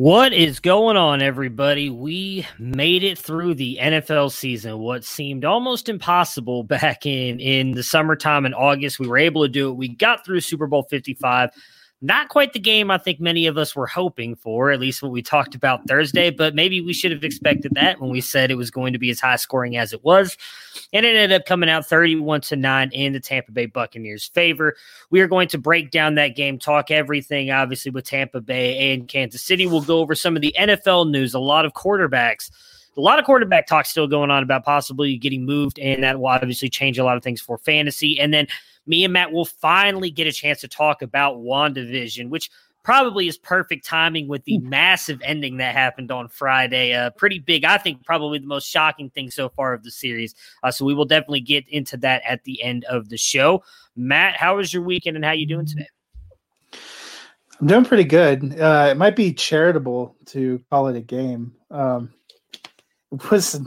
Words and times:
What 0.00 0.32
is 0.32 0.60
going 0.60 0.96
on, 0.96 1.20
everybody? 1.20 1.90
We 1.90 2.46
made 2.58 3.04
it 3.04 3.18
through 3.18 3.56
the 3.56 3.78
NFL 3.78 4.32
season. 4.32 4.78
What 4.78 5.04
seemed 5.04 5.44
almost 5.44 5.90
impossible 5.90 6.62
back 6.64 7.04
in 7.04 7.38
in 7.38 7.72
the 7.72 7.82
summertime 7.82 8.46
in 8.46 8.54
August, 8.54 8.98
we 8.98 9.06
were 9.06 9.18
able 9.18 9.42
to 9.42 9.48
do 9.48 9.68
it. 9.68 9.74
We 9.74 9.88
got 9.88 10.24
through 10.24 10.40
Super 10.40 10.66
Bowl 10.66 10.84
Fifty 10.84 11.12
Five. 11.12 11.50
Not 12.02 12.30
quite 12.30 12.54
the 12.54 12.58
game 12.58 12.90
I 12.90 12.96
think 12.96 13.20
many 13.20 13.46
of 13.46 13.58
us 13.58 13.76
were 13.76 13.86
hoping 13.86 14.34
for, 14.34 14.70
at 14.70 14.80
least 14.80 15.02
what 15.02 15.12
we 15.12 15.20
talked 15.20 15.54
about 15.54 15.86
Thursday, 15.86 16.30
but 16.30 16.54
maybe 16.54 16.80
we 16.80 16.94
should 16.94 17.10
have 17.10 17.24
expected 17.24 17.74
that 17.74 18.00
when 18.00 18.08
we 18.08 18.22
said 18.22 18.50
it 18.50 18.54
was 18.54 18.70
going 18.70 18.94
to 18.94 18.98
be 18.98 19.10
as 19.10 19.20
high 19.20 19.36
scoring 19.36 19.76
as 19.76 19.92
it 19.92 20.02
was. 20.02 20.38
And 20.94 21.04
it 21.04 21.14
ended 21.14 21.38
up 21.38 21.44
coming 21.44 21.68
out 21.68 21.86
31 21.86 22.40
to 22.42 22.56
9 22.56 22.90
in 22.92 23.12
the 23.12 23.20
Tampa 23.20 23.52
Bay 23.52 23.66
Buccaneers' 23.66 24.28
favor. 24.28 24.76
We 25.10 25.20
are 25.20 25.28
going 25.28 25.48
to 25.48 25.58
break 25.58 25.90
down 25.90 26.14
that 26.14 26.36
game, 26.36 26.58
talk 26.58 26.90
everything, 26.90 27.50
obviously, 27.50 27.90
with 27.90 28.06
Tampa 28.06 28.40
Bay 28.40 28.94
and 28.94 29.06
Kansas 29.06 29.42
City. 29.42 29.66
We'll 29.66 29.82
go 29.82 29.98
over 29.98 30.14
some 30.14 30.36
of 30.36 30.42
the 30.42 30.54
NFL 30.58 31.10
news, 31.10 31.34
a 31.34 31.38
lot 31.38 31.66
of 31.66 31.74
quarterbacks 31.74 32.50
a 32.96 33.00
lot 33.00 33.18
of 33.18 33.24
quarterback 33.24 33.66
talk 33.66 33.86
still 33.86 34.06
going 34.06 34.30
on 34.30 34.42
about 34.42 34.64
possibly 34.64 35.16
getting 35.16 35.46
moved, 35.46 35.78
and 35.78 36.02
that 36.02 36.18
will 36.18 36.26
obviously 36.26 36.68
change 36.68 36.98
a 36.98 37.04
lot 37.04 37.16
of 37.16 37.22
things 37.22 37.40
for 37.40 37.56
fantasy. 37.56 38.18
And 38.18 38.34
then 38.34 38.46
me 38.90 39.04
and 39.04 39.12
Matt 39.12 39.32
will 39.32 39.44
finally 39.44 40.10
get 40.10 40.26
a 40.26 40.32
chance 40.32 40.60
to 40.60 40.68
talk 40.68 41.00
about 41.00 41.38
WandaVision, 41.38 42.28
which 42.28 42.50
probably 42.82 43.28
is 43.28 43.38
perfect 43.38 43.86
timing 43.86 44.26
with 44.26 44.42
the 44.44 44.58
massive 44.58 45.20
ending 45.24 45.58
that 45.58 45.74
happened 45.74 46.10
on 46.10 46.28
Friday. 46.28 46.92
Uh, 46.92 47.10
pretty 47.10 47.38
big, 47.38 47.64
I 47.64 47.78
think, 47.78 48.04
probably 48.04 48.40
the 48.40 48.48
most 48.48 48.68
shocking 48.68 49.08
thing 49.10 49.30
so 49.30 49.48
far 49.48 49.74
of 49.74 49.84
the 49.84 49.92
series. 49.92 50.34
Uh, 50.64 50.72
so 50.72 50.84
we 50.84 50.94
will 50.94 51.04
definitely 51.04 51.40
get 51.40 51.68
into 51.68 51.96
that 51.98 52.22
at 52.26 52.42
the 52.42 52.60
end 52.62 52.84
of 52.84 53.08
the 53.08 53.16
show. 53.16 53.62
Matt, 53.94 54.36
how 54.36 54.56
was 54.56 54.74
your 54.74 54.82
weekend 54.82 55.14
and 55.14 55.24
how 55.24 55.32
you 55.32 55.46
doing 55.46 55.66
today? 55.66 55.88
I'm 57.60 57.68
doing 57.68 57.84
pretty 57.84 58.04
good. 58.04 58.58
Uh, 58.58 58.88
it 58.90 58.96
might 58.96 59.14
be 59.14 59.32
charitable 59.32 60.16
to 60.26 60.60
call 60.68 60.88
it 60.88 60.96
a 60.96 61.00
game. 61.00 61.54
Um, 61.70 62.12
it 63.12 63.30
was 63.30 63.60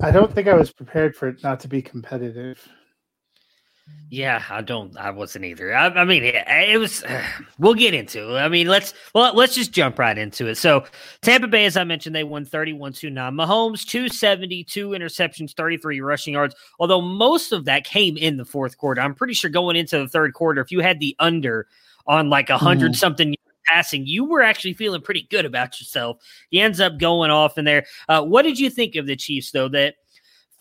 I 0.00 0.10
don't 0.10 0.34
think 0.34 0.48
I 0.48 0.54
was 0.54 0.70
prepared 0.70 1.16
for 1.16 1.28
it 1.28 1.42
not 1.42 1.60
to 1.60 1.68
be 1.68 1.80
competitive. 1.80 2.68
Yeah, 4.10 4.42
I 4.50 4.60
don't. 4.60 4.94
I 4.98 5.10
wasn't 5.10 5.46
either. 5.46 5.74
I, 5.74 5.86
I 5.86 6.04
mean, 6.04 6.22
it, 6.22 6.44
it 6.46 6.78
was. 6.78 7.02
Uh, 7.02 7.24
we'll 7.58 7.72
get 7.72 7.94
into. 7.94 8.36
it. 8.36 8.40
I 8.40 8.48
mean, 8.48 8.66
let's 8.66 8.92
well, 9.14 9.34
let's 9.34 9.54
just 9.54 9.72
jump 9.72 9.98
right 9.98 10.18
into 10.18 10.48
it. 10.48 10.56
So, 10.56 10.84
Tampa 11.22 11.48
Bay, 11.48 11.64
as 11.64 11.78
I 11.78 11.84
mentioned, 11.84 12.14
they 12.14 12.22
won 12.22 12.44
31 12.44 12.92
2 12.92 13.08
9. 13.08 13.32
Mahomes, 13.32 13.86
272 13.86 14.90
interceptions, 14.90 15.54
33 15.56 16.02
rushing 16.02 16.34
yards. 16.34 16.54
Although 16.78 17.00
most 17.00 17.52
of 17.52 17.64
that 17.64 17.84
came 17.84 18.18
in 18.18 18.36
the 18.36 18.44
fourth 18.44 18.76
quarter. 18.76 19.00
I'm 19.00 19.14
pretty 19.14 19.32
sure 19.32 19.50
going 19.50 19.76
into 19.76 19.98
the 19.98 20.08
third 20.08 20.34
quarter, 20.34 20.60
if 20.60 20.70
you 20.70 20.80
had 20.80 21.00
the 21.00 21.16
under 21.18 21.66
on 22.06 22.28
like 22.28 22.50
a 22.50 22.54
100 22.54 22.92
mm. 22.92 22.96
something 22.96 23.34
passing, 23.64 24.06
you 24.06 24.26
were 24.26 24.42
actually 24.42 24.74
feeling 24.74 25.00
pretty 25.00 25.26
good 25.30 25.46
about 25.46 25.80
yourself. 25.80 26.18
He 26.50 26.60
ends 26.60 26.80
up 26.80 26.98
going 26.98 27.30
off 27.30 27.56
in 27.56 27.64
there. 27.64 27.86
Uh, 28.08 28.22
what 28.22 28.42
did 28.42 28.58
you 28.58 28.68
think 28.68 28.96
of 28.96 29.06
the 29.06 29.16
Chiefs, 29.16 29.52
though? 29.52 29.68
That 29.68 29.94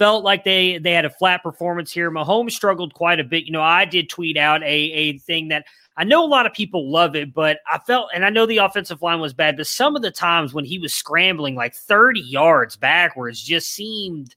felt 0.01 0.23
like 0.23 0.43
they 0.43 0.79
they 0.79 0.93
had 0.93 1.05
a 1.05 1.11
flat 1.11 1.43
performance 1.43 1.91
here. 1.91 2.09
Mahomes 2.09 2.53
struggled 2.53 2.95
quite 2.95 3.19
a 3.19 3.23
bit. 3.23 3.45
You 3.45 3.51
know, 3.51 3.61
I 3.61 3.85
did 3.85 4.09
tweet 4.09 4.35
out 4.35 4.63
a 4.63 4.65
a 4.65 5.19
thing 5.19 5.49
that 5.49 5.65
I 5.95 6.05
know 6.05 6.25
a 6.25 6.25
lot 6.25 6.47
of 6.47 6.53
people 6.53 6.89
love 6.91 7.15
it, 7.15 7.35
but 7.35 7.59
I 7.67 7.77
felt, 7.77 8.09
and 8.11 8.25
I 8.25 8.31
know 8.31 8.47
the 8.47 8.57
offensive 8.57 9.03
line 9.03 9.19
was 9.19 9.33
bad, 9.33 9.57
but 9.57 9.67
some 9.67 9.95
of 9.95 10.01
the 10.01 10.09
times 10.09 10.55
when 10.55 10.65
he 10.65 10.79
was 10.79 10.91
scrambling 10.91 11.53
like 11.53 11.75
30 11.75 12.19
yards 12.19 12.75
backwards 12.75 13.43
just 13.43 13.71
seemed 13.73 14.35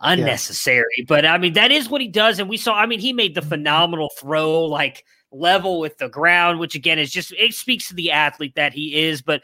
unnecessary. 0.00 0.84
Yeah. 0.98 1.04
But 1.08 1.26
I 1.26 1.38
mean, 1.38 1.54
that 1.54 1.72
is 1.72 1.88
what 1.88 2.00
he 2.00 2.06
does. 2.06 2.38
And 2.38 2.48
we 2.48 2.56
saw, 2.56 2.74
I 2.74 2.86
mean, 2.86 3.00
he 3.00 3.12
made 3.12 3.34
the 3.34 3.40
mm-hmm. 3.40 3.48
phenomenal 3.48 4.10
throw 4.16 4.62
like 4.66 5.04
level 5.32 5.80
with 5.80 5.98
the 5.98 6.08
ground, 6.08 6.60
which 6.60 6.76
again 6.76 7.00
is 7.00 7.10
just, 7.10 7.32
it 7.32 7.54
speaks 7.54 7.88
to 7.88 7.94
the 7.94 8.12
athlete 8.12 8.54
that 8.54 8.72
he 8.72 9.02
is. 9.02 9.22
But 9.22 9.42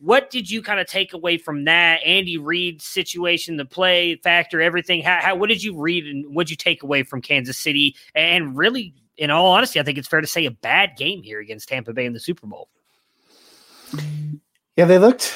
what 0.00 0.30
did 0.30 0.50
you 0.50 0.62
kind 0.62 0.80
of 0.80 0.86
take 0.86 1.12
away 1.12 1.36
from 1.36 1.64
that 1.64 2.00
Andy 2.04 2.38
Reid 2.38 2.80
situation, 2.80 3.56
the 3.56 3.64
play 3.64 4.16
factor, 4.16 4.60
everything? 4.60 5.02
How, 5.02 5.20
how 5.20 5.36
what 5.36 5.48
did 5.48 5.62
you 5.62 5.78
read 5.78 6.06
and 6.06 6.34
what 6.34 6.46
did 6.46 6.52
you 6.52 6.56
take 6.56 6.82
away 6.82 7.02
from 7.02 7.20
Kansas 7.20 7.58
City? 7.58 7.94
And 8.14 8.56
really, 8.56 8.94
in 9.16 9.30
all 9.30 9.46
honesty, 9.48 9.78
I 9.78 9.82
think 9.82 9.98
it's 9.98 10.08
fair 10.08 10.22
to 10.22 10.26
say 10.26 10.46
a 10.46 10.50
bad 10.50 10.96
game 10.96 11.22
here 11.22 11.40
against 11.40 11.68
Tampa 11.68 11.92
Bay 11.92 12.06
in 12.06 12.14
the 12.14 12.20
Super 12.20 12.46
Bowl. 12.46 12.68
Yeah, 14.76 14.86
they 14.86 14.98
looked 14.98 15.34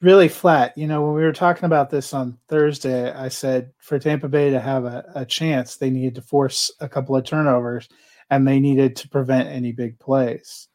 really 0.00 0.28
flat. 0.28 0.76
You 0.78 0.86
know, 0.86 1.02
when 1.02 1.14
we 1.14 1.22
were 1.22 1.32
talking 1.32 1.64
about 1.64 1.90
this 1.90 2.14
on 2.14 2.38
Thursday, 2.48 3.10
I 3.10 3.28
said 3.28 3.72
for 3.78 3.98
Tampa 3.98 4.28
Bay 4.28 4.50
to 4.50 4.60
have 4.60 4.84
a, 4.84 5.04
a 5.16 5.26
chance, 5.26 5.76
they 5.76 5.90
needed 5.90 6.14
to 6.16 6.22
force 6.22 6.70
a 6.80 6.88
couple 6.88 7.16
of 7.16 7.24
turnovers 7.24 7.88
and 8.30 8.46
they 8.46 8.60
needed 8.60 8.94
to 8.96 9.08
prevent 9.08 9.48
any 9.48 9.72
big 9.72 9.98
plays. 9.98 10.68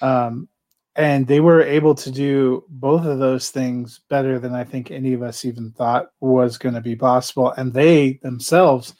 Um, 0.00 0.48
and 0.96 1.26
they 1.26 1.40
were 1.40 1.60
able 1.60 1.94
to 1.94 2.10
do 2.10 2.64
both 2.68 3.04
of 3.04 3.18
those 3.18 3.50
things 3.50 4.00
better 4.08 4.38
than 4.38 4.54
I 4.54 4.64
think 4.64 4.90
any 4.90 5.12
of 5.12 5.22
us 5.22 5.44
even 5.44 5.70
thought 5.72 6.10
was 6.20 6.56
going 6.56 6.74
to 6.74 6.80
be 6.80 6.96
possible. 6.96 7.52
And 7.52 7.72
they 7.72 8.14
themselves 8.22 8.94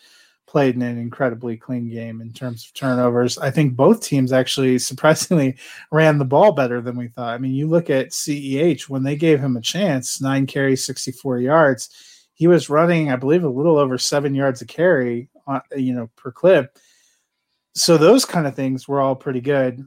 played 0.46 0.74
in 0.74 0.82
an 0.82 0.98
incredibly 0.98 1.56
clean 1.56 1.88
game 1.88 2.20
in 2.20 2.32
terms 2.34 2.66
of 2.66 2.74
turnovers. 2.74 3.38
I 3.38 3.50
think 3.50 3.76
both 3.76 4.02
teams 4.02 4.30
actually 4.30 4.78
surprisingly 4.80 5.56
ran 5.90 6.18
the 6.18 6.26
ball 6.26 6.52
better 6.52 6.82
than 6.82 6.96
we 6.96 7.08
thought. 7.08 7.32
I 7.32 7.38
mean, 7.38 7.52
you 7.52 7.66
look 7.66 7.88
at 7.88 8.10
CEH 8.10 8.90
when 8.90 9.02
they 9.02 9.16
gave 9.16 9.40
him 9.40 9.56
a 9.56 9.62
chance, 9.62 10.20
nine 10.20 10.46
carries, 10.46 10.84
64 10.84 11.38
yards. 11.38 11.88
He 12.34 12.46
was 12.46 12.68
running, 12.68 13.10
I 13.10 13.16
believe, 13.16 13.42
a 13.42 13.48
little 13.48 13.78
over 13.78 13.96
seven 13.96 14.34
yards 14.34 14.60
a 14.60 14.66
carry, 14.66 15.30
uh, 15.46 15.60
you 15.74 15.94
know, 15.94 16.10
per 16.14 16.30
clip. 16.30 16.78
So 17.74 17.96
those 17.96 18.26
kind 18.26 18.46
of 18.46 18.54
things 18.54 18.86
were 18.86 19.00
all 19.00 19.16
pretty 19.16 19.40
good 19.40 19.86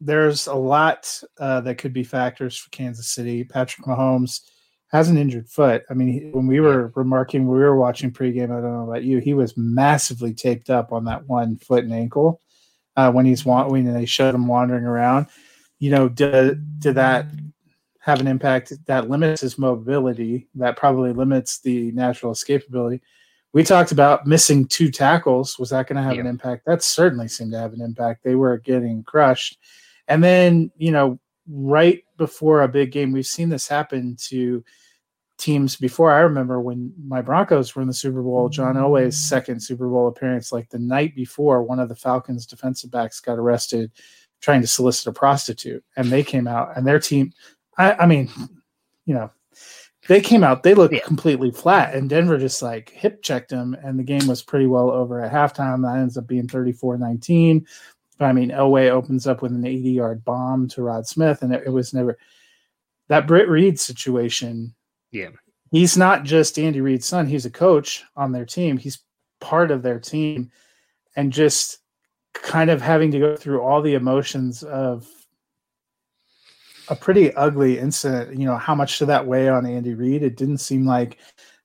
there's 0.00 0.46
a 0.46 0.54
lot 0.54 1.22
uh, 1.38 1.60
that 1.62 1.78
could 1.78 1.92
be 1.92 2.04
factors 2.04 2.56
for 2.56 2.70
Kansas 2.70 3.08
City. 3.08 3.44
Patrick 3.44 3.86
Mahomes 3.86 4.40
has 4.88 5.08
an 5.08 5.18
injured 5.18 5.48
foot. 5.48 5.84
I 5.90 5.94
mean, 5.94 6.32
when 6.32 6.46
we 6.46 6.60
were 6.60 6.92
remarking, 6.96 7.46
we 7.46 7.58
were 7.58 7.76
watching 7.76 8.10
pregame. 8.10 8.44
I 8.44 8.60
don't 8.60 8.72
know 8.72 8.90
about 8.90 9.04
you. 9.04 9.18
He 9.18 9.34
was 9.34 9.56
massively 9.56 10.34
taped 10.34 10.70
up 10.70 10.92
on 10.92 11.04
that 11.04 11.28
one 11.28 11.56
foot 11.58 11.84
and 11.84 11.92
ankle 11.92 12.40
uh, 12.96 13.12
when 13.12 13.26
he's 13.26 13.44
when 13.44 13.92
they 13.92 14.06
showed 14.06 14.34
him 14.34 14.46
wandering 14.46 14.84
around. 14.84 15.26
You 15.78 15.90
know, 15.90 16.08
did 16.08 16.80
did 16.80 16.96
that 16.96 17.26
have 18.00 18.20
an 18.20 18.26
impact? 18.26 18.72
That 18.86 19.08
limits 19.08 19.42
his 19.42 19.58
mobility. 19.58 20.48
That 20.56 20.76
probably 20.76 21.12
limits 21.12 21.60
the 21.60 21.92
natural 21.92 22.32
escapability. 22.32 23.00
We 23.52 23.64
talked 23.64 23.92
about 23.92 24.26
missing 24.26 24.66
two 24.66 24.90
tackles. 24.90 25.58
Was 25.58 25.70
that 25.70 25.88
going 25.88 25.96
to 25.96 26.02
have 26.02 26.14
yeah. 26.14 26.20
an 26.20 26.26
impact? 26.26 26.66
That 26.66 26.82
certainly 26.82 27.28
seemed 27.28 27.52
to 27.52 27.58
have 27.58 27.72
an 27.72 27.80
impact. 27.80 28.22
They 28.22 28.36
were 28.36 28.58
getting 28.58 29.02
crushed. 29.02 29.58
And 30.10 30.22
then, 30.22 30.72
you 30.76 30.90
know, 30.90 31.18
right 31.48 32.02
before 32.18 32.62
a 32.62 32.68
big 32.68 32.90
game, 32.90 33.12
we've 33.12 33.24
seen 33.24 33.48
this 33.48 33.68
happen 33.68 34.16
to 34.28 34.64
teams 35.38 35.76
before. 35.76 36.12
I 36.12 36.18
remember 36.18 36.60
when 36.60 36.92
my 37.06 37.22
Broncos 37.22 37.74
were 37.74 37.82
in 37.82 37.88
the 37.88 37.94
Super 37.94 38.20
Bowl, 38.20 38.48
John 38.48 38.74
Elway's 38.74 39.16
second 39.16 39.60
Super 39.60 39.88
Bowl 39.88 40.08
appearance, 40.08 40.52
like 40.52 40.68
the 40.68 40.80
night 40.80 41.14
before, 41.14 41.62
one 41.62 41.78
of 41.78 41.88
the 41.88 41.94
Falcons 41.94 42.44
defensive 42.44 42.90
backs 42.90 43.20
got 43.20 43.38
arrested 43.38 43.92
trying 44.42 44.60
to 44.60 44.66
solicit 44.66 45.06
a 45.06 45.12
prostitute. 45.12 45.84
And 45.96 46.08
they 46.08 46.24
came 46.24 46.48
out 46.48 46.76
and 46.76 46.84
their 46.84 46.98
team, 46.98 47.32
I, 47.78 47.92
I 47.92 48.06
mean, 48.06 48.28
you 49.06 49.14
know, 49.14 49.30
they 50.08 50.20
came 50.20 50.42
out, 50.42 50.64
they 50.64 50.74
looked 50.74 50.94
yeah. 50.94 51.04
completely 51.04 51.52
flat, 51.52 51.94
and 51.94 52.08
Denver 52.08 52.36
just 52.36 52.62
like 52.62 52.90
hip 52.90 53.22
checked 53.22 53.50
them, 53.50 53.76
and 53.84 53.98
the 53.98 54.02
game 54.02 54.26
was 54.26 54.42
pretty 54.42 54.66
well 54.66 54.90
over 54.90 55.20
at 55.20 55.32
halftime. 55.32 55.82
That 55.82 55.98
ends 55.98 56.16
up 56.16 56.26
being 56.26 56.48
34 56.48 56.98
19. 56.98 57.66
But 58.20 58.26
I 58.26 58.32
mean, 58.34 58.50
Elway 58.50 58.90
opens 58.90 59.26
up 59.26 59.40
with 59.40 59.52
an 59.52 59.64
80 59.64 59.90
yard 59.90 60.24
bomb 60.26 60.68
to 60.68 60.82
Rod 60.82 61.06
Smith, 61.06 61.40
and 61.40 61.54
it, 61.54 61.72
was 61.72 61.94
never 61.94 62.18
that 63.08 63.26
Britt 63.26 63.48
Reid 63.48 63.80
situation. 63.80 64.74
Yeah. 65.10 65.30
He's 65.70 65.96
not 65.96 66.24
just 66.24 66.58
Andy 66.58 66.82
Reid's 66.82 67.06
son, 67.06 67.26
he's 67.26 67.46
a 67.46 67.50
coach 67.50 68.04
on 68.16 68.30
their 68.30 68.44
team. 68.44 68.76
He's 68.76 69.00
part 69.40 69.70
of 69.70 69.82
their 69.82 69.98
team. 69.98 70.50
And 71.16 71.32
just 71.32 71.78
kind 72.34 72.68
of 72.68 72.82
having 72.82 73.10
to 73.12 73.18
go 73.18 73.36
through 73.36 73.62
all 73.62 73.80
the 73.80 73.94
emotions 73.94 74.62
of 74.64 75.08
a 76.88 76.94
pretty 76.94 77.32
ugly 77.34 77.78
incident. 77.78 78.38
You 78.38 78.44
know, 78.44 78.56
how 78.56 78.74
much 78.74 78.98
did 78.98 79.06
that 79.06 79.26
weigh 79.26 79.48
on 79.48 79.64
Andy 79.64 79.94
Reid? 79.94 80.22
It 80.22 80.36
didn't 80.36 80.58
seem 80.58 80.84
like 80.84 81.16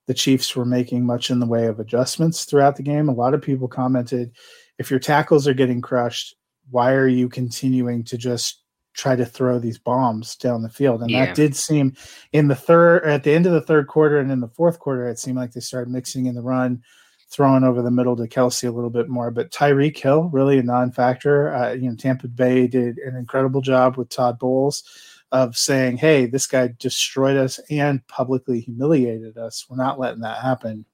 the 0.07 0.13
Chiefs 0.13 0.55
were 0.55 0.65
making 0.65 1.05
much 1.05 1.31
in 1.31 1.39
the 1.39 1.45
way 1.45 1.65
of 1.65 1.81
adjustments 1.81 2.45
throughout 2.45 2.77
the 2.77 2.83
game. 2.83 3.09
A 3.09 3.13
lot 3.13 3.33
of 3.33 3.41
people 3.41 3.67
commented 3.67 4.31
if 4.77 4.89
your 4.89 5.01
tackles 5.01 5.47
are 5.49 5.53
getting 5.53 5.81
crushed, 5.81 6.35
why 6.69 6.94
are 6.94 7.07
you 7.07 7.29
continuing 7.29 8.03
to 8.06 8.17
just 8.17 8.62
try 8.94 9.15
to 9.15 9.25
throw 9.25 9.59
these 9.59 9.77
bombs 9.77 10.35
down 10.35 10.62
the 10.62 10.69
field? 10.69 11.01
And 11.01 11.12
yeah. 11.12 11.25
that 11.25 11.35
did 11.35 11.56
seem 11.56 11.94
in 12.31 12.47
the 12.47 12.56
third, 12.56 13.03
at 13.06 13.23
the 13.23 13.33
end 13.33 13.45
of 13.45 13.53
the 13.53 13.62
third 13.62 13.88
quarter 13.88 14.19
and 14.19 14.31
in 14.31 14.39
the 14.39 14.47
fourth 14.47 14.79
quarter, 14.79 15.07
it 15.07 15.19
seemed 15.19 15.38
like 15.38 15.51
they 15.51 15.59
started 15.59 15.91
mixing 15.91 16.25
in 16.25 16.35
the 16.35 16.41
run 16.41 16.81
throwing 17.29 17.63
over 17.63 17.81
the 17.81 17.91
middle 17.91 18.15
to 18.15 18.27
Kelce 18.27 18.67
a 18.67 18.71
little 18.71 18.89
bit 18.89 19.09
more. 19.09 19.31
But 19.31 19.51
Tyreek 19.51 19.97
Hill, 19.97 20.29
really 20.31 20.57
a 20.59 20.63
non-factor. 20.63 21.53
Uh, 21.53 21.73
you 21.73 21.89
know, 21.89 21.95
Tampa 21.95 22.27
Bay 22.27 22.67
did 22.67 22.97
an 23.00 23.15
incredible 23.15 23.62
job 23.62 23.97
with 23.97 24.09
Todd 24.09 24.39
Bowles 24.39 24.83
of 25.31 25.57
saying, 25.57 25.97
"Hey, 25.97 26.27
this 26.27 26.47
guy 26.47 26.73
destroyed 26.79 27.35
us 27.35 27.59
and 27.69 28.06
publicly 28.07 28.62
humiliated 28.62 29.38
us. 29.38 29.65
We're 29.69 29.77
not 29.77 30.00
letting 30.00 30.21
that 30.21 30.38
happen." 30.38 30.85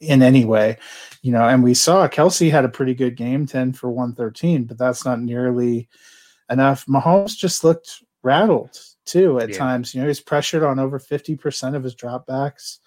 In 0.00 0.22
any 0.22 0.46
way, 0.46 0.78
you 1.20 1.30
know, 1.30 1.46
and 1.46 1.62
we 1.62 1.74
saw 1.74 2.08
Kelce 2.08 2.50
had 2.50 2.64
a 2.64 2.70
pretty 2.70 2.94
good 2.94 3.16
game, 3.16 3.46
10 3.46 3.74
for 3.74 3.90
113, 3.90 4.64
but 4.64 4.78
that's 4.78 5.04
not 5.04 5.20
nearly 5.20 5.90
enough. 6.48 6.86
Mahomes 6.86 7.36
just 7.36 7.64
looked 7.64 8.02
rattled 8.22 8.78
too 9.04 9.38
at 9.40 9.50
yeah. 9.50 9.58
times. 9.58 9.94
You 9.94 10.00
know, 10.00 10.06
he's 10.06 10.20
pressured 10.20 10.62
on 10.62 10.78
over 10.78 10.98
50% 10.98 11.76
of 11.76 11.84
his 11.84 11.94
dropbacks 11.94 12.78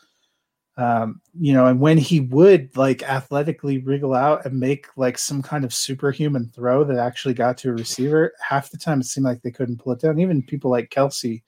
um, 0.76 1.22
you 1.40 1.54
know, 1.54 1.68
and 1.68 1.80
when 1.80 1.98
he 1.98 2.20
would 2.20 2.76
like 2.76 3.04
athletically 3.04 3.78
wriggle 3.78 4.16
out 4.16 4.46
and 4.46 4.60
make 4.60 4.88
like 4.98 5.20
some 5.20 5.42
kind 5.42 5.64
of 5.64 5.74
superhuman 5.74 6.52
throw 6.54 6.84
that 6.84 6.98
actually 6.98 7.36
got 7.36 7.58
to 7.60 7.70
a 7.70 7.74
receiver, 7.74 8.34
half 8.40 8.72
the 8.72 8.78
time 8.78 9.00
it 9.00 9.06
seemed 9.06 9.26
like 9.26 9.42
they 9.42 9.52
couldn't 9.52 9.78
pull 9.78 9.94
it 9.94 10.02
down. 10.02 10.20
Even 10.20 10.42
people 10.42 10.72
like 10.72 10.90
Kelce, 10.90 11.44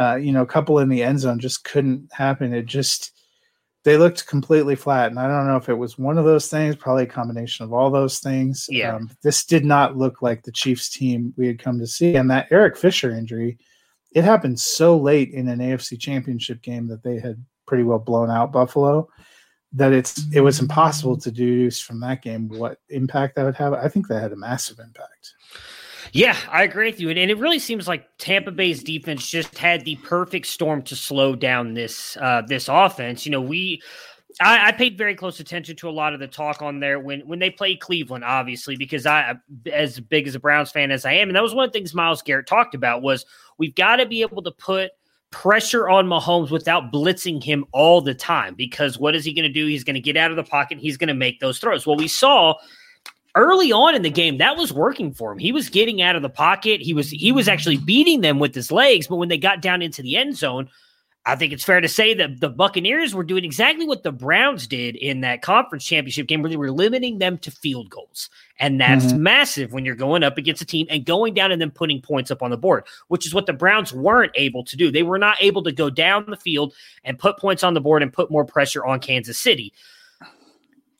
uh, 0.00 0.16
you 0.16 0.32
know, 0.32 0.42
a 0.42 0.46
couple 0.46 0.80
in 0.80 0.88
the 0.88 1.02
end 1.02 1.20
zone 1.20 1.38
just 1.38 1.62
couldn't 1.62 2.12
happen. 2.12 2.52
It 2.52 2.66
just 2.66 3.12
they 3.84 3.96
looked 3.96 4.26
completely 4.26 4.74
flat, 4.74 5.10
and 5.10 5.18
I 5.18 5.26
don't 5.26 5.46
know 5.46 5.56
if 5.56 5.68
it 5.68 5.74
was 5.74 5.98
one 5.98 6.18
of 6.18 6.24
those 6.24 6.48
things, 6.48 6.76
probably 6.76 7.04
a 7.04 7.06
combination 7.06 7.64
of 7.64 7.72
all 7.72 7.90
those 7.90 8.18
things. 8.18 8.66
Yeah, 8.68 8.96
um, 8.96 9.10
this 9.22 9.44
did 9.44 9.64
not 9.64 9.96
look 9.96 10.22
like 10.22 10.42
the 10.42 10.52
Chiefs 10.52 10.90
team 10.90 11.32
we 11.36 11.46
had 11.46 11.58
come 11.58 11.78
to 11.78 11.86
see, 11.86 12.16
and 12.16 12.30
that 12.30 12.48
Eric 12.50 12.76
Fisher 12.76 13.10
injury. 13.10 13.58
It 14.12 14.24
happened 14.24 14.58
so 14.58 14.98
late 14.98 15.30
in 15.30 15.46
an 15.46 15.60
AFC 15.60 15.96
championship 15.96 16.62
game 16.62 16.88
that 16.88 17.04
they 17.04 17.20
had 17.20 17.44
pretty 17.64 17.84
well 17.84 18.00
blown 18.00 18.28
out 18.28 18.50
Buffalo 18.50 19.08
that 19.72 19.92
it's 19.92 20.24
it 20.32 20.40
was 20.40 20.60
impossible 20.60 21.16
to 21.16 21.30
deduce 21.30 21.80
from 21.80 22.00
that 22.00 22.22
game 22.22 22.48
what 22.48 22.78
impact 22.88 23.36
that 23.36 23.44
would 23.44 23.54
have. 23.54 23.72
I 23.72 23.88
think 23.88 24.08
that 24.08 24.20
had 24.20 24.32
a 24.32 24.36
massive 24.36 24.78
impact. 24.78 25.34
Yeah, 26.12 26.36
I 26.50 26.64
agree 26.64 26.90
with 26.90 27.00
you. 27.00 27.08
And, 27.10 27.18
and, 27.18 27.30
it 27.30 27.38
really 27.38 27.58
seems 27.58 27.86
like 27.86 28.06
Tampa 28.18 28.50
Bay's 28.50 28.82
defense 28.82 29.28
just 29.28 29.56
had 29.56 29.84
the 29.84 29.96
perfect 29.96 30.46
storm 30.46 30.82
to 30.82 30.96
slow 30.96 31.36
down 31.36 31.74
this 31.74 32.16
uh, 32.20 32.42
this 32.46 32.68
offense. 32.68 33.24
You 33.24 33.32
know, 33.32 33.40
we 33.40 33.80
I, 34.40 34.68
I, 34.68 34.72
paid 34.72 34.98
very 34.98 35.14
close 35.14 35.40
attention 35.40 35.76
to 35.76 35.88
a 35.88 35.90
lot 35.90 36.14
of 36.14 36.20
the 36.20 36.26
talk 36.26 36.62
on 36.62 36.80
there 36.80 36.98
when 36.98 37.20
when 37.20 37.38
they 37.38 37.50
played 37.50 37.80
Cleveland, 37.80 38.24
obviously, 38.24 38.76
because 38.76 39.06
I 39.06 39.34
as 39.72 40.00
big 40.00 40.26
as 40.26 40.34
a 40.34 40.40
Browns 40.40 40.70
fan 40.70 40.90
as 40.90 41.04
I 41.04 41.12
am, 41.12 41.28
and 41.28 41.36
that 41.36 41.42
was 41.42 41.54
one 41.54 41.64
of 41.64 41.72
the 41.72 41.78
things 41.78 41.94
Myles 41.94 42.22
Garrett 42.22 42.46
talked 42.46 42.74
about 42.74 43.02
was 43.02 43.24
we've 43.58 43.74
got 43.74 43.96
to 43.96 44.06
be 44.06 44.22
able 44.22 44.42
to 44.42 44.50
put 44.50 44.92
pressure 45.30 45.88
on 45.88 46.06
Mahomes 46.06 46.50
without 46.50 46.92
blitzing 46.92 47.42
him 47.42 47.64
all 47.72 48.00
the 48.00 48.14
time. 48.14 48.54
Because 48.54 48.98
what 48.98 49.14
is 49.14 49.24
he 49.24 49.32
going 49.32 49.44
to 49.44 49.52
do? 49.52 49.66
He's 49.66 49.84
going 49.84 49.94
to 49.94 50.00
get 50.00 50.16
out 50.16 50.30
of 50.30 50.36
the 50.36 50.44
pocket. 50.44 50.78
he's 50.78 50.96
going 50.96 51.08
to 51.08 51.14
make 51.14 51.40
those 51.40 51.58
throws. 51.58 51.86
Well, 51.86 51.96
we 51.96 52.08
saw 52.08 52.54
early 53.34 53.72
on 53.72 53.94
in 53.94 54.02
the 54.02 54.10
game 54.10 54.38
that 54.38 54.56
was 54.56 54.72
working 54.72 55.12
for 55.12 55.32
him. 55.32 55.38
He 55.38 55.52
was 55.52 55.68
getting 55.68 56.02
out 56.02 56.16
of 56.16 56.22
the 56.22 56.28
pocket. 56.28 56.80
He 56.80 56.94
was 56.94 57.10
he 57.10 57.32
was 57.32 57.48
actually 57.48 57.78
beating 57.78 58.20
them 58.20 58.38
with 58.38 58.54
his 58.54 58.72
legs. 58.72 59.06
But 59.06 59.16
when 59.16 59.28
they 59.28 59.38
got 59.38 59.62
down 59.62 59.82
into 59.82 60.02
the 60.02 60.16
end 60.16 60.36
zone, 60.36 60.68
I 61.26 61.36
think 61.36 61.52
it's 61.52 61.64
fair 61.64 61.82
to 61.82 61.88
say 61.88 62.14
that 62.14 62.40
the 62.40 62.48
Buccaneers 62.48 63.14
were 63.14 63.24
doing 63.24 63.44
exactly 63.44 63.86
what 63.86 64.02
the 64.02 64.12
Browns 64.12 64.66
did 64.66 64.96
in 64.96 65.20
that 65.20 65.42
conference 65.42 65.84
championship 65.84 66.26
game, 66.26 66.40
where 66.40 66.48
they 66.48 66.56
were 66.56 66.72
limiting 66.72 67.18
them 67.18 67.36
to 67.38 67.50
field 67.50 67.90
goals. 67.90 68.30
And 68.58 68.80
that's 68.80 69.06
mm-hmm. 69.06 69.22
massive 69.22 69.72
when 69.72 69.84
you're 69.84 69.94
going 69.94 70.22
up 70.22 70.38
against 70.38 70.62
a 70.62 70.66
team 70.66 70.86
and 70.88 71.04
going 71.04 71.34
down 71.34 71.52
and 71.52 71.60
then 71.60 71.70
putting 71.70 72.00
points 72.00 72.30
up 72.30 72.42
on 72.42 72.50
the 72.50 72.56
board, 72.56 72.84
which 73.08 73.26
is 73.26 73.34
what 73.34 73.44
the 73.44 73.52
Browns 73.52 73.92
weren't 73.92 74.32
able 74.34 74.64
to 74.64 74.76
do. 74.76 74.90
They 74.90 75.02
were 75.02 75.18
not 75.18 75.36
able 75.40 75.62
to 75.64 75.72
go 75.72 75.90
down 75.90 76.24
the 76.26 76.36
field 76.36 76.72
and 77.04 77.18
put 77.18 77.38
points 77.38 77.62
on 77.62 77.74
the 77.74 77.80
board 77.80 78.02
and 78.02 78.12
put 78.12 78.30
more 78.30 78.46
pressure 78.46 78.84
on 78.84 78.98
Kansas 78.98 79.38
City. 79.38 79.74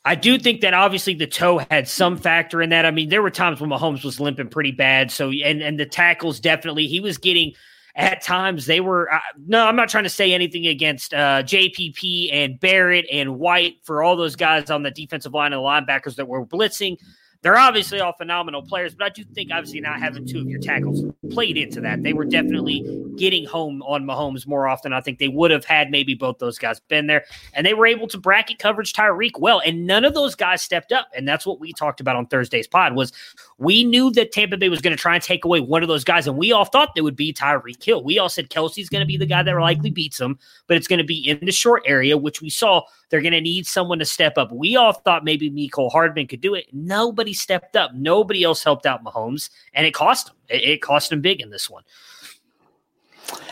I 0.05 0.15
do 0.15 0.39
think 0.39 0.63
that 0.63 0.73
obviously 0.73 1.15
the 1.15 1.27
toe 1.27 1.59
had 1.71 1.87
some 1.87 2.17
factor 2.17 2.63
in 2.63 2.71
that. 2.71 2.87
I 2.87 2.91
mean, 2.91 3.11
there 3.11 3.21
were 3.21 3.31
times 3.31 3.61
when 3.61 3.69
Mahomes 3.69 4.03
was 4.03 4.19
limping 4.19 4.49
pretty 4.49 4.73
bad. 4.73 5.11
So, 5.11 5.31
and 5.31 5.61
and 5.61 5.79
the 5.79 5.87
tackles 5.87 6.41
definitely, 6.41 6.87
he 6.87 7.01
was 7.01 7.19
getting 7.19 7.53
at 7.97 8.23
times 8.23 8.67
they 8.67 8.81
were 8.81 9.13
uh, 9.13 9.19
no 9.47 9.67
i'm 9.67 9.77
not 9.77 9.89
trying 9.89 10.05
to 10.05 10.11
say 10.11 10.33
anything 10.33 10.67
against 10.67 11.13
uh, 11.13 11.43
jpp 11.43 12.33
and 12.33 12.61
barrett 12.61 13.05
and 13.11 13.39
white 13.39 13.75
for 13.83 14.03
all 14.03 14.17
those 14.17 14.37
guys 14.37 14.71
on 14.71 14.83
the 14.83 14.91
defensive 14.91 15.35
line 15.35 15.53
and 15.53 15.61
the 15.61 15.65
linebackers 15.65 16.15
that 16.15 16.29
were 16.29 16.47
blitzing 16.47 16.97
they're 17.43 17.57
obviously 17.57 18.01
all 18.01 18.13
phenomenal 18.13 18.63
players, 18.63 18.95
but 18.95 19.07
I 19.07 19.09
do 19.09 19.25
think 19.25 19.51
obviously 19.51 19.81
not 19.81 19.99
having 19.99 20.27
two 20.27 20.41
of 20.41 20.49
your 20.49 20.61
tackles 20.61 21.03
played 21.31 21.57
into 21.57 21.81
that. 21.81 22.03
They 22.03 22.13
were 22.13 22.27
definitely 22.27 22.85
getting 23.17 23.47
home 23.47 23.83
on 23.83 24.05
Mahomes 24.05 24.47
more 24.47 24.69
often. 24.69 24.93
I 24.93 25.01
think 25.01 25.19
they 25.19 25.29
would 25.29 25.51
have 25.51 25.65
had 25.65 25.91
maybe 25.91 26.15
both 26.15 26.39
those 26.39 26.59
guys 26.59 26.81
been 26.81 27.07
there, 27.07 27.25
and 27.55 27.67
they 27.67 27.73
were 27.73 27.87
able 27.87 28.09
to 28.09 28.19
bracket 28.19 28.59
coverage 28.59 28.93
Tyreek 28.93 29.39
well, 29.39 29.63
and 29.65 29.87
none 29.87 30.05
of 30.05 30.13
those 30.13 30.35
guys 30.35 30.61
stepped 30.61 30.93
up. 30.93 31.09
And 31.15 31.27
that's 31.27 31.47
what 31.47 31.61
we 31.61 31.73
talked 31.73 32.01
about 32.01 32.17
on 32.17 32.27
Thursday's 32.27 32.67
pod 32.67 32.95
was 32.95 33.13
we 33.59 33.85
knew 33.85 34.11
that 34.13 34.33
Tampa 34.33 34.59
Bay 34.59 34.69
was 34.69 34.81
going 34.81 34.97
to 34.97 35.01
try 35.01 35.15
and 35.15 35.23
take 35.23 35.45
away 35.45 35.61
one 35.61 35.83
of 35.83 35.89
those 35.89 36.05
guys, 36.05 36.27
and 36.27 36.37
we 36.37 36.53
all 36.53 36.67
thought 36.67 36.95
they 36.95 37.01
would 37.01 37.17
be 37.17 37.33
Tyreek 37.33 37.83
Hill. 37.83 38.05
We 38.05 38.19
all 38.19 38.29
said 38.29 38.51
Kelce's 38.51 38.91
going 38.91 39.01
to 39.01 39.07
be 39.07 39.17
the 39.17 39.27
guy 39.27 39.43
that 39.43 39.55
likely 39.55 39.91
beats 39.91 40.21
him, 40.21 40.39
but 40.67 40.77
it's 40.77 40.87
going 40.87 40.99
to 40.99 41.05
be 41.05 41.29
in 41.29 41.39
the 41.43 41.53
short 41.53 41.83
area, 41.87 42.19
which 42.19 42.43
we 42.43 42.51
saw 42.51 42.83
they're 43.11 43.21
going 43.21 43.33
to 43.33 43.41
need 43.41 43.67
someone 43.67 43.99
to 43.99 44.05
step 44.05 44.39
up. 44.39 44.51
We 44.53 44.77
all 44.77 44.93
thought 44.93 45.25
maybe 45.25 45.51
Mecole 45.51 45.91
Hardman 45.91 46.29
could 46.29 46.41
do 46.41 46.55
it. 46.55 46.67
Nobody 46.73 47.33
stepped 47.33 47.77
up. 47.77 47.93
Nobody 47.95 48.45
else 48.45 48.65
helped 48.65 48.87
out 48.87 49.05
Mahomes, 49.05 49.51
and 49.75 49.87
it 49.87 49.93
cost 49.93 50.31
him. 50.31 50.37
It, 50.49 50.63
it 50.63 50.83
cost 50.83 51.13
him 51.13 51.21
big 51.21 51.41
in 51.41 51.51
this 51.51 51.69
one. 51.69 51.83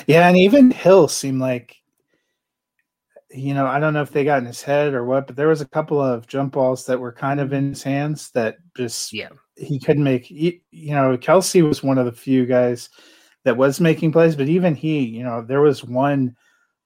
Yeah, 0.07 0.29
and 0.29 0.37
even 0.37 0.71
Hill 0.71 1.09
seemed 1.09 1.41
like, 1.41 1.77
you 3.31 3.53
know, 3.53 3.67
I 3.67 3.79
don't 3.79 3.93
know 3.93 4.03
if 4.03 4.11
they 4.11 4.25
got 4.25 4.39
in 4.39 4.47
his 4.47 4.63
head 4.63 4.95
or 4.95 5.05
what, 5.05 5.27
but 5.27 5.37
there 5.37 5.49
was 5.49 5.61
a 5.61 5.69
couple 5.69 6.01
of 6.01 6.27
jump 6.27 6.55
balls 6.55 6.87
that 6.87 6.99
were 6.99 7.13
kind 7.13 7.41
of 7.41 7.53
in 7.53 7.71
his 7.71 7.83
hands 7.83 8.31
that 8.31 8.57
just 8.75 9.13
yeah 9.13 9.29
he 9.59 9.79
couldn't 9.79 10.05
make. 10.05 10.31
You 10.31 10.61
know, 10.73 11.17
Kelce 11.17 11.67
was 11.67 11.83
one 11.83 11.99
of 11.99 12.07
the 12.07 12.13
few 12.13 12.47
guys 12.47 12.89
that 13.45 13.57
was 13.57 13.81
making 13.81 14.13
plays, 14.13 14.37
but 14.37 14.49
even 14.49 14.75
he, 14.75 15.01
you 15.01 15.23
know, 15.23 15.43
there 15.43 15.61
was 15.61 15.85
one 15.85 16.37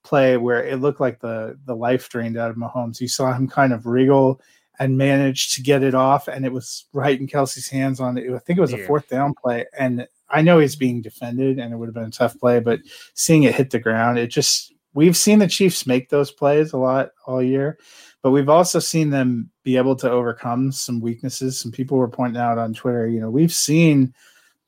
play 0.04 0.36
where 0.36 0.64
it 0.64 0.80
looked 0.80 1.00
like 1.00 1.20
the 1.20 1.58
the 1.64 1.76
life 1.76 2.08
drained 2.08 2.36
out 2.36 2.50
of 2.50 2.56
Mahomes. 2.56 3.00
You 3.00 3.08
saw 3.08 3.32
him 3.32 3.48
kind 3.48 3.72
of 3.72 3.86
wriggle 3.86 4.40
and 4.78 4.96
manage 4.98 5.54
to 5.54 5.62
get 5.62 5.82
it 5.82 5.94
off, 5.94 6.28
and 6.28 6.44
it 6.44 6.52
was 6.52 6.86
right 6.92 7.18
in 7.18 7.26
Kelce's 7.26 7.68
hands 7.68 8.00
on 8.00 8.18
it. 8.18 8.32
I 8.32 8.38
think 8.38 8.58
it 8.58 8.62
was 8.62 8.72
a 8.72 8.78
fourth 8.86 9.08
down 9.08 9.34
play, 9.34 9.66
and 9.78 10.06
I 10.30 10.42
know 10.42 10.58
he's 10.58 10.76
being 10.76 11.02
defended, 11.02 11.58
and 11.58 11.72
it 11.72 11.76
would 11.76 11.88
have 11.88 11.94
been 11.94 12.04
a 12.04 12.10
tough 12.10 12.38
play, 12.38 12.58
but 12.58 12.80
seeing 13.14 13.42
it 13.44 13.54
hit 13.54 13.70
the 13.70 13.78
ground, 13.78 14.18
it 14.18 14.28
just 14.28 14.72
we've 14.94 15.16
seen 15.16 15.38
the 15.38 15.46
Chiefs 15.46 15.86
make 15.86 16.08
those 16.08 16.30
plays 16.30 16.72
a 16.72 16.78
lot 16.78 17.10
all 17.26 17.42
year, 17.42 17.78
but 18.22 18.30
we've 18.30 18.48
also 18.48 18.78
seen 18.78 19.10
them 19.10 19.50
be 19.62 19.76
able 19.76 19.96
to 19.96 20.10
overcome 20.10 20.72
some 20.72 21.00
weaknesses. 21.00 21.58
Some 21.58 21.70
people 21.70 21.98
were 21.98 22.08
pointing 22.08 22.40
out 22.40 22.58
on 22.58 22.74
Twitter, 22.74 23.06
you 23.06 23.20
know, 23.20 23.30
we've 23.30 23.52
seen 23.52 24.14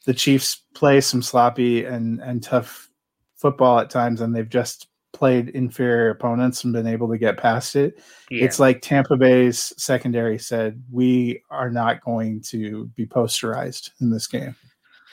the 0.05 0.15
Chiefs 0.15 0.63
play 0.75 1.01
some 1.01 1.23
sloppy 1.23 1.85
and 1.85 2.21
and 2.21 2.43
tough 2.43 2.91
football 3.37 3.79
at 3.79 3.91
times, 3.91 4.21
and 4.21 4.35
they've 4.35 4.49
just 4.49 4.89
played 5.15 5.49
inferior 5.51 6.11
opponents 6.11 6.65
and 6.65 6.73
been 6.73 6.87
able 6.87 7.09
to 7.09 7.17
get 7.17 7.39
past 7.39 7.77
it. 7.77 8.03
Yeah. 8.31 8.45
It's 8.45 8.59
like 8.59 8.83
Tampa 8.83 9.17
Bay's 9.17 9.73
secondary 9.79 10.39
said, 10.39 10.83
we 10.93 11.43
are 11.51 11.71
not 11.71 12.03
going 12.03 12.43
to 12.49 12.87
be 12.97 13.07
posterized 13.07 13.91
in 14.01 14.11
this 14.11 14.27
game. 14.27 14.55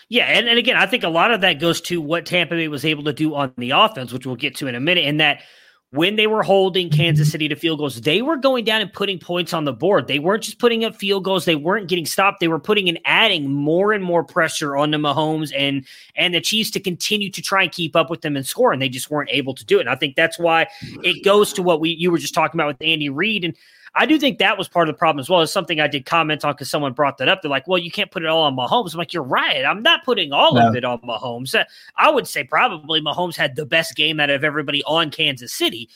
Yeah, 0.10 0.26
and, 0.26 0.50
and 0.50 0.60
again, 0.60 0.76
I 0.76 0.88
think 0.88 1.06
a 1.06 1.10
lot 1.10 1.32
of 1.32 1.40
that 1.40 1.62
goes 1.62 1.80
to 1.82 2.02
what 2.02 2.26
Tampa 2.26 2.56
Bay 2.56 2.68
was 2.68 2.84
able 2.84 3.06
to 3.06 3.14
do 3.14 3.34
on 3.34 3.54
the 3.58 3.72
offense, 3.72 4.12
which 4.12 4.26
we'll 4.26 4.36
get 4.36 4.58
to 4.58 4.68
in 4.68 4.76
a 4.76 4.80
minute, 4.82 5.06
and 5.06 5.22
that 5.22 5.44
when 5.92 6.16
they 6.16 6.26
were 6.26 6.42
holding 6.42 6.88
mm-hmm. 6.88 6.98
Kansas 6.98 7.32
City 7.32 7.48
to 7.50 7.56
field 7.56 7.80
goals, 7.80 8.00
they 8.00 8.22
were 8.22 8.38
going 8.38 8.64
down 8.64 8.82
and 8.82 8.92
putting 8.92 9.20
points 9.20 9.54
on 9.54 9.66
the 9.66 9.74
board. 9.74 10.08
They 10.08 10.20
weren't 10.20 10.44
just 10.44 10.58
putting 10.58 10.86
up 10.86 10.96
field 10.96 11.26
goals. 11.26 11.46
They 11.46 11.56
weren't 11.56 11.90
getting 11.90 12.06
stopped. 12.06 12.40
They 12.40 12.48
were 12.48 12.60
putting 12.60 12.88
and 12.88 13.00
adding 13.06 13.52
more 13.52 13.92
and 13.92 14.04
more 14.04 14.24
pressure 14.24 14.78
on 14.78 14.92
the 14.92 14.98
Mahomes 14.98 15.52
and 15.56 15.86
and 16.16 16.34
the 16.34 16.42
Chiefs 16.42 16.72
to 16.72 16.80
continue 16.80 17.30
to 17.30 17.42
try 17.42 17.64
and 17.64 17.72
keep 17.72 17.96
up 17.96 18.10
with 18.10 18.22
them 18.22 18.38
and 18.38 18.46
score. 18.46 18.72
And 18.72 18.82
they 18.82 18.90
just 18.90 19.12
weren't 19.12 19.30
able 19.32 19.54
to 19.54 19.66
do 19.66 19.78
it. 19.78 19.82
And 19.82 19.90
I 19.90 19.96
think 19.96 20.16
that's 20.16 20.40
why 20.40 20.68
it 21.04 21.24
goes 21.26 21.52
to 21.54 21.64
what 21.64 21.82
we 21.82 21.90
you 21.90 22.10
were 22.10 22.18
just 22.18 22.34
talking 22.34 22.60
about 22.60 22.68
with 22.68 22.82
Andy 22.82 23.10
Reid. 23.10 23.44
And 23.44 23.56
I 23.94 24.06
do 24.06 24.18
think 24.18 24.40
that 24.40 24.58
was 24.58 24.70
part 24.70 24.88
of 24.88 24.96
the 24.96 24.98
problem 24.98 25.20
as 25.20 25.30
well. 25.30 25.42
As 25.42 25.52
something 25.52 25.82
I 25.82 25.88
did 25.88 26.06
comment 26.06 26.46
on 26.46 26.54
because 26.54 26.70
someone 26.70 26.94
brought 26.94 27.18
that 27.18 27.28
up. 27.28 27.42
They're 27.42 27.52
like, 27.52 27.68
"Well, 27.68 27.78
you 27.78 27.92
can't 27.92 28.10
put 28.10 28.24
it 28.24 28.30
all 28.30 28.44
on 28.44 28.56
Mahomes." 28.56 28.94
I'm 28.94 28.98
like, 28.98 29.14
"You're 29.14 29.24
right. 29.24 29.66
I'm 29.66 29.84
not 29.84 30.06
putting 30.06 30.32
all 30.32 30.56
no. 30.56 30.70
of 30.70 30.76
it 30.76 30.86
on 30.86 31.00
Mahomes." 31.00 31.54
Uh, 31.54 31.66
I 31.98 32.10
would 32.10 32.28
say 32.28 32.44
probably 32.44 33.02
Mahomes 33.02 33.36
had 33.36 33.56
the 33.56 33.66
best 33.66 33.96
game 33.96 34.20
out 34.20 34.30
of 34.30 34.44
everybody 34.44 34.82
on 34.84 35.12
Kansas 35.12 35.54
City. 35.54 35.90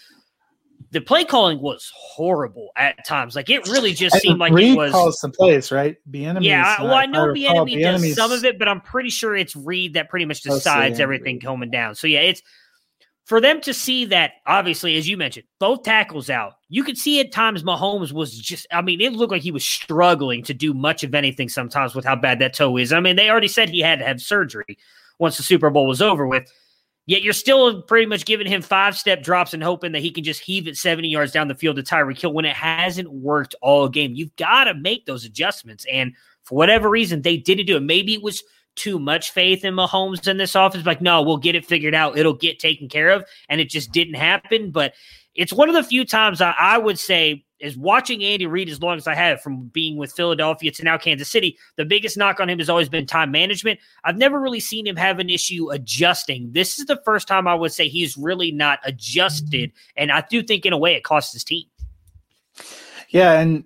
The 0.92 1.00
play 1.00 1.24
calling 1.24 1.62
was 1.62 1.92
horrible 1.96 2.72
at 2.76 3.06
times. 3.06 3.36
Like 3.36 3.50
it 3.50 3.66
really 3.68 3.94
just 3.94 4.18
seemed 4.18 4.40
like 4.40 4.52
it 4.54 4.76
was 4.76 4.92
calls 4.92 5.20
some 5.20 5.32
plays, 5.32 5.72
right? 5.72 5.96
Bieniemy. 6.10 6.44
Yeah, 6.44 6.82
well, 6.82 6.94
I 6.94 7.06
know 7.06 7.28
Bieniemy 7.28 7.82
does 7.82 8.14
some 8.14 8.32
of 8.32 8.44
it, 8.44 8.60
but 8.60 8.68
I'm 8.68 8.82
pretty 8.82 9.10
sure 9.10 9.36
it's 9.36 9.56
Reid 9.56 9.94
that 9.94 10.10
pretty 10.10 10.26
much 10.26 10.42
decides 10.42 11.00
everything 11.00 11.40
coming 11.40 11.72
down. 11.72 11.96
So 11.96 12.08
yeah, 12.08 12.22
it's 12.22 12.42
for 13.26 13.42
them 13.42 13.60
to 13.62 13.74
see 13.74 14.06
that, 14.06 14.34
obviously, 14.46 14.98
as 14.98 15.10
you 15.10 15.18
mentioned, 15.18 15.48
both 15.60 15.82
tackles 15.82 16.30
out, 16.30 16.54
you 16.70 16.84
could 16.84 16.98
see 16.98 17.20
at 17.20 17.32
times 17.32 17.64
Mahomes 17.64 18.12
was 18.12 18.38
just, 18.38 18.68
I 18.72 18.84
mean, 18.84 19.02
it 19.02 19.14
looked 19.14 19.32
like 19.32 19.42
he 19.42 19.52
was 19.52 19.66
struggling 19.66 20.44
to 20.44 20.54
do 20.54 20.76
much 20.76 21.04
of 21.04 21.16
anything 21.16 21.50
sometimes 21.50 21.96
with 21.96 22.06
how 22.06 22.16
bad 22.16 22.40
that 22.40 22.54
toe 22.54 22.78
is. 22.78 22.94
I 22.94 23.00
mean, 23.00 23.16
they 23.16 23.30
already 23.30 23.48
said 23.48 23.70
he 23.70 23.82
had 23.82 24.00
to 24.00 24.06
have 24.06 24.22
surgery 24.22 24.78
once 25.18 25.38
the 25.38 25.44
Super 25.44 25.72
Bowl 25.72 25.88
was 25.88 26.04
over 26.04 26.28
with. 26.28 26.52
Yet 27.08 27.24
you're 27.24 27.34
still 27.34 27.82
pretty 27.84 28.06
much 28.08 28.26
giving 28.26 28.48
him 28.48 28.62
five 28.62 28.98
step 28.98 29.24
drops 29.24 29.54
and 29.54 29.64
hoping 29.64 29.92
that 29.92 30.02
he 30.02 30.12
can 30.12 30.24
just 30.24 30.42
heave 30.42 30.68
it 30.68 30.76
70 30.76 31.08
yards 31.08 31.32
down 31.32 31.48
the 31.48 31.56
field 31.56 31.76
to 31.76 31.84
Tyreek 31.84 32.20
Hill 32.20 32.34
when 32.34 32.46
it 32.46 32.56
hasn't 32.56 33.12
worked 33.12 33.56
all 33.62 33.88
game. 33.90 34.16
You've 34.16 34.36
got 34.38 34.66
to 34.66 34.74
make 34.74 35.06
those 35.06 35.24
adjustments. 35.26 35.86
And 35.92 36.14
for 36.44 36.56
whatever 36.56 36.90
reason, 36.90 37.22
they 37.22 37.38
didn't 37.38 37.68
do 37.68 37.78
it. 37.78 37.84
Maybe 37.84 38.14
it 38.14 38.24
was 38.24 38.44
too 38.76 39.00
much 39.00 39.32
faith 39.32 39.64
in 39.64 39.74
Mahomes 39.74 40.28
in 40.28 40.38
this 40.38 40.56
offense. 40.56 40.86
Like, 40.86 41.02
no, 41.02 41.22
we'll 41.22 41.38
get 41.38 41.56
it 41.56 41.66
figured 41.66 41.96
out. 41.96 42.18
It'll 42.18 42.34
get 42.34 42.60
taken 42.60 42.90
care 42.90 43.10
of. 43.10 43.26
And 43.50 43.62
it 43.62 43.70
just 43.70 43.92
didn't 43.92 44.16
happen. 44.16 44.72
But 44.72 44.94
it's 45.34 45.54
one 45.54 45.70
of 45.70 45.76
the 45.76 45.84
few 45.84 46.06
times 46.06 46.42
I, 46.42 46.54
I 46.58 46.78
would 46.78 47.00
say 47.00 47.46
is 47.60 47.78
watching 47.78 48.24
Andy 48.24 48.46
Reid 48.46 48.70
as 48.70 48.82
long 48.82 48.98
as 48.98 49.08
I 49.08 49.16
have 49.16 49.42
from 49.42 49.68
being 49.68 49.98
with 49.98 50.12
Philadelphia 50.12 50.72
to 50.72 50.84
now 50.84 50.98
Kansas 50.98 51.30
City. 51.30 51.58
The 51.78 51.86
biggest 51.86 52.18
knock 52.18 52.40
on 52.40 52.50
him 52.50 52.60
has 52.60 52.70
always 52.70 52.90
been 52.90 53.06
time 53.06 53.32
management. 53.32 53.80
I've 54.04 54.18
never 54.18 54.40
really 54.40 54.60
seen 54.60 54.86
him 54.86 54.98
have 54.98 55.20
an 55.20 55.30
issue 55.30 55.72
adjusting. 55.72 56.52
This 56.52 56.78
is 56.80 56.86
the 56.86 57.02
first 57.06 57.28
time 57.28 57.48
I 57.48 57.56
would 57.56 57.72
say 57.72 57.88
he's 57.88 58.18
really 58.18 58.52
not 58.52 58.80
adjusted. 58.84 59.72
And 59.96 60.12
I 60.12 60.24
do 60.30 60.44
think 60.44 60.66
in 60.66 60.74
a 60.74 60.78
way 60.78 60.96
it 60.96 61.04
costs 61.04 61.34
his 61.34 61.44
team. 61.44 61.64
Yeah. 63.10 63.40
And, 63.40 63.64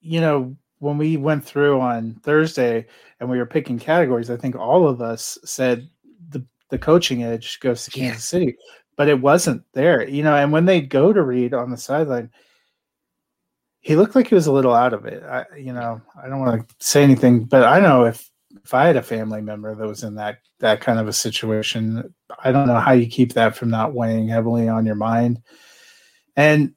you 0.00 0.20
know, 0.20 0.56
when 0.80 0.98
we 0.98 1.16
went 1.16 1.44
through 1.44 1.80
on 1.80 2.14
Thursday 2.22 2.86
and 3.20 3.30
we 3.30 3.38
were 3.38 3.46
picking 3.46 3.78
categories, 3.78 4.30
I 4.30 4.36
think 4.36 4.56
all 4.56 4.88
of 4.88 5.00
us 5.00 5.38
said 5.44 5.88
the 6.28 6.44
the 6.70 6.78
coaching 6.78 7.22
edge 7.22 7.60
goes 7.60 7.84
to 7.84 7.90
Kansas 7.90 8.32
yeah. 8.32 8.38
City, 8.38 8.56
but 8.96 9.08
it 9.08 9.20
wasn't 9.20 9.62
there, 9.74 10.08
you 10.08 10.22
know. 10.22 10.34
And 10.34 10.52
when 10.52 10.64
they 10.64 10.80
go 10.80 11.12
to 11.12 11.22
Reid 11.22 11.54
on 11.54 11.70
the 11.70 11.76
sideline, 11.76 12.30
he 13.80 13.96
looked 13.96 14.14
like 14.14 14.28
he 14.28 14.34
was 14.34 14.46
a 14.46 14.52
little 14.52 14.74
out 14.74 14.94
of 14.94 15.04
it. 15.04 15.22
I, 15.22 15.44
you 15.56 15.72
know, 15.72 16.00
I 16.22 16.28
don't 16.28 16.40
want 16.40 16.68
to 16.68 16.74
say 16.80 17.02
anything, 17.02 17.44
but 17.44 17.64
I 17.64 17.80
know 17.80 18.04
if 18.04 18.30
if 18.64 18.74
I 18.74 18.86
had 18.86 18.96
a 18.96 19.02
family 19.02 19.42
member 19.42 19.74
that 19.74 19.86
was 19.86 20.02
in 20.02 20.14
that 20.16 20.38
that 20.60 20.80
kind 20.80 20.98
of 20.98 21.08
a 21.08 21.12
situation, 21.12 22.14
I 22.42 22.52
don't 22.52 22.66
know 22.66 22.80
how 22.80 22.92
you 22.92 23.06
keep 23.06 23.34
that 23.34 23.54
from 23.54 23.68
not 23.68 23.92
weighing 23.92 24.28
heavily 24.28 24.68
on 24.68 24.86
your 24.86 24.96
mind. 24.96 25.42
And 26.36 26.74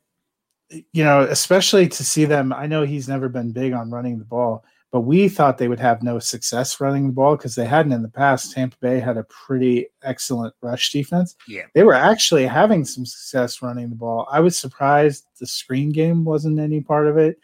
you 0.92 1.04
know, 1.04 1.22
especially 1.22 1.88
to 1.88 2.04
see 2.04 2.26
them. 2.26 2.54
I 2.54 2.68
know 2.68 2.84
he's 2.84 3.08
never 3.08 3.30
been 3.30 3.52
big 3.52 3.74
on 3.74 3.92
running 3.92 4.20
the 4.20 4.26
ball, 4.26 4.64
but 4.92 5.02
we 5.02 5.28
thought 5.28 5.58
they 5.58 5.68
would 5.68 5.80
have 5.80 6.04
no 6.04 6.20
success 6.20 6.80
running 6.80 7.08
the 7.08 7.14
ball 7.14 7.36
because 7.36 7.56
they 7.56 7.66
hadn't 7.66 7.94
in 7.94 8.02
the 8.04 8.10
past. 8.10 8.52
Tampa 8.54 8.78
Bay 8.80 9.00
had 9.00 9.18
a 9.18 9.24
pretty 9.24 9.88
excellent 10.04 10.54
rush 10.62 10.92
defense. 10.92 11.36
Yeah. 11.48 11.64
They 11.74 11.84
were 11.84 11.94
actually 11.94 12.46
having 12.46 12.86
some 12.86 13.06
success 13.06 13.62
running 13.62 13.90
the 13.90 13.96
ball. 13.96 14.28
I 14.32 14.40
was 14.40 14.58
surprised 14.58 15.26
the 15.40 15.48
screen 15.48 15.92
game 15.92 16.24
wasn't 16.24 16.60
any 16.60 16.82
part 16.82 17.08
of 17.08 17.18
it. 17.18 17.40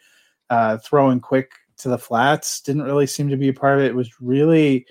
Uh, 0.48 0.78
throwing 0.78 1.20
quick 1.20 1.52
to 1.78 1.88
the 1.88 1.98
flats 1.98 2.60
didn't 2.60 2.82
really 2.82 3.06
seem 3.06 3.28
to 3.28 3.36
be 3.36 3.48
a 3.48 3.52
part 3.54 3.78
of 3.78 3.84
it. 3.84 3.88
It 3.88 3.96
was 3.96 4.20
really 4.20 4.86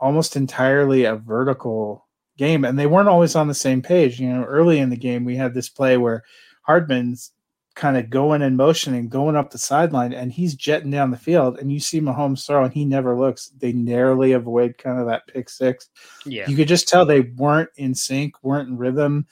almost 0.00 0.36
entirely 0.36 1.04
a 1.04 1.16
vertical 1.16 2.06
game, 2.36 2.64
and 2.64 2.78
they 2.78 2.86
weren't 2.86 3.08
always 3.08 3.34
on 3.34 3.48
the 3.48 3.54
same 3.54 3.82
page. 3.82 4.20
You 4.20 4.28
know, 4.28 4.44
early 4.44 4.78
in 4.78 4.90
the 4.90 4.96
game, 4.96 5.24
we 5.24 5.36
had 5.36 5.54
this 5.54 5.68
play 5.68 5.96
where 5.96 6.24
Hardman's 6.62 7.32
kind 7.78 7.96
of 7.96 8.10
going 8.10 8.42
in 8.42 8.56
motion 8.56 8.92
and 8.94 9.08
going 9.08 9.36
up 9.36 9.50
the 9.50 9.56
sideline, 9.56 10.12
and 10.12 10.32
he's 10.32 10.54
jetting 10.54 10.90
down 10.90 11.12
the 11.12 11.16
field, 11.16 11.58
and 11.58 11.72
you 11.72 11.78
see 11.78 12.00
Mahomes 12.00 12.44
throw, 12.44 12.64
and 12.64 12.74
he 12.74 12.84
never 12.84 13.16
looks. 13.16 13.50
They 13.58 13.72
narrowly 13.72 14.32
avoid 14.32 14.76
kind 14.76 14.98
of 14.98 15.06
that 15.06 15.28
pick 15.28 15.48
six. 15.48 15.88
Yeah, 16.26 16.48
you 16.48 16.56
could 16.56 16.68
just 16.68 16.88
tell 16.88 17.06
they 17.06 17.20
weren't 17.20 17.70
in 17.76 17.94
sync, 17.94 18.34
weren't 18.42 18.68
in 18.68 18.76
rhythm. 18.76 19.26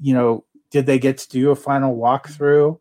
You 0.00 0.12
know, 0.14 0.44
did 0.70 0.84
they 0.84 0.98
get 0.98 1.16
to 1.18 1.28
do 1.30 1.50
a 1.50 1.56
final 1.56 1.96
walkthrough? 1.96 2.78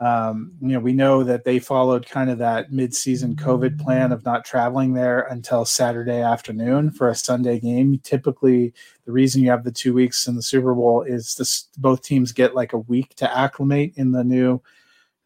Um, 0.00 0.52
you 0.60 0.68
know, 0.68 0.80
we 0.80 0.92
know 0.92 1.22
that 1.22 1.44
they 1.44 1.58
followed 1.60 2.06
kind 2.06 2.28
of 2.28 2.38
that 2.38 2.72
mid-season 2.72 3.36
COVID 3.36 3.80
plan 3.80 4.10
of 4.10 4.24
not 4.24 4.44
traveling 4.44 4.92
there 4.92 5.20
until 5.20 5.64
Saturday 5.64 6.20
afternoon 6.20 6.90
for 6.90 7.08
a 7.08 7.14
Sunday 7.14 7.60
game. 7.60 8.00
Typically, 8.02 8.74
the 9.06 9.12
reason 9.12 9.42
you 9.42 9.50
have 9.50 9.64
the 9.64 9.70
two 9.70 9.94
weeks 9.94 10.26
in 10.26 10.34
the 10.34 10.42
Super 10.42 10.74
Bowl 10.74 11.02
is 11.02 11.36
this: 11.36 11.68
both 11.78 12.02
teams 12.02 12.32
get 12.32 12.54
like 12.54 12.72
a 12.72 12.78
week 12.78 13.14
to 13.16 13.36
acclimate 13.36 13.94
in 13.96 14.10
the 14.10 14.24
new 14.24 14.60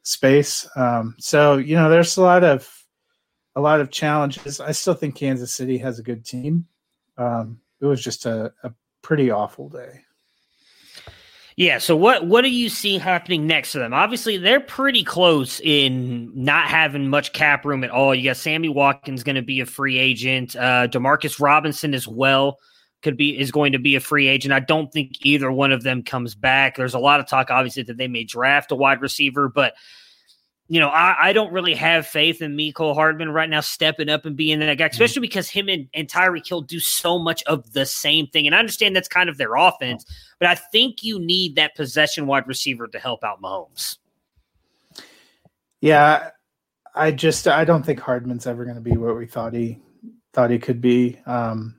space. 0.02 0.68
Um, 0.76 1.16
so, 1.18 1.56
you 1.56 1.74
know, 1.74 1.88
there's 1.88 2.16
a 2.16 2.22
lot 2.22 2.44
of 2.44 2.70
a 3.56 3.60
lot 3.60 3.80
of 3.80 3.90
challenges. 3.90 4.60
I 4.60 4.72
still 4.72 4.94
think 4.94 5.16
Kansas 5.16 5.52
City 5.52 5.78
has 5.78 5.98
a 5.98 6.02
good 6.02 6.24
team. 6.24 6.66
Um, 7.16 7.60
it 7.80 7.86
was 7.86 8.02
just 8.02 8.26
a, 8.26 8.52
a 8.62 8.72
pretty 9.02 9.30
awful 9.30 9.68
day. 9.68 10.02
Yeah. 11.58 11.78
So 11.78 11.96
what 11.96 12.24
what 12.24 12.42
do 12.42 12.50
you 12.50 12.68
see 12.68 12.98
happening 12.98 13.48
next 13.48 13.72
to 13.72 13.80
them? 13.80 13.92
Obviously, 13.92 14.36
they're 14.36 14.60
pretty 14.60 15.02
close 15.02 15.58
in 15.58 16.30
not 16.32 16.68
having 16.68 17.10
much 17.10 17.32
cap 17.32 17.64
room 17.64 17.82
at 17.82 17.90
all. 17.90 18.14
You 18.14 18.22
got 18.30 18.36
Sammy 18.36 18.68
Watkins 18.68 19.24
going 19.24 19.34
to 19.34 19.42
be 19.42 19.58
a 19.58 19.66
free 19.66 19.98
agent. 19.98 20.54
Uh, 20.54 20.86
Demarcus 20.86 21.40
Robinson 21.40 21.94
as 21.94 22.06
well 22.06 22.60
could 23.02 23.16
be 23.16 23.36
is 23.36 23.50
going 23.50 23.72
to 23.72 23.80
be 23.80 23.96
a 23.96 24.00
free 24.00 24.28
agent. 24.28 24.54
I 24.54 24.60
don't 24.60 24.92
think 24.92 25.16
either 25.26 25.50
one 25.50 25.72
of 25.72 25.82
them 25.82 26.04
comes 26.04 26.36
back. 26.36 26.76
There's 26.76 26.94
a 26.94 27.00
lot 27.00 27.18
of 27.18 27.26
talk, 27.26 27.50
obviously, 27.50 27.82
that 27.82 27.96
they 27.96 28.06
may 28.06 28.22
draft 28.22 28.70
a 28.70 28.76
wide 28.76 29.00
receiver, 29.00 29.48
but 29.48 29.74
you 30.68 30.78
know, 30.80 30.88
I, 30.88 31.28
I, 31.28 31.32
don't 31.32 31.50
really 31.50 31.74
have 31.74 32.06
faith 32.06 32.42
in 32.42 32.54
Mecole 32.54 32.94
Hardman 32.94 33.30
right 33.30 33.48
now 33.48 33.60
stepping 33.60 34.10
up 34.10 34.26
and 34.26 34.36
being 34.36 34.58
that 34.60 34.76
guy, 34.76 34.84
mm-hmm. 34.84 34.92
especially 34.92 35.20
because 35.20 35.48
him 35.48 35.68
and, 35.68 35.88
and 35.94 36.08
Tyreek 36.08 36.46
Hill 36.46 36.60
do 36.60 36.78
so 36.78 37.18
much 37.18 37.42
of 37.44 37.72
the 37.72 37.86
same 37.86 38.26
thing. 38.26 38.46
And 38.46 38.54
I 38.54 38.58
understand 38.58 38.94
that's 38.94 39.08
kind 39.08 39.30
of 39.30 39.38
their 39.38 39.54
offense, 39.54 40.04
but 40.38 40.48
I 40.48 40.54
think 40.54 41.02
you 41.02 41.18
need 41.18 41.56
that 41.56 41.74
possession 41.74 42.26
wide 42.26 42.46
receiver 42.46 42.86
to 42.86 42.98
help 42.98 43.24
out 43.24 43.40
Mahomes. 43.40 43.96
Yeah, 45.80 46.30
I 46.94 47.12
just 47.12 47.48
I 47.48 47.64
don't 47.64 47.84
think 47.84 48.00
Hardman's 48.00 48.46
ever 48.46 48.64
going 48.64 48.76
to 48.76 48.82
be 48.82 48.96
what 48.96 49.16
we 49.16 49.26
thought 49.26 49.54
he 49.54 49.78
thought 50.34 50.50
he 50.50 50.58
could 50.58 50.80
be. 50.80 51.18
Um, 51.24 51.77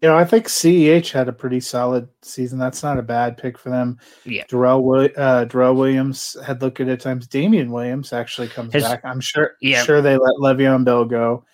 you 0.00 0.08
know, 0.08 0.16
I 0.16 0.24
think 0.24 0.46
CEH 0.46 1.10
had 1.10 1.28
a 1.28 1.32
pretty 1.32 1.58
solid 1.58 2.08
season. 2.22 2.58
That's 2.58 2.82
not 2.84 2.98
a 2.98 3.02
bad 3.02 3.36
pick 3.36 3.58
for 3.58 3.70
them. 3.70 3.98
Yeah. 4.24 4.44
Darrel, 4.48 5.08
uh, 5.16 5.44
Darrel 5.44 5.74
Williams 5.74 6.36
had 6.44 6.62
looked 6.62 6.78
good 6.78 6.88
at 6.88 7.00
times. 7.00 7.26
Damien 7.26 7.72
Williams 7.72 8.12
actually 8.12 8.48
comes 8.48 8.72
His, 8.72 8.84
back. 8.84 9.00
I'm 9.04 9.20
sure. 9.20 9.56
Yeah. 9.60 9.82
Sure, 9.82 10.00
they 10.00 10.16
let 10.16 10.36
Le'Veon 10.40 10.84
Bell 10.84 11.04
go. 11.04 11.44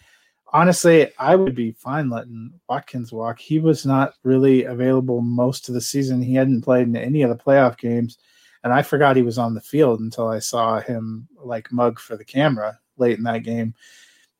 Honestly, 0.52 1.10
I 1.18 1.34
would 1.36 1.54
be 1.54 1.72
fine 1.72 2.10
letting 2.10 2.52
Watkins 2.68 3.12
walk. 3.12 3.40
He 3.40 3.58
was 3.58 3.86
not 3.86 4.14
really 4.22 4.64
available 4.64 5.20
most 5.22 5.68
of 5.68 5.74
the 5.74 5.80
season. 5.80 6.22
He 6.22 6.34
hadn't 6.34 6.62
played 6.62 6.86
in 6.86 6.96
any 6.96 7.22
of 7.22 7.30
the 7.30 7.42
playoff 7.42 7.78
games, 7.78 8.18
and 8.62 8.72
I 8.72 8.82
forgot 8.82 9.16
he 9.16 9.22
was 9.22 9.38
on 9.38 9.54
the 9.54 9.60
field 9.60 10.00
until 10.00 10.28
I 10.28 10.38
saw 10.38 10.80
him 10.80 11.28
like 11.42 11.72
mug 11.72 11.98
for 11.98 12.16
the 12.16 12.24
camera 12.24 12.78
late 12.98 13.16
in 13.18 13.24
that 13.24 13.42
game. 13.42 13.74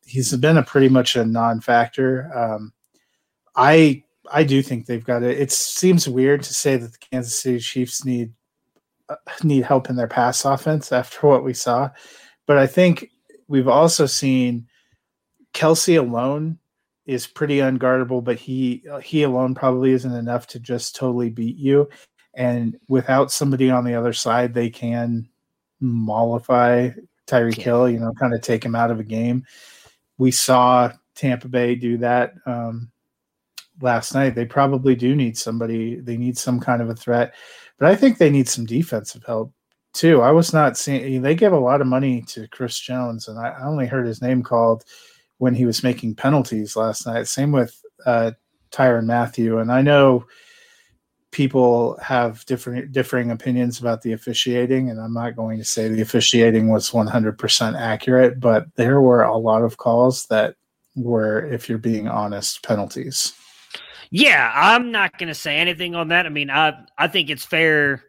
He's 0.05 0.33
been 0.37 0.57
a 0.57 0.63
pretty 0.63 0.89
much 0.89 1.15
a 1.15 1.25
non-factor. 1.25 2.31
Um, 2.33 2.71
I 3.55 4.03
I 4.31 4.43
do 4.43 4.61
think 4.61 4.85
they've 4.85 5.05
got 5.05 5.23
it. 5.23 5.39
It 5.39 5.51
seems 5.51 6.09
weird 6.09 6.43
to 6.43 6.53
say 6.53 6.77
that 6.77 6.91
the 6.91 6.97
Kansas 7.11 7.41
City 7.41 7.59
Chiefs 7.59 8.05
need 8.05 8.33
uh, 9.09 9.15
need 9.43 9.63
help 9.63 9.89
in 9.89 9.95
their 9.95 10.07
pass 10.07 10.45
offense 10.45 10.91
after 10.91 11.27
what 11.27 11.43
we 11.43 11.53
saw, 11.53 11.89
but 12.47 12.57
I 12.57 12.67
think 12.67 13.11
we've 13.47 13.67
also 13.67 14.05
seen 14.05 14.67
Kelce 15.53 15.99
alone 15.99 16.57
is 17.05 17.27
pretty 17.27 17.57
unguardable, 17.57 18.23
but 18.23 18.37
he 18.37 18.83
he 19.03 19.23
alone 19.23 19.55
probably 19.55 19.91
isn't 19.91 20.13
enough 20.13 20.47
to 20.47 20.59
just 20.59 20.95
totally 20.95 21.29
beat 21.29 21.57
you. 21.57 21.89
And 22.33 22.77
without 22.89 23.31
somebody 23.31 23.69
on 23.69 23.85
the 23.85 23.95
other 23.95 24.13
side, 24.13 24.53
they 24.53 24.69
can 24.69 25.29
mollify 25.79 26.89
Tyreek 27.27 27.61
Hill. 27.61 27.89
You 27.89 27.99
know, 27.99 28.11
kind 28.19 28.33
of 28.33 28.41
take 28.41 28.65
him 28.65 28.75
out 28.75 28.91
of 28.91 28.99
a 28.99 29.03
game. 29.03 29.45
We 30.17 30.31
saw 30.31 30.91
Tampa 31.15 31.47
Bay 31.47 31.75
do 31.75 31.97
that. 31.99 32.33
Um, 32.45 32.91
last 33.81 34.13
night. 34.13 34.35
They 34.35 34.45
probably 34.45 34.95
do 34.95 35.15
need 35.15 35.37
somebody. 35.37 35.95
They 35.95 36.17
need 36.17 36.37
some 36.37 36.59
kind 36.59 36.81
of 36.81 36.89
a 36.89 36.95
threat, 36.95 37.33
but 37.77 37.89
I 37.89 37.95
think 37.95 38.17
they 38.17 38.29
need 38.29 38.47
some 38.47 38.65
defensive 38.65 39.23
help 39.25 39.53
too. 39.93 40.21
I 40.21 40.31
was 40.31 40.53
not 40.53 40.77
seeing. 40.77 41.21
They 41.21 41.35
gave 41.35 41.53
a 41.53 41.59
lot 41.59 41.81
of 41.81 41.87
money 41.87 42.21
to 42.27 42.47
Chris 42.49 42.79
Jones, 42.79 43.27
and 43.27 43.39
I 43.39 43.55
only 43.63 43.87
heard 43.87 44.05
his 44.05 44.21
name 44.21 44.43
called 44.43 44.83
when 45.37 45.55
he 45.55 45.65
was 45.65 45.83
making 45.83 46.15
penalties 46.15 46.75
last 46.75 47.05
night. 47.05 47.27
Same 47.27 47.51
with 47.51 47.79
uh, 48.05 48.31
Tyrann 48.71 49.05
Mathieu, 49.05 49.59
and 49.59 49.71
I 49.71 49.81
know 49.81 50.25
people 51.35 51.97
have 52.01 52.45
different 52.45 52.93
differing 52.93 53.29
opinions 53.29 53.77
about 53.77 54.01
the 54.01 54.13
officiating, 54.13 54.89
and 54.89 55.01
I'm 55.01 55.13
not 55.13 55.35
going 55.35 55.57
to 55.57 55.65
say 55.65 55.89
the 55.89 56.01
officiating 56.01 56.69
was 56.69 56.91
100% 56.91 57.77
accurate, 57.77 58.39
but 58.39 58.73
there 58.75 59.01
were 59.01 59.23
a 59.23 59.37
lot 59.37 59.61
of 59.61 59.75
calls 59.75 60.27
that 60.27 60.55
were, 60.95 61.45
if 61.47 61.67
you're 61.67 61.77
being 61.77 62.07
honest, 62.07 62.63
penalties. 62.63 63.33
Yeah, 64.09 64.51
I'm 64.53 64.91
not 64.91 65.17
going 65.17 65.27
to 65.27 65.35
say 65.35 65.57
anything 65.57 65.95
on 65.95 66.09
that. 66.09 66.25
I 66.25 66.29
mean, 66.29 66.49
I 66.49 66.73
I 66.97 67.07
think 67.07 67.29
it's 67.29 67.45
fair 67.45 68.03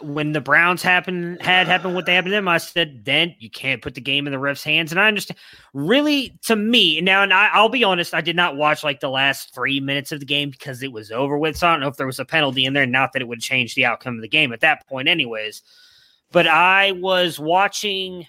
when 0.00 0.32
the 0.32 0.40
Browns 0.40 0.82
happened 0.82 1.42
had 1.42 1.66
happened 1.66 1.94
what 1.94 2.06
they 2.06 2.14
happened 2.14 2.30
to 2.30 2.36
them, 2.36 2.48
I 2.48 2.58
said 2.58 3.04
then 3.04 3.34
you 3.38 3.50
can't 3.50 3.82
put 3.82 3.94
the 3.94 4.00
game 4.00 4.26
in 4.26 4.32
the 4.32 4.38
ref's 4.38 4.62
hands. 4.62 4.92
And 4.92 5.00
I 5.00 5.08
understand 5.08 5.38
really 5.72 6.38
to 6.44 6.54
me 6.54 7.00
now, 7.00 7.22
and 7.22 7.32
I, 7.32 7.60
will 7.60 7.68
be 7.68 7.84
honest, 7.84 8.14
I 8.14 8.20
did 8.20 8.36
not 8.36 8.56
watch 8.56 8.84
like 8.84 9.00
the 9.00 9.10
last 9.10 9.54
three 9.54 9.80
minutes 9.80 10.12
of 10.12 10.20
the 10.20 10.26
game 10.26 10.50
because 10.50 10.82
it 10.82 10.92
was 10.92 11.10
over 11.10 11.36
with. 11.36 11.56
So 11.56 11.66
I 11.66 11.72
don't 11.72 11.80
know 11.80 11.88
if 11.88 11.96
there 11.96 12.06
was 12.06 12.20
a 12.20 12.24
penalty 12.24 12.64
in 12.64 12.74
there, 12.74 12.86
not 12.86 13.12
that 13.12 13.22
it 13.22 13.28
would 13.28 13.40
change 13.40 13.74
the 13.74 13.86
outcome 13.86 14.16
of 14.16 14.22
the 14.22 14.28
game 14.28 14.52
at 14.52 14.60
that 14.60 14.86
point, 14.86 15.08
anyways. 15.08 15.62
But 16.30 16.46
I 16.46 16.92
was 16.92 17.38
watching 17.38 18.26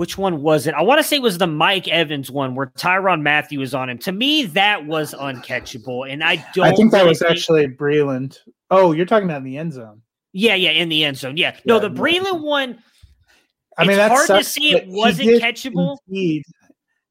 which 0.00 0.16
one 0.16 0.40
was 0.40 0.66
it? 0.66 0.72
I 0.72 0.80
want 0.80 0.98
to 0.98 1.02
say 1.04 1.16
it 1.16 1.22
was 1.22 1.36
the 1.36 1.46
Mike 1.46 1.86
Evans 1.86 2.30
one 2.30 2.54
where 2.54 2.68
Tyrann 2.68 3.20
Mathieu 3.20 3.58
was 3.58 3.74
on 3.74 3.90
him. 3.90 3.98
To 3.98 4.12
me, 4.12 4.46
that 4.46 4.86
was 4.86 5.12
uncatchable. 5.12 6.10
And 6.10 6.24
I 6.24 6.36
don't 6.54 6.68
I 6.68 6.72
think 6.72 6.90
that 6.92 7.00
really 7.00 7.10
was 7.10 7.18
think- 7.18 7.30
actually 7.32 7.68
Breeland. 7.68 8.38
Oh, 8.70 8.92
you're 8.92 9.04
talking 9.04 9.28
about 9.28 9.36
in 9.36 9.44
the 9.44 9.58
end 9.58 9.74
zone. 9.74 10.00
Yeah, 10.32 10.54
yeah, 10.54 10.70
in 10.70 10.88
the 10.88 11.04
end 11.04 11.18
zone. 11.18 11.36
Yeah. 11.36 11.54
No, 11.66 11.74
Yeah, 11.74 11.80
the 11.82 11.88
no. 11.90 12.00
Breeland 12.00 12.40
one, 12.40 12.78
I 13.76 13.82
mean, 13.86 13.98
It's 13.98 14.08
hard 14.08 14.26
to 14.26 14.42
see 14.42 14.72
it 14.72 14.88
wasn't 14.88 15.42
catchable. 15.42 15.98
impede. 16.08 16.44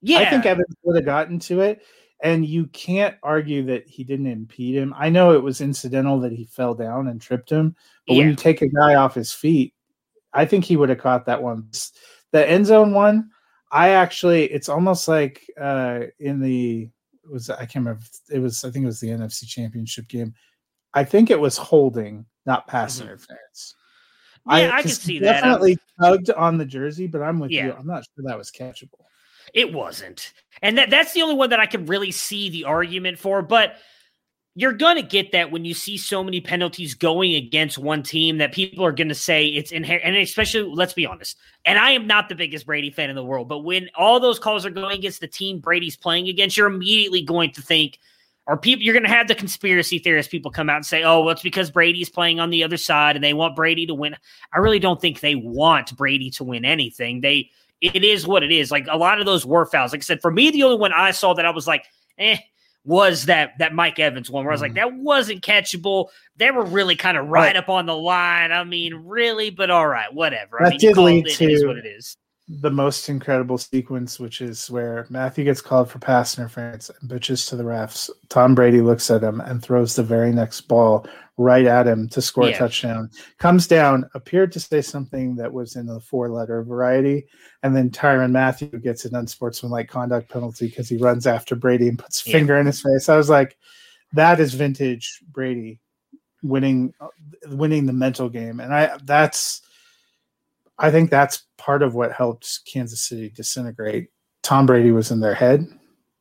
yeah. 0.02 0.18
I 0.22 0.30
think 0.32 0.48
Evans 0.48 0.76
would 0.82 0.96
have 0.96 1.06
gotten 1.06 1.38
to 1.42 1.62
it, 1.62 1.84
and 2.24 2.44
you 2.44 2.66
can't 2.68 3.14
argue 3.22 3.66
that 3.66 3.88
he 3.88 4.04
didn't 4.04 4.26
impede 4.26 4.74
him. 4.74 4.96
I 4.98 5.10
know 5.10 5.34
it 5.34 5.44
was 5.44 5.62
incidental 5.62 6.20
that 6.22 6.32
he 6.32 6.46
fell 6.46 6.74
down 6.74 7.08
and 7.08 7.22
tripped 7.22 7.52
him, 7.52 7.76
but 8.08 8.18
when 8.18 8.30
you 8.30 8.36
take 8.36 8.64
a 8.64 8.68
guy 8.68 8.96
off 8.96 9.14
his 9.14 9.32
feet, 9.32 9.76
I 10.34 10.46
think 10.46 10.66
he 10.66 10.76
would 10.76 10.90
have 10.90 10.98
caught 10.98 11.28
that 11.28 11.44
one. 11.44 11.70
The 12.32 12.48
end 12.48 12.66
zone 12.66 12.94
one, 12.94 13.30
I 13.72 13.90
actually, 13.90 14.46
it's 14.46 14.70
almost 14.70 15.08
like 15.08 15.46
uh, 15.60 16.02
in 16.20 16.40
the 16.40 16.90
it 17.24 17.32
was 17.32 17.50
I 17.50 17.58
can't 17.66 17.86
remember. 17.86 18.02
It 18.32 18.40
was 18.40 18.64
I 18.64 18.72
think 18.72 18.84
it 18.84 18.88
was 18.88 19.00
the 19.00 19.10
NFC 19.10 19.48
Championship 19.48 20.08
game. 20.08 20.34
I 20.94 21.04
think 21.04 21.30
it 21.30 21.40
was 21.40 21.58
holding, 21.58 22.26
not 22.46 22.68
pass 22.68 22.98
Mhm. 23.00 23.04
interference. 23.04 23.76
Yeah, 24.48 24.54
I 24.74 24.82
can 24.82 24.84
'cause 24.84 25.02
see 25.02 25.20
that. 25.20 25.34
Definitely 25.42 25.78
tugged 26.02 26.32
on 26.32 26.58
the 26.58 26.66
jersey, 26.66 27.06
but 27.06 27.22
I'm 27.22 27.40
with 27.40 27.52
you. 27.52 27.74
I'm 27.74 27.86
not 27.86 28.04
sure 28.06 28.26
that 28.26 28.38
was 28.38 28.50
catchable. 28.52 29.06
It 29.54 29.72
wasn't. 29.74 30.34
And 30.64 30.78
that 30.78 30.90
that's 30.90 31.14
the 31.14 31.22
only 31.22 31.36
one 31.36 31.52
that 31.52 31.60
I 31.60 31.66
can 31.68 31.86
really 31.86 32.12
see 32.12 32.50
the 32.50 32.66
argument 32.66 33.20
for. 33.20 33.42
But 33.44 33.78
you're 34.56 34.74
gonna 34.74 35.02
get 35.02 35.32
that 35.32 35.52
when 35.52 35.66
you 35.66 35.74
see 35.74 35.98
so 35.98 36.24
many 36.24 36.42
penalties 36.42 36.94
going 36.94 37.36
against 37.36 37.78
one 37.78 38.04
team 38.04 38.40
that 38.40 38.52
people 38.52 38.84
are 38.84 38.92
gonna 38.92 39.16
say 39.16 39.46
it's 39.48 39.72
inherent 39.72 40.06
and 40.06 40.16
especially 40.18 40.64
let's 40.64 40.94
be 40.94 41.06
honest. 41.06 41.38
And 41.66 41.78
I 41.80 41.92
am 41.92 42.08
not 42.08 42.30
the 42.30 42.36
biggest 42.36 42.66
Brady 42.66 42.90
fan 42.90 43.10
in 43.10 43.16
the 43.16 43.24
world, 43.24 43.48
but 43.48 43.60
when 43.60 43.90
all 43.96 44.20
those 44.20 44.40
calls 44.40 44.66
are 44.66 44.72
going 44.72 44.98
against 44.98 45.22
the 45.22 45.28
team 45.28 45.60
Brady's 45.60 45.96
playing 45.96 46.28
against, 46.28 46.58
you're 46.58 46.68
immediately 46.68 47.22
going 47.22 47.52
to 47.52 47.62
think 47.62 48.00
or 48.50 48.58
people 48.58 48.84
you're 48.84 48.96
going 48.96 49.04
to 49.04 49.10
have 49.10 49.28
the 49.28 49.36
conspiracy 49.36 50.00
theorists 50.00 50.32
people 50.32 50.50
come 50.50 50.72
out 50.72 50.78
and 50.78 50.86
say, 50.86 51.04
"Oh, 51.04 51.22
well, 51.22 51.30
it's 51.30 51.44
because 51.44 51.70
Brady's 51.70 52.10
playing 52.10 52.40
on 52.40 52.50
the 52.50 52.64
other 52.64 52.78
side 52.78 53.16
and 53.16 53.24
they 53.24 53.36
want 53.36 53.56
Brady 53.56 53.86
to 53.86 53.94
win." 53.94 54.16
I 54.52 54.58
really 54.58 54.80
don't 54.80 55.00
think 55.00 55.20
they 55.20 55.36
want 55.36 55.96
Brady 55.96 56.32
to 56.32 56.44
win 56.44 56.66
anything. 56.66 57.22
They 57.22 57.52
it 57.80 58.04
is 58.04 58.26
what 58.26 58.42
it 58.42 58.52
is. 58.52 58.72
Like 58.72 58.88
a 58.90 58.98
lot 58.98 59.20
of 59.20 59.28
those 59.28 59.46
were 59.46 59.68
fouls. 59.68 59.92
Like 59.92 60.02
I 60.02 60.04
said, 60.04 60.22
for 60.22 60.32
me, 60.32 60.50
the 60.50 60.64
only 60.64 60.78
one 60.78 60.92
I 60.92 61.12
saw 61.12 61.36
that 61.36 61.46
I 61.46 61.52
was 61.52 61.68
like, 61.68 61.86
"eh," 62.18 62.38
was 62.86 63.26
that 63.26 63.52
that 63.60 63.74
Mike 63.74 64.00
Evans 64.00 64.30
one 64.30 64.44
where 64.46 64.52
I 64.52 64.56
was 64.56 64.62
like, 64.62 64.72
Mhm. 64.72 64.76
"That 64.76 64.94
wasn't 64.94 65.42
catchable." 65.42 66.10
They 66.38 66.50
were 66.52 66.64
really 66.64 66.96
kind 66.96 67.18
of 67.18 67.28
right 67.28 67.56
up 67.56 67.70
on 67.70 67.86
the 67.86 67.96
line. 67.96 68.52
I 68.52 68.64
mean, 68.64 68.94
really, 68.96 69.50
but 69.50 69.70
all 69.70 69.88
right, 69.88 70.12
whatever. 70.14 70.62
I 70.62 70.66
That 70.66 70.70
mean, 70.72 70.80
did 70.80 70.98
lead 70.98 71.28
it, 71.28 71.42
it 71.42 71.52
is 71.52 71.66
what 71.66 71.78
it 71.78 71.86
is. 71.86 72.18
The 72.52 72.72
most 72.72 73.10
incredible 73.10 73.60
sequence, 73.60 74.20
which 74.20 74.42
is 74.42 74.72
where 74.72 75.06
Mathieu 75.12 75.44
gets 75.44 75.62
called 75.62 75.88
for 75.92 76.00
pass 76.00 76.36
interference 76.36 76.90
and 76.90 77.08
bitches 77.08 77.48
to 77.50 77.56
the 77.56 77.64
refs. 77.64 78.10
Tom 78.30 78.56
Brady 78.56 78.82
looks 78.82 79.12
at 79.12 79.22
him 79.24 79.40
and 79.40 79.62
throws 79.62 79.96
the 79.96 80.02
very 80.02 80.32
next 80.32 80.62
ball 80.62 81.06
right 81.38 81.66
at 81.68 81.86
him 81.86 82.10
to 82.10 82.24
score 82.24 82.50
Yeah. 82.50 82.56
a 82.56 82.58
touchdown. 82.58 83.12
Comes 83.38 83.68
down, 83.68 84.10
appeared 84.16 84.52
to 84.54 84.60
say 84.60 84.82
something 84.82 85.36
that 85.36 85.54
was 85.54 85.76
in 85.76 85.86
the 85.86 86.00
four 86.00 86.28
letter 86.30 86.64
variety, 86.64 87.28
and 87.62 87.76
then 87.76 87.92
Tyrann 87.92 88.32
Mathieu 88.32 88.80
gets 88.80 89.06
an 89.06 89.14
unsportsmanlike 89.16 89.88
conduct 89.88 90.28
penalty 90.30 90.68
because 90.70 90.90
he 90.90 90.98
runs 90.98 91.28
after 91.28 91.56
Brady 91.56 91.88
and 91.88 92.00
puts 92.00 92.26
a 92.26 92.30
Yeah. 92.30 92.38
finger 92.38 92.58
in 92.58 92.66
his 92.66 92.82
face. 92.82 93.10
I 93.10 93.16
was 93.16 93.30
like, 93.30 93.58
that 94.14 94.40
is 94.40 94.56
vintage 94.56 95.20
Brady 95.32 95.80
winning 96.42 96.96
uh, 97.00 97.08
winning 97.50 97.86
the 97.86 97.94
mental 97.94 98.28
game. 98.28 98.60
And 98.60 98.74
I 98.74 98.98
that's 99.04 99.62
I 100.80 100.92
think 100.92 101.10
that's 101.10 101.44
part 101.58 101.84
of 101.84 101.94
what 101.94 102.14
helped 102.14 102.62
Kansas 102.72 103.02
City 103.02 103.30
disintegrate. 103.30 104.10
Tom 104.44 104.66
Brady 104.66 104.92
was 104.92 105.12
in 105.12 105.20
their 105.20 105.36
head. 105.36 105.68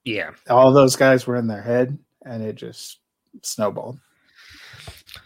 Yeah. 0.05 0.31
All 0.51 0.73
those 0.73 0.97
guys 0.97 1.27
were 1.27 1.37
in 1.37 1.47
their 1.47 1.63
head, 1.63 1.97
and 2.25 2.43
it 2.43 2.57
just 2.57 2.99
snowballed. 3.43 3.99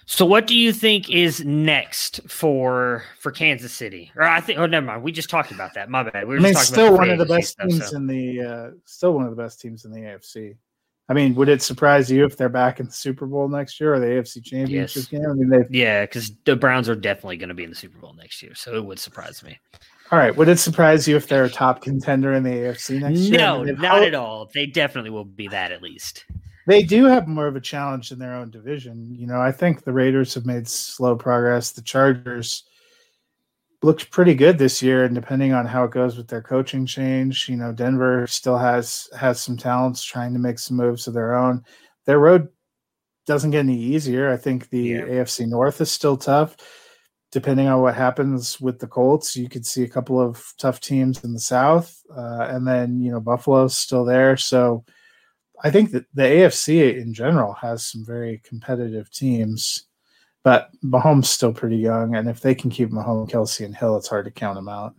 So 0.07 0.27
what 0.27 0.47
do 0.47 0.55
you 0.55 0.73
think 0.73 1.11
is 1.11 1.45
next 1.45 2.21
for 2.29 3.05
for 3.19 3.33
Kansas 3.33 3.73
City? 3.73 4.13
Or 4.17 4.23
I 4.23 4.41
think 4.41 4.59
oh 4.59 4.67
never 4.67 4.85
mind. 4.85 5.03
We 5.03 5.13
just 5.13 5.31
talked 5.31 5.51
about 5.51 5.75
that. 5.75 5.89
My 5.89 6.03
bad. 6.03 6.29
We 6.29 6.35
were 6.35 6.41
I 6.41 6.43
mean, 6.43 6.53
just 6.53 6.73
talking 6.73 6.75
still 6.75 6.95
about 6.95 6.99
one 6.99 7.11
of 7.11 7.19
the 7.19 7.25
best 7.25 7.57
agency 7.61 7.79
teams 7.79 7.87
stuff, 7.87 7.91
so- 7.91 7.97
in 7.97 8.07
the 8.07 8.41
uh, 8.41 8.71
still 8.85 9.13
one 9.15 9.25
of 9.25 9.31
the 9.35 9.43
best 9.43 9.61
teams 9.61 9.85
in 9.85 9.93
the 9.93 10.01
AFC. 10.01 10.57
I 11.09 11.15
mean, 11.15 11.35
would 11.35 11.49
it 11.49 11.61
surprise 11.63 12.11
you 12.11 12.25
if 12.25 12.37
they're 12.37 12.49
back 12.49 12.81
in 12.81 12.87
the 12.87 12.93
Super 12.93 13.27
Bowl 13.27 13.49
next 13.49 13.81
year 13.81 13.93
or 13.95 14.01
the 14.01 14.07
AFC 14.07 14.43
Championship 14.45 14.97
Yes. 14.97 15.07
game? 15.09 15.27
I 15.29 15.33
mean, 15.35 15.67
Yeah, 15.71 16.03
because 16.05 16.33
the 16.45 16.57
Browns 16.57 16.89
are 16.89 16.95
definitely 16.95 17.37
going 17.37 17.49
to 17.49 17.55
be 17.55 17.65
in 17.65 17.71
the 17.71 17.77
Super 17.77 17.99
Bowl 17.99 18.15
next 18.15 18.43
year, 18.43 18.55
so 18.55 18.75
it 18.77 18.85
would 18.85 18.99
surprise 18.99 19.43
me. 19.43 19.59
all 20.11 20.19
right. 20.19 20.35
Would 20.37 20.49
it 20.49 20.59
surprise 20.59 21.09
you 21.09 21.17
if 21.17 21.27
they're 21.27 21.45
a 21.45 21.51
top 21.51 21.83
contender 21.83 22.35
in 22.35 22.43
the 22.43 22.51
AFC 22.51 23.01
next 23.01 23.19
year? 23.21 23.41
I 23.41 23.43
No, 23.45 23.65
mean, 23.65 23.75
not 23.81 24.03
at 24.03 24.15
all. 24.15 24.49
They 24.55 24.67
definitely 24.67 25.11
will 25.11 25.25
be 25.25 25.49
that 25.49 25.73
at 25.73 25.83
least. 25.83 26.25
They 26.67 26.83
do 26.85 27.07
have 27.07 27.27
more 27.27 27.47
of 27.49 27.57
a 27.57 27.61
challenge 27.61 28.13
in 28.13 28.19
their 28.21 28.35
own 28.35 28.51
division. 28.51 29.09
You 29.15 29.27
know, 29.27 29.41
I 29.41 29.51
think 29.51 29.83
the 29.83 29.93
Raiders 29.93 30.33
have 30.35 30.47
made 30.47 30.69
slow 30.69 31.17
progress. 31.17 31.73
The 31.73 31.83
Chargers 31.83 32.65
looked 33.83 34.11
pretty 34.11 34.35
good 34.35 34.59
this 34.59 34.83
year, 34.83 35.05
and 35.05 35.15
depending 35.15 35.53
on 35.53 35.67
how 35.67 35.85
it 35.85 35.91
goes 35.91 36.17
with 36.17 36.29
their 36.29 36.43
coaching 36.43 36.87
change, 36.87 37.49
you 37.49 37.57
know, 37.57 37.73
Denver 37.73 38.27
still 38.27 38.59
has 38.59 39.09
has 39.19 39.41
some 39.41 39.57
talents 39.57 40.03
trying 40.03 40.33
to 40.33 40.39
make 40.39 40.59
some 40.59 40.77
moves 40.77 41.07
of 41.07 41.15
their 41.15 41.35
own. 41.35 41.65
Their 42.07 42.19
road 42.19 42.49
doesn't 43.27 43.51
get 43.51 43.61
any 43.61 43.79
easier. 43.79 44.31
I 44.31 44.37
think 44.37 44.69
the 44.71 44.79
Yeah. 44.83 45.03
AFC 45.07 45.47
North 45.47 45.81
is 45.81 45.91
still 45.91 46.17
tough. 46.17 46.57
Depending 47.31 47.67
on 47.67 47.81
what 47.81 47.95
happens 47.95 48.61
with 48.61 48.79
the 48.79 48.87
Colts, 48.87 49.37
you 49.37 49.49
could 49.49 49.65
see 49.65 49.85
a 49.85 49.89
couple 49.89 50.21
of 50.21 50.53
tough 50.59 50.81
teams 50.81 51.25
in 51.25 51.33
the 51.33 51.41
South, 51.41 52.03
uh, 52.15 52.47
and 52.51 52.67
then 52.67 53.01
you 53.01 53.11
know 53.11 53.21
Buffalo's 53.21 53.77
still 53.77 54.05
there. 54.05 54.37
So 54.37 54.85
I 55.65 55.71
think 55.71 55.93
that 55.93 56.07
the 56.15 56.23
AFC 56.23 57.01
in 57.01 57.15
general 57.15 57.55
has 57.55 57.87
some 57.87 58.05
very 58.05 58.41
competitive 58.45 59.11
teams, 59.11 59.87
but 60.43 60.71
Mahomes 60.85 61.27
still 61.27 61.53
pretty 61.53 61.77
young, 61.77 62.15
and 62.17 62.29
if 62.29 62.41
they 62.41 62.55
can 62.55 62.71
keep 62.71 62.91
Mahomes, 62.91 63.31
Kelce, 63.31 63.65
and 63.65 63.77
Hill, 63.77 63.97
it's 63.97 64.09
hard 64.09 64.25
to 64.25 64.31
count 64.31 64.57
them 64.57 64.69
out. 64.69 64.95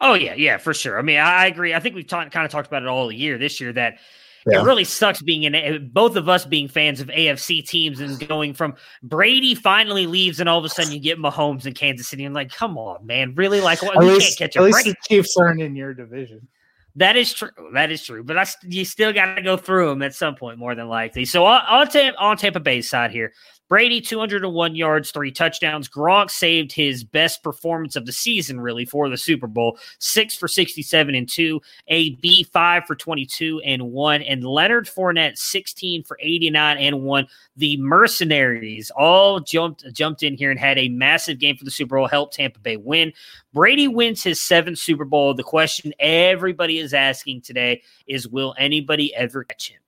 Oh 0.00 0.14
yeah, 0.14 0.34
yeah, 0.34 0.56
for 0.58 0.74
sure. 0.74 0.98
I 0.98 1.02
mean, 1.02 1.18
I, 1.18 1.46
agree. 1.46 1.74
I 1.74 1.80
think 1.80 1.94
we've 1.94 2.06
ta- 2.06 2.28
kind 2.28 2.44
of 2.44 2.50
talked 2.50 2.66
about 2.66 2.82
it 2.82 2.88
all 2.88 3.12
year 3.12 3.38
this 3.38 3.60
year 3.60 3.72
that 3.74 3.98
Yeah. 4.44 4.60
it 4.60 4.64
really 4.64 4.82
sucks 4.82 5.22
being 5.22 5.44
in 5.44 5.90
both 5.92 6.16
of 6.16 6.28
us 6.28 6.44
being 6.44 6.66
fans 6.66 7.00
of 7.00 7.06
AFC 7.06 7.64
teams 7.64 8.00
and 8.00 8.18
going 8.26 8.52
from 8.54 8.74
Brady 9.04 9.54
finally 9.54 10.08
leaves 10.08 10.40
and 10.40 10.48
all 10.48 10.58
of 10.58 10.64
a 10.64 10.68
sudden 10.68 10.90
you 10.90 10.98
get 10.98 11.18
Mahomes 11.18 11.66
in 11.66 11.74
Kansas 11.74 12.08
City 12.08 12.24
and 12.24 12.34
like, 12.34 12.50
come 12.50 12.76
on, 12.76 13.06
man, 13.06 13.32
really? 13.36 13.60
Like, 13.60 13.80
well, 13.80 13.92
At 13.92 14.02
least, 14.02 14.36
can't 14.38 14.50
catch 14.50 14.56
at 14.56 14.62
a 14.62 14.64
least 14.64 14.82
break. 14.84 14.86
the 14.86 15.08
Chiefs 15.08 15.36
aren't 15.36 15.62
in 15.62 15.76
your 15.76 15.94
division. 15.94 16.48
That 16.96 17.14
is 17.16 17.32
true. 17.32 17.50
That 17.72 17.92
is 17.92 18.04
true. 18.04 18.24
But 18.24 18.36
I, 18.38 18.46
you 18.64 18.84
still 18.84 19.12
got 19.12 19.36
to 19.36 19.42
go 19.42 19.56
through 19.56 19.88
them 19.90 20.02
at 20.02 20.16
some 20.16 20.34
point, 20.34 20.58
more 20.58 20.74
than 20.74 20.88
likely. 20.88 21.24
So 21.24 21.46
on, 21.46 21.62
on, 21.66 21.88
Tam- 21.88 22.14
on 22.18 22.36
Tampa 22.36 22.58
Bay's 22.60 22.90
side 22.90 23.12
here, 23.12 23.32
Brady 23.68 24.02
201 24.02 24.74
yards, 24.76 25.10
three 25.10 25.32
touchdowns. 25.32 25.88
Gronk 25.88 26.30
saved 26.30 26.72
his 26.72 27.04
best 27.04 27.42
performance 27.42 27.96
of 27.96 28.04
the 28.04 28.12
season, 28.12 28.60
really, 28.60 28.84
for 28.84 29.08
the 29.08 29.16
Super 29.16 29.46
Bowl. 29.46 29.78
Six 29.98 30.36
for 30.36 30.46
67 30.46 31.14
and 31.14 31.28
two. 31.28 31.60
AB 31.88 32.44
five 32.52 32.84
for 32.86 32.94
22 32.94 33.62
and 33.64 33.90
one. 33.90 34.20
And 34.22 34.44
Leonard 34.44 34.86
Fournette 34.86 35.38
16 35.38 36.04
for 36.04 36.18
89 36.20 36.76
and 36.76 37.02
one. 37.02 37.26
The 37.56 37.78
Mercenaries 37.78 38.90
all 38.90 39.40
jumped 39.40 39.90
jumped 39.92 40.22
in 40.22 40.36
here 40.36 40.50
and 40.50 40.60
had 40.60 40.78
a 40.78 40.90
massive 40.90 41.38
game 41.38 41.56
for 41.56 41.64
the 41.64 41.70
Super 41.70 41.96
Bowl, 41.96 42.08
helped 42.08 42.34
Tampa 42.34 42.58
Bay 42.60 42.76
win. 42.76 43.12
Brady 43.54 43.88
wins 43.88 44.22
his 44.22 44.40
seventh 44.40 44.78
Super 44.78 45.06
Bowl. 45.06 45.32
The 45.32 45.42
question 45.42 45.94
everybody 45.98 46.78
is 46.78 46.92
asking 46.92 47.40
today 47.40 47.82
is 48.06 48.28
will 48.28 48.54
anybody 48.58 49.14
ever 49.14 49.44
catch 49.44 49.70
him? 49.70 49.80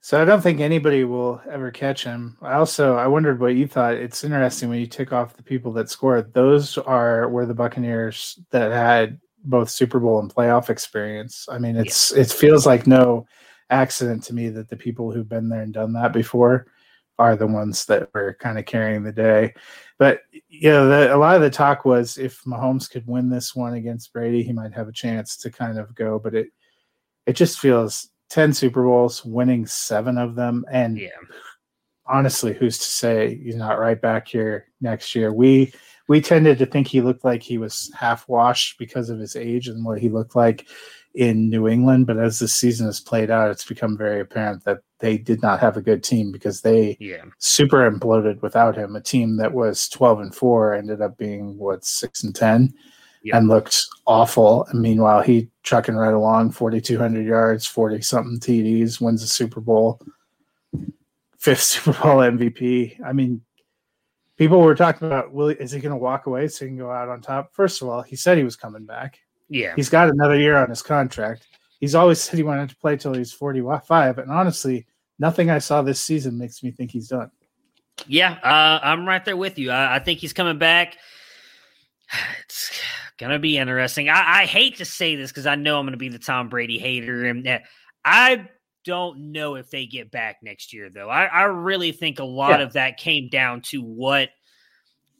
So 0.00 0.20
I 0.22 0.24
don't 0.24 0.40
think 0.40 0.60
anybody 0.60 1.04
will 1.04 1.40
ever 1.50 1.70
catch 1.70 2.04
him. 2.04 2.36
I 2.40 2.54
also 2.54 2.96
I 2.96 3.06
wondered 3.06 3.40
what 3.40 3.56
you 3.56 3.66
thought. 3.66 3.94
It's 3.94 4.24
interesting 4.24 4.68
when 4.68 4.80
you 4.80 4.86
tick 4.86 5.12
off 5.12 5.36
the 5.36 5.42
people 5.42 5.72
that 5.72 5.90
scored. 5.90 6.32
Those 6.32 6.78
are 6.78 7.28
were 7.28 7.46
the 7.46 7.54
Buccaneers 7.54 8.38
that 8.50 8.70
had 8.70 9.20
both 9.44 9.70
Super 9.70 9.98
Bowl 9.98 10.20
and 10.20 10.32
playoff 10.32 10.70
experience. 10.70 11.46
I 11.50 11.58
mean, 11.58 11.76
it's 11.76 12.12
yeah. 12.12 12.22
it 12.22 12.30
feels 12.30 12.64
like 12.64 12.86
no 12.86 13.26
accident 13.70 14.22
to 14.24 14.34
me 14.34 14.48
that 14.50 14.68
the 14.68 14.76
people 14.76 15.12
who've 15.12 15.28
been 15.28 15.48
there 15.48 15.62
and 15.62 15.74
done 15.74 15.92
that 15.94 16.12
before 16.12 16.66
are 17.18 17.36
the 17.36 17.46
ones 17.46 17.84
that 17.86 18.08
were 18.14 18.36
kind 18.40 18.58
of 18.58 18.64
carrying 18.66 19.02
the 19.02 19.12
day. 19.12 19.52
But 19.98 20.20
you 20.48 20.70
know, 20.70 20.88
the, 20.88 21.14
a 21.14 21.18
lot 21.18 21.34
of 21.34 21.42
the 21.42 21.50
talk 21.50 21.84
was 21.84 22.16
if 22.16 22.42
Mahomes 22.44 22.88
could 22.88 23.06
win 23.06 23.28
this 23.28 23.54
one 23.54 23.74
against 23.74 24.12
Brady, 24.12 24.42
he 24.44 24.52
might 24.52 24.72
have 24.72 24.88
a 24.88 24.92
chance 24.92 25.36
to 25.38 25.50
kind 25.50 25.78
of 25.78 25.94
go. 25.94 26.18
But 26.20 26.34
it 26.34 26.48
it 27.26 27.32
just 27.34 27.58
feels 27.58 28.08
ten 28.28 28.52
Super 28.52 28.82
Bowls, 28.82 29.24
winning 29.24 29.66
seven 29.66 30.18
of 30.18 30.34
them, 30.34 30.64
and 30.70 30.98
yeah. 30.98 31.08
honestly, 32.06 32.54
who's 32.54 32.78
to 32.78 32.84
say 32.84 33.40
he's 33.42 33.56
not 33.56 33.78
right 33.78 34.00
back 34.00 34.28
here 34.28 34.66
next 34.80 35.14
year? 35.14 35.32
We 35.32 35.72
we 36.08 36.20
tended 36.20 36.58
to 36.58 36.66
think 36.66 36.86
he 36.86 37.00
looked 37.00 37.24
like 37.24 37.42
he 37.42 37.58
was 37.58 37.92
half 37.94 38.28
washed 38.28 38.78
because 38.78 39.10
of 39.10 39.18
his 39.18 39.36
age 39.36 39.68
and 39.68 39.84
what 39.84 39.98
he 39.98 40.08
looked 40.08 40.34
like 40.34 40.66
in 41.14 41.50
New 41.50 41.68
England. 41.68 42.06
But 42.06 42.18
as 42.18 42.38
the 42.38 42.48
season 42.48 42.86
has 42.86 43.00
played 43.00 43.30
out, 43.30 43.50
it's 43.50 43.64
become 43.64 43.96
very 43.96 44.20
apparent 44.20 44.64
that 44.64 44.78
they 45.00 45.18
did 45.18 45.42
not 45.42 45.60
have 45.60 45.76
a 45.76 45.82
good 45.82 46.02
team 46.02 46.32
because 46.32 46.62
they 46.62 46.96
yeah. 46.98 47.22
super 47.38 47.88
imploded 47.90 48.40
without 48.40 48.76
him. 48.76 48.96
A 48.96 49.00
team 49.00 49.36
that 49.36 49.52
was 49.52 49.88
12 49.90 50.20
and 50.20 50.34
4 50.34 50.74
ended 50.74 51.02
up 51.02 51.18
being 51.18 51.58
what 51.58 51.84
6 51.84 52.24
and 52.24 52.34
10 52.34 52.72
yep. 53.22 53.36
and 53.36 53.48
looked 53.48 53.86
awful. 54.06 54.64
And 54.70 54.80
meanwhile, 54.80 55.22
he 55.22 55.50
trucking 55.68 55.94
right 55.94 56.14
along 56.14 56.50
4200 56.50 57.26
yards, 57.26 57.66
40 57.66 58.00
something 58.00 58.40
TDs, 58.40 59.02
wins 59.02 59.20
the 59.20 59.26
Super 59.26 59.60
Bowl. 59.60 60.00
Fifth 61.38 61.62
Super 61.62 61.92
Bowl 61.92 62.16
MVP. 62.16 63.04
I 63.04 63.12
mean, 63.12 63.42
people 64.38 64.62
were 64.62 64.74
talking 64.74 65.06
about 65.06 65.32
will 65.32 65.50
is 65.50 65.72
he 65.72 65.80
going 65.80 65.92
to 65.92 65.96
walk 65.96 66.26
away 66.26 66.48
so 66.48 66.64
he 66.64 66.70
can 66.70 66.78
go 66.78 66.90
out 66.90 67.10
on 67.10 67.20
top? 67.20 67.52
First 67.52 67.82
of 67.82 67.88
all, 67.88 68.00
he 68.00 68.16
said 68.16 68.38
he 68.38 68.44
was 68.44 68.56
coming 68.56 68.86
back. 68.86 69.18
Yeah. 69.50 69.74
He's 69.76 69.90
got 69.90 70.08
another 70.08 70.38
year 70.38 70.56
on 70.56 70.70
his 70.70 70.82
contract. 70.82 71.46
He's 71.80 71.94
always 71.94 72.20
said 72.20 72.36
he 72.38 72.42
wanted 72.42 72.70
to 72.70 72.76
play 72.76 72.96
till 72.96 73.14
he's 73.14 73.32
45. 73.32 74.18
And 74.18 74.32
honestly, 74.32 74.86
nothing 75.18 75.50
I 75.50 75.58
saw 75.58 75.82
this 75.82 76.00
season 76.00 76.38
makes 76.38 76.62
me 76.62 76.70
think 76.70 76.90
he's 76.90 77.08
done. 77.08 77.30
Yeah, 78.06 78.38
uh, 78.42 78.80
I'm 78.82 79.06
right 79.06 79.24
there 79.24 79.36
with 79.36 79.58
you. 79.58 79.70
I, 79.70 79.96
I, 79.96 79.98
think 79.98 80.20
he's 80.20 80.32
coming 80.32 80.58
back. 80.58 80.96
It's 82.44 82.70
gonna 83.18 83.38
be 83.38 83.58
interesting. 83.58 84.08
I, 84.08 84.42
I 84.42 84.46
hate 84.46 84.76
to 84.76 84.84
say 84.84 85.16
this 85.16 85.30
because 85.30 85.46
I 85.46 85.54
know 85.54 85.78
I'm 85.78 85.86
gonna 85.86 85.96
be 85.96 86.08
the 86.08 86.18
Tom 86.18 86.48
Brady 86.48 86.78
hater, 86.78 87.24
and 87.24 87.46
uh, 87.46 87.58
I 88.04 88.48
don't 88.84 89.32
know 89.32 89.56
if 89.56 89.70
they 89.70 89.86
get 89.86 90.10
back 90.10 90.38
next 90.42 90.72
year. 90.72 90.88
Though 90.90 91.10
I, 91.10 91.24
I 91.24 91.42
really 91.44 91.92
think 91.92 92.18
a 92.18 92.24
lot 92.24 92.60
yeah. 92.60 92.66
of 92.66 92.72
that 92.74 92.96
came 92.96 93.28
down 93.28 93.62
to 93.62 93.82
what 93.82 94.30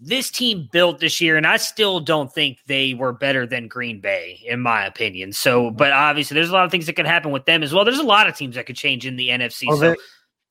this 0.00 0.30
team 0.30 0.68
built 0.70 1.00
this 1.00 1.20
year, 1.20 1.36
and 1.36 1.46
I 1.46 1.56
still 1.56 2.00
don't 2.00 2.32
think 2.32 2.58
they 2.66 2.94
were 2.94 3.12
better 3.12 3.46
than 3.46 3.66
Green 3.66 4.00
Bay, 4.00 4.40
in 4.46 4.60
my 4.60 4.86
opinion. 4.86 5.32
So, 5.32 5.70
but 5.70 5.92
obviously, 5.92 6.34
there's 6.36 6.50
a 6.50 6.52
lot 6.52 6.64
of 6.64 6.70
things 6.70 6.86
that 6.86 6.94
could 6.94 7.06
happen 7.06 7.32
with 7.32 7.46
them 7.46 7.62
as 7.62 7.72
well. 7.72 7.84
There's 7.84 7.98
a 7.98 8.04
lot 8.04 8.28
of 8.28 8.36
teams 8.36 8.54
that 8.54 8.66
could 8.66 8.76
change 8.76 9.06
in 9.06 9.16
the 9.16 9.28
NFC. 9.28 9.66
So. 9.66 9.76
they, 9.76 9.96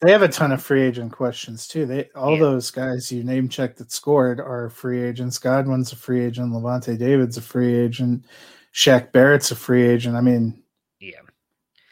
they, 0.02 0.12
have 0.12 0.22
a 0.22 0.28
ton 0.28 0.52
of 0.52 0.62
free 0.62 0.84
agent 0.84 1.12
questions 1.12 1.68
too. 1.68 1.86
They 1.86 2.10
all 2.16 2.34
yeah. 2.34 2.40
those 2.40 2.72
guys 2.72 3.12
you 3.12 3.24
name 3.24 3.50
checked 3.50 3.78
that 3.78 3.92
scored 3.92 4.40
are 4.40 4.70
free 4.70 5.04
agents. 5.04 5.38
Godwin's 5.38 5.92
a 5.92 5.96
free 5.96 6.24
agent. 6.24 6.52
Lavonte 6.54 6.98
David's 6.98 7.38
a 7.38 7.42
free 7.42 7.76
agent. 7.76 8.26
Shaq 8.74 9.12
Barrett's 9.12 9.52
a 9.52 9.56
free 9.56 9.88
agent. 9.88 10.16
I 10.16 10.22
mean, 10.22 10.62
yeah, 11.00 11.22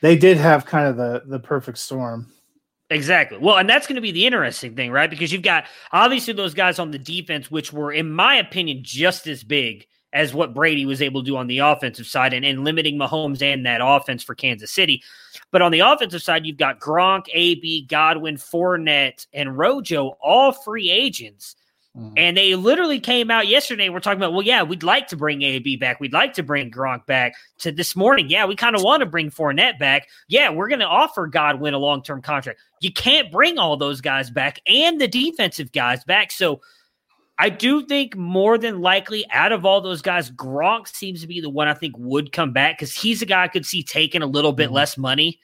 they 0.02 0.18
did 0.18 0.38
have 0.38 0.66
kind 0.66 0.88
of 0.88 0.98
the 0.98 1.24
the 1.26 1.40
perfect 1.40 1.78
storm. 1.78 2.32
Exactly. 2.92 3.40
Well, 3.40 3.58
and 3.58 3.68
that's 3.68 3.88
going 3.88 3.96
to 3.96 4.02
be 4.02 4.12
the 4.12 4.28
interesting 4.28 4.76
thing, 4.76 4.92
right? 4.92 5.10
Because 5.10 5.32
you've 5.32 5.42
got 5.42 5.66
obviously 5.92 6.34
those 6.34 6.54
guys 6.54 6.78
on 6.78 6.92
the 6.92 7.00
defense, 7.00 7.50
which 7.50 7.74
were, 7.74 7.92
in 7.92 8.12
my 8.12 8.36
opinion, 8.36 8.82
just 8.84 9.26
as 9.26 9.44
big 9.44 9.88
as 10.16 10.34
what 10.34 10.54
Brady 10.54 10.86
was 10.86 11.02
able 11.02 11.22
to 11.22 11.26
do 11.26 11.38
on 11.38 11.46
the 11.46 11.60
offensive 11.60 12.08
side 12.08 12.34
and, 12.34 12.44
and 12.44 12.64
limiting 12.64 12.98
Mahomes 12.98 13.44
and 13.44 13.66
that 13.68 13.82
offense 13.84 14.24
for 14.24 14.34
Kansas 14.34 14.72
City. 14.72 15.04
But 15.52 15.62
on 15.62 15.72
the 15.72 15.82
offensive 15.82 16.24
side, 16.24 16.46
you've 16.46 16.58
got 16.58 16.80
Gronk, 16.80 17.26
AB, 17.34 17.86
Godwin, 17.88 18.38
Fournette, 18.38 19.28
and 19.34 19.56
Rojo, 19.58 20.18
all 20.22 20.52
free 20.52 20.90
agents 20.90 21.56
Mm-hmm. 21.98 22.14
And 22.18 22.36
they 22.36 22.56
literally 22.56 23.00
came 23.00 23.32
out 23.32 23.48
yesterday. 23.48 23.88
We're 23.88 24.02
talking 24.02 24.20
about, 24.20 24.34
well, 24.34 24.42
yeah, 24.42 24.64
we'd 24.64 24.84
like 24.84 25.08
to 25.08 25.16
bring 25.16 25.44
AB 25.44 25.78
back. 25.78 26.00
We'd 26.02 26.12
like 26.12 26.34
to 26.34 26.44
bring 26.44 26.70
Gronk 26.70 27.06
back. 27.06 27.36
To 27.60 27.72
this 27.72 27.96
morning, 27.96 28.30
yeah, 28.30 28.46
we 28.46 28.56
kind 28.56 28.76
of 28.76 28.84
want 28.84 29.00
to 29.00 29.06
bring 29.06 29.32
Fournette 29.32 29.80
back. 29.80 30.08
Yeah, 30.28 30.50
we're 30.50 30.68
going 30.68 30.82
to 30.82 30.88
offer 30.88 31.26
Godwin 31.26 31.74
a 31.74 31.78
long 31.78 32.04
term 32.04 32.22
contract. 32.22 32.60
You 32.82 32.92
can't 32.92 33.32
bring 33.32 33.58
all 33.58 33.78
those 33.78 34.02
guys 34.02 34.30
back 34.30 34.60
and 34.68 35.00
the 35.00 35.08
defensive 35.08 35.72
guys 35.72 36.04
back. 36.04 36.32
So 36.32 36.60
I 37.38 37.50
do 37.50 37.86
think 37.86 38.16
more 38.16 38.58
than 38.58 38.80
likely, 38.82 39.26
out 39.30 39.52
of 39.52 39.66
all 39.66 39.82
those 39.82 40.02
guys, 40.02 40.32
Gronk 40.32 40.88
seems 40.88 41.22
to 41.22 41.28
be 41.28 41.42
the 41.42 41.50
one 41.50 41.68
I 41.68 41.74
think 41.74 41.96
would 41.98 42.32
come 42.32 42.54
back 42.54 42.78
because 42.78 42.96
he's 42.96 43.22
a 43.22 43.26
guy 43.26 43.44
I 43.44 43.48
could 43.50 43.66
see 43.66 43.84
taking 43.84 44.22
a 44.22 44.28
little 44.28 44.54
bit 44.54 44.68
mm-hmm. 44.68 44.76
less 44.76 44.98
money 44.98 45.40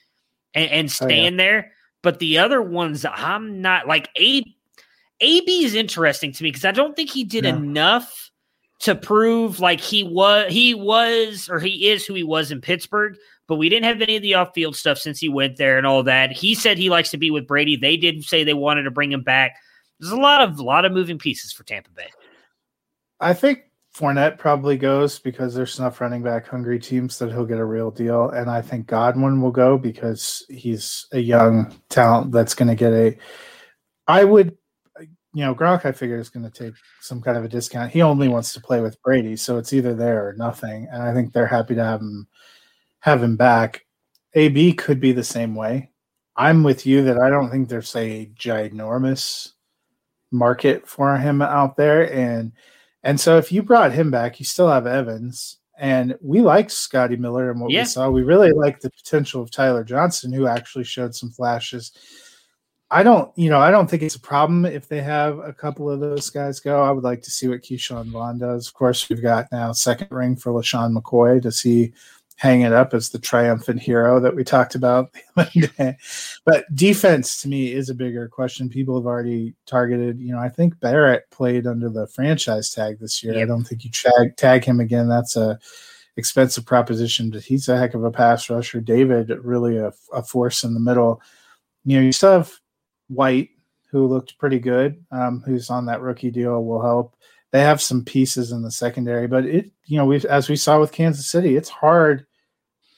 and, 0.53 0.71
and 0.71 0.91
staying 0.91 1.33
oh, 1.33 1.43
yeah. 1.43 1.49
there. 1.49 1.71
But 2.01 2.19
the 2.19 2.37
other 2.37 2.61
ones, 2.61 3.05
I'm 3.05 3.61
not 3.61 3.87
like 3.87 4.09
AB 4.15 4.55
AB 5.19 5.63
is 5.63 5.75
interesting 5.75 6.31
to 6.31 6.43
me 6.43 6.49
because 6.49 6.65
I 6.65 6.71
don't 6.71 6.95
think 6.95 7.09
he 7.09 7.23
did 7.23 7.43
yeah. 7.43 7.55
enough 7.55 8.31
to 8.79 8.95
prove 8.95 9.59
like 9.59 9.79
he 9.79 10.03
was 10.03 10.51
he 10.51 10.73
was 10.73 11.47
or 11.49 11.59
he 11.59 11.89
is 11.89 12.05
who 12.05 12.15
he 12.15 12.23
was 12.23 12.51
in 12.51 12.61
Pittsburgh. 12.61 13.15
But 13.47 13.57
we 13.57 13.69
didn't 13.69 13.85
have 13.85 14.01
any 14.01 14.15
of 14.15 14.21
the 14.21 14.35
off 14.35 14.53
field 14.55 14.75
stuff 14.75 14.97
since 14.97 15.19
he 15.19 15.29
went 15.29 15.57
there 15.57 15.77
and 15.77 15.85
all 15.85 16.03
that. 16.03 16.31
He 16.31 16.55
said 16.55 16.77
he 16.77 16.89
likes 16.89 17.11
to 17.11 17.17
be 17.17 17.31
with 17.31 17.47
Brady. 17.47 17.75
They 17.75 17.97
didn't 17.97 18.23
say 18.23 18.43
they 18.43 18.53
wanted 18.53 18.83
to 18.83 18.91
bring 18.91 19.11
him 19.11 19.23
back. 19.23 19.57
There's 20.01 20.11
a 20.11 20.17
lot 20.17 20.41
of 20.41 20.59
a 20.59 20.63
lot 20.63 20.83
of 20.83 20.91
moving 20.91 21.17
pieces 21.17 21.53
for 21.53 21.63
Tampa 21.63 21.91
Bay. 21.91 22.09
I 23.19 23.33
think 23.33 23.61
Fournette 23.95 24.37
probably 24.37 24.77
goes 24.77 25.19
because 25.19 25.53
there's 25.53 25.77
enough 25.77 26.01
running 26.01 26.23
back 26.23 26.47
hungry 26.47 26.79
teams 26.79 27.19
that 27.19 27.31
he'll 27.31 27.45
get 27.45 27.59
a 27.59 27.65
real 27.65 27.91
deal. 27.91 28.29
And 28.29 28.49
I 28.49 28.61
think 28.61 28.87
Godwin 28.87 29.41
will 29.41 29.51
go 29.51 29.77
because 29.77 30.45
he's 30.49 31.07
a 31.11 31.19
young 31.19 31.73
talent 31.89 32.31
that's 32.31 32.55
going 32.55 32.69
to 32.69 32.75
get 32.75 32.93
a. 32.93 33.17
I 34.07 34.23
would 34.23 34.57
you 35.33 35.45
know, 35.45 35.55
Gronk, 35.55 35.85
I 35.85 35.91
figure 35.91 36.17
is 36.17 36.29
going 36.29 36.49
to 36.49 36.49
take 36.49 36.75
some 36.99 37.21
kind 37.21 37.37
of 37.37 37.45
a 37.45 37.47
discount. 37.47 37.91
He 37.91 38.01
only 38.01 38.27
wants 38.27 38.53
to 38.53 38.61
play 38.61 38.81
with 38.81 39.01
Brady, 39.01 39.37
so 39.37 39.57
it's 39.57 39.71
either 39.71 39.93
there 39.93 40.27
or 40.27 40.33
nothing. 40.33 40.87
And 40.91 41.01
I 41.01 41.13
think 41.13 41.31
they're 41.31 41.47
happy 41.47 41.75
to 41.75 41.83
have 41.83 42.01
him 42.01 42.27
have 42.99 43.23
him 43.23 43.37
back. 43.37 43.85
AB 44.33 44.73
could 44.73 44.99
be 44.99 45.11
the 45.11 45.23
same 45.23 45.55
way. 45.55 45.91
I'm 46.35 46.63
with 46.63 46.85
you 46.85 47.03
that 47.03 47.19
I 47.19 47.29
don't 47.29 47.49
think 47.49 47.69
there's 47.69 47.95
a 47.95 48.29
ginormous 48.35 49.51
market 50.31 50.87
for 50.87 51.17
him 51.17 51.41
out 51.41 51.77
there, 51.77 52.11
and 52.13 52.51
and 53.03 53.19
so 53.19 53.37
if 53.37 53.51
you 53.51 53.63
brought 53.63 53.91
him 53.91 54.11
back, 54.11 54.39
you 54.39 54.45
still 54.45 54.69
have 54.69 54.87
Evans, 54.87 55.57
and 55.77 56.17
we 56.21 56.41
liked 56.41 56.71
Scotty 56.71 57.17
Miller 57.17 57.51
and 57.51 57.59
what 57.59 57.71
yeah. 57.71 57.81
we 57.81 57.85
saw. 57.85 58.09
We 58.09 58.23
really 58.23 58.51
liked 58.51 58.81
the 58.81 58.91
potential 58.91 59.41
of 59.41 59.51
Tyler 59.51 59.83
Johnson, 59.83 60.31
who 60.31 60.47
actually 60.47 60.85
showed 60.85 61.15
some 61.15 61.31
flashes 61.31 61.91
I 62.93 63.03
don't, 63.03 63.31
you 63.37 63.49
know, 63.49 63.59
I 63.59 63.71
don't 63.71 63.89
think 63.89 64.03
it's 64.03 64.15
a 64.15 64.19
problem 64.19 64.65
if 64.65 64.89
they 64.89 64.99
have 65.01 65.39
a 65.39 65.53
couple 65.53 65.89
of 65.89 66.01
those 66.01 66.29
guys 66.29 66.59
go. 66.59 66.83
I 66.83 66.91
would 66.91 67.05
like 67.05 67.21
to 67.21 67.31
see 67.31 67.47
what 67.47 67.61
Ke'Shawn 67.61 68.11
Vaughn 68.11 68.37
does. 68.37 68.67
Of 68.67 68.73
course, 68.73 69.07
we've 69.07 69.21
got 69.21 69.49
now 69.49 69.71
second 69.71 70.09
ring 70.11 70.35
for 70.35 70.51
LeSean 70.51 70.93
McCoy. 70.93 71.41
Does 71.41 71.61
he 71.61 71.93
hang 72.41 72.61
it 72.61 72.73
up 72.73 72.95
as 72.95 73.09
the 73.09 73.19
triumphant 73.19 73.79
hero 73.79 74.19
that 74.19 74.35
we 74.35 74.43
talked 74.43 74.73
about 74.73 75.13
But 76.43 76.65
defense 76.73 77.39
to 77.43 77.47
me 77.47 77.71
is 77.71 77.87
a 77.87 77.93
bigger 77.93 78.27
question. 78.27 78.67
People 78.67 78.95
have 78.95 79.05
already 79.05 79.53
targeted, 79.67 80.19
you 80.19 80.33
know, 80.33 80.39
I 80.39 80.49
think 80.49 80.79
Barrett 80.79 81.29
played 81.29 81.67
under 81.67 81.87
the 81.87 82.07
franchise 82.07 82.71
tag 82.71 82.97
this 82.97 83.21
year. 83.21 83.35
Yep. 83.35 83.43
I 83.43 83.45
don't 83.45 83.63
think 83.63 83.85
you 83.85 83.91
tag, 83.91 84.37
tag 84.37 84.65
him 84.65 84.79
again. 84.79 85.07
That's 85.07 85.35
a 85.35 85.59
expensive 86.17 86.65
proposition, 86.65 87.29
but 87.29 87.43
he's 87.43 87.69
a 87.69 87.77
heck 87.77 87.93
of 87.93 88.03
a 88.03 88.09
pass 88.09 88.49
rusher. 88.49 88.81
David, 88.81 89.29
really 89.43 89.77
a, 89.77 89.93
a 90.11 90.23
force 90.23 90.63
in 90.63 90.73
the 90.73 90.79
middle. 90.79 91.21
You 91.85 91.97
know, 91.97 92.03
you 92.03 92.11
still 92.11 92.31
have 92.31 92.51
White, 93.07 93.51
who 93.91 94.07
looked 94.07 94.39
pretty 94.39 94.57
good, 94.57 95.05
um, 95.11 95.43
who's 95.45 95.69
on 95.69 95.85
that 95.85 96.01
rookie 96.01 96.31
deal, 96.31 96.65
will 96.65 96.81
help. 96.81 97.15
They 97.51 97.61
have 97.61 97.83
some 97.83 98.03
pieces 98.03 98.51
in 98.51 98.63
the 98.63 98.71
secondary, 98.71 99.27
but 99.27 99.45
it, 99.45 99.69
you 99.85 99.99
know, 99.99 100.05
we 100.05 100.25
as 100.25 100.49
we 100.49 100.55
saw 100.55 100.79
with 100.79 100.91
Kansas 100.91 101.27
City, 101.27 101.55
it's 101.55 101.69
hard 101.69 102.25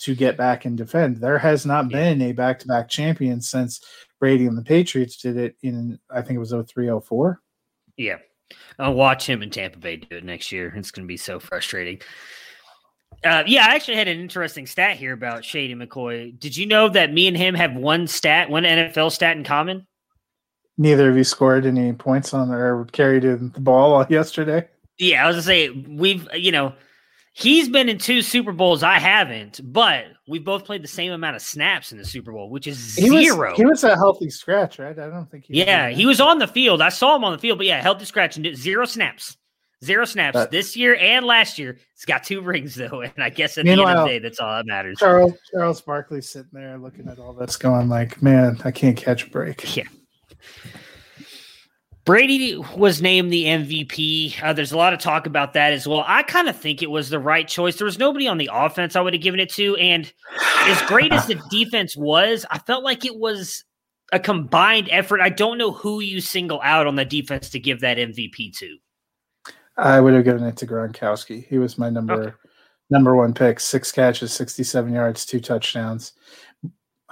to 0.03 0.15
get 0.15 0.37
back 0.37 0.65
and 0.65 0.77
defend. 0.77 1.17
There 1.17 1.37
has 1.37 1.65
not 1.65 1.89
yeah. 1.89 1.97
been 1.97 2.21
a 2.21 2.31
back-to-back 2.31 2.89
champion 2.89 3.41
since 3.41 3.81
Brady 4.19 4.45
and 4.45 4.57
the 4.57 4.63
Patriots 4.63 5.17
did 5.17 5.37
it 5.37 5.55
in, 5.61 5.99
I 6.09 6.21
think 6.21 6.37
it 6.37 6.39
was 6.39 6.51
0304. 6.51 7.41
Yeah. 7.97 8.17
I'll 8.79 8.93
watch 8.93 9.27
him 9.27 9.41
in 9.41 9.49
Tampa 9.49 9.79
Bay 9.79 9.97
do 9.97 10.17
it 10.17 10.23
next 10.23 10.51
year. 10.51 10.73
It's 10.75 10.91
going 10.91 11.05
to 11.05 11.11
be 11.11 11.17
so 11.17 11.39
frustrating. 11.39 11.99
Uh, 13.23 13.43
yeah, 13.47 13.65
I 13.67 13.75
actually 13.75 13.95
had 13.95 14.07
an 14.07 14.19
interesting 14.19 14.67
stat 14.67 14.97
here 14.97 15.13
about 15.13 15.45
Shady 15.45 15.75
McCoy. 15.75 16.37
Did 16.37 16.57
you 16.57 16.65
know 16.65 16.89
that 16.89 17.13
me 17.13 17.27
and 17.27 17.37
him 17.37 17.55
have 17.55 17.75
one 17.75 18.07
stat, 18.07 18.49
one 18.49 18.63
NFL 18.63 19.11
stat 19.11 19.37
in 19.37 19.43
common? 19.43 19.87
neither 20.77 21.09
of 21.09 21.17
you 21.17 21.23
scored 21.23 21.65
any 21.65 21.93
points 21.93 22.33
on 22.33 22.51
or 22.51 22.85
carried 22.85 23.23
in 23.23 23.51
the 23.51 23.59
ball 23.59 24.05
yesterday. 24.09 24.67
Yeah, 24.99 25.23
I 25.23 25.27
was 25.27 25.35
gonna 25.35 25.43
say 25.43 25.69
we've 25.69 26.27
you 26.33 26.51
know 26.51 26.73
He's 27.35 27.67
been 27.67 27.89
in 27.89 27.97
two 27.97 28.21
Super 28.21 28.51
Bowls. 28.51 28.83
I 28.83 28.99
haven't, 28.99 29.59
but 29.63 30.05
we 30.27 30.37
both 30.37 30.65
played 30.65 30.83
the 30.83 30.87
same 30.87 31.11
amount 31.11 31.35
of 31.35 31.41
snaps 31.41 31.91
in 31.91 31.97
the 31.97 32.05
Super 32.05 32.31
Bowl, 32.31 32.49
which 32.51 32.67
is 32.67 32.95
He 32.95 33.07
zero. 33.09 33.49
was, 33.49 33.57
he 33.57 33.65
was 33.65 33.83
a 33.83 33.95
healthy 33.95 34.29
scratch, 34.29 34.77
right? 34.77 34.97
I 34.97 35.09
don't 35.09 35.29
think 35.31 35.45
he 35.45 35.57
yeah, 35.59 35.89
he 35.89 36.05
was 36.05 36.21
on 36.21 36.37
the 36.37 36.45
field. 36.47 36.79
I 36.79 36.89
saw 36.89 37.15
him 37.15 37.23
on 37.23 37.31
the 37.31 37.39
field, 37.39 37.57
but 37.57 37.65
yeah, 37.65 37.81
healthy 37.81 38.05
scratch 38.05 38.37
and 38.37 38.55
zero 38.55 38.85
snaps. 38.85 39.35
Zero 39.83 40.05
snaps 40.05 40.33
But- 40.35 40.51
this 40.51 40.77
year 40.77 40.95
and 40.95 41.25
last 41.25 41.57
year. 41.59 41.77
He's 41.95 42.05
got 42.05 42.23
two 42.23 42.39
rings 42.41 42.75
though, 42.75 43.01
and 43.01 43.11
I 43.17 43.29
guess 43.29 43.57
at 43.57 43.65
the 43.65 43.71
end 43.71 43.81
of 43.81 43.87
the 43.87 44.05
day, 44.05 44.19
that's 44.19 44.39
all 44.39 44.55
that 44.55 44.65
matters. 44.67 44.97
Charles 44.99 45.33
Charles 45.51 45.81
Barkley 45.81 46.21
sitting 46.21 46.49
there 46.53 46.77
looking 46.77 47.07
at 47.09 47.17
all 47.19 47.33
this, 47.33 47.57
going 47.57 47.89
like, 47.89 48.21
"Man, 48.21 48.61
I 48.63 48.69
can't 48.71 48.95
catch 48.95 49.25
a 49.25 49.29
break." 49.31 49.65
Yeah. 49.75 49.83
Brady 52.05 52.57
was 52.75 53.01
named 53.01 53.31
the 53.31 53.45
MVP. 53.45 54.41
Uh, 54.43 54.51
there's 54.51 54.73
a 54.73 54.77
lot 54.77 54.93
of 54.93 54.99
talk 54.99 55.25
about 55.25 55.53
that 55.53 55.71
as 55.71 55.87
well. 55.87 56.03
I 56.05 56.23
kind 56.23 56.49
of 56.49 56.55
think 56.57 56.81
it 56.83 56.91
was 56.91 57.09
the 57.09 57.19
right 57.19 57.47
choice. 57.47 57.77
There 57.77 57.85
was 57.85 57.97
nobody 57.97 58.27
on 58.27 58.37
the 58.37 58.49
offense 58.51 58.95
I 58.95 59.01
would 59.01 59.13
have 59.13 59.21
given 59.23 59.39
it 59.39 59.49
to. 59.53 59.75
And 59.77 60.11
as 60.65 60.81
great 60.83 61.13
as 61.13 61.27
the 61.27 61.41
defense 61.49 61.95
was, 61.95 62.45
I 62.51 62.59
felt 62.59 62.83
like 62.83 63.05
it 63.05 63.17
was 63.17 63.63
a 64.11 64.19
combined 64.19 64.89
effort. 64.91 65.21
I 65.21 65.29
don't 65.29 65.57
know 65.57 65.71
who 65.71 66.01
you 66.01 66.19
single 66.19 66.59
out 66.61 66.87
on 66.87 66.95
the 66.97 67.05
defense 67.05 67.49
to 67.51 67.59
give 67.59 67.79
that 67.81 67.97
MVP 67.97 68.57
to. 68.57 68.77
I 69.77 70.01
would 70.01 70.13
have 70.13 70.25
given 70.25 70.43
it 70.43 70.57
to 70.57 70.67
Gronkowski. 70.67 71.47
He 71.47 71.57
was 71.57 71.77
my 71.77 71.89
number 71.89 72.13
Okay. 72.21 72.33
number 72.89 73.15
one 73.15 73.33
pick. 73.33 73.59
Six 73.59 73.91
catches, 73.91 74.31
sixty-seven 74.33 74.93
yards, 74.93 75.25
two 75.25 75.39
touchdowns. 75.39 76.11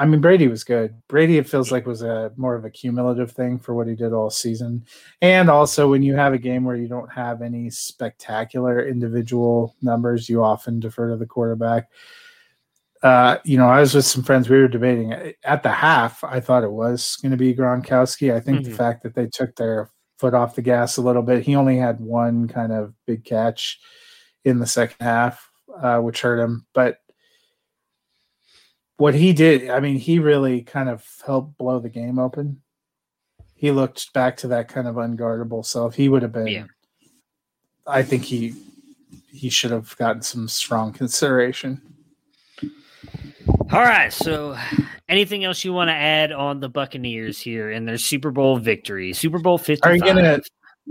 I 0.02 0.06
mean, 0.06 0.20
Brady 0.20 0.48
was 0.48 0.64
good. 0.64 0.96
Brady, 1.08 1.38
it 1.38 1.48
feels 1.48 1.72
like 1.72 1.86
was 1.86 2.02
a 2.02 2.32
more 2.36 2.56
of 2.56 2.66
a 2.66 2.72
cumulative 2.72 3.32
thing 3.32 3.60
for 3.60 3.76
what 3.76 3.88
he 3.88 3.94
did 3.96 4.14
all 4.14 4.32
season, 4.32 4.84
and 5.22 5.50
also 5.50 5.90
when 5.90 6.02
you 6.02 6.16
have 6.16 6.34
a 6.34 6.40
game 6.40 6.64
where 6.64 6.76
you 6.76 6.88
don't 6.88 7.12
have 7.14 7.42
any 7.44 7.70
spectacular 7.70 8.88
individual 8.88 9.76
numbers, 9.82 10.28
you 10.28 10.44
often 10.44 10.80
defer 10.80 11.10
to 11.12 11.18
the 11.18 11.26
quarterback. 11.28 11.90
Uh, 13.04 13.38
you 13.44 13.58
know, 13.58 13.68
I 13.68 13.80
was 13.80 13.94
with 13.94 14.06
some 14.06 14.24
friends. 14.24 14.50
We 14.50 14.58
were 14.60 14.68
debating 14.68 15.14
at 15.44 15.64
the 15.64 15.72
half. 15.72 16.24
I 16.24 16.40
thought 16.40 16.64
it 16.64 16.72
was 16.72 17.18
going 17.22 17.32
to 17.32 17.38
be 17.38 17.54
Gronkowski. 17.56 18.34
I 18.34 18.40
think 18.40 18.64
the 18.64 18.70
Mhm. 18.72 18.76
fact 18.78 19.04
that 19.04 19.16
they 19.16 19.28
took 19.28 19.56
their 19.56 19.90
foot 20.20 20.34
off 20.36 20.56
the 20.56 20.62
gas 20.62 20.98
a 20.98 21.02
little 21.02 21.24
bit. 21.24 21.44
He 21.44 21.56
only 21.56 21.78
had 21.78 22.00
one 22.00 22.48
kind 22.48 22.72
of 22.72 22.94
big 23.08 23.24
catch 23.26 23.80
in 24.46 24.60
the 24.60 24.68
second 24.68 24.98
half, 25.00 25.50
uh, 25.80 26.00
which 26.00 26.22
hurt 26.22 26.40
him. 26.40 26.66
But 26.74 26.98
what 29.02 29.16
he 29.16 29.34
did, 29.34 29.68
I 29.68 29.80
mean, 29.80 29.96
he 29.96 30.20
really 30.20 30.62
kind 30.62 30.88
of 30.88 31.04
helped 31.26 31.58
blow 31.58 31.80
the 31.80 31.90
game 31.90 32.20
open. 32.20 32.62
He 33.56 33.72
looked 33.72 34.14
back 34.14 34.38
to 34.38 34.48
that 34.50 34.68
kind 34.68 34.88
of 34.88 34.96
unguardable 34.96 35.66
self. 35.66 35.96
He 35.96 36.08
would 36.08 36.22
have 36.22 36.32
been. 36.32 36.48
Yeah. 36.48 36.66
I 37.88 38.04
think 38.04 38.24
he 38.24 38.54
he 39.32 39.50
should 39.50 39.72
have 39.72 39.98
gotten 39.98 40.22
some 40.22 40.48
strong 40.48 40.94
consideration. 40.94 41.82
All 43.72 43.82
right. 43.82 44.14
So, 44.14 44.56
anything 45.10 45.46
else 45.46 45.66
you 45.66 45.74
want 45.74 45.88
to 45.88 45.96
add 45.96 46.32
on 46.32 46.60
the 46.60 46.70
Buccaneers 46.70 47.40
here 47.40 47.72
and 47.72 47.88
their 47.88 47.98
Super 47.98 48.30
Bowl 48.30 48.58
victory? 48.58 49.14
Super 49.14 49.40
Bowl 49.40 49.58
55. 49.58 49.92
Are 49.92 49.96
you 49.96 50.02
gonna 50.02 50.40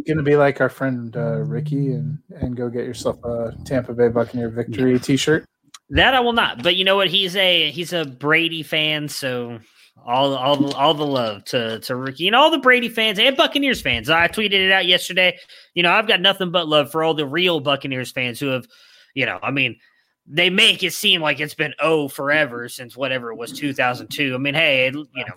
gonna 0.04 0.24
be 0.24 0.34
like 0.34 0.60
our 0.60 0.68
friend 0.68 1.16
uh, 1.16 1.42
Ricky 1.42 1.92
and 1.92 2.18
and 2.40 2.56
go 2.56 2.68
get 2.68 2.84
yourself 2.86 3.22
a 3.24 3.54
Tampa 3.64 3.94
Bay 3.94 4.08
Buccaneer 4.08 4.48
victory 4.48 4.98
T-shirt? 4.98 5.44
That 5.90 6.14
I 6.14 6.20
will 6.20 6.32
not. 6.32 6.62
But 6.62 6.76
you 6.76 6.84
know 6.84 6.96
what? 6.96 7.08
He's 7.08 7.34
a 7.36 7.70
he's 7.70 7.92
a 7.92 8.04
Brady 8.04 8.62
fan, 8.62 9.08
so 9.08 9.58
all 10.06 10.34
all 10.34 10.72
all 10.74 10.94
the 10.94 11.06
love 11.06 11.44
to 11.46 11.80
to 11.80 11.96
Ricky 11.96 12.26
and 12.26 12.36
all 12.36 12.50
the 12.50 12.58
Brady 12.58 12.88
fans 12.88 13.18
and 13.18 13.36
Buccaneers 13.36 13.80
fans. 13.80 14.08
I 14.08 14.28
tweeted 14.28 14.52
it 14.52 14.72
out 14.72 14.86
yesterday. 14.86 15.38
You 15.74 15.82
know, 15.82 15.92
I've 15.92 16.08
got 16.08 16.20
nothing 16.20 16.52
but 16.52 16.68
love 16.68 16.90
for 16.90 17.02
all 17.02 17.14
the 17.14 17.26
real 17.26 17.60
Buccaneers 17.60 18.12
fans 18.12 18.38
who 18.38 18.46
have, 18.46 18.66
you 19.14 19.26
know, 19.26 19.38
I 19.42 19.50
mean, 19.50 19.78
they 20.26 20.48
make 20.48 20.82
it 20.82 20.92
seem 20.92 21.20
like 21.20 21.40
it's 21.40 21.54
been 21.54 21.74
oh 21.80 22.08
forever 22.08 22.68
since 22.68 22.96
whatever 22.96 23.32
it 23.32 23.36
was 23.36 23.52
2002. 23.52 24.34
I 24.34 24.38
mean, 24.38 24.54
hey, 24.54 24.86
you 24.86 24.92
know, 24.92 25.34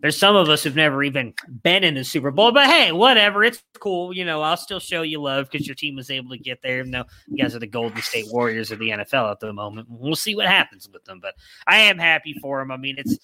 there's 0.00 0.18
some 0.18 0.36
of 0.36 0.48
us 0.48 0.62
who've 0.62 0.76
never 0.76 1.02
even 1.02 1.34
been 1.62 1.84
in 1.84 1.96
a 1.96 2.04
Super 2.04 2.30
Bowl, 2.30 2.52
but 2.52 2.66
hey, 2.66 2.92
whatever, 2.92 3.44
it's 3.44 3.62
cool. 3.78 4.14
You 4.14 4.24
know, 4.24 4.42
I'll 4.42 4.56
still 4.56 4.80
show 4.80 5.02
you 5.02 5.20
love 5.20 5.48
because 5.50 5.66
your 5.66 5.74
team 5.74 5.96
was 5.96 6.10
able 6.10 6.30
to 6.30 6.38
get 6.38 6.62
there. 6.62 6.80
Even 6.80 6.90
though 6.90 7.04
you 7.28 7.42
guys 7.42 7.54
are 7.54 7.60
the 7.60 7.66
Golden 7.66 8.00
State 8.02 8.26
Warriors 8.30 8.70
of 8.70 8.78
the 8.78 8.90
NFL 8.90 9.30
at 9.30 9.40
the 9.40 9.52
moment, 9.52 9.88
we'll 9.90 10.16
see 10.16 10.34
what 10.34 10.46
happens 10.46 10.88
with 10.92 11.04
them. 11.04 11.20
But 11.20 11.34
I 11.66 11.78
am 11.78 11.98
happy 11.98 12.34
for 12.40 12.60
them. 12.60 12.70
I 12.70 12.76
mean, 12.76 12.96
it's 12.98 13.18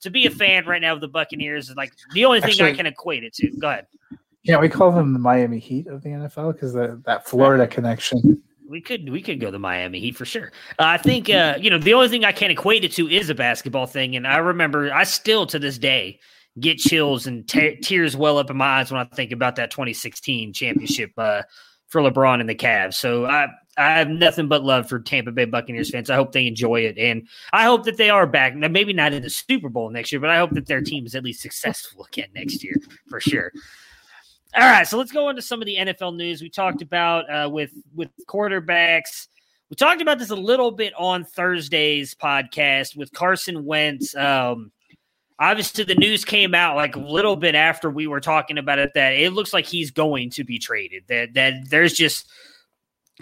to 0.00 0.10
be 0.10 0.26
a 0.26 0.30
fan 0.30 0.66
right 0.66 0.82
now 0.82 0.94
of 0.94 1.00
the 1.00 1.08
Buccaneers 1.08 1.70
is 1.70 1.76
like 1.76 1.92
the 2.12 2.24
only 2.24 2.40
thing 2.40 2.60
I 2.60 2.72
can 2.72 2.86
equate 2.86 3.24
it 3.24 3.34
to. 3.34 3.50
Go 3.58 3.68
ahead. 3.68 3.86
Can't 4.46 4.60
we 4.60 4.68
call 4.68 4.90
them 4.90 5.12
the 5.12 5.20
Miami 5.20 5.60
Heat 5.60 5.86
of 5.86 6.02
the 6.02 6.10
NFL 6.10 6.54
because 6.54 6.72
that 6.74 7.26
Florida 7.26 7.66
connection? 7.66 8.42
We 8.72 8.80
could 8.80 9.10
we 9.10 9.20
could 9.20 9.38
go 9.38 9.50
the 9.50 9.58
Miami 9.58 10.00
Heat 10.00 10.16
for 10.16 10.24
sure. 10.24 10.50
Uh, 10.78 10.84
I 10.84 10.96
think 10.96 11.28
uh, 11.28 11.58
you 11.60 11.68
know 11.68 11.76
the 11.76 11.92
only 11.92 12.08
thing 12.08 12.24
I 12.24 12.32
can 12.32 12.50
equate 12.50 12.84
it 12.84 12.92
to 12.92 13.06
is 13.06 13.28
a 13.28 13.34
basketball 13.34 13.84
thing, 13.86 14.16
and 14.16 14.26
I 14.26 14.38
remember 14.38 14.90
I 14.90 15.04
still 15.04 15.44
to 15.48 15.58
this 15.58 15.76
day 15.76 16.20
get 16.58 16.78
chills 16.78 17.26
and 17.26 17.46
te- 17.46 17.76
tears 17.76 18.16
well 18.16 18.38
up 18.38 18.48
in 18.48 18.56
my 18.56 18.80
eyes 18.80 18.90
when 18.90 18.98
I 18.98 19.04
think 19.14 19.30
about 19.30 19.56
that 19.56 19.70
2016 19.72 20.54
championship 20.54 21.10
uh, 21.18 21.42
for 21.88 22.00
LeBron 22.00 22.40
and 22.40 22.48
the 22.48 22.54
Cavs. 22.54 22.94
So 22.94 23.26
I 23.26 23.48
I 23.76 23.98
have 23.98 24.08
nothing 24.08 24.48
but 24.48 24.64
love 24.64 24.88
for 24.88 25.00
Tampa 25.00 25.32
Bay 25.32 25.44
Buccaneers 25.44 25.90
fans. 25.90 26.08
I 26.08 26.16
hope 26.16 26.32
they 26.32 26.46
enjoy 26.46 26.80
it, 26.80 26.96
and 26.96 27.28
I 27.52 27.64
hope 27.64 27.84
that 27.84 27.98
they 27.98 28.08
are 28.08 28.26
back. 28.26 28.54
Now, 28.54 28.68
maybe 28.68 28.94
not 28.94 29.12
in 29.12 29.20
the 29.22 29.28
Super 29.28 29.68
Bowl 29.68 29.90
next 29.90 30.12
year, 30.12 30.20
but 30.20 30.30
I 30.30 30.38
hope 30.38 30.52
that 30.52 30.64
their 30.64 30.80
team 30.80 31.04
is 31.04 31.14
at 31.14 31.24
least 31.24 31.42
successful 31.42 32.04
again 32.10 32.30
next 32.34 32.64
year 32.64 32.76
for 33.10 33.20
sure. 33.20 33.52
All 34.54 34.60
right, 34.60 34.86
so 34.86 34.98
let's 34.98 35.12
go 35.12 35.30
into 35.30 35.40
some 35.40 35.62
of 35.62 35.66
the 35.66 35.76
NFL 35.76 36.14
news 36.14 36.42
we 36.42 36.50
talked 36.50 36.82
about 36.82 37.24
uh, 37.30 37.48
with 37.48 37.72
with 37.94 38.10
quarterbacks. 38.28 39.28
We 39.70 39.76
talked 39.76 40.02
about 40.02 40.18
this 40.18 40.28
a 40.28 40.36
little 40.36 40.70
bit 40.70 40.92
on 40.98 41.24
Thursday's 41.24 42.14
podcast 42.14 42.94
with 42.94 43.10
Carson 43.12 43.64
Wentz. 43.64 44.14
Um, 44.14 44.70
obviously, 45.38 45.84
the 45.84 45.94
news 45.94 46.26
came 46.26 46.54
out 46.54 46.76
like 46.76 46.96
a 46.96 47.00
little 47.00 47.36
bit 47.36 47.54
after 47.54 47.88
we 47.88 48.06
were 48.06 48.20
talking 48.20 48.58
about 48.58 48.78
it 48.78 48.90
that 48.94 49.14
it 49.14 49.32
looks 49.32 49.54
like 49.54 49.64
he's 49.64 49.90
going 49.90 50.28
to 50.30 50.44
be 50.44 50.58
traded. 50.58 51.04
That 51.08 51.32
that 51.32 51.70
there's 51.70 51.94
just 51.94 52.28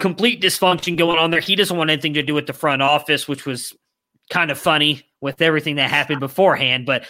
complete 0.01 0.41
dysfunction 0.41 0.97
going 0.97 1.17
on 1.17 1.31
there. 1.31 1.39
He 1.39 1.55
doesn't 1.55 1.77
want 1.77 1.89
anything 1.89 2.15
to 2.15 2.23
do 2.23 2.33
with 2.33 2.47
the 2.47 2.53
front 2.53 2.81
office, 2.81 3.29
which 3.29 3.45
was 3.45 3.73
kind 4.29 4.51
of 4.51 4.57
funny 4.59 5.03
with 5.21 5.41
everything 5.41 5.77
that 5.77 5.89
happened 5.89 6.19
beforehand. 6.19 6.85
But 6.85 7.05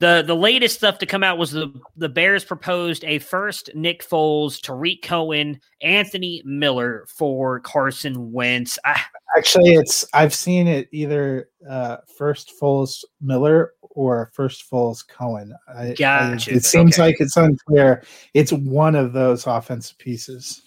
the 0.00 0.22
the 0.26 0.34
latest 0.34 0.76
stuff 0.76 0.98
to 0.98 1.06
come 1.06 1.22
out 1.22 1.38
was 1.38 1.52
the 1.52 1.72
the 1.96 2.08
Bears 2.08 2.44
proposed 2.44 3.04
a 3.04 3.18
first 3.18 3.70
Nick 3.74 4.02
Foles, 4.06 4.60
Tarik 4.60 5.02
Cohen, 5.02 5.60
Anthony 5.82 6.42
Miller 6.44 7.06
for 7.08 7.60
Carson 7.60 8.32
Wentz. 8.32 8.78
I, 8.84 9.00
Actually, 9.36 9.74
it's 9.74 10.04
I've 10.12 10.34
seen 10.34 10.66
it 10.66 10.88
either 10.90 11.48
uh, 11.68 11.98
first 12.18 12.52
Foles 12.60 13.04
Miller 13.20 13.74
or 13.82 14.30
first 14.34 14.68
Foles 14.70 15.06
Cohen. 15.06 15.54
I, 15.72 15.88
I- 15.90 15.94
Gotcha. 15.94 16.52
it 16.54 16.64
seems 16.64 16.94
Okay. 16.94 17.02
like 17.02 17.20
it's 17.20 17.36
unclear. 17.36 18.02
It's 18.34 18.52
one 18.52 18.96
of 18.96 19.12
those 19.12 19.46
offensive 19.46 19.98
pieces. 19.98 20.62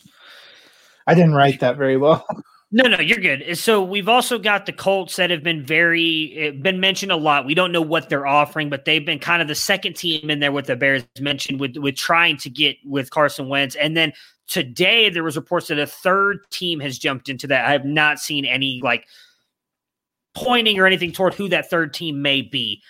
I 1.08 1.13
didn't 1.15 1.34
write 1.34 1.60
that 1.60 1.76
very 1.78 1.98
well. 1.98 2.26
No, 2.75 2.86
no, 2.89 2.99
you're 2.99 3.19
good. 3.19 3.55
So 3.55 3.83
we've 3.83 4.09
also 4.09 4.39
got 4.39 4.65
the 4.65 4.73
Colts 4.73 5.17
that 5.17 5.29
have 5.29 5.43
been 5.43 5.63
very 5.63 6.33
eh, 6.36 6.51
been 6.51 6.79
mentioned 6.79 7.12
a 7.12 7.15
lot. 7.15 7.45
We 7.45 7.53
don't 7.53 7.71
know 7.71 7.83
what 7.83 8.09
they're 8.09 8.25
offering, 8.25 8.71
but 8.71 8.86
they've 8.86 9.05
been 9.05 9.19
kind 9.19 9.43
of 9.43 9.47
the 9.47 9.53
second 9.53 9.95
team 9.95 10.31
in 10.31 10.39
there 10.39 10.51
with 10.51 10.65
the 10.65 10.75
Bears 10.75 11.03
mentioned 11.19 11.59
with 11.59 11.77
with 11.77 11.95
trying 11.95 12.36
to 12.38 12.49
get 12.49 12.77
with 12.83 13.12
Carson 13.12 13.47
Wentz. 13.47 13.75
And 13.75 13.95
then 13.95 14.12
today 14.47 15.12
there 15.12 15.23
was 15.23 15.36
reports 15.36 15.67
that 15.67 15.77
a 15.77 15.86
third 15.86 16.39
team 16.49 16.79
has 16.79 16.97
jumped 16.97 17.29
into 17.29 17.45
that. 17.45 17.63
I 17.63 17.73
have 17.73 17.86
not 17.86 18.17
seen 18.17 18.43
any 18.43 18.81
like 18.83 19.05
pointing 20.33 20.79
or 20.79 20.88
anything 20.88 21.12
toward 21.12 21.36
who 21.36 21.49
that 21.49 21.69
third 21.69 21.93
team 21.93 22.23
may 22.23 22.41
be. 22.41 22.81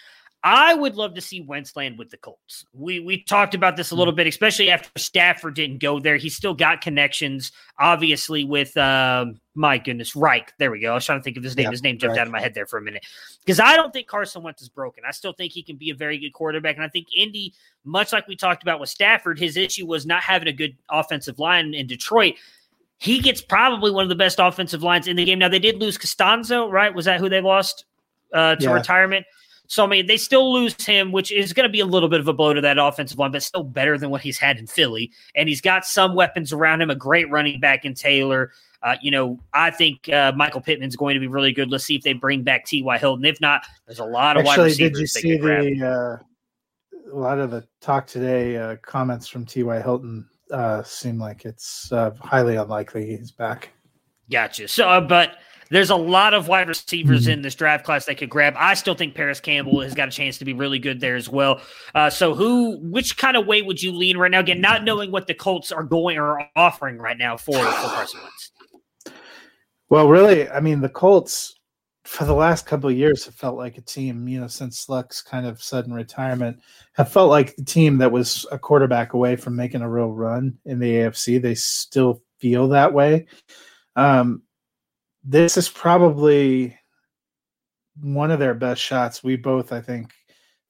I 0.45 0.73
would 0.73 0.95
love 0.95 1.13
to 1.13 1.21
see 1.21 1.39
Wentz 1.39 1.73
land 1.77 1.97
with 1.97 2.09
the 2.09 2.17
Colts. 2.17 2.65
We 2.73 2.99
we 2.99 3.23
talked 3.23 3.55
about 3.55 3.77
this 3.77 3.91
a 3.91 3.95
little 3.95 4.11
bit, 4.11 4.27
especially 4.27 4.69
after 4.69 4.89
Stafford 4.97 5.55
didn't 5.55 5.77
go 5.77 6.01
there. 6.01 6.17
He 6.17 6.27
still 6.27 6.53
got 6.53 6.81
connections, 6.81 7.53
obviously, 7.79 8.43
with 8.43 8.75
um, 8.75 9.39
my 9.55 9.77
goodness, 9.77 10.17
Reich. 10.17 10.51
There 10.59 10.69
we 10.69 10.81
go. 10.81 10.91
I 10.91 10.95
was 10.95 11.05
trying 11.05 11.19
to 11.19 11.23
think 11.23 11.37
of 11.37 11.43
his 11.43 11.55
name. 11.55 11.65
Yeah, 11.65 11.71
his 11.71 11.81
name 11.81 11.97
jumped 11.97 12.17
out 12.17 12.27
of 12.27 12.33
my 12.33 12.41
head 12.41 12.53
there 12.53 12.65
for 12.65 12.77
a 12.77 12.81
minute. 12.81 13.05
Because 13.39 13.61
I 13.61 13.77
don't 13.77 13.93
think 13.93 14.07
Carson 14.07 14.43
Wentz 14.43 14.61
is 14.61 14.67
broken. 14.67 15.05
I 15.07 15.11
still 15.11 15.31
think 15.31 15.53
he 15.53 15.63
can 15.63 15.77
be 15.77 15.91
a 15.91 15.95
very 15.95 16.17
good 16.17 16.33
quarterback. 16.33 16.75
And 16.75 16.83
I 16.83 16.89
think 16.89 17.07
Indy, 17.15 17.53
much 17.85 18.11
like 18.11 18.27
we 18.27 18.35
talked 18.35 18.63
about 18.63 18.81
with 18.81 18.89
Stafford, 18.89 19.39
his 19.39 19.55
issue 19.55 19.85
was 19.85 20.05
not 20.05 20.23
having 20.23 20.49
a 20.49 20.53
good 20.53 20.75
offensive 20.89 21.39
line 21.39 21.73
in 21.73 21.87
Detroit. 21.87 22.33
He 22.97 23.19
gets 23.19 23.41
probably 23.41 23.91
one 23.91 24.03
of 24.03 24.09
the 24.09 24.15
best 24.15 24.39
offensive 24.39 24.83
lines 24.83 25.07
in 25.07 25.15
the 25.15 25.23
game. 25.23 25.39
Now 25.39 25.47
they 25.47 25.59
did 25.59 25.77
lose 25.79 25.97
Castonzo, 25.97 26.69
right? 26.69 26.93
Was 26.93 27.05
that 27.05 27.21
who 27.21 27.29
they 27.29 27.39
lost 27.41 27.85
uh, 28.33 28.55
to 28.57 28.63
Yeah. 28.65 28.73
retirement? 28.73 29.25
So 29.67 29.83
I 29.83 29.87
mean, 29.87 30.05
they 30.07 30.17
still 30.17 30.53
lose 30.53 30.75
him, 30.85 31.11
which 31.11 31.31
is 31.31 31.53
going 31.53 31.67
to 31.67 31.71
be 31.71 31.79
a 31.79 31.85
little 31.85 32.09
bit 32.09 32.19
of 32.19 32.27
a 32.27 32.33
blow 32.33 32.53
to 32.53 32.61
that 32.61 32.77
offensive 32.77 33.17
line, 33.17 33.31
but 33.31 33.43
still 33.43 33.63
better 33.63 33.97
than 33.97 34.09
what 34.09 34.21
he's 34.21 34.37
had 34.37 34.57
in 34.57 34.67
Philly. 34.67 35.11
And 35.35 35.47
he's 35.47 35.61
got 35.61 35.85
some 35.85 36.15
weapons 36.15 36.51
around 36.51 36.81
him. 36.81 36.89
A 36.89 36.95
great 36.95 37.29
running 37.31 37.59
back 37.59 37.85
in 37.85 37.93
Taylor. 37.93 38.51
Uh, 38.83 38.97
you 39.01 39.11
know, 39.11 39.39
I 39.53 39.71
think 39.71 40.09
uh, 40.09 40.33
Michael 40.35 40.59
Pittman's 40.59 40.97
going 40.97 41.13
to 41.13 41.19
be 41.19 41.27
really 41.27 41.53
good. 41.53 41.71
Let's 41.71 41.85
see 41.85 41.95
if 41.95 42.01
they 42.01 42.11
bring 42.11 42.43
back 42.43 42.65
T.Y. 42.65 42.97
Hilton. 42.97 43.23
If 43.23 43.39
not, 43.39 43.65
there's 43.87 43.99
a 43.99 44.05
lot 44.05 44.35
of 44.35 44.43
wide 44.43 44.59
Actually, 44.59 44.73
did 44.73 44.97
receivers 44.97 45.65
you 45.65 45.75
see 45.75 45.79
the 45.79 45.87
uh, 45.87 47.13
a 47.13 47.17
lot 47.17 47.39
of 47.39 47.49
the 47.49 47.65
talk 47.79 48.05
today? 48.05 48.57
Uh, 48.57 48.75
comments 48.81 49.27
from 49.27 49.45
T.Y. 49.45 49.81
Hilton 49.81 50.27
uh, 50.51 50.83
seem 50.83 51.17
like 51.17 51.45
it's 51.45 51.91
uh, 51.93 52.11
highly 52.19 52.57
unlikely 52.57 53.05
he's 53.05 53.31
back. 53.31 53.69
Gotcha. 54.29 54.67
So, 54.67 54.89
uh, 54.89 54.99
but 54.99 55.37
there's 55.73 55.89
a 55.89 55.95
lot 55.95 56.33
of 56.33 56.47
wide 56.47 56.67
receivers 56.67 57.27
in 57.27 57.41
this 57.41 57.55
draft 57.55 57.83
class 57.83 58.05
they 58.05 58.15
could 58.15 58.29
grab. 58.29 58.53
I 58.57 58.75
still 58.75 58.95
think 58.95 59.15
Parris 59.15 59.39
Campbell 59.39 59.81
has 59.81 59.93
got 59.93 60.07
a 60.07 60.11
chance 60.11 60.37
to 60.37 60.45
be 60.45 60.53
really 60.53 60.79
good 60.79 60.99
there 60.99 61.15
as 61.15 61.27
well. 61.27 61.61
Uh, 61.95 62.09
so, 62.09 62.35
who, 62.35 62.77
which 62.79 63.17
kind 63.17 63.35
of 63.35 63.47
way 63.47 63.61
would 63.61 63.81
you 63.81 63.91
lean 63.91 64.17
right 64.17 64.31
now? 64.31 64.39
Again, 64.39 64.61
not 64.61 64.83
knowing 64.83 65.11
what 65.11 65.27
the 65.27 65.33
Colts 65.33 65.71
are 65.71 65.83
going 65.83 66.17
or 66.17 66.47
offering 66.55 66.97
right 66.97 67.17
now 67.17 67.37
for, 67.37 67.57
for 67.57 67.87
Carson 67.87 68.19
Wentz. 68.21 68.51
Well, 69.89 70.07
really, 70.07 70.49
I 70.49 70.59
mean, 70.59 70.81
the 70.81 70.89
Colts 70.89 71.59
for 72.03 72.25
the 72.25 72.33
last 72.33 72.65
couple 72.65 72.89
of 72.89 72.97
years 72.97 73.25
have 73.25 73.35
felt 73.35 73.57
like 73.57 73.77
a 73.77 73.81
team, 73.81 74.27
you 74.27 74.39
know, 74.39 74.47
since 74.47 74.89
Luck's 74.89 75.21
kind 75.21 75.45
of 75.45 75.63
sudden 75.63 75.93
retirement, 75.93 76.59
have 76.93 77.11
felt 77.11 77.29
like 77.29 77.55
the 77.55 77.63
team 77.63 77.97
that 77.97 78.11
was 78.11 78.45
a 78.51 78.59
quarterback 78.59 79.13
away 79.13 79.35
from 79.35 79.55
making 79.55 79.81
a 79.81 79.89
real 79.89 80.11
run 80.11 80.57
in 80.65 80.79
the 80.79 80.91
AFC. 80.91 81.41
They 81.41 81.55
still 81.55 82.21
feel 82.39 82.67
that 82.69 82.93
way. 82.93 83.25
Um, 83.95 84.43
this 85.23 85.57
is 85.57 85.69
probably 85.69 86.77
one 88.01 88.31
of 88.31 88.39
their 88.39 88.53
best 88.53 88.81
shots. 88.81 89.23
We 89.23 89.35
both, 89.35 89.71
I 89.71 89.81
think, 89.81 90.11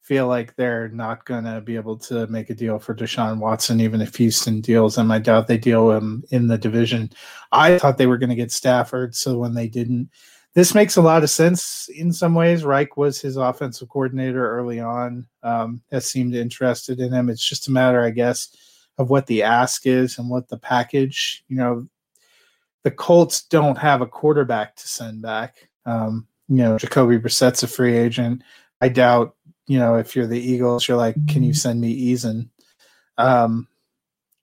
feel 0.02 0.28
like 0.28 0.56
they're 0.56 0.89
not 0.89 1.26
going 1.26 1.46
to 1.46 1.62
be 1.62 1.76
able 1.76 1.98
to 1.98 2.28
make 2.28 2.50
a 2.50 2.54
deal 2.54 2.78
for 2.78 2.94
Deshaun 2.94 3.39
Watson, 3.39 3.80
even 3.80 4.02
if 4.02 4.16
Houston 4.18 4.60
deals 4.60 4.98
him. 4.98 5.12
I 5.12 5.20
doubt 5.20 5.48
they 5.48 5.58
deal 5.58 5.92
him 5.92 6.24
in 6.30 6.48
the 6.48 6.58
division. 6.58 7.10
I 7.52 7.78
thought 7.80 7.98
they 7.98 8.08
were 8.08 8.18
going 8.18 8.30
to 8.30 8.36
get 8.36 8.52
Stafford, 8.52 9.16
so 9.16 9.38
when 9.38 9.54
they 9.54 9.68
didn't, 9.68 10.10
this 10.56 10.76
makes 10.76 10.98
a 10.98 11.02
lot 11.02 11.24
of 11.24 11.30
sense 11.30 11.89
in 11.96 12.12
some 12.12 12.36
ways. 12.36 12.66
Reich 12.66 12.98
was 12.98 13.22
his 13.22 13.38
offensive 13.38 13.89
coordinator 13.89 14.52
early 14.52 14.80
on, 14.80 15.26
um, 15.42 15.82
has 15.92 16.08
seemed 16.08 16.36
interested 16.36 17.00
in 17.00 17.12
him. 17.12 17.30
It's 17.30 17.48
just 17.48 17.70
a 17.70 17.72
matter, 17.72 18.04
I 18.04 18.12
guess, 18.12 18.50
of 18.98 19.10
what 19.10 19.26
the 19.26 19.42
ask 19.42 19.88
is 19.88 20.20
and 20.20 20.30
what 20.30 20.50
the 20.50 20.58
package. 20.58 21.44
You 21.48 21.58
know, 21.58 21.88
the 22.84 22.91
Colts 22.91 23.43
don't 23.46 23.78
have 23.78 24.02
a 24.02 24.08
quarterback 24.08 24.76
to 24.76 24.88
send 24.88 25.22
back. 25.22 25.69
Um, 25.86 26.28
you 26.48 26.58
know, 26.58 26.78
Jacoby 26.78 27.17
Brissett's 27.17 27.63
a 27.63 27.67
free 27.67 27.98
agent. 27.98 28.43
I 28.82 28.89
doubt, 28.89 29.36
you 29.67 29.80
know, 29.80 29.96
if 29.96 30.15
you're 30.15 30.28
the 30.28 30.39
Eagles, 30.39 30.88
you're 30.88 30.98
like, 30.98 31.15
can 31.28 31.43
you 31.43 31.52
mm-hmm. 31.52 31.58
send 31.58 31.82
me 31.82 32.13
Eason? 32.13 32.50
Um, 33.17 33.67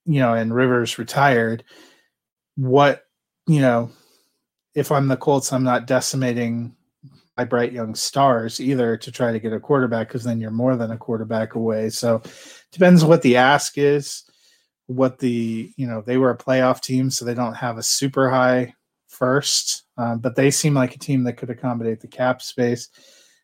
you 0.07 0.21
know, 0.21 0.35
and 0.35 0.55
Rivers 0.55 0.99
retired. 0.99 1.65
What, 2.57 3.05
you 3.47 3.61
know, 3.61 3.91
if 4.75 4.91
I'm 4.91 5.09
the 5.09 5.17
Colts, 5.17 5.53
I'm 5.53 5.65
not 5.65 5.87
decimating 5.87 6.75
my 7.37 7.45
bright 7.45 7.73
young 7.73 7.95
stars 7.95 8.61
either 8.61 8.97
to 8.97 9.13
try 9.13 9.33
to 9.33 9.41
get 9.41 9.53
a 9.53 9.61
quarterback 9.61 10.09
because 10.09 10.25
then 10.25 10.41
you're 10.41 10.51
more 10.51 10.77
than 10.77 10.91
a 10.91 10.99
quarterback 10.99 11.55
away. 11.55 11.91
So 11.91 12.23
depends 12.71 13.05
what 13.05 13.23
the 13.23 13.37
ask 13.37 13.79
is, 13.79 14.25
what 14.91 15.19
the 15.21 15.73
you 15.77 15.87
know 15.87 16.03
they 16.05 16.17
were 16.17 16.31
a 16.31 16.37
playoff 16.37 16.81
team, 16.81 17.11
so 17.11 17.25
they 17.25 17.35
don't 17.35 17.55
have 17.55 17.79
a 17.79 17.83
super 17.83 18.29
high 18.29 18.75
first, 19.07 19.85
um, 19.97 20.19
but 20.19 20.35
they 20.35 20.51
seem 20.51 20.75
like 20.75 20.95
a 20.95 20.99
team 20.99 21.23
that 21.25 21.37
could 21.37 21.51
accommodate 21.51 22.01
the 22.01 22.09
cap 22.09 22.43
space. 22.43 22.89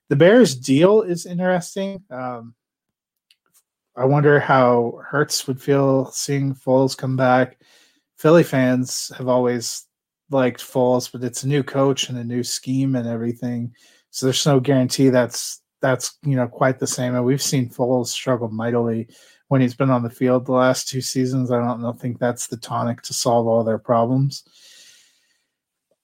The 0.08 0.16
Bears 0.16 0.56
deal 0.56 1.02
is 1.02 1.24
interesting. 1.24 2.02
Um, 2.10 2.54
I 3.96 4.04
wonder 4.04 4.40
how 4.40 5.00
Hurts 5.08 5.46
would 5.46 5.60
feel 5.60 6.06
seeing 6.06 6.54
Foles 6.54 6.96
come 6.96 7.16
back. 7.16 7.60
Philly 8.18 8.42
fans 8.42 9.12
have 9.16 9.28
always 9.28 9.86
liked 10.30 10.60
Foles, 10.60 11.10
but 11.10 11.22
it's 11.22 11.44
a 11.44 11.48
new 11.48 11.62
coach 11.62 12.08
and 12.08 12.18
a 12.18 12.24
new 12.24 12.42
scheme 12.42 12.96
and 12.96 13.06
everything. 13.06 13.72
So 14.10 14.26
there's 14.26 14.46
no 14.46 14.58
guarantee 14.58 15.10
that's 15.10 15.62
that's 15.80 16.18
you 16.24 16.34
know 16.34 16.48
quite 16.48 16.80
the 16.80 16.86
same. 16.88 17.14
And 17.14 17.24
we've 17.24 17.42
seen 17.42 17.70
Foles 17.70 18.08
struggle 18.08 18.48
mightily 18.48 19.08
when 19.48 19.60
he's 19.60 19.74
been 19.74 19.90
on 19.90 20.02
the 20.02 20.10
field 20.10 20.46
the 20.46 20.52
last 20.52 20.88
two 20.88 21.00
seasons. 21.00 21.50
I 21.50 21.58
don't 21.58 21.80
know, 21.80 21.92
think 21.92 22.18
that's 22.18 22.48
the 22.48 22.56
tonic 22.56 23.02
to 23.02 23.14
solve 23.14 23.46
all 23.46 23.64
their 23.64 23.78
problems. 23.78 24.44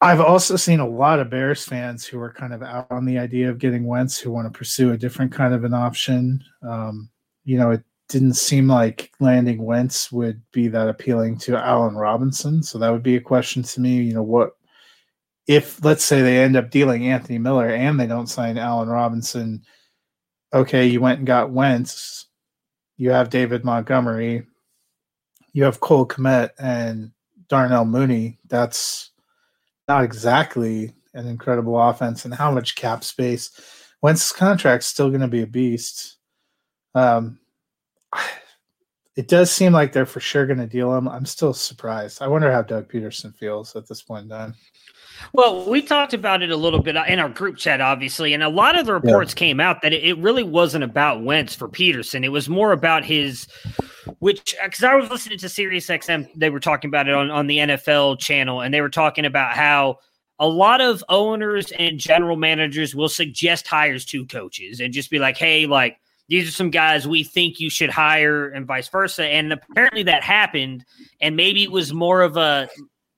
I've 0.00 0.20
also 0.20 0.56
seen 0.56 0.80
a 0.80 0.88
lot 0.88 1.20
of 1.20 1.30
Bears 1.30 1.64
fans 1.64 2.04
who 2.04 2.20
are 2.20 2.32
kind 2.32 2.52
of 2.52 2.62
out 2.62 2.90
on 2.90 3.04
the 3.04 3.18
idea 3.18 3.48
of 3.48 3.58
getting 3.58 3.86
Wentz, 3.86 4.18
who 4.18 4.32
want 4.32 4.52
to 4.52 4.58
pursue 4.58 4.92
a 4.92 4.98
different 4.98 5.30
kind 5.30 5.54
of 5.54 5.62
an 5.62 5.74
option. 5.74 6.42
Um, 6.62 7.08
you 7.44 7.56
know, 7.56 7.70
it 7.70 7.84
didn't 8.08 8.34
seem 8.34 8.66
like 8.66 9.12
landing 9.20 9.64
Wentz 9.64 10.10
would 10.10 10.42
be 10.52 10.66
that 10.68 10.88
appealing 10.88 11.38
to 11.38 11.56
Allen 11.56 11.94
Robinson. 11.94 12.64
So 12.64 12.78
that 12.78 12.90
would 12.90 13.04
be 13.04 13.14
a 13.14 13.20
question 13.20 13.62
to 13.62 13.80
me. 13.80 14.02
You 14.02 14.14
know, 14.14 14.24
what 14.24 14.56
if 15.46 15.84
let's 15.84 16.04
say 16.04 16.20
they 16.20 16.42
end 16.42 16.56
up 16.56 16.70
dealing 16.70 17.06
Anthony 17.08 17.38
Miller 17.38 17.68
and 17.68 17.98
they 17.98 18.08
don't 18.08 18.28
sign 18.28 18.58
Allen 18.58 18.88
Robinson? 18.88 19.62
Okay, 20.52 20.86
you 20.86 21.00
went 21.00 21.18
and 21.18 21.26
got 21.26 21.52
Wentz. 21.52 22.26
You 22.96 23.10
have 23.10 23.30
David 23.30 23.64
Montgomery. 23.64 24.46
You 25.52 25.64
have 25.64 25.80
Cole 25.80 26.06
Kmet 26.06 26.50
and 26.58 27.12
Darnell 27.48 27.84
Mooney. 27.84 28.38
That's 28.48 29.10
not 29.88 30.04
exactly 30.04 30.94
an 31.14 31.26
incredible 31.26 31.80
offense. 31.80 32.24
And 32.24 32.34
how 32.34 32.50
much 32.50 32.74
cap 32.74 33.04
space? 33.04 33.50
Wentz's 34.00 34.32
contract's 34.32 34.86
still 34.86 35.08
going 35.08 35.20
to 35.20 35.28
be 35.28 35.42
a 35.42 35.46
beast. 35.46 36.16
Um, 36.94 37.38
it 39.16 39.28
does 39.28 39.50
seem 39.50 39.72
like 39.72 39.92
they're 39.92 40.06
for 40.06 40.20
sure 40.20 40.46
going 40.46 40.58
to 40.58 40.66
deal 40.66 40.94
him. 40.94 41.08
I'm 41.08 41.26
still 41.26 41.52
surprised. 41.52 42.22
I 42.22 42.28
wonder 42.28 42.50
how 42.50 42.62
Doug 42.62 42.90
Pederson 42.90 43.34
feels 43.36 43.76
at 43.76 43.86
this 43.86 44.02
point 44.02 44.24
in 44.24 44.30
time. 44.30 44.54
Well, 45.32 45.68
we 45.68 45.82
talked 45.82 46.14
about 46.14 46.42
it 46.42 46.50
a 46.50 46.56
little 46.56 46.80
bit 46.80 46.96
uh, 46.96 47.04
in 47.06 47.18
our 47.18 47.28
group 47.28 47.56
chat, 47.56 47.80
obviously, 47.80 48.34
and 48.34 48.42
a 48.42 48.48
lot 48.48 48.78
of 48.78 48.86
the 48.86 48.94
reports 48.94 49.32
yeah. 49.32 49.38
came 49.38 49.60
out 49.60 49.82
that 49.82 49.92
it 49.92 50.18
really 50.18 50.42
wasn't 50.42 50.84
about 50.84 51.22
Wentz 51.22 51.54
for 51.54 51.68
Pederson. 51.68 52.24
It 52.24 52.30
was 52.30 52.48
more 52.48 52.72
about 52.72 53.04
his, 53.04 53.46
which 54.18 54.54
uh, 54.60 54.66
because 54.66 54.82
I 54.82 54.94
was 54.94 55.10
listening 55.10 55.38
to 55.38 55.48
Sirius 55.48 55.86
XM, 55.86 56.28
they 56.34 56.50
were 56.50 56.60
talking 56.60 56.88
about 56.88 57.08
it 57.08 57.14
on 57.14 57.30
on 57.30 57.46
the 57.46 57.58
NFL 57.58 58.18
channel, 58.18 58.60
and 58.60 58.72
they 58.72 58.80
were 58.80 58.90
talking 58.90 59.24
about 59.24 59.54
how 59.54 59.98
a 60.38 60.48
lot 60.48 60.80
of 60.80 61.04
owners 61.08 61.70
and 61.72 61.98
general 61.98 62.36
managers 62.36 62.94
will 62.94 63.08
suggest 63.08 63.66
hires 63.66 64.04
to 64.06 64.26
coaches 64.26 64.80
and 64.80 64.92
just 64.92 65.10
be 65.10 65.18
like, 65.18 65.36
"Hey, 65.36 65.66
like." 65.66 65.98
These 66.32 66.48
are 66.48 66.52
some 66.52 66.70
guys 66.70 67.06
we 67.06 67.24
think 67.24 67.60
you 67.60 67.68
should 67.68 67.90
hire 67.90 68.48
and 68.48 68.64
vice 68.64 68.88
versa. 68.88 69.26
And 69.26 69.52
apparently 69.52 70.02
that 70.04 70.22
happened. 70.22 70.82
And 71.20 71.36
maybe 71.36 71.62
it 71.62 71.70
was 71.70 71.92
more 71.92 72.22
of 72.22 72.38
a 72.38 72.70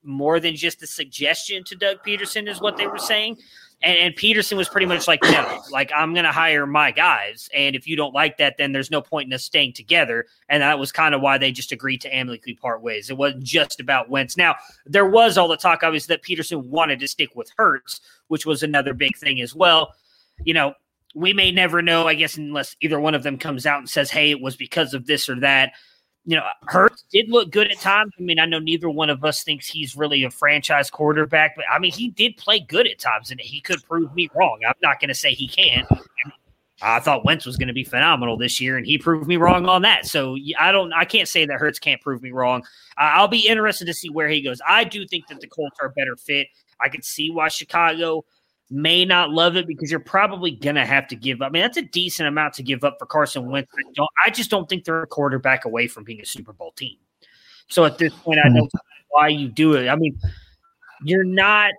more 0.03 0.41
than 0.41 0.57
just 0.57 0.83
a 0.83 0.87
suggestion 0.89 1.63
to 1.67 1.77
doug 1.77 1.99
pederson 2.05 2.49
is 2.49 2.61
what 2.61 2.77
they 2.77 2.89
were 2.89 2.99
saying. 2.99 3.39
And, 3.85 3.97
and 3.99 4.17
pederson 4.17 4.57
was 4.57 4.69
pretty 4.69 4.87
much 4.87 5.07
like 5.07 5.23
no 5.23 5.63
like 5.71 5.93
i'm 5.95 6.13
to 6.13 6.33
hire 6.33 6.67
my 6.67 6.91
guys. 6.91 7.49
And 7.55 7.77
if 7.77 7.87
you 7.87 7.95
don't 7.95 8.13
like 8.13 8.37
that 8.39 8.57
then 8.59 8.73
there's 8.73 8.91
no 8.91 9.01
point 9.01 9.29
in 9.29 9.33
us 9.33 9.45
staying 9.45 9.75
together. 9.75 10.27
And 10.49 10.61
that 10.65 10.81
was 10.81 10.91
kind 10.91 11.15
of 11.15 11.21
why 11.21 11.39
they 11.39 11.53
just 11.53 11.71
agreed 11.71 12.01
to 12.01 12.13
amicably 12.13 12.55
part 12.55 12.83
ways. 12.83 13.11
It 13.11 13.17
wasn't 13.17 13.45
just 13.45 13.79
about 13.79 14.11
wentz. 14.11 14.37
Now 14.37 14.57
there 14.87 15.07
was 15.07 15.39
all 15.39 15.47
the 15.47 15.57
talk 15.57 15.85
obviously 15.85 16.17
that 16.17 16.25
pederson 16.25 16.65
wanted 16.65 16.99
to 16.99 17.07
stick 17.07 17.37
with 17.37 17.53
hurts 17.57 18.01
which 18.27 18.45
was 18.45 18.65
another 18.65 18.93
big 18.93 19.17
thing 19.17 19.41
as 19.41 19.55
well. 19.55 19.95
You 20.43 20.55
know 20.55 20.75
we 21.15 21.33
may 21.33 21.53
never 21.53 21.81
know, 21.81 22.07
I 22.07 22.15
guess, 22.15 22.37
unless 22.37 22.77
either 22.81 23.01
one 23.01 23.15
of 23.15 23.23
them 23.23 23.39
comes 23.39 23.67
out 23.67 23.79
and 23.79 23.89
says, 23.89 24.11
hey, 24.11 24.31
it 24.31 24.41
was 24.41 24.57
because 24.57 24.95
of 24.95 25.07
this 25.07 25.29
or 25.29 25.41
that. 25.41 25.73
You 26.27 26.37
know, 26.37 26.45
Hurts 26.67 27.05
did 27.13 27.29
look 27.29 27.51
good 27.51 27.71
at 27.71 27.79
times. 27.79 28.13
I 28.19 28.23
mean, 28.23 28.39
I 28.39 28.47
know 28.47 28.59
neither 28.59 28.89
one 28.89 29.11
of 29.11 29.25
us 29.25 29.43
thinks 29.43 29.67
he's 29.69 29.95
really 29.95 30.25
a 30.25 30.31
franchise 30.31 30.91
quarterback, 30.91 31.55
but 31.55 31.67
I 31.71 31.79
mean, 31.79 31.93
he 31.93 32.09
did 32.09 32.37
play 32.37 32.61
good 32.61 32.87
at 32.87 32.99
times, 32.99 33.31
and 33.31 33.39
he 33.41 33.61
could 33.61 33.83
prove 33.85 34.15
me 34.15 34.31
wrong. 34.35 34.61
I'm 34.67 34.75
not 34.83 35.01
going 35.01 35.09
to 35.09 35.15
say 35.15 35.35
he 35.35 35.47
can't. 35.47 35.87
I 36.83 36.99
thought 36.99 37.25
Wentz 37.25 37.47
was 37.47 37.57
going 37.57 37.69
to 37.69 37.75
be 37.75 37.85
phenomenal 37.85 38.37
this 38.37 38.61
year, 38.61 38.77
and 38.77 38.87
he 38.87 38.99
proved 38.99 39.29
me 39.29 39.37
wrong 39.37 39.67
on 39.67 39.83
that. 39.83 40.07
So 40.07 40.37
I 40.59 40.73
don't, 40.73 40.93
I 40.93 41.05
can't 41.05 41.29
say 41.29 41.47
that 41.47 41.61
Hurts 41.61 41.79
can't 41.79 42.01
prove 42.01 42.23
me 42.23 42.33
wrong. 42.33 42.65
I'll 42.97 43.29
be 43.29 43.47
interested 43.47 43.85
to 43.87 43.95
see 43.95 44.09
where 44.09 44.29
he 44.29 44.41
goes. 44.41 44.61
I 44.67 44.85
do 44.85 45.07
think 45.07 45.29
that 45.29 45.41
the 45.41 45.47
Colts 45.47 45.77
are 45.81 45.89
a 45.89 45.93
better 45.93 46.17
fit. 46.17 46.49
I 46.81 46.89
could 46.89 47.05
see 47.05 47.31
why 47.31 47.49
Chicago 47.49 48.25
may 48.71 49.05
not 49.05 49.31
love 49.31 49.57
it 49.57 49.67
because 49.67 49.91
you're 49.91 50.01
probably 50.01 50.51
gonna 50.51 50.87
have 50.87 51.07
to 51.09 51.17
give 51.17 51.43
up. 51.43 51.49
I 51.49 51.51
mean, 51.51 51.63
that's 51.63 51.77
a 51.77 51.83
decent 51.83 52.29
amount 52.29 52.55
to 52.55 52.63
give 52.63 52.85
up 52.85 52.97
for 52.99 53.07
Carson 53.07 53.51
Wentz. 53.51 53.71
I, 53.77 53.93
don't, 53.95 54.11
I 54.27 54.31
just 54.31 54.51
don't 54.51 54.69
think 54.69 54.85
they're 54.85 55.03
a 55.03 55.07
quarterback 55.07 55.65
away 55.65 55.87
from 55.87 56.05
being 56.05 56.21
a 56.21 56.27
Super 56.27 56.53
Bowl 56.53 56.73
team. 56.73 56.97
So 57.69 57.85
at 57.85 57.99
this 57.99 58.13
point, 58.15 58.39
I 58.41 58.45
don't 58.45 58.55
know 58.55 58.69
why 59.11 59.29
you 59.29 59.49
do 59.49 59.75
it. 59.75 59.89
I 59.89 59.97
mean, 59.97 60.19
you're 61.05 61.25
not 61.25 61.73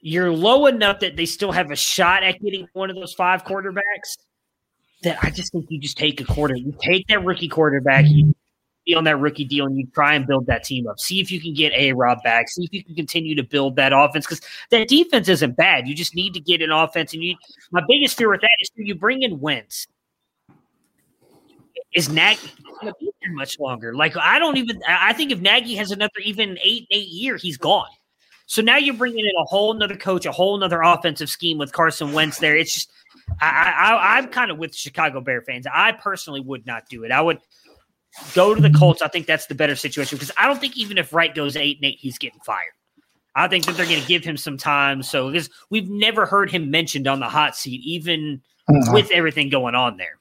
you're 0.00 0.30
low 0.30 0.66
enough 0.66 1.00
that 1.00 1.16
they 1.16 1.26
still 1.26 1.50
have 1.50 1.70
a 1.72 1.76
shot 1.76 2.22
at 2.22 2.40
getting 2.40 2.68
one 2.74 2.90
of 2.90 2.96
those 2.96 3.12
five 3.12 3.44
quarterbacks. 3.44 4.18
That 5.02 5.18
I 5.22 5.30
just 5.30 5.52
think 5.52 5.66
you 5.68 5.80
just 5.80 5.98
take 5.98 6.20
a 6.20 6.24
quarter, 6.24 6.54
you 6.56 6.74
take 6.80 7.06
that 7.08 7.24
rookie 7.24 7.48
quarterback, 7.48 8.04
you 8.06 8.34
be 8.86 8.94
on 8.94 9.04
that 9.04 9.18
rookie 9.18 9.44
deal 9.44 9.66
and 9.66 9.76
you 9.76 9.86
try 9.92 10.14
and 10.14 10.26
build 10.26 10.46
that 10.46 10.64
team 10.64 10.86
up. 10.86 10.98
See 10.98 11.20
if 11.20 11.30
you 11.30 11.40
can 11.40 11.52
get 11.52 11.72
A 11.74 11.92
Rob 11.92 12.22
back. 12.22 12.48
See 12.48 12.64
if 12.64 12.72
you 12.72 12.82
can 12.82 12.94
continue 12.94 13.34
to 13.34 13.42
build 13.42 13.76
that 13.76 13.92
offense 13.92 14.26
because 14.26 14.40
that 14.70 14.88
defense 14.88 15.28
isn't 15.28 15.56
bad. 15.56 15.86
You 15.86 15.94
just 15.94 16.14
need 16.14 16.32
to 16.34 16.40
get 16.40 16.62
an 16.62 16.70
offense. 16.70 17.12
And 17.12 17.22
you, 17.22 17.36
my 17.72 17.82
biggest 17.86 18.16
fear 18.16 18.30
with 18.30 18.40
that 18.40 18.56
is 18.60 18.70
you 18.76 18.94
bring 18.94 19.22
in 19.22 19.40
Wentz. 19.40 19.86
Is 21.94 22.08
Nagy 22.08 22.52
going 22.80 22.92
to 22.92 22.94
be 23.00 23.10
there 23.22 23.32
much 23.32 23.58
longer? 23.58 23.94
Like 23.94 24.16
I 24.16 24.38
don't 24.38 24.56
even. 24.56 24.80
I 24.86 25.12
think 25.12 25.30
if 25.32 25.40
Nagy 25.40 25.74
has 25.76 25.90
another 25.90 26.18
even 26.22 26.58
eight 26.62 26.86
eight 26.90 27.08
year, 27.08 27.36
he's 27.36 27.56
gone. 27.56 27.88
So 28.46 28.60
now 28.60 28.76
you're 28.76 28.94
bringing 28.94 29.20
in 29.20 29.32
a 29.40 29.44
whole 29.44 29.74
another 29.74 29.96
coach, 29.96 30.26
a 30.26 30.32
whole 30.32 30.56
another 30.56 30.82
offensive 30.82 31.30
scheme 31.30 31.58
with 31.58 31.72
Carson 31.72 32.12
Wentz 32.12 32.38
there. 32.38 32.56
It's 32.56 32.74
just 32.74 32.90
I, 33.40 33.72
I 33.76 34.18
I'm 34.18 34.28
kind 34.28 34.50
of 34.50 34.58
with 34.58 34.74
Chicago 34.74 35.20
Bear 35.20 35.40
fans. 35.42 35.66
I 35.72 35.92
personally 35.92 36.40
would 36.40 36.66
not 36.66 36.88
do 36.88 37.04
it. 37.04 37.12
I 37.12 37.20
would 37.22 37.40
Go 38.34 38.54
to 38.54 38.60
the 38.60 38.70
Colts. 38.70 39.02
I 39.02 39.08
think 39.08 39.26
that's 39.26 39.46
the 39.46 39.54
better 39.54 39.76
situation 39.76 40.16
because 40.16 40.32
I 40.36 40.46
don't 40.46 40.60
think 40.60 40.76
even 40.76 40.98
if 40.98 41.12
Reich 41.12 41.34
goes 41.34 41.56
eight 41.56 41.78
and 41.78 41.84
eight, 41.86 41.98
he's 41.98 42.18
getting 42.18 42.40
fired. 42.40 42.72
I 43.34 43.48
think 43.48 43.66
that 43.66 43.76
they're 43.76 43.86
going 43.86 44.00
to 44.00 44.08
give 44.08 44.24
him 44.24 44.38
some 44.38 44.56
time. 44.56 45.02
So 45.02 45.30
because 45.30 45.50
we've 45.68 45.90
never 45.90 46.24
heard 46.24 46.50
him 46.50 46.70
mentioned 46.70 47.06
on 47.06 47.20
the 47.20 47.28
hot 47.28 47.54
seat, 47.54 47.82
even 47.84 48.40
uh-huh. 48.68 48.92
with 48.92 49.10
everything 49.10 49.50
going 49.50 49.74
on 49.74 49.98
there. 49.98 50.18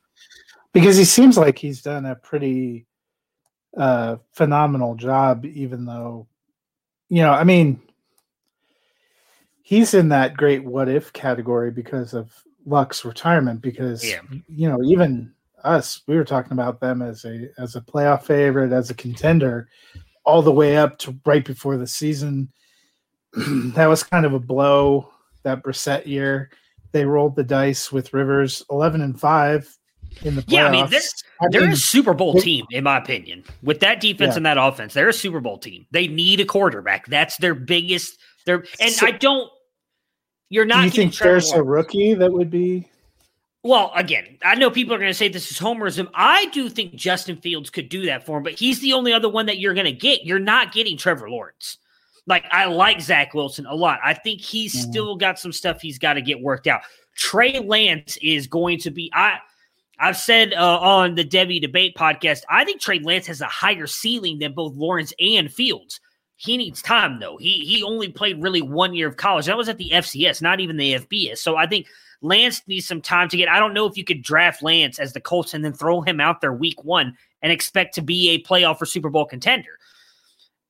Because 0.74 0.98
he 0.98 1.06
seems 1.06 1.38
like 1.38 1.58
he's 1.58 1.82
done 1.82 2.06
a 2.06 2.16
pretty 2.16 2.86
uh, 3.78 4.18
phenomenal 4.34 4.96
job, 4.96 5.46
even 5.46 5.86
though, 5.86 6.28
you 7.08 7.22
know, 7.22 7.32
I 7.32 7.46
mean, 7.46 7.82
he's 9.62 9.94
in 9.94 10.10
that 10.10 10.36
great 10.36 10.66
what 10.66 10.90
if 10.90 11.14
category 11.14 11.72
because 11.72 12.14
of 12.14 12.34
Luck's 12.66 13.06
retirement. 13.06 13.62
Because 13.62 14.04
yeah. 14.04 14.20
you 14.50 14.68
know, 14.68 14.84
even 14.84 15.35
us, 15.66 16.02
we 16.08 16.16
were 16.16 16.24
talking 16.24 16.54
about 16.54 16.80
them 16.80 17.02
as 17.02 17.26
a 17.26 17.50
as 17.58 17.76
a 17.76 17.82
playoff 17.82 18.24
favorite, 18.24 18.72
as 18.72 18.90
a 18.90 18.96
contender, 18.96 19.68
all 20.24 20.42
the 20.42 20.52
way 20.52 20.78
up 20.78 20.98
to 21.00 21.18
right 21.26 21.44
before 21.44 21.78
the 21.78 21.88
season 21.88 22.50
that 23.76 23.88
was 23.88 24.04
kind 24.04 24.26
of 24.26 24.34
a 24.34 24.40
blow 24.40 25.10
that 25.44 25.62
Brissett 25.62 26.06
year. 26.06 26.50
They 26.94 27.06
rolled 27.06 27.36
the 27.36 27.44
dice 27.44 27.92
with 27.92 28.14
Rivers, 28.14 28.64
eleven 28.72 29.02
and 29.02 29.20
five 29.20 29.78
in 30.24 30.36
the 30.36 30.42
playoffs. 30.42 30.52
Yeah, 30.52 30.68
I 30.68 30.72
mean 30.72 30.90
they're, 30.90 31.02
they're 31.52 31.62
mean, 31.62 31.72
a 31.72 31.76
Super 31.76 32.14
Bowl 32.14 32.40
team, 32.40 32.66
in 32.72 32.86
my 32.86 32.98
opinion. 32.98 33.44
With 33.62 33.82
that 33.82 34.00
defense 34.00 34.34
yeah. 34.34 34.38
and 34.38 34.46
that 34.46 34.58
offense, 34.58 34.94
they're 34.94 35.10
a 35.10 35.14
Super 35.14 35.42
Bowl 35.42 35.58
team. 35.58 35.86
They 35.92 36.08
need 36.08 36.40
a 36.40 36.46
quarterback. 36.46 37.08
That's 37.08 37.36
their 37.38 37.56
biggest. 37.56 38.18
Their 38.46 38.64
and 38.80 38.92
so, 38.92 39.08
I 39.08 39.12
don't. 39.12 39.50
You're 40.50 40.66
not. 40.66 40.82
Do 40.82 40.86
you 40.86 40.92
think 40.92 41.18
there's 41.18 41.52
a 41.52 41.62
rookie 41.62 42.14
that 42.14 42.32
would 42.32 42.50
be? 42.50 42.88
Well, 43.66 43.92
again, 43.96 44.38
I 44.44 44.54
know 44.54 44.70
people 44.70 44.94
are 44.94 45.00
going 45.00 45.10
to 45.10 45.16
say 45.16 45.28
this 45.28 45.50
is 45.50 45.58
homerism. 45.58 46.08
I 46.14 46.46
do 46.54 46.70
think 46.70 46.94
Justin 46.94 47.38
Fields 47.38 47.72
could 47.72 47.90
do 47.90 48.06
that 48.06 48.24
for 48.24 48.38
him, 48.38 48.44
but 48.44 48.54
he's 48.54 48.80
the 48.80 48.94
only 48.94 49.12
other 49.12 49.28
one 49.28 49.48
that 49.48 49.58
you're 49.58 49.74
going 49.74 49.88
to 49.88 49.92
get. 49.92 50.24
You're 50.24 50.38
not 50.38 50.72
getting 50.72 50.98
Trevor 50.98 51.32
Lawrence. 51.32 51.80
Like 52.28 52.46
I 52.52 52.66
like 52.66 53.02
Zach 53.02 53.34
Wilson 53.34 53.66
a 53.66 53.74
lot. 53.74 54.00
I 54.06 54.14
think 54.14 54.42
he's 54.42 54.76
mm. 54.76 54.88
still 54.88 55.16
got 55.16 55.40
some 55.40 55.52
stuff 55.52 55.82
he's 55.82 55.98
got 55.98 56.14
to 56.14 56.22
get 56.22 56.42
worked 56.42 56.68
out. 56.68 56.82
Trey 57.16 57.58
Lance 57.58 58.20
is 58.22 58.46
going 58.46 58.78
to 58.82 58.92
be 58.92 59.10
I 59.16 59.40
I've 59.98 60.18
said 60.18 60.54
uh, 60.54 60.80
on 60.80 61.16
the 61.16 61.24
Debbie 61.24 61.60
Debate 61.60 61.96
podcast, 61.98 62.42
I 62.48 62.66
think 62.66 62.82
Trey 62.82 63.00
Lance 63.00 63.26
has 63.26 63.42
a 63.42 63.48
higher 63.48 63.88
ceiling 63.88 64.38
than 64.38 64.54
both 64.54 64.76
Lawrence 64.76 65.12
and 65.20 65.52
Fields. 65.52 66.00
He 66.36 66.56
needs 66.56 66.84
time 66.84 67.20
though. 67.20 67.38
He 67.38 67.66
he 67.66 67.82
only 67.82 68.10
played 68.10 68.44
really 68.44 68.62
one 68.62 68.94
year 68.94 69.08
of 69.08 69.18
college. 69.18 69.48
That 69.48 69.58
was 69.58 69.70
at 69.70 69.80
the 69.80 69.90
FCS, 69.92 70.44
not 70.44 70.60
even 70.60 70.78
the 70.78 71.00
FBS. 71.00 71.40
So 71.40 71.56
I 71.56 71.66
think 71.66 71.88
Lance 72.22 72.62
needs 72.68 72.88
some 72.88 73.02
time 73.02 73.30
to 73.30 73.38
get. 73.38 73.50
I 73.50 73.60
don't 73.60 73.74
know 73.74 73.86
if 73.86 73.98
you 73.98 74.04
could 74.04 74.22
draft 74.22 74.64
Lance 74.64 75.00
as 75.00 75.14
the 75.14 75.22
Colts 75.22 75.54
and 75.54 75.64
then 75.64 75.74
throw 75.74 76.02
him 76.02 76.20
out 76.20 76.42
there 76.42 76.54
week 76.54 76.84
one 76.84 77.18
and 77.42 77.52
expect 77.52 77.96
to 77.96 78.02
be 78.02 78.30
a 78.32 78.44
playoff 78.44 78.82
or 78.82 78.86
Super 78.86 79.10
Bowl 79.10 79.26
contender. 79.26 79.78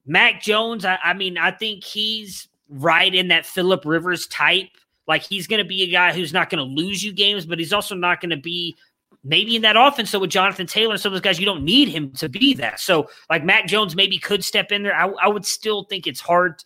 Mac 0.06 0.42
Jones, 0.42 0.86
I, 0.86 1.00
I 1.04 1.14
mean, 1.14 1.38
I 1.38 1.52
think 1.52 1.84
he's 1.84 2.48
right 2.70 3.14
in 3.14 3.30
that 3.30 3.46
Philip 3.46 3.86
Rivers 3.86 4.28
type. 4.28 4.70
Like 5.08 5.24
he's 5.24 5.48
going 5.48 5.62
to 5.62 5.68
be 5.68 5.84
a 5.84 5.92
guy 5.92 6.14
who's 6.14 6.34
not 6.34 6.50
going 6.50 6.66
to 6.66 6.82
lose 6.82 7.04
you 7.04 7.14
games, 7.14 7.46
but 7.46 7.60
he's 7.60 7.74
also 7.74 7.96
not 7.96 8.22
going 8.22 8.32
to 8.32 8.38
be 8.38 8.76
maybe 9.24 9.56
in 9.56 9.62
that 9.64 9.76
offense. 9.78 10.10
So 10.10 10.20
with 10.20 10.30
Jonathan 10.30 10.68
Taylor 10.68 10.94
and 10.94 11.02
some 11.02 11.12
of 11.12 11.14
those 11.14 11.22
guys, 11.22 11.40
you 11.40 11.46
don't 11.46 11.64
need 11.64 11.88
him 11.88 12.12
to 12.14 12.30
be 12.30 12.54
that. 12.56 12.80
So 12.80 13.10
like 13.30 13.44
Mac 13.44 13.68
Jones 13.68 13.96
maybe 13.96 14.18
could 14.18 14.44
step 14.44 14.72
in 14.72 14.84
there. 14.84 14.96
I, 14.96 15.08
I 15.08 15.28
would 15.28 15.46
still 15.46 15.84
think 15.86 16.08
it's 16.08 16.20
hard. 16.20 16.64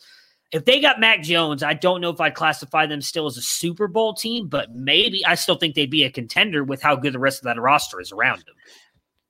If 0.51 0.65
they 0.65 0.81
got 0.81 0.99
Mac 0.99 1.21
Jones, 1.21 1.61
I 1.61 1.73
don't 1.73 2.01
know 2.01 2.09
if 2.09 2.19
I'd 2.19 2.33
classify 2.33 2.87
them 2.87 3.01
still 3.01 3.27
as 3.27 3.37
a 3.37 3.41
Super 3.41 3.87
Bowl 3.87 4.13
team, 4.15 4.47
but 4.47 4.73
maybe 4.73 5.23
I 5.25 5.35
still 5.35 5.55
think 5.55 5.75
they'd 5.75 5.91
be 5.91 6.03
a 6.03 6.11
contender 6.11 6.63
with 6.63 6.81
how 6.81 6.95
good 6.95 7.13
the 7.13 7.19
rest 7.19 7.39
of 7.39 7.43
that 7.43 7.59
roster 7.59 8.01
is 8.01 8.11
around 8.11 8.39
them. 8.39 8.55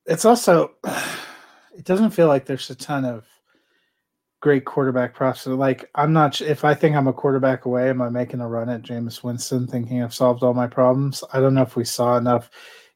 It's 0.06 0.24
also, 0.24 0.72
it 1.76 1.84
doesn't 1.84 2.12
feel 2.12 2.28
like 2.28 2.46
there's 2.46 2.70
a 2.70 2.76
ton 2.76 3.04
of 3.04 3.26
great 4.40 4.66
quarterback 4.66 5.14
prospect. 5.14 5.58
Like 5.58 5.90
I'm 5.96 6.14
not 6.14 6.40
if 6.42 6.64
I 6.64 6.74
think 6.74 6.96
I'm 6.96 7.08
a 7.08 7.14
quarterback 7.14 7.66
away, 7.66 7.90
am 7.90 8.02
I 8.02 8.10
making 8.10 8.42
a 8.42 8.48
run 8.48 8.70
at 8.70 8.84
Jameis 8.84 9.24
Winston 9.24 9.68
thinking 9.68 10.02
I've 10.02 10.14
solved 10.14 10.44
all 10.44 10.54
my 10.54 10.68
problems? 10.68 11.24
I 11.34 11.40
don't 11.40 11.54
know 11.54 11.64
if 11.64 11.76
we 11.76 11.86
saw 11.86 12.18
enough. 12.18 12.50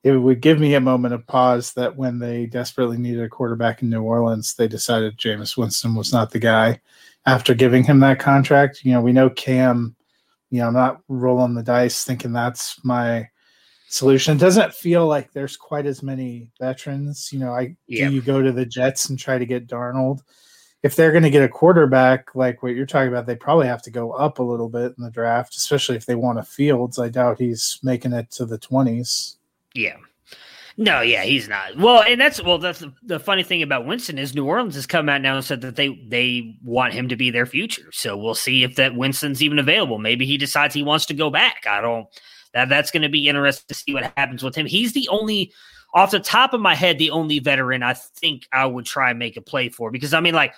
It 0.04 0.12
would 0.12 0.42
give 0.42 0.60
me 0.60 0.74
a 0.76 0.82
moment 0.82 1.14
of 1.14 1.26
pause 1.28 1.74
that 1.74 1.96
when 1.96 2.20
they 2.20 2.46
desperately 2.46 2.98
needed 2.98 3.24
a 3.24 3.30
quarterback 3.30 3.82
in 3.82 3.90
New 3.90 4.02
Orleans, 4.02 4.54
they 4.54 4.68
decided 4.68 5.18
Jameis 5.18 5.56
Winston 5.56 5.96
was 5.96 6.12
not 6.12 6.32
the 6.32 6.40
guy 6.40 6.82
after 7.26 7.54
giving 7.54 7.84
him 7.84 8.00
that 8.00 8.20
contract. 8.20 8.84
You 8.84 8.94
know, 8.94 9.02
we 9.02 9.14
know 9.14 9.30
Cam, 9.30 9.96
you 10.50 10.60
know, 10.60 10.68
I'm 10.68 10.74
not 10.74 11.02
rolling 11.08 11.54
the 11.56 11.64
dice 11.64 12.04
thinking 12.04 12.34
that's 12.34 12.84
my 12.84 13.28
solution. 13.90 14.38
It 14.38 14.40
doesn't 14.40 14.74
feel 14.74 15.08
like 15.08 15.32
there's 15.32 15.58
quite 15.58 15.86
as 15.86 16.04
many 16.04 16.52
veterans. 16.60 17.30
You 17.32 17.40
know, 17.40 17.54
I 17.54 17.76
do 17.88 18.12
you 18.12 18.22
go 18.22 18.42
to 18.42 18.52
the 18.52 18.66
Jets 18.66 19.10
and 19.10 19.18
try 19.18 19.38
to 19.38 19.46
get 19.46 19.68
Darnold? 19.68 20.22
if 20.84 20.98
they're 20.98 21.12
going 21.12 21.24
to 21.24 21.30
get 21.30 21.44
a 21.44 21.50
quarterback 21.50 22.36
like 22.36 22.62
what 22.62 22.76
you're 22.76 22.86
talking 22.86 23.08
about, 23.08 23.26
they 23.26 23.38
probably 23.38 23.68
have 23.68 23.82
to 23.82 23.92
go 23.92 24.12
up 24.12 24.40
a 24.40 24.44
little 24.44 24.68
bit 24.68 24.94
in 24.98 25.04
the 25.04 25.10
draft, 25.10 25.56
especially 25.56 25.96
if 25.96 26.06
they 26.06 26.16
want 26.16 26.38
a 26.38 26.44
Fields. 26.44 27.00
I 27.00 27.08
doubt 27.08 27.40
he's 27.40 27.80
making 27.82 28.12
it 28.12 28.30
to 28.32 28.46
the 28.46 28.60
20s. 28.60 29.38
Yeah. 29.74 29.96
No, 30.78 31.02
yeah, 31.02 31.24
he's 31.24 31.48
not. 31.48 31.78
Well, 31.78 32.04
and 32.04 32.20
that's 32.20 32.42
well, 32.42 32.58
that's 32.58 32.80
the, 32.80 32.92
the, 33.04 33.20
funny 33.20 33.44
thing 33.44 33.62
about 33.62 33.86
Winston 33.86 34.18
is 34.18 34.34
New 34.34 34.46
Orleans 34.46 34.74
has 34.74 34.88
come 34.88 35.08
out 35.08 35.22
now 35.22 35.36
and 35.36 35.46
said 35.46 35.62
that 35.62 35.76
they 35.76 36.04
they 36.08 36.58
want 36.64 36.94
him 36.94 37.08
to 37.10 37.16
be 37.16 37.30
their 37.30 37.46
future. 37.46 37.92
So 37.92 38.18
we'll 38.18 38.34
see 38.34 38.64
if 38.64 38.76
that 38.78 38.96
Winston's 38.96 39.44
even 39.44 39.60
available. 39.60 40.00
Maybe 40.00 40.26
he 40.26 40.38
decides 40.38 40.74
he 40.74 40.82
wants 40.82 41.06
to 41.08 41.14
go 41.14 41.30
back. 41.30 41.66
I 41.70 41.80
don't. 41.82 42.08
That 42.54 42.70
that's 42.70 42.92
going 42.92 43.04
to 43.04 43.10
be 43.10 43.28
interesting 43.28 43.66
to 43.68 43.74
see 43.74 43.94
what 43.94 44.12
happens 44.18 44.42
with 44.42 44.56
him. 44.56 44.66
He's 44.66 44.94
the 44.94 45.08
only, 45.10 45.52
off 45.94 46.12
the 46.12 46.20
top 46.20 46.54
of 46.54 46.62
my 46.62 46.76
head, 46.76 46.98
the 46.98 47.12
only 47.12 47.40
veteran 47.40 47.84
I 47.84 47.94
think 47.94 48.48
I 48.52 48.66
would 48.66 48.86
try 48.86 49.12
and 49.12 49.20
make 49.20 49.38
a 49.38 49.42
play 49.42 49.70
for 49.70 49.92
because 49.92 50.14
I 50.14 50.22
mean, 50.22 50.34
like 50.34 50.54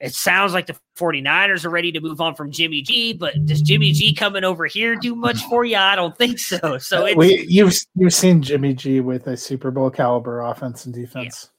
it 0.00 0.14
sounds 0.14 0.52
like 0.52 0.66
the 0.66 0.76
49ers 0.96 1.64
are 1.64 1.70
ready 1.70 1.90
to 1.92 2.00
move 2.00 2.20
on 2.20 2.34
from 2.34 2.52
Jimmy 2.52 2.82
G, 2.82 3.12
but 3.12 3.44
does 3.46 3.60
Jimmy 3.60 3.92
G 3.92 4.14
coming 4.14 4.44
over 4.44 4.66
here 4.66 4.94
do 4.94 5.14
much 5.14 5.42
for 5.44 5.64
you? 5.64 5.76
I 5.76 5.96
don't 5.96 6.16
think 6.16 6.38
so. 6.38 6.78
So 6.78 7.04
it's, 7.06 7.16
we, 7.16 7.44
you've 7.48 7.74
you've 7.96 8.14
seen 8.14 8.40
Jimmy 8.40 8.74
G 8.74 9.00
with 9.00 9.26
a 9.26 9.36
Super 9.36 9.70
Bowl 9.70 9.90
caliber 9.90 10.40
offense 10.40 10.86
and 10.86 10.94
defense. 10.94 11.50
Yeah. 11.50 11.54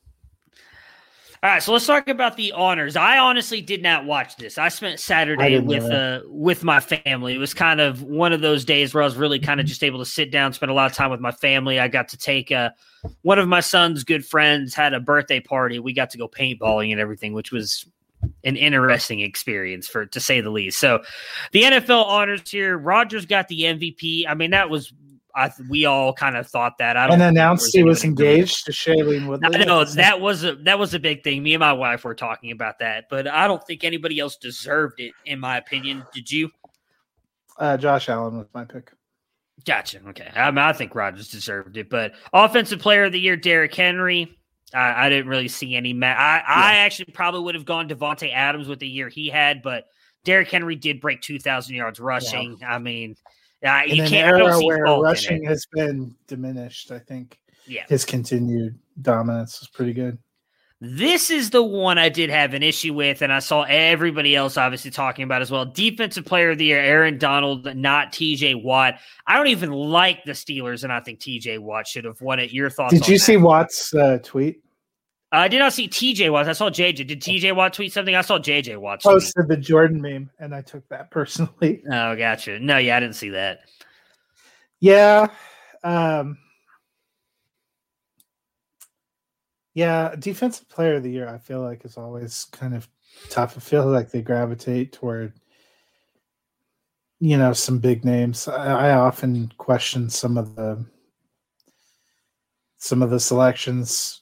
All 1.42 1.50
right, 1.50 1.64
so 1.64 1.72
let's 1.72 1.88
talk 1.88 2.10
about 2.10 2.36
the 2.36 2.52
honors. 2.52 2.98
I 2.98 3.18
honestly 3.18 3.62
did 3.62 3.82
not 3.82 4.04
watch 4.04 4.36
this. 4.36 4.58
I 4.58 4.68
spent 4.68 5.00
Saturday 5.00 5.56
I 5.56 5.60
with 5.60 5.86
uh 5.86 6.22
with 6.26 6.66
my 6.66 6.82
family. 6.82 7.34
It 7.34 7.38
was 7.38 7.54
kind 7.54 7.80
of 7.80 8.04
one 8.04 8.34
of 8.34 8.42
those 8.42 8.66
days 8.66 8.94
where 8.94 9.04
I 9.04 9.06
was 9.06 9.16
really 9.16 9.40
kind 9.40 9.62
of 9.62 9.66
just 9.66 9.82
able 9.82 10.00
to 10.00 10.06
sit 10.06 10.32
down, 10.32 10.52
spend 10.52 10.70
a 10.70 10.74
lot 10.74 10.92
of 10.92 10.98
time 10.98 11.12
with 11.12 11.22
my 11.22 11.32
family. 11.32 11.80
I 11.80 11.88
got 11.88 12.10
to 12.10 12.18
take 12.18 12.52
uh 12.52 12.72
one 13.22 13.40
of 13.40 13.48
my 13.48 13.62
son's 13.62 14.04
good 14.04 14.26
friends 14.26 14.74
had 14.74 14.94
a 14.94 15.00
birthday 15.00 15.40
party. 15.40 15.80
We 15.80 15.94
got 15.94 16.10
to 16.10 16.18
go 16.18 16.28
paintballing 16.28 16.92
and 16.92 17.00
everything, 17.00 17.32
which 17.32 17.54
was 17.54 17.86
an 18.44 18.56
interesting 18.56 19.22
experience 19.22 19.88
for 19.88 20.06
to 20.06 20.20
say 20.20 20.42
the 20.42 20.50
least. 20.50 20.80
So 20.80 21.00
the 21.52 21.64
NFL 21.64 22.06
honors 22.06 22.50
here. 22.50 22.78
Rodgers 22.78 23.26
got 23.26 23.48
the 23.48 23.62
MVP. 23.62 24.26
I 24.28 24.34
mean, 24.34 24.52
that 24.52 24.70
was 24.70 24.94
I 25.36 25.52
we 25.70 25.86
all 25.86 26.14
kind 26.14 26.36
of 26.36 26.48
thought 26.48 26.78
that. 26.80 26.98
I 26.98 27.08
don't 27.08 27.22
and 27.22 27.38
announced 27.38 27.76
he 27.76 27.84
was 27.84 28.04
engaged 28.04 28.66
to 28.66 28.72
Shailene 28.72 29.28
Woodley. 29.28 29.66
No, 29.66 29.86
that 29.86 30.20
was 30.20 30.44
a 30.44 30.56
that 30.56 30.80
was 30.80 30.94
a 30.94 31.00
big 31.00 31.24
thing. 31.24 31.44
Me 31.44 31.54
and 31.54 31.60
my 31.60 31.74
wife 31.74 32.04
were 32.04 32.16
talking 32.16 32.52
about 32.52 32.80
that, 32.80 33.06
but 33.10 33.28
I 33.28 33.48
don't 33.48 33.66
think 33.66 33.84
anybody 33.84 34.20
else 34.20 34.36
deserved 34.36 35.00
it, 35.00 35.14
in 35.26 35.40
my 35.40 35.58
opinion. 35.58 36.04
Did 36.14 36.32
you? 36.32 36.50
Uh, 37.58 37.78
Josh 37.78 38.10
Allen 38.10 38.38
was 38.38 38.48
my 38.54 38.66
pick. 38.66 38.92
Gotcha. 39.66 40.00
Okay, 40.10 40.30
I, 40.36 40.50
mean, 40.52 40.60
I 40.60 40.74
think 40.74 40.96
Rodgers 40.96 41.30
deserved 41.30 41.78
it, 41.78 41.90
but 41.90 42.14
offensive 42.34 42.80
player 42.80 43.06
of 43.06 43.12
the 43.12 43.20
year, 43.20 43.36
Derrick 43.36 43.76
Henry. 43.76 44.36
I, 44.74 45.06
I 45.06 45.10
didn't 45.10 45.28
really 45.28 45.48
see 45.48 45.76
any. 45.76 45.94
Ma- 45.94 46.08
I, 46.08 46.38
yeah. 46.38 46.44
I 46.48 46.76
actually 46.78 47.12
probably 47.14 47.42
would 47.42 47.56
have 47.56 47.66
gone 47.66 47.90
Davante 47.90 48.34
Adams 48.34 48.68
with 48.68 48.80
the 48.80 48.88
year 48.88 49.10
he 49.10 49.28
had, 49.30 49.62
but 49.62 49.86
Derrick 50.24 50.50
Henry 50.50 50.76
did 50.76 51.02
break 51.02 51.22
2,000 51.22 51.76
yards 51.76 52.00
rushing. 52.00 52.58
Yeah. 52.60 52.76
I 52.76 52.80
mean, 52.80 53.16
uh, 53.66 53.82
you 53.86 54.04
can't. 54.04 54.28
Era 54.28 54.60
where 54.62 54.84
rushing 54.84 55.44
has 55.46 55.66
been 55.72 56.16
diminished. 56.28 56.92
I 56.92 57.00
think. 57.00 57.40
Yeah. 57.68 57.86
His 57.88 58.06
continued 58.06 58.80
dominance 59.02 59.60
was 59.60 59.70
pretty 59.70 59.94
good. 59.94 60.18
This 60.82 61.30
is 61.30 61.50
the 61.50 61.62
one 61.62 61.98
I 61.98 62.08
did 62.08 62.30
have 62.30 62.54
an 62.54 62.64
issue 62.64 62.94
with, 62.94 63.22
and 63.22 63.34
I 63.34 63.40
saw 63.40 63.64
everybody 63.64 64.34
else 64.34 64.56
obviously 64.56 64.92
talking 64.92 65.24
about 65.24 65.42
as 65.42 65.52
well. 65.52 65.66
Defensive 65.66 66.24
player 66.24 66.52
of 66.52 66.58
the 66.58 66.66
year, 66.66 66.80
Aaron 66.80 67.18
Donald, 67.18 67.76
not 67.76 68.14
TJ 68.14 68.64
Watt. 68.64 68.98
I 69.28 69.36
don't 69.36 69.48
even 69.48 69.72
like 69.72 70.24
the 70.24 70.32
Steelers, 70.32 70.86
and 70.86 70.94
I 70.94 71.02
think 71.02 71.20
TJ 71.20 71.60
Watt 71.60 71.86
should 71.86 72.06
have 72.06 72.22
won 72.22 72.40
it. 72.40 72.54
Your 72.54 72.70
thoughts? 72.70 72.94
Did 72.94 73.10
you 73.10 73.18
that? 73.18 73.24
see 73.24 73.36
Watt's 73.36 73.94
uh, 73.94 74.20
tweet? 74.24 74.64
I 75.34 75.50
did 75.50 75.60
not 75.60 75.74
see 75.74 75.90
TJ 75.90 76.32
Watt. 76.32 76.48
I 76.48 76.54
saw 76.54 76.70
JJ. 76.70 77.08
Did 77.08 77.22
TJ 77.22 77.54
Watt 77.56 77.74
tweet 77.74 77.92
something? 77.92 78.16
I 78.16 78.22
saw 78.22 78.40
JJ 78.40 78.78
Watt. 78.78 79.04
Posted 79.04 79.50
the 79.50 79.58
Jordan 79.58 80.02
meme, 80.02 80.30
and 80.40 80.56
I 80.56 80.62
took 80.62 80.88
that 80.88 81.12
personally. 81.12 81.84
Oh, 81.92 82.16
gotcha. 82.16 82.58
No, 82.58 82.78
yeah, 82.78 82.96
I 82.96 83.00
didn't 83.02 83.16
see 83.16 83.30
that. 83.30 83.60
Yeah. 84.80 85.28
Um, 85.84 86.38
Yeah, 89.80 90.14
defensive 90.20 90.68
player 90.68 90.96
of 90.96 91.04
the 91.04 91.10
year, 91.10 91.30
I 91.30 91.38
feel 91.38 91.62
like 91.62 91.86
is 91.86 91.96
always 91.96 92.48
kind 92.52 92.76
of 92.76 92.90
tough. 93.30 93.56
I 93.56 93.62
feel 93.62 93.86
like 93.86 94.12
they 94.12 94.22
gravitate 94.22 94.92
toward, 94.92 95.32
you 97.22 97.38
know, 97.38 97.54
some 97.54 97.80
big 97.80 98.04
names. 98.04 98.50
I, 98.50 98.90
I 98.90 98.92
often 98.96 99.54
question 99.58 100.10
some 100.10 100.38
of 100.38 100.58
the 100.58 100.86
some 102.78 103.02
of 103.02 103.10
the 103.10 103.22
selections. 103.22 104.20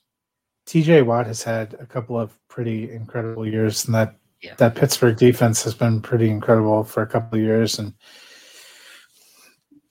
TJ 0.67 1.07
Watt 1.07 1.25
has 1.25 1.41
had 1.41 1.73
a 1.79 1.87
couple 1.87 2.19
of 2.19 2.37
pretty 2.49 2.91
incredible 2.91 3.47
years, 3.47 3.83
and 3.85 3.95
that 3.95 4.15
yeah. 4.43 4.53
that 4.57 4.75
Pittsburgh 4.75 5.17
defense 5.17 5.63
has 5.63 5.73
been 5.73 6.03
pretty 6.03 6.29
incredible 6.29 6.83
for 6.83 7.01
a 7.01 7.07
couple 7.07 7.39
of 7.39 7.43
years, 7.43 7.79
and 7.79 7.95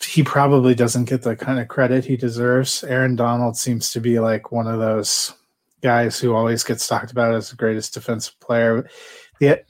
he 0.01 0.23
probably 0.23 0.77
doesn't 0.77 1.07
get 1.07 1.23
the 1.23 1.35
kind 1.35 1.59
of 1.59 1.67
credit 1.67 2.05
he 2.05 2.17
deserves. 2.17 2.85
Aaron 2.85 3.17
Donald 3.17 3.57
seems 3.57 3.91
to 3.91 4.01
be 4.01 4.21
like 4.21 4.53
one 4.53 4.69
of 4.69 4.79
those 4.79 5.35
guys 5.83 6.18
who 6.18 6.35
always 6.35 6.64
gets 6.64 6.87
talked 6.87 7.12
about 7.12 7.35
as 7.35 7.51
the 7.51 7.57
greatest 7.57 7.95
defensive 7.95 8.39
player. 8.41 8.89
The, 9.41 9.62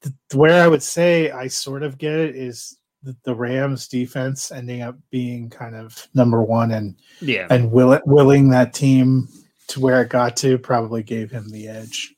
the 0.00 0.14
where 0.36 0.62
I 0.62 0.68
would 0.68 0.82
say 0.82 1.30
I 1.30 1.48
sort 1.48 1.82
of 1.82 1.98
get 1.98 2.14
it 2.14 2.36
is 2.36 2.78
the, 3.02 3.16
the 3.24 3.34
Rams 3.34 3.88
defense 3.88 4.50
ending 4.50 4.82
up 4.82 4.96
being 5.10 5.50
kind 5.50 5.74
of 5.74 6.08
number 6.14 6.42
one 6.42 6.70
and 6.70 6.96
yeah 7.20 7.46
and 7.50 7.70
will 7.70 7.92
it, 7.92 8.02
willing 8.06 8.50
that 8.50 8.74
team 8.74 9.28
to 9.68 9.80
where 9.80 10.02
it 10.02 10.08
got 10.08 10.36
to 10.38 10.58
probably 10.58 11.02
gave 11.02 11.30
him 11.30 11.48
the 11.50 11.68
edge. 11.68 12.14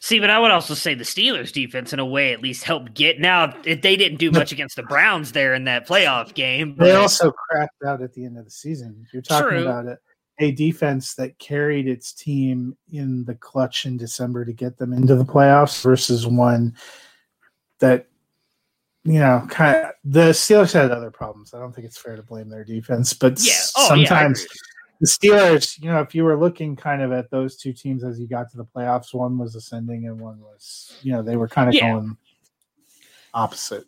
See, 0.00 0.20
but 0.20 0.30
I 0.30 0.38
would 0.38 0.50
also 0.50 0.74
say 0.74 0.94
the 0.94 1.04
Steelers 1.04 1.52
defense, 1.52 1.92
in 1.92 1.98
a 1.98 2.06
way, 2.06 2.32
at 2.32 2.42
least 2.42 2.64
helped 2.64 2.94
get. 2.94 3.18
Now 3.18 3.54
if 3.64 3.82
they 3.82 3.96
didn't 3.96 4.18
do 4.18 4.30
much 4.30 4.52
against 4.52 4.76
the 4.76 4.82
Browns 4.82 5.32
there 5.32 5.54
in 5.54 5.64
that 5.64 5.88
playoff 5.88 6.34
game. 6.34 6.74
But... 6.74 6.84
They 6.84 6.94
also 6.94 7.32
crapped 7.32 7.86
out 7.86 8.02
at 8.02 8.12
the 8.12 8.24
end 8.24 8.38
of 8.38 8.44
the 8.44 8.50
season. 8.50 9.06
You're 9.12 9.22
talking 9.22 9.48
True. 9.48 9.62
about 9.62 9.86
it, 9.86 9.98
a 10.38 10.52
defense 10.52 11.14
that 11.14 11.38
carried 11.38 11.88
its 11.88 12.12
team 12.12 12.76
in 12.92 13.24
the 13.24 13.34
clutch 13.34 13.86
in 13.86 13.96
December 13.96 14.44
to 14.44 14.52
get 14.52 14.76
them 14.76 14.92
into 14.92 15.14
the 15.14 15.24
playoffs 15.24 15.82
versus 15.82 16.26
one 16.26 16.76
that 17.78 18.06
you 19.06 19.20
know, 19.20 19.46
kind 19.48 19.76
of 19.76 19.92
the 20.04 20.30
Steelers 20.30 20.72
had 20.72 20.90
other 20.90 21.12
problems. 21.12 21.54
I 21.54 21.60
don't 21.60 21.72
think 21.72 21.86
it's 21.86 21.96
fair 21.96 22.16
to 22.16 22.22
blame 22.24 22.48
their 22.48 22.64
defense, 22.64 23.12
but 23.12 23.38
yeah. 23.40 23.52
oh, 23.76 23.88
sometimes 23.88 24.42
yeah, 24.42 24.46
the 25.00 25.06
Steelers, 25.06 25.80
you 25.80 25.88
know, 25.88 26.00
if 26.00 26.12
you 26.12 26.24
were 26.24 26.38
looking 26.38 26.74
kind 26.74 27.02
of 27.02 27.12
at 27.12 27.30
those 27.30 27.56
two 27.56 27.72
teams 27.72 28.02
as 28.02 28.18
you 28.18 28.26
got 28.26 28.50
to 28.50 28.56
the 28.56 28.64
playoffs, 28.64 29.14
one 29.14 29.38
was 29.38 29.54
ascending 29.54 30.06
and 30.06 30.18
one 30.18 30.40
was, 30.40 30.98
you 31.02 31.12
know, 31.12 31.22
they 31.22 31.36
were 31.36 31.46
kind 31.46 31.68
of 31.68 31.74
yeah. 31.74 31.92
going 31.92 32.16
opposite. 33.32 33.84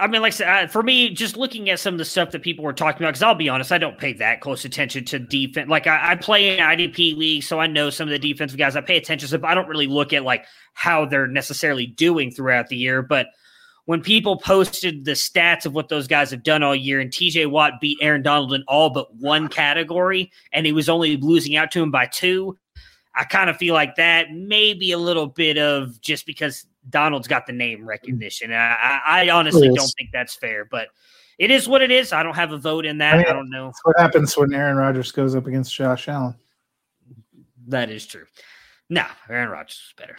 I 0.00 0.06
mean, 0.06 0.22
like 0.22 0.32
I 0.32 0.36
said, 0.36 0.70
for 0.70 0.82
me, 0.82 1.10
just 1.10 1.36
looking 1.36 1.70
at 1.70 1.80
some 1.80 1.94
of 1.94 1.98
the 1.98 2.04
stuff 2.04 2.30
that 2.30 2.42
people 2.42 2.64
were 2.64 2.72
talking 2.72 3.02
about, 3.02 3.10
because 3.10 3.22
I'll 3.22 3.34
be 3.34 3.48
honest, 3.48 3.72
I 3.72 3.78
don't 3.78 3.98
pay 3.98 4.12
that 4.14 4.40
close 4.40 4.64
attention 4.64 5.04
to 5.06 5.18
defense. 5.18 5.68
Like 5.68 5.88
I, 5.88 6.12
I, 6.12 6.14
play 6.14 6.56
in 6.56 6.62
IDP 6.62 7.16
league, 7.16 7.42
so 7.42 7.58
I 7.58 7.66
know 7.66 7.90
some 7.90 8.06
of 8.06 8.12
the 8.12 8.18
defensive 8.18 8.58
guys. 8.58 8.76
I 8.76 8.80
pay 8.80 8.96
attention 8.96 9.28
to, 9.28 9.38
but 9.40 9.48
I 9.48 9.54
don't 9.54 9.66
really 9.66 9.88
look 9.88 10.12
at 10.12 10.22
like 10.22 10.44
how 10.72 11.04
they're 11.04 11.26
necessarily 11.26 11.86
doing 11.86 12.30
throughout 12.30 12.68
the 12.68 12.76
year. 12.76 13.02
But 13.02 13.26
when 13.86 14.00
people 14.00 14.36
posted 14.36 15.04
the 15.04 15.12
stats 15.12 15.66
of 15.66 15.72
what 15.72 15.88
those 15.88 16.06
guys 16.06 16.30
have 16.30 16.44
done 16.44 16.62
all 16.62 16.76
year, 16.76 17.00
and 17.00 17.10
TJ 17.10 17.50
Watt 17.50 17.80
beat 17.80 17.98
Aaron 18.00 18.22
Donald 18.22 18.52
in 18.52 18.62
all 18.68 18.90
but 18.90 19.12
one 19.16 19.48
category, 19.48 20.30
and 20.52 20.64
he 20.64 20.72
was 20.72 20.88
only 20.88 21.16
losing 21.16 21.56
out 21.56 21.72
to 21.72 21.82
him 21.82 21.90
by 21.90 22.06
two. 22.06 22.56
I 23.16 23.24
kind 23.24 23.50
of 23.50 23.56
feel 23.56 23.74
like 23.74 23.96
that 23.96 24.30
maybe 24.30 24.92
a 24.92 24.98
little 24.98 25.26
bit 25.26 25.58
of 25.58 26.00
just 26.00 26.24
because 26.24 26.66
Donald's 26.90 27.28
got 27.28 27.46
the 27.46 27.52
name 27.52 27.86
recognition. 27.86 28.52
I, 28.52 29.00
I 29.06 29.30
honestly 29.30 29.68
don't 29.68 29.92
think 29.98 30.10
that's 30.12 30.34
fair, 30.34 30.64
but 30.64 30.88
it 31.38 31.50
is 31.50 31.68
what 31.68 31.82
it 31.82 31.90
is. 31.90 32.12
I 32.12 32.22
don't 32.22 32.34
have 32.34 32.52
a 32.52 32.58
vote 32.58 32.84
in 32.84 32.98
that. 32.98 33.14
I, 33.14 33.18
mean, 33.18 33.26
I 33.26 33.32
don't 33.32 33.50
know. 33.50 33.72
what 33.84 33.98
happens 33.98 34.36
when 34.36 34.52
Aaron 34.52 34.76
Rodgers 34.76 35.12
goes 35.12 35.34
up 35.34 35.46
against 35.46 35.74
Josh 35.74 36.08
Allen. 36.08 36.34
That 37.68 37.90
is 37.90 38.06
true. 38.06 38.24
No, 38.90 39.04
Aaron 39.28 39.50
Rodgers 39.50 39.80
is 39.88 39.94
better. 39.96 40.16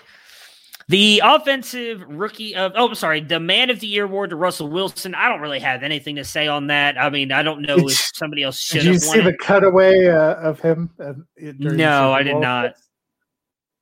The 0.87 1.21
offensive 1.23 2.03
rookie 2.07 2.55
of 2.55 2.71
oh, 2.75 2.87
I'm 2.87 2.95
sorry, 2.95 3.21
the 3.21 3.39
man 3.39 3.69
of 3.69 3.79
the 3.79 3.85
year 3.85 4.05
award 4.05 4.31
to 4.31 4.35
Russell 4.35 4.69
Wilson. 4.69 5.13
I 5.13 5.29
don't 5.29 5.39
really 5.39 5.59
have 5.59 5.83
anything 5.83 6.15
to 6.15 6.23
say 6.23 6.47
on 6.47 6.65
that. 6.67 6.99
I 6.99 7.11
mean, 7.11 7.31
I 7.31 7.43
don't 7.43 7.61
know 7.61 7.77
if 7.77 8.11
somebody 8.15 8.41
else 8.41 8.59
should. 8.59 8.81
Did 8.81 8.85
you 8.85 8.99
see 8.99 9.19
the 9.19 9.37
cutaway 9.37 10.07
uh, 10.07 10.35
of 10.35 10.59
him? 10.59 10.89
Uh, 10.99 11.13
no, 11.37 12.11
I 12.11 12.23
did 12.23 12.37
not. 12.37 12.73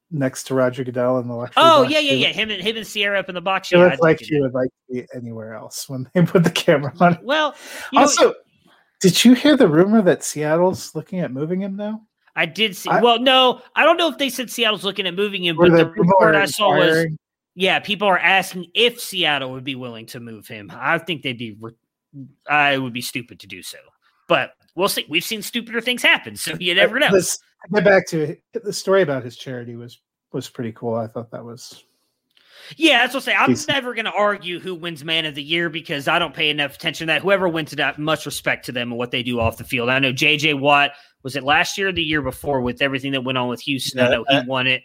Next 0.10 0.45
to 0.45 0.55
Roger 0.55 0.86
Goodell 0.86 1.20
in 1.20 1.28
the 1.28 1.36
lecture. 1.36 1.55
Oh 1.58 1.84
box. 1.84 1.93
yeah, 1.93 1.99
yeah, 1.99 2.14
yeah. 2.14 2.28
Him 2.28 2.49
and 2.49 2.62
him 2.62 2.78
and 2.78 2.88
Ciara 2.88 3.20
up 3.20 3.28
in 3.28 3.36
the 3.36 3.41
box. 3.41 3.72
It 3.72 3.78
yeah, 3.78 3.88
looked 3.88 4.01
like 4.01 4.22
he 4.22 4.39
would 4.39 4.53
like 4.53 4.70
to 4.70 4.93
be 4.93 5.08
anywhere 5.14 5.53
else 5.53 5.89
when 5.89 6.10
they 6.14 6.22
put 6.22 6.45
the 6.45 6.49
camera 6.49 6.93
on. 7.01 7.20
Well, 7.22 7.55
also, 7.93 8.30
know, 8.30 8.36
did 9.01 9.26
you 9.26 9.34
hear 9.34 9.58
the 9.58 9.68
rumor 9.68 10.01
that 10.03 10.24
Seattle's 10.24 10.95
looking 10.95 11.20
at 11.20 11.32
moving 11.32 11.62
him 11.62 11.76
now? 11.76 12.03
I 12.38 12.45
did 12.45 12.76
see. 12.76 12.89
I, 12.89 13.01
well, 13.01 13.20
no, 13.20 13.62
I 13.76 13.84
don't 13.84 13.97
know 13.97 14.08
if 14.08 14.18
they 14.18 14.30
said 14.30 14.49
Seattle's 14.49 14.86
looking 14.86 15.08
at 15.08 15.16
moving 15.16 15.43
him, 15.43 15.58
but 15.58 15.72
the 15.72 15.88
report 15.88 16.36
I 16.36 16.45
saw 16.45 16.78
was, 16.78 17.08
yeah, 17.55 17.80
people 17.80 18.08
are 18.08 18.20
asking 18.20 18.68
if 18.76 19.01
Seattle 19.01 19.51
would 19.51 19.64
be 19.64 19.76
willing 19.76 20.05
to 20.08 20.20
move 20.20 20.47
him. 20.47 20.72
I 20.74 20.99
think 20.99 21.24
they'd 21.24 21.38
be, 21.38 21.58
I 22.49 22.78
would 22.78 22.93
be 22.93 23.01
stupid 23.01 23.39
to 23.39 23.47
do 23.47 23.62
so, 23.62 23.80
but 24.30 24.51
we'll 24.78 24.88
see. 24.88 25.05
We've 25.09 25.23
seen 25.23 25.41
stupider 25.41 25.82
things 25.82 26.01
happen, 26.01 26.38
so 26.38 26.55
you 26.59 26.73
never 26.75 26.99
know. 26.99 27.09
Let's 27.11 27.39
get 27.73 27.84
back 27.84 28.07
to 28.09 28.38
the 28.53 28.71
story 28.71 29.01
about 29.01 29.23
his 29.23 29.36
charity 29.36 29.75
was 29.75 29.99
was 30.32 30.47
pretty 30.47 30.71
cool. 30.71 30.95
I 30.95 31.07
thought 31.07 31.32
that 31.32 31.43
was 31.43 31.84
yeah, 32.75 32.99
that's 32.99 33.13
what 33.13 33.23
I 33.23 33.25
say. 33.25 33.36
I'm 33.36 33.49
He's, 33.49 33.67
never 33.67 33.93
going 33.93 34.05
to 34.05 34.11
argue 34.11 34.59
who 34.59 34.75
wins 34.75 35.03
Man 35.03 35.25
of 35.25 35.36
the 35.36 35.43
Year 35.43 35.69
because 35.69 36.07
I 36.07 36.19
don't 36.19 36.34
pay 36.34 36.49
enough 36.49 36.75
attention 36.75 37.07
to 37.07 37.13
that. 37.13 37.21
Whoever 37.21 37.47
wins 37.47 37.71
it, 37.71 37.78
that 37.78 37.97
much 37.97 38.25
respect 38.25 38.65
to 38.65 38.71
them 38.71 38.91
and 38.91 38.97
what 38.97 39.11
they 39.11 39.23
do 39.23 39.39
off 39.39 39.57
the 39.57 39.63
field. 39.63 39.89
I 39.89 39.99
know 39.99 40.11
J.J. 40.11 40.55
Watt 40.55 40.91
was 41.23 41.36
it 41.36 41.43
last 41.43 41.78
year 41.78 41.89
or 41.89 41.91
the 41.91 42.03
year 42.03 42.21
before 42.21 42.61
with 42.61 42.82
everything 42.82 43.13
that 43.13 43.23
went 43.23 43.38
on 43.38 43.47
with 43.47 43.61
Houston. 43.61 43.99
Yeah, 43.99 44.07
I 44.07 44.09
know 44.09 44.25
he 44.28 44.36
uh, 44.36 44.43
won 44.45 44.67
it. 44.67 44.84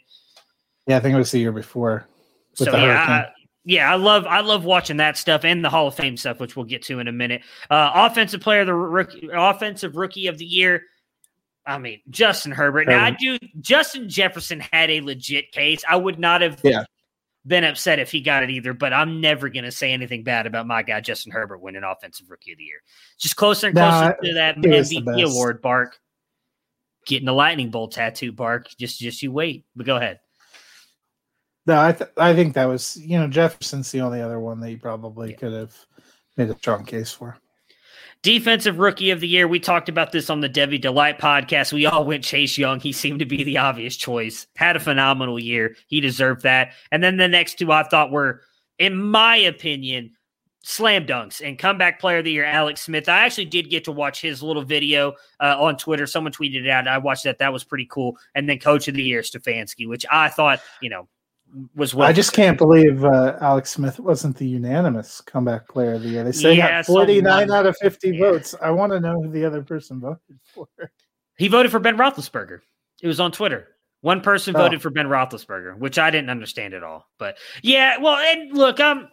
Yeah, 0.86 0.97
I 0.97 1.01
think 1.01 1.14
it 1.14 1.18
was 1.18 1.30
the 1.30 1.38
year 1.38 1.53
before. 1.53 2.07
so 2.55 2.70
yeah, 2.76 3.26
I, 3.26 3.41
yeah, 3.65 3.91
I 3.91 3.97
love 3.97 4.27
I 4.27 4.41
love 4.41 4.65
watching 4.65 4.97
that 4.99 5.17
stuff 5.17 5.45
and 5.45 5.65
the 5.65 5.71
Hall 5.71 5.87
of 5.87 5.95
Fame 5.95 6.17
stuff, 6.17 6.41
which 6.41 6.57
we'll 6.57 6.67
get 6.67 6.83
to 6.85 6.99
in 6.99 7.09
a 7.09 7.13
minute. 7.13 7.43
Uh, 7.71 7.91
offensive 7.95 8.41
player, 8.41 8.65
the 8.65 8.75
rookie, 8.75 9.29
offensive 9.33 9.97
rookie 9.97 10.27
of 10.27 10.39
the 10.39 10.45
year. 10.45 10.83
I 11.65 11.79
mean, 11.79 12.01
Justin 12.11 12.51
Herbert. 12.51 12.89
Now, 12.89 13.05
I 13.05 13.13
do. 13.13 13.39
Justin 13.61 14.09
Jefferson 14.09 14.61
had 14.73 14.91
a 14.91 15.01
legit 15.01 15.53
case. 15.53 15.85
I 15.89 15.97
would 15.97 16.19
not 16.19 16.41
have 16.41 16.61
yeah 16.65 16.85
been 17.47 17.65
upset 17.65 17.99
if 17.99 18.11
he 18.11 18.21
got 18.21 18.43
it 18.43 18.51
either, 18.51 18.73
but 18.73 18.93
I'm 18.93 19.21
never 19.21 19.49
going 19.49 19.65
to 19.65 19.73
say 19.73 19.93
anything 19.93 20.23
bad 20.23 20.47
about 20.47 20.67
my 20.67 20.83
guy, 20.83 21.01
Justin 21.01 21.33
Herbert, 21.33 21.59
winning 21.59 21.83
Offensive 21.83 22.31
Rookie 22.31 22.53
of 22.53 22.59
the 22.59 22.65
Year. 22.65 22.81
Just 23.19 23.37
closer 23.37 23.69
and 23.69 23.77
closer 23.77 24.17
to 24.23 24.35
that 24.35 24.57
MVP 24.57 25.31
award, 25.31 25.61
Bark. 25.61 25.99
Getting 27.07 27.27
the 27.27 27.33
lightning 27.33 27.71
bolt 27.71 27.93
tattoo, 27.93 28.31
Bark. 28.31 28.69
Just, 28.79 29.01
just 29.01 29.23
you 29.23 29.33
wait. 29.33 29.65
But 29.75 29.87
go 29.87 29.97
ahead. 29.97 30.21
No, 31.67 31.81
I, 31.81 31.93
th- 31.93 32.11
I 32.17 32.35
think 32.35 32.55
that 32.55 32.65
was, 32.67 32.97
you 32.97 33.19
know, 33.19 33.29
Jefferson's 33.29 33.91
the 33.93 34.01
only 34.01 34.21
other 34.21 34.41
one 34.41 34.61
that 34.61 34.71
you 34.71 34.79
probably 34.79 35.31
yeah. 35.31 35.37
could 35.37 35.53
have 35.53 35.77
made 36.37 36.51
a 36.51 36.57
strong 36.57 36.85
case 36.85 37.13
for. 37.13 37.37
Defensive 38.23 38.79
rookie 38.79 39.11
of 39.11 39.21
the 39.21 39.29
year. 39.29 39.49
We 39.49 39.59
talked 39.59 39.89
about 39.89 40.13
this 40.13 40.31
on 40.31 40.41
the 40.41 40.49
Debbie 40.49 40.79
Delight 40.79 41.19
podcast. 41.19 41.73
We 41.73 41.87
all 41.87 42.05
went 42.05 42.23
Chase 42.23 42.57
Young. 42.57 42.79
He 42.79 42.93
seemed 42.93 43.19
to 43.19 43.27
be 43.27 43.43
the 43.43 43.59
obvious 43.59 43.97
choice. 43.97 44.47
Had 44.55 44.77
a 44.77 44.81
phenomenal 44.81 45.41
year. 45.41 45.77
He 45.89 46.01
deserved 46.01 46.43
that. 46.43 46.73
And 46.93 47.03
then 47.03 47.17
the 47.17 47.27
next 47.27 47.59
two 47.59 47.73
I 47.73 47.83
thought 47.83 48.13
were, 48.13 48.43
in 48.79 49.01
my 49.01 49.37
opinion, 49.37 50.13
slam 50.63 51.05
dunks 51.05 51.45
and 51.45 51.59
comeback 51.59 52.01
player 52.01 52.19
of 52.19 52.25
the 52.25 52.31
year, 52.31 52.45
Alex 52.45 52.83
Smith. 52.83 53.09
I 53.09 53.25
actually 53.25 53.47
did 53.47 53.71
get 53.71 53.85
to 53.85 53.93
watch 53.93 54.21
his 54.21 54.41
little 54.41 54.63
video 54.63 55.15
uh, 55.41 55.57
on 55.59 55.77
Twitter. 55.77 56.07
Someone 56.07 56.33
tweeted 56.33 56.65
it 56.65 56.69
out. 56.69 56.87
I 56.87 56.99
watched 56.99 57.25
that. 57.25 57.39
That 57.39 57.53
was 57.53 57.65
pretty 57.65 57.87
cool. 57.91 58.17
And 58.37 58.49
then 58.49 58.61
coach 58.61 58.87
of 58.87 58.95
the 58.95 59.03
year, 59.03 59.23
Stefanski, 59.23 59.89
which 59.89 60.07
I 60.11 60.29
thought, 60.29 60.61
you 60.81 60.91
know, 60.91 61.09
was 61.74 61.94
well. 61.94 62.09
I 62.09 62.12
just 62.12 62.32
can't 62.32 62.59
believe 62.59 63.05
uh, 63.05 63.36
Alex 63.40 63.70
Smith 63.70 63.98
wasn't 63.98 64.36
the 64.36 64.46
unanimous 64.46 65.20
comeback 65.20 65.68
player 65.68 65.94
of 65.94 66.03
the 66.03 66.09
year. 66.09 66.24
They 66.24 66.32
say 66.32 66.55
yeah, 66.55 66.78
got 66.78 66.86
49 66.86 67.50
out 67.50 67.66
of 67.66 67.76
50 67.78 68.11
yeah. 68.11 68.20
votes. 68.20 68.55
I 68.61 68.70
want 68.70 68.92
to 68.92 69.00
know 69.00 69.22
who 69.22 69.30
the 69.30 69.44
other 69.44 69.62
person 69.62 70.00
voted 70.00 70.18
for. 70.44 70.66
He 71.36 71.48
voted 71.48 71.72
for 71.72 71.78
Ben 71.78 71.96
Roethlisberger. 71.96 72.61
It 73.03 73.07
was 73.07 73.20
on 73.20 73.32
Twitter. 73.32 73.68
One 74.00 74.20
person 74.20 74.55
oh. 74.57 74.59
voted 74.61 74.82
for 74.82 74.90
Ben 74.90 75.07
Roethlisberger, 75.07 75.78
which 75.78 75.98
I 75.98 76.11
didn't 76.11 76.30
understand 76.30 76.74
at 76.74 76.82
all. 76.82 77.09
But 77.18 77.38
yeah, 77.62 77.98
well, 77.98 78.16
and 78.16 78.57
look, 78.57 78.80
um, 78.80 79.09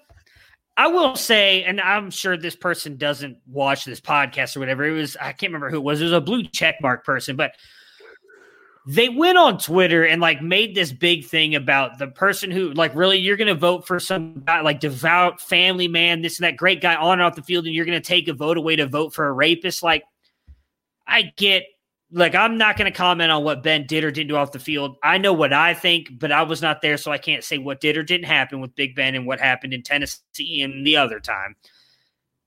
I 0.78 0.88
will 0.88 1.16
say, 1.16 1.64
and 1.64 1.80
I'm 1.82 2.10
sure 2.10 2.38
this 2.38 2.56
person 2.56 2.98
doesn't 2.98 3.38
watch 3.46 3.86
this 3.86 4.02
podcast 4.02 4.56
or 4.56 4.62
whatever. 4.62 4.86
It 4.86 4.92
was 4.92 5.18
I 5.18 5.34
can't 5.34 5.52
remember 5.52 5.70
who 5.70 5.78
it 5.78 5.84
was. 5.84 6.02
It 6.02 6.06
was 6.06 6.14
a 6.14 6.22
blue 6.22 6.44
check 6.44 6.76
mark 6.82 7.06
person, 7.06 7.36
but 7.36 7.52
they 8.90 9.08
went 9.08 9.38
on 9.38 9.60
Twitter 9.60 10.04
and 10.04 10.20
like 10.20 10.42
made 10.42 10.74
this 10.74 10.92
big 10.92 11.24
thing 11.24 11.54
about 11.54 12.00
the 12.00 12.08
person 12.08 12.50
who 12.50 12.74
like 12.74 12.96
really 12.96 13.20
you're 13.20 13.38
to 13.38 13.54
vote 13.54 13.86
for 13.86 14.00
some 14.00 14.42
guy 14.48 14.62
like 14.62 14.80
devout 14.80 15.40
family 15.40 15.88
man, 15.88 16.24
this 16.24 16.40
and 16.40 16.46
that 16.46 16.58
great 16.58 16.82
guy 16.82 16.96
on 16.96 17.14
and 17.14 17.22
off 17.22 17.36
the 17.36 17.44
field, 17.44 17.68
and 17.68 17.76
you're 17.76 17.86
to 18.02 18.08
take 18.08 18.28
a 18.28 18.34
vote 18.34 18.58
away 18.58 18.76
to 18.76 18.88
vote 18.88 19.14
for 19.14 19.28
a 19.28 19.32
rapist. 19.32 19.84
Like, 19.84 20.06
I 21.06 21.32
get 21.38 21.66
like 22.12 22.34
I'm 22.34 22.58
not 22.58 22.78
to 22.92 22.98
comment 22.98 23.32
on 23.32 23.44
what 23.44 23.62
Ben 23.62 23.86
did 23.86 24.04
or 24.04 24.10
didn't 24.10 24.30
do 24.30 24.38
off 24.38 24.54
the 24.54 24.58
field. 24.58 24.98
I 25.04 25.20
know 25.20 25.34
what 25.34 25.54
I 25.54 25.76
think, 25.76 26.18
but 26.18 26.32
I 26.32 26.42
was 26.42 26.60
not 26.60 26.82
there, 26.82 26.98
so 26.98 27.12
I 27.12 27.20
can't 27.20 27.44
say 27.44 27.60
what 27.60 27.82
did 27.82 27.96
or 27.96 28.02
didn't 28.02 28.26
happen 28.26 28.60
with 28.60 28.74
Big 28.74 28.96
Ben 28.96 29.14
and 29.14 29.28
what 29.28 29.40
happened 29.40 29.76
in 29.76 29.84
Tennessee 29.84 30.64
and 30.64 30.84
the 30.84 30.98
other 30.98 31.20
time. 31.20 31.56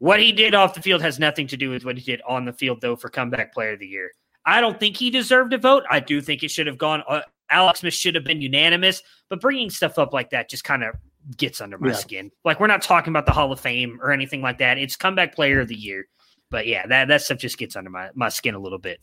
What 0.01 0.19
he 0.19 0.33
did 0.33 0.57
off 0.57 0.75
the 0.75 0.83
field 0.83 1.03
has 1.03 1.21
nothing 1.21 1.47
to 1.47 1.57
do 1.57 1.71
with 1.71 1.85
what 1.85 1.97
he 1.97 2.03
did 2.03 2.21
on 2.27 2.47
the 2.47 2.53
field, 2.53 2.81
though, 2.81 2.97
for 2.97 3.09
comeback 3.11 3.55
player 3.55 3.75
of 3.75 3.79
the 3.79 3.87
year. 3.87 4.11
I 4.45 4.61
don't 4.61 4.79
think 4.79 4.97
he 4.97 5.11
deserved 5.11 5.53
a 5.53 5.59
vote. 5.59 5.85
I 5.91 6.01
do 6.01 6.21
think 6.21 6.43
it 6.43 6.51
should 6.51 6.67
have 6.67 6.79
gone. 6.79 7.03
Uh, 7.09 7.23
Alex 7.51 7.81
Smith 7.81 7.95
should 7.95 8.15
have 8.15 8.25
been 8.25 8.41
unanimous, 8.41 9.03
but 9.29 9.41
bringing 9.41 9.71
stuff 9.71 9.99
up 9.99 10.13
like 10.13 10.31
that 10.31 10.49
just 10.49 10.65
kind 10.65 10.83
of 10.83 10.95
gets 11.37 11.61
under 11.61 11.79
my 11.79 11.89
yeah. 11.89 11.95
skin. 11.95 12.31
Like 12.45 12.59
we're 12.59 12.67
not 12.67 12.83
talking 12.83 13.13
about 13.13 13.27
the 13.27 13.33
Hall 13.33 13.53
of 13.53 13.61
Fame 13.61 14.01
or 14.03 14.11
anything 14.11 14.43
like 14.43 14.59
that. 14.59 14.79
It's 14.79 14.97
comeback 14.97 15.35
player 15.35 15.61
of 15.61 15.69
the 15.69 15.77
year. 15.77 16.07
But 16.51 16.67
yeah, 16.67 16.87
that 16.87 17.09
that 17.09 17.23
stuff 17.23 17.39
just 17.39 17.59
gets 17.59 17.77
under 17.77 17.91
my, 17.91 18.11
my 18.15 18.29
skin 18.29 18.55
a 18.55 18.59
little 18.59 18.79
bit. 18.79 19.01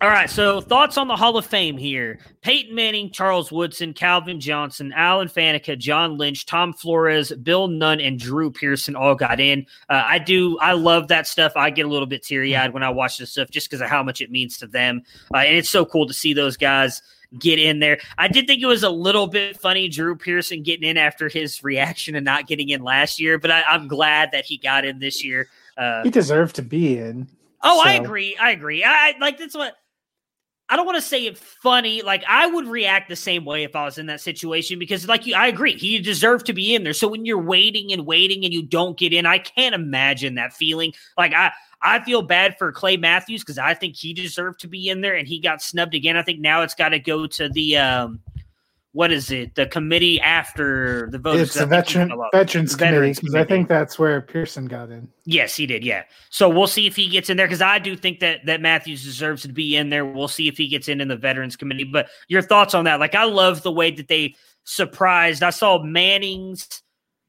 All 0.00 0.10
right, 0.10 0.28
so 0.28 0.60
thoughts 0.60 0.98
on 0.98 1.08
the 1.08 1.16
Hall 1.16 1.38
of 1.38 1.46
Fame 1.46 1.78
here. 1.78 2.18
Peyton 2.42 2.74
Manning, 2.74 3.10
Charles 3.10 3.50
Woodson, 3.50 3.94
Calvin 3.94 4.40
Johnson, 4.40 4.92
Alan 4.94 5.28
Faneca, 5.28 5.78
John 5.78 6.18
Lynch, 6.18 6.44
Tom 6.44 6.72
Flores, 6.72 7.32
Bill 7.32 7.68
Nunn, 7.68 8.00
and 8.00 8.18
Drew 8.18 8.50
Pearson 8.50 8.94
all 8.94 9.14
got 9.14 9.40
in. 9.40 9.64
Uh, 9.88 10.02
I 10.04 10.18
do, 10.18 10.58
I 10.58 10.72
love 10.72 11.08
that 11.08 11.26
stuff. 11.26 11.52
I 11.56 11.70
get 11.70 11.86
a 11.86 11.88
little 11.88 12.06
bit 12.06 12.22
teary 12.22 12.54
eyed 12.54 12.74
when 12.74 12.82
I 12.82 12.90
watch 12.90 13.16
this 13.16 13.30
stuff 13.30 13.48
just 13.50 13.70
because 13.70 13.80
of 13.80 13.88
how 13.88 14.02
much 14.02 14.20
it 14.20 14.30
means 14.30 14.58
to 14.58 14.66
them. 14.66 15.02
Uh, 15.32 15.38
and 15.38 15.56
it's 15.56 15.70
so 15.70 15.86
cool 15.86 16.06
to 16.06 16.14
see 16.14 16.34
those 16.34 16.56
guys 16.56 17.00
get 17.38 17.58
in 17.58 17.78
there. 17.78 17.98
I 18.18 18.28
did 18.28 18.46
think 18.46 18.62
it 18.62 18.66
was 18.66 18.82
a 18.82 18.90
little 18.90 19.28
bit 19.28 19.58
funny, 19.58 19.88
Drew 19.88 20.16
Pearson 20.16 20.62
getting 20.62 20.88
in 20.88 20.96
after 20.96 21.28
his 21.28 21.62
reaction 21.62 22.16
and 22.16 22.24
not 22.24 22.46
getting 22.46 22.68
in 22.68 22.82
last 22.82 23.20
year, 23.20 23.38
but 23.38 23.50
I, 23.50 23.62
am 23.74 23.88
glad 23.88 24.32
that 24.32 24.44
he 24.44 24.58
got 24.58 24.84
in 24.84 24.98
this 24.98 25.24
year. 25.24 25.48
Uh, 25.78 26.02
he 26.02 26.10
deserved 26.10 26.56
to 26.56 26.62
be 26.62 26.98
in. 26.98 27.28
Oh, 27.66 27.82
so. 27.82 27.88
I 27.88 27.94
agree. 27.94 28.36
I 28.36 28.50
agree. 28.52 28.84
I 28.84 29.14
like 29.20 29.38
that's 29.38 29.54
what 29.54 29.74
I 30.68 30.74
don't 30.74 30.86
want 30.86 30.96
to 30.96 31.02
say 31.02 31.26
it 31.26 31.38
funny. 31.38 32.02
Like 32.02 32.24
I 32.28 32.46
would 32.46 32.66
react 32.66 33.08
the 33.08 33.16
same 33.16 33.44
way 33.44 33.62
if 33.62 33.76
I 33.76 33.84
was 33.84 33.98
in 33.98 34.06
that 34.06 34.20
situation 34.20 34.78
because, 34.78 35.06
like 35.06 35.26
you, 35.26 35.34
I 35.34 35.46
agree. 35.46 35.76
He 35.76 35.98
deserved 36.00 36.46
to 36.46 36.52
be 36.52 36.74
in 36.74 36.82
there. 36.82 36.92
So 36.92 37.06
when 37.06 37.24
you're 37.24 37.40
waiting 37.40 37.92
and 37.92 38.04
waiting 38.04 38.44
and 38.44 38.52
you 38.52 38.62
don't 38.62 38.98
get 38.98 39.12
in, 39.12 39.26
I 39.26 39.38
can't 39.38 39.74
imagine 39.74 40.34
that 40.34 40.52
feeling. 40.52 40.92
Like 41.16 41.32
I, 41.34 41.52
I 41.82 42.02
feel 42.02 42.22
bad 42.22 42.58
for 42.58 42.72
Clay 42.72 42.96
Matthews 42.96 43.42
because 43.42 43.58
I 43.58 43.74
think 43.74 43.94
he 43.94 44.12
deserved 44.12 44.60
to 44.60 44.68
be 44.68 44.88
in 44.88 45.02
there 45.02 45.14
and 45.14 45.28
he 45.28 45.38
got 45.38 45.62
snubbed 45.62 45.94
again. 45.94 46.16
I 46.16 46.22
think 46.22 46.40
now 46.40 46.62
it's 46.62 46.74
got 46.74 46.88
to 46.88 46.98
go 46.98 47.28
to 47.28 47.48
the 47.48 47.76
um, 47.76 48.20
what 48.96 49.12
is 49.12 49.30
it? 49.30 49.54
The 49.56 49.66
committee 49.66 50.18
after 50.22 51.10
the 51.10 51.18
vote. 51.18 51.38
It's 51.38 51.52
the 51.52 51.66
veteran 51.66 52.10
veterans, 52.32 52.74
committee 52.74 53.12
because 53.12 53.34
I 53.34 53.44
think 53.44 53.68
that's 53.68 53.98
where 53.98 54.22
Pearson 54.22 54.64
got 54.64 54.90
in. 54.90 55.06
Yes, 55.26 55.54
he 55.54 55.66
did. 55.66 55.84
Yeah. 55.84 56.04
So 56.30 56.48
we'll 56.48 56.66
see 56.66 56.86
if 56.86 56.96
he 56.96 57.06
gets 57.06 57.28
in 57.28 57.36
there 57.36 57.46
because 57.46 57.60
I 57.60 57.78
do 57.78 57.94
think 57.94 58.20
that 58.20 58.46
that 58.46 58.62
Matthews 58.62 59.04
deserves 59.04 59.42
to 59.42 59.48
be 59.48 59.76
in 59.76 59.90
there. 59.90 60.06
We'll 60.06 60.28
see 60.28 60.48
if 60.48 60.56
he 60.56 60.66
gets 60.66 60.88
in 60.88 61.02
in 61.02 61.08
the 61.08 61.16
veterans 61.16 61.56
committee. 61.56 61.84
But 61.84 62.08
your 62.28 62.40
thoughts 62.40 62.72
on 62.72 62.84
that? 62.84 62.98
Like 62.98 63.14
I 63.14 63.24
love 63.24 63.62
the 63.62 63.70
way 63.70 63.90
that 63.90 64.08
they 64.08 64.34
surprised. 64.64 65.42
I 65.42 65.50
saw 65.50 65.82
Manning's. 65.82 66.66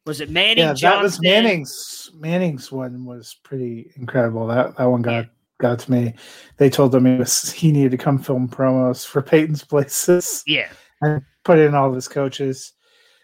Was 0.05 0.21
it 0.21 0.29
Manning? 0.29 0.59
Yeah, 0.59 0.73
Johnson? 0.73 0.89
that 0.89 1.03
was 1.03 1.21
Manning's. 1.21 2.11
Manning's 2.13 2.71
one 2.71 3.03
was 3.03 3.35
pretty 3.43 3.91
incredible. 3.97 4.47
That 4.47 4.77
that 4.77 4.85
one 4.85 5.01
got. 5.01 5.25
Yeah. 5.25 5.31
Got 5.59 5.79
to 5.79 5.91
me. 5.91 6.13
They 6.57 6.69
told 6.69 6.93
him 6.93 7.05
he 7.05 7.17
was 7.17 7.51
he 7.51 7.71
needed 7.71 7.89
to 7.91 7.97
come 7.97 8.19
film 8.19 8.47
promos 8.47 9.05
for 9.05 9.21
Peyton's 9.23 9.65
places. 9.65 10.43
Yeah, 10.45 10.69
and 11.01 11.23
put 11.47 11.59
in 11.59 11.73
all 11.73 11.87
of 11.87 11.95
his 11.95 12.09
coaches. 12.09 12.73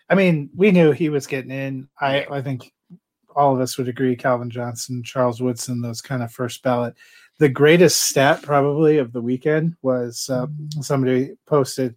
I 0.10 0.16
mean, 0.16 0.50
we 0.56 0.72
knew 0.72 0.92
he 0.92 1.10
was 1.10 1.28
getting 1.28 1.52
in. 1.52 1.90
I, 2.00 2.26
I 2.32 2.42
think 2.42 2.72
all 3.36 3.54
of 3.54 3.60
us 3.60 3.78
would 3.78 3.90
agree 3.90 4.16
Calvin 4.16 4.50
Johnson, 4.50 5.04
Charles 5.04 5.42
Woodson, 5.42 5.82
those 5.82 6.02
kind 6.02 6.24
of 6.24 6.32
first 6.32 6.64
ballot. 6.64 6.96
The 7.40 7.50
greatest 7.50 8.02
stat 8.04 8.42
probably 8.42 8.98
of 8.98 9.12
the 9.12 9.22
weekend 9.22 9.76
was 9.82 10.30
uh, 10.30 10.48
somebody 10.82 11.32
posted 11.48 11.96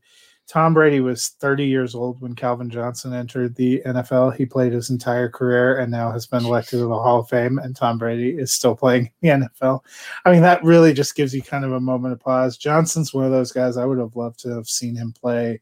Tom 0.48 0.74
Brady 0.74 1.00
was 1.00 1.28
30 1.40 1.66
years 1.66 1.94
old 1.94 2.20
when 2.20 2.34
Calvin 2.34 2.70
Johnson 2.70 3.12
entered 3.12 3.56
the 3.56 3.82
NFL. 3.84 4.36
He 4.36 4.46
played 4.46 4.72
his 4.72 4.90
entire 4.90 5.28
career 5.28 5.78
and 5.78 5.90
now 5.90 6.12
has 6.12 6.26
been 6.26 6.44
elected 6.44 6.78
to 6.78 6.86
the 6.86 6.94
Hall 6.94 7.20
of 7.20 7.28
Fame. 7.28 7.58
And 7.58 7.74
Tom 7.74 7.98
Brady 7.98 8.30
is 8.30 8.52
still 8.52 8.76
playing 8.76 9.10
the 9.20 9.28
NFL. 9.28 9.80
I 10.24 10.30
mean, 10.30 10.42
that 10.42 10.62
really 10.62 10.92
just 10.92 11.16
gives 11.16 11.34
you 11.34 11.42
kind 11.42 11.64
of 11.64 11.72
a 11.72 11.80
moment 11.80 12.12
of 12.12 12.20
pause. 12.20 12.56
Johnson's 12.56 13.12
one 13.12 13.24
of 13.24 13.32
those 13.32 13.50
guys 13.50 13.76
I 13.76 13.84
would 13.84 13.98
have 13.98 14.14
loved 14.14 14.38
to 14.40 14.50
have 14.50 14.68
seen 14.68 14.94
him 14.94 15.12
play 15.12 15.60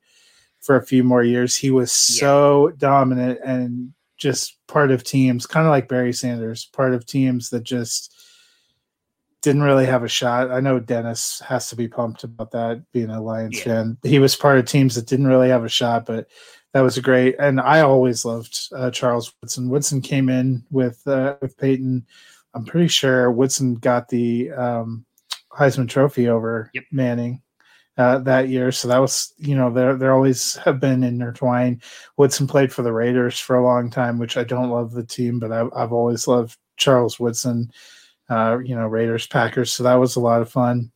for 0.64 0.76
a 0.76 0.86
few 0.86 1.04
more 1.04 1.22
years. 1.22 1.54
He 1.54 1.70
was 1.70 1.92
so 1.92 2.68
yeah. 2.68 2.74
dominant 2.78 3.38
and 3.44 3.92
just 4.16 4.58
part 4.66 4.90
of 4.90 5.04
teams, 5.04 5.46
kind 5.46 5.66
of 5.66 5.70
like 5.70 5.88
Barry 5.88 6.12
Sanders, 6.12 6.64
part 6.72 6.94
of 6.94 7.04
teams 7.04 7.50
that 7.50 7.62
just 7.62 8.12
didn't 9.42 9.62
really 9.62 9.84
have 9.84 10.02
a 10.02 10.08
shot. 10.08 10.50
I 10.50 10.60
know 10.60 10.80
Dennis 10.80 11.40
has 11.46 11.68
to 11.68 11.76
be 11.76 11.86
pumped 11.86 12.24
about 12.24 12.50
that 12.52 12.82
being 12.92 13.10
a 13.10 13.20
Lions 13.20 13.58
yeah. 13.58 13.64
fan. 13.64 13.98
He 14.02 14.18
was 14.18 14.34
part 14.34 14.58
of 14.58 14.64
teams 14.64 14.94
that 14.94 15.06
didn't 15.06 15.26
really 15.26 15.50
have 15.50 15.64
a 15.64 15.68
shot, 15.68 16.06
but 16.06 16.28
that 16.72 16.80
was 16.80 16.96
a 16.96 17.02
great. 17.02 17.36
And 17.38 17.60
I 17.60 17.82
always 17.82 18.24
loved 18.24 18.58
uh, 18.74 18.90
Charles 18.90 19.34
Woodson. 19.42 19.68
Woodson 19.68 20.00
came 20.00 20.30
in 20.30 20.64
with 20.70 21.06
uh, 21.06 21.36
with 21.42 21.58
Peyton. 21.58 22.06
I'm 22.54 22.64
pretty 22.64 22.88
sure 22.88 23.30
Woodson 23.30 23.74
got 23.74 24.08
the 24.08 24.50
um, 24.52 25.04
Heisman 25.52 25.90
Trophy 25.90 26.28
over 26.28 26.70
yep. 26.72 26.84
Manning 26.90 27.42
uh, 27.96 28.18
that 28.18 28.48
year. 28.48 28.72
So 28.72 28.88
that 28.88 28.98
was, 28.98 29.32
you 29.38 29.54
know, 29.54 29.70
they're 29.70 29.96
they 29.96 30.08
always 30.08 30.56
have 30.56 30.80
been 30.80 31.04
intertwined. 31.04 31.82
Woodson 32.16 32.46
played 32.46 32.72
for 32.72 32.82
the 32.82 32.92
Raiders 32.92 33.38
for 33.38 33.56
a 33.56 33.64
long 33.64 33.90
time, 33.90 34.18
which 34.18 34.36
I 34.36 34.44
don't 34.44 34.70
love 34.70 34.92
the 34.92 35.04
team, 35.04 35.38
but 35.38 35.52
I've, 35.52 35.70
I've 35.74 35.92
always 35.92 36.26
loved 36.26 36.58
Charles 36.76 37.20
Woodson. 37.20 37.70
Uh, 38.28 38.58
you 38.64 38.74
know, 38.74 38.86
Raiders, 38.86 39.26
Packers. 39.26 39.72
So 39.72 39.82
that 39.82 39.94
was 39.94 40.16
a 40.16 40.20
lot 40.20 40.40
of 40.40 40.50
fun. 40.50 40.90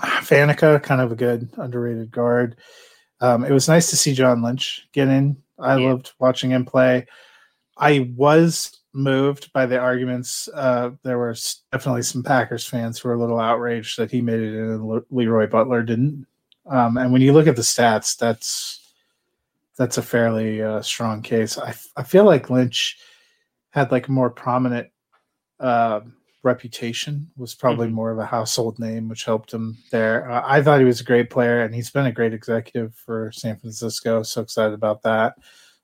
Faneca, 0.00 0.82
kind 0.82 1.00
of 1.00 1.12
a 1.12 1.16
good 1.16 1.48
underrated 1.56 2.10
guard. 2.10 2.56
Um, 3.20 3.44
it 3.44 3.52
was 3.52 3.68
nice 3.68 3.90
to 3.90 3.96
see 3.96 4.14
John 4.14 4.42
Lynch 4.42 4.86
get 4.92 5.08
in. 5.08 5.36
I 5.58 5.76
yeah. 5.76 5.88
loved 5.90 6.12
watching 6.18 6.50
him 6.50 6.64
play. 6.64 7.06
I 7.76 8.12
was 8.16 8.77
moved 8.98 9.52
by 9.52 9.64
the 9.64 9.78
arguments. 9.78 10.48
Uh, 10.52 10.90
there 11.04 11.18
were 11.18 11.34
definitely 11.72 12.02
some 12.02 12.22
Packers 12.22 12.66
fans 12.66 12.98
who 12.98 13.08
were 13.08 13.14
a 13.14 13.18
little 13.18 13.38
outraged 13.38 13.98
that 13.98 14.10
he 14.10 14.20
made 14.20 14.40
it 14.40 14.54
in 14.54 14.70
and 14.70 15.02
Leroy 15.10 15.46
Butler 15.46 15.82
didn't. 15.82 16.26
Um, 16.66 16.98
and 16.98 17.12
when 17.12 17.22
you 17.22 17.32
look 17.32 17.46
at 17.46 17.56
the 17.56 17.62
stats, 17.62 18.16
that's 18.16 18.92
that's 19.76 19.96
a 19.96 20.02
fairly 20.02 20.60
uh, 20.60 20.82
strong 20.82 21.22
case. 21.22 21.56
I, 21.56 21.72
I 21.96 22.02
feel 22.02 22.24
like 22.24 22.50
Lynch 22.50 22.98
had 23.70 23.92
like 23.92 24.08
a 24.08 24.12
more 24.12 24.28
prominent 24.28 24.88
uh, 25.60 26.00
reputation, 26.42 27.30
was 27.36 27.54
probably 27.54 27.86
mm-hmm. 27.86 27.96
more 27.96 28.10
of 28.10 28.18
a 28.18 28.26
household 28.26 28.78
name, 28.80 29.08
which 29.08 29.24
helped 29.24 29.52
him 29.52 29.78
there. 29.92 30.30
Uh, 30.30 30.42
I 30.44 30.62
thought 30.62 30.80
he 30.80 30.84
was 30.84 31.00
a 31.00 31.04
great 31.04 31.30
player, 31.30 31.62
and 31.62 31.74
he's 31.74 31.90
been 31.90 32.06
a 32.06 32.12
great 32.12 32.34
executive 32.34 32.94
for 32.94 33.30
San 33.32 33.56
Francisco. 33.56 34.22
So 34.24 34.42
excited 34.42 34.74
about 34.74 35.02
that. 35.02 35.34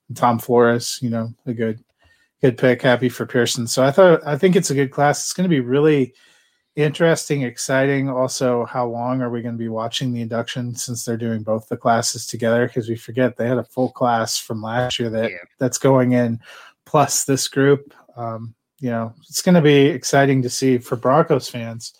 And 0.08 0.16
Tom 0.16 0.38
Flores, 0.38 0.98
you 1.00 1.10
know, 1.10 1.32
a 1.46 1.54
good 1.54 1.82
good 2.44 2.58
pick. 2.58 2.82
Happy 2.82 3.08
for 3.08 3.24
Pearson. 3.24 3.66
So 3.66 3.82
I 3.82 3.90
thought 3.90 4.20
I 4.26 4.36
think 4.36 4.54
it's 4.54 4.68
a 4.68 4.74
good 4.74 4.90
class. 4.90 5.24
It's 5.24 5.32
going 5.32 5.48
to 5.48 5.56
be 5.56 5.60
really 5.60 6.12
interesting, 6.76 7.40
exciting. 7.40 8.10
Also, 8.10 8.66
how 8.66 8.86
long 8.86 9.22
are 9.22 9.30
we 9.30 9.40
going 9.40 9.54
to 9.54 9.58
be 9.58 9.70
watching 9.70 10.12
the 10.12 10.20
induction 10.20 10.74
since 10.74 11.06
they're 11.06 11.16
doing 11.16 11.42
both 11.42 11.66
the 11.70 11.76
classes 11.78 12.26
together? 12.26 12.66
Because 12.66 12.86
we 12.86 12.96
forget 12.96 13.38
they 13.38 13.48
had 13.48 13.56
a 13.56 13.64
full 13.64 13.90
class 13.92 14.36
from 14.36 14.60
last 14.60 14.98
year 14.98 15.08
that 15.08 15.30
yeah. 15.30 15.38
that's 15.58 15.78
going 15.78 16.12
in, 16.12 16.38
plus 16.84 17.24
this 17.24 17.48
group. 17.48 17.94
Um, 18.14 18.54
you 18.78 18.90
know, 18.90 19.14
it's 19.26 19.40
going 19.40 19.54
to 19.54 19.62
be 19.62 19.86
exciting 19.86 20.42
to 20.42 20.50
see 20.50 20.76
for 20.76 20.96
Broncos 20.96 21.48
fans 21.48 21.94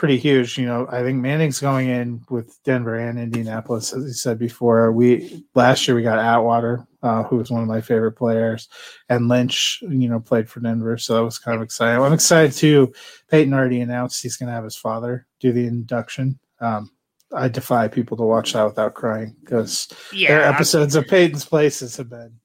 pretty 0.00 0.16
huge. 0.16 0.56
You 0.56 0.64
know, 0.64 0.88
I 0.90 1.02
think 1.02 1.20
Manning's 1.20 1.60
going 1.60 1.90
in 1.90 2.22
with 2.30 2.58
Denver 2.64 2.94
and 2.94 3.18
Indianapolis, 3.18 3.92
as 3.92 4.02
you 4.02 4.12
said 4.14 4.38
before. 4.38 4.90
We 4.92 5.44
last 5.54 5.86
year 5.86 5.94
we 5.94 6.02
got 6.02 6.18
Atwater, 6.18 6.86
uh, 7.02 7.22
who 7.24 7.36
was 7.36 7.50
one 7.50 7.60
of 7.60 7.68
my 7.68 7.82
favorite 7.82 8.12
players, 8.12 8.66
and 9.10 9.28
Lynch, 9.28 9.78
you 9.82 10.08
know, 10.08 10.18
played 10.18 10.48
for 10.48 10.60
Denver, 10.60 10.96
so 10.96 11.16
that 11.16 11.22
was 11.22 11.38
kind 11.38 11.54
of 11.54 11.62
exciting. 11.62 12.02
I'm 12.02 12.14
excited 12.14 12.52
too. 12.52 12.94
Peyton 13.30 13.52
already 13.52 13.82
announced 13.82 14.22
he's 14.22 14.38
going 14.38 14.46
to 14.46 14.54
have 14.54 14.64
his 14.64 14.74
father 14.74 15.26
do 15.38 15.52
the 15.52 15.66
induction. 15.66 16.40
Um, 16.62 16.90
I 17.34 17.48
defy 17.48 17.86
people 17.88 18.16
to 18.16 18.22
watch 18.22 18.54
that 18.54 18.64
without 18.64 18.94
crying 18.94 19.36
because 19.40 19.86
yeah, 20.14 20.28
their 20.28 20.44
episodes 20.44 20.94
of 20.94 21.08
Peyton's 21.08 21.44
Places 21.44 21.98
have 21.98 22.08
been 22.08 22.40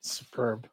superb. 0.00 0.66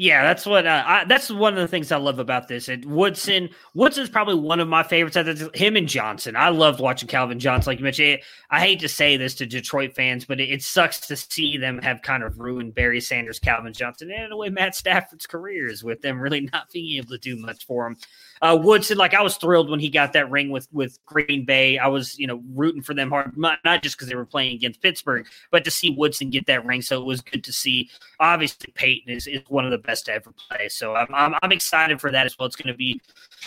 Yeah, 0.00 0.22
that's 0.22 0.46
what 0.46 0.64
uh, 0.64 0.84
I, 0.86 1.04
that's 1.06 1.28
one 1.28 1.54
of 1.54 1.58
the 1.58 1.66
things 1.66 1.90
I 1.90 1.96
love 1.96 2.20
about 2.20 2.46
this. 2.46 2.68
And 2.68 2.84
Woodson, 2.84 3.48
Woodson's 3.74 4.08
probably 4.08 4.36
one 4.36 4.60
of 4.60 4.68
my 4.68 4.84
favorites. 4.84 5.14
That's 5.14 5.42
Him 5.58 5.74
and 5.74 5.88
Johnson, 5.88 6.36
I 6.36 6.50
loved 6.50 6.78
watching 6.78 7.08
Calvin 7.08 7.40
Johnson. 7.40 7.72
Like 7.72 7.80
you 7.80 7.84
mentioned, 7.84 8.20
I 8.48 8.60
hate 8.60 8.78
to 8.78 8.88
say 8.88 9.16
this 9.16 9.34
to 9.34 9.46
Detroit 9.46 9.96
fans, 9.96 10.24
but 10.24 10.38
it, 10.38 10.50
it, 10.50 10.62
sucks 10.62 11.00
to 11.08 11.16
see 11.16 11.56
them 11.56 11.80
have 11.82 12.02
kind 12.02 12.22
of 12.22 12.38
ruined 12.38 12.76
Barry 12.76 13.00
Sanders, 13.00 13.40
Calvin 13.40 13.72
Johnson, 13.72 14.12
and 14.12 14.26
in 14.26 14.30
a 14.30 14.36
way 14.36 14.50
Matt 14.50 14.76
Stafford's 14.76 15.26
careers 15.26 15.82
with 15.82 16.00
them 16.00 16.20
really 16.20 16.42
not 16.52 16.70
being 16.70 16.96
able 16.98 17.08
to 17.08 17.18
do 17.18 17.34
much 17.34 17.66
for 17.66 17.88
him. 17.88 17.96
Uh, 18.40 18.58
Woodson, 18.60 18.98
like 18.98 19.14
I 19.14 19.22
was 19.22 19.36
thrilled 19.36 19.70
when 19.70 19.80
he 19.80 19.88
got 19.88 20.12
that 20.12 20.30
ring 20.30 20.50
with 20.50 20.68
with 20.72 20.98
Green 21.06 21.44
Bay. 21.44 21.78
I 21.78 21.88
was, 21.88 22.18
you 22.18 22.26
know, 22.26 22.42
rooting 22.54 22.82
for 22.82 22.94
them 22.94 23.10
hard, 23.10 23.36
not, 23.36 23.58
not 23.64 23.82
just 23.82 23.96
because 23.96 24.08
they 24.08 24.14
were 24.14 24.26
playing 24.26 24.54
against 24.54 24.82
Pittsburgh, 24.82 25.26
but 25.50 25.64
to 25.64 25.70
see 25.70 25.90
Woodson 25.90 26.30
get 26.30 26.46
that 26.46 26.64
ring. 26.64 26.82
So 26.82 27.00
it 27.00 27.04
was 27.04 27.20
good 27.20 27.44
to 27.44 27.52
see. 27.52 27.90
Obviously, 28.20 28.72
Peyton 28.74 29.12
is, 29.12 29.26
is 29.26 29.40
one 29.48 29.64
of 29.64 29.70
the 29.70 29.78
best 29.78 30.06
to 30.06 30.12
ever 30.12 30.32
play. 30.48 30.68
So 30.68 30.94
I'm, 30.94 31.12
I'm, 31.14 31.34
I'm 31.42 31.52
excited 31.52 32.00
for 32.00 32.10
that 32.10 32.26
as 32.26 32.38
well. 32.38 32.46
It's 32.46 32.56
going 32.56 32.72
to 32.72 32.78
be, 32.78 33.00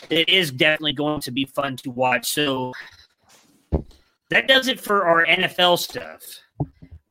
it 0.09 0.29
is 0.29 0.51
definitely 0.51 0.93
going 0.93 1.21
to 1.21 1.31
be 1.31 1.45
fun 1.45 1.77
to 1.77 1.91
watch. 1.91 2.31
So 2.31 2.73
that 4.29 4.47
does 4.47 4.67
it 4.67 4.79
for 4.79 5.05
our 5.05 5.25
NFL 5.25 5.79
stuff. 5.79 6.21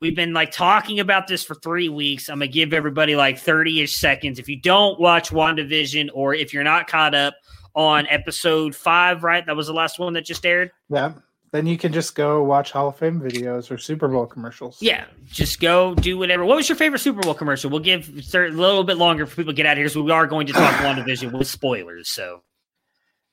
We've 0.01 0.15
been 0.15 0.33
like 0.33 0.51
talking 0.51 0.99
about 0.99 1.27
this 1.27 1.43
for 1.43 1.53
three 1.53 1.87
weeks. 1.87 2.27
I'm 2.27 2.39
gonna 2.39 2.47
give 2.47 2.73
everybody 2.73 3.15
like 3.15 3.37
30 3.37 3.81
ish 3.81 3.95
seconds. 3.97 4.39
If 4.39 4.49
you 4.49 4.59
don't 4.59 4.99
watch 4.99 5.29
WandaVision 5.29 6.09
or 6.15 6.33
if 6.33 6.51
you're 6.51 6.63
not 6.63 6.87
caught 6.87 7.13
up, 7.13 7.35
on 7.75 8.07
episode 8.07 8.75
five, 8.75 9.23
right? 9.23 9.45
That 9.45 9.55
was 9.55 9.67
the 9.67 9.73
last 9.73 9.99
one 9.99 10.13
that 10.13 10.25
just 10.25 10.45
aired. 10.45 10.71
Yeah. 10.89 11.13
Then 11.51 11.67
you 11.67 11.77
can 11.77 11.91
just 11.91 12.15
go 12.15 12.43
watch 12.43 12.71
Hall 12.71 12.87
of 12.87 12.95
Fame 12.95 13.19
videos 13.19 13.69
or 13.69 13.77
Super 13.77 14.07
Bowl 14.07 14.25
commercials. 14.25 14.81
Yeah, 14.81 15.05
just 15.25 15.59
go 15.59 15.93
do 15.93 16.17
whatever. 16.17 16.45
What 16.45 16.55
was 16.55 16.69
your 16.69 16.77
favorite 16.77 16.99
Super 16.99 17.19
Bowl 17.19 17.33
commercial? 17.33 17.69
We'll 17.69 17.81
give 17.81 18.07
a 18.33 18.39
little 18.47 18.85
bit 18.85 18.95
longer 18.95 19.25
for 19.25 19.35
people 19.35 19.51
to 19.51 19.57
get 19.57 19.65
out 19.65 19.73
of 19.73 19.79
here, 19.79 19.89
so 19.89 20.01
we 20.01 20.11
are 20.11 20.27
going 20.27 20.47
to 20.47 20.53
talk 20.53 20.73
WandaVision 20.75 21.37
with 21.37 21.47
spoilers. 21.47 22.09
So, 22.09 22.43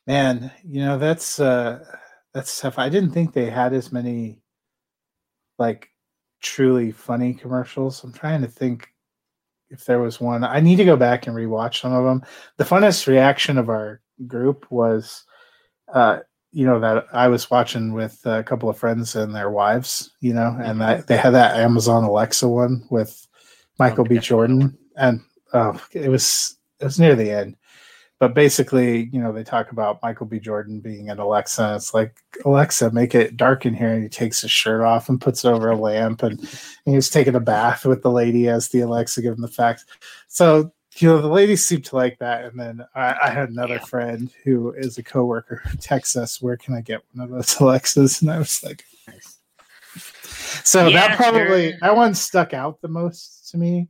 man, 0.09 0.51
you 0.65 0.85
know 0.85 0.99
that's 0.99 1.39
uh 1.39 1.85
that's 2.35 2.61
tough. 2.61 2.77
I 2.77 2.89
didn't 2.89 3.13
think 3.13 3.33
they 3.33 3.51
had 3.51 3.73
as 3.73 3.93
many 3.93 4.41
like 5.57 5.89
truly 6.41 6.91
funny 6.91 7.35
commercials. 7.35 8.03
I'm 8.03 8.13
trying 8.13 8.43
to 8.43 8.49
think 8.49 8.93
if 9.71 9.85
there 9.85 10.01
was 10.01 10.21
one. 10.21 10.43
I 10.43 10.59
need 10.59 10.77
to 10.77 10.85
go 10.85 10.97
back 10.97 11.29
and 11.29 11.37
rewatch 11.37 11.83
some 11.83 11.93
of 11.93 12.05
them. 12.05 12.25
The 12.57 12.65
funnest 12.65 13.07
reaction 13.07 13.59
of 13.59 13.69
our 13.69 14.01
group 14.27 14.67
was, 14.71 15.25
uh, 15.93 16.21
you 16.53 16.65
know, 16.67 16.81
that 16.81 17.07
I 17.13 17.29
was 17.29 17.51
watching 17.51 17.93
with 17.93 18.21
a 18.25 18.43
couple 18.43 18.69
of 18.69 18.79
friends 18.79 19.15
and 19.15 19.35
their 19.35 19.51
wives, 19.51 20.13
you 20.21 20.33
know, 20.33 20.57
and 20.63 20.81
that 20.81 21.07
they 21.07 21.17
had 21.17 21.35
that 21.35 21.57
Amazon 21.57 22.05
Alexa 22.05 22.49
one 22.49 22.87
with 22.91 23.27
Michael 23.79 24.05
B. 24.05 24.19
Jordan, 24.19 24.77
and 24.97 25.21
oh, 25.53 25.81
it 25.93 26.09
was 26.09 26.57
it 26.81 26.85
was 26.85 26.99
near 26.99 27.15
the 27.15 27.31
end. 27.31 27.57
But 28.21 28.35
basically, 28.35 29.09
you 29.13 29.21
know, 29.21 29.31
they 29.31 29.45
talk 29.45 29.71
about 29.71 30.03
Michael 30.03 30.27
B. 30.27 30.41
Jordan 30.41 30.81
being 30.81 31.09
an 31.09 31.21
Alexa. 31.21 31.75
It's 31.77 31.95
like 31.95 32.17
Alexa, 32.45 32.91
make 32.91 33.15
it 33.15 33.37
dark 33.37 33.65
in 33.65 33.75
here, 33.75 33.93
and 33.93 34.03
he 34.03 34.09
takes 34.09 34.41
his 34.41 34.51
shirt 34.51 34.81
off 34.81 35.09
and 35.09 35.21
puts 35.21 35.45
it 35.45 35.49
over 35.49 35.71
a 35.71 35.77
lamp, 35.77 36.25
and, 36.25 36.41
and 36.41 36.49
he 36.85 36.97
was 36.97 37.11
taking 37.11 37.37
a 37.37 37.41
bath 37.41 37.87
with 37.87 38.03
the 38.03 38.11
lady 38.11 38.49
as 38.49 38.69
the 38.69 38.81
Alexa 38.81 39.23
giving 39.23 39.41
the 39.41 39.49
facts. 39.49 39.85
So 40.27 40.73
you 41.01 41.09
know, 41.09 41.21
the 41.21 41.29
ladies 41.29 41.65
seemed 41.65 41.85
to 41.87 41.97
like 41.97 42.19
that. 42.19 42.45
And 42.45 42.59
then 42.59 42.87
I, 42.95 43.17
I 43.25 43.31
had 43.31 43.51
another 43.51 43.75
yeah. 43.75 43.85
friend 43.85 44.31
who 44.45 44.73
is 44.73 44.99
a 44.99 45.03
coworker 45.03 45.63
who 45.65 45.77
texts 45.79 46.17
us, 46.17 46.43
"Where 46.43 46.57
can 46.57 46.75
I 46.75 46.81
get 46.81 47.03
one 47.13 47.25
of 47.25 47.31
those 47.31 47.57
Alexas?" 47.61 48.23
And 48.23 48.31
I 48.31 48.39
was 48.39 48.63
like, 48.63 48.85
nice. 49.07 49.39
so 50.65 50.87
yeah, 50.87 51.09
that 51.09 51.17
probably 51.17 51.71
sure. 51.71 51.79
that 51.81 51.97
one 51.97 52.15
stuck 52.15 52.55
out 52.55 52.81
the 52.81 52.89
most 52.89 53.51
to 53.51 53.59
me. 53.59 53.89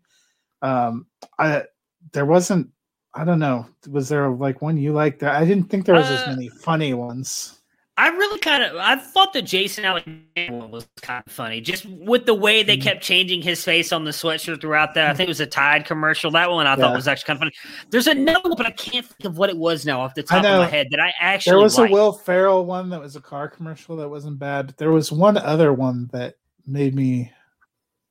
Um, 0.62 1.06
I 1.38 1.64
there 2.12 2.26
wasn't 2.26 2.70
I 3.14 3.24
don't 3.24 3.38
know. 3.38 3.66
Was 3.88 4.08
there 4.08 4.28
like 4.30 4.62
one 4.62 4.76
you 4.76 4.92
liked? 4.92 5.20
That 5.20 5.34
I 5.34 5.44
didn't 5.44 5.70
think 5.70 5.86
there 5.86 5.94
was 5.94 6.06
uh, 6.06 6.14
as 6.14 6.36
many 6.36 6.48
funny 6.48 6.94
ones. 6.94 7.57
I 7.98 8.10
really 8.10 8.38
kind 8.38 8.62
of 8.62 8.76
I 8.76 8.94
thought 8.94 9.32
the 9.32 9.42
Jason 9.42 9.84
Alexander 9.84 10.56
one 10.56 10.70
was 10.70 10.86
kind 11.02 11.20
of 11.26 11.32
funny, 11.32 11.60
just 11.60 11.84
with 11.84 12.26
the 12.26 12.34
way 12.34 12.62
they 12.62 12.76
mm. 12.76 12.82
kept 12.82 13.02
changing 13.02 13.42
his 13.42 13.64
face 13.64 13.92
on 13.92 14.04
the 14.04 14.12
sweatshirt 14.12 14.60
throughout 14.60 14.94
that. 14.94 15.10
I 15.10 15.14
think 15.14 15.26
it 15.26 15.30
was 15.30 15.40
a 15.40 15.46
Tide 15.46 15.84
commercial. 15.84 16.30
That 16.30 16.48
one 16.48 16.68
I 16.68 16.70
yeah. 16.70 16.76
thought 16.76 16.94
was 16.94 17.08
actually 17.08 17.26
kind 17.26 17.36
of 17.38 17.40
funny. 17.40 17.86
There's 17.90 18.06
another 18.06 18.50
one, 18.50 18.56
but 18.56 18.66
I 18.66 18.70
can't 18.70 19.04
think 19.04 19.24
of 19.24 19.36
what 19.36 19.50
it 19.50 19.56
was 19.56 19.84
now 19.84 20.00
off 20.00 20.14
the 20.14 20.22
top 20.22 20.44
of 20.44 20.58
my 20.60 20.66
head 20.66 20.86
that 20.92 21.00
I 21.00 21.12
actually. 21.18 21.50
There 21.50 21.58
was 21.58 21.76
liked. 21.76 21.90
a 21.90 21.92
Will 21.92 22.12
Ferrell 22.12 22.64
one 22.64 22.88
that 22.90 23.00
was 23.00 23.16
a 23.16 23.20
car 23.20 23.48
commercial 23.48 23.96
that 23.96 24.08
wasn't 24.08 24.38
bad. 24.38 24.74
There 24.76 24.92
was 24.92 25.10
one 25.10 25.36
other 25.36 25.72
one 25.72 26.08
that 26.12 26.36
made 26.68 26.94
me 26.94 27.32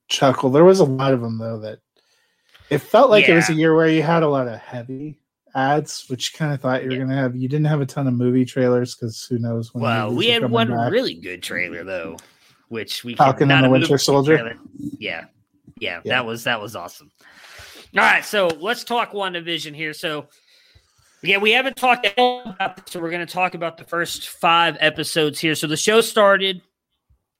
chuckle. 0.10 0.50
There 0.50 0.66
was 0.66 0.82
a 0.82 0.86
lot 0.86 1.14
of 1.14 1.22
them 1.22 1.38
though 1.38 1.62
that 1.62 1.80
it 2.70 2.80
felt 2.80 3.10
like 3.10 3.26
yeah. 3.26 3.34
it 3.34 3.36
was 3.38 3.50
a 3.50 3.54
year 3.54 3.74
where 3.74 3.88
you 3.88 4.04
had 4.04 4.24
a 4.24 4.28
lot 4.28 4.50
of 4.50 4.60
heavy 4.60 5.22
ads, 5.58 6.06
which 6.08 6.34
kind 6.34 6.54
of 6.54 6.62
thought 6.62 6.84
you 6.84 6.90
were 6.90 6.94
yeah. 6.94 7.00
going 7.00 7.10
to 7.10 7.16
have. 7.16 7.36
You 7.36 7.50
didn't 7.50 7.66
have 7.66 7.82
a 7.82 7.86
ton 7.86 8.08
of 8.08 8.14
movie 8.14 8.46
trailers 8.46 8.96
because 8.96 9.26
who 9.26 9.40
knows 9.40 9.74
when. 9.74 9.84
Well, 9.84 10.14
we 10.14 10.28
had 10.28 10.50
one 10.50 10.70
back. 10.70 10.92
really 10.92 11.16
good 11.16 11.44
trailer 11.44 11.84
though, 11.84 12.18
which 12.70 13.04
we 13.04 13.16
Falcon 13.16 13.52
and 13.52 13.66
the 13.66 13.70
Winter 13.70 13.98
Soldier. 13.98 14.56
Yeah. 15.00 15.26
yeah, 15.26 15.26
yeah, 15.80 16.02
that 16.06 16.26
was 16.26 16.44
that 16.46 16.62
was 16.62 16.76
awesome. 16.76 17.12
All 17.96 18.04
right, 18.04 18.24
so 18.24 18.48
let's 18.60 18.84
talk 18.84 19.12
WandaVision 19.12 19.76
here. 19.76 19.94
So. 19.94 20.28
Yeah, 21.24 21.40
we 21.40 21.52
haven't 21.52 21.76
talked 21.76 22.06
about 22.06 22.78
this, 22.78 22.94
so 22.94 23.00
we're 23.00 23.10
going 23.10 23.26
to 23.26 23.34
talk 23.34 23.56
about 23.56 23.78
the 23.78 23.84
first 23.84 24.30
five 24.30 24.78
episodes 24.80 25.40
here. 25.40 25.56
So 25.56 25.66
the 25.66 25.76
show 25.76 26.00
started 26.00 26.62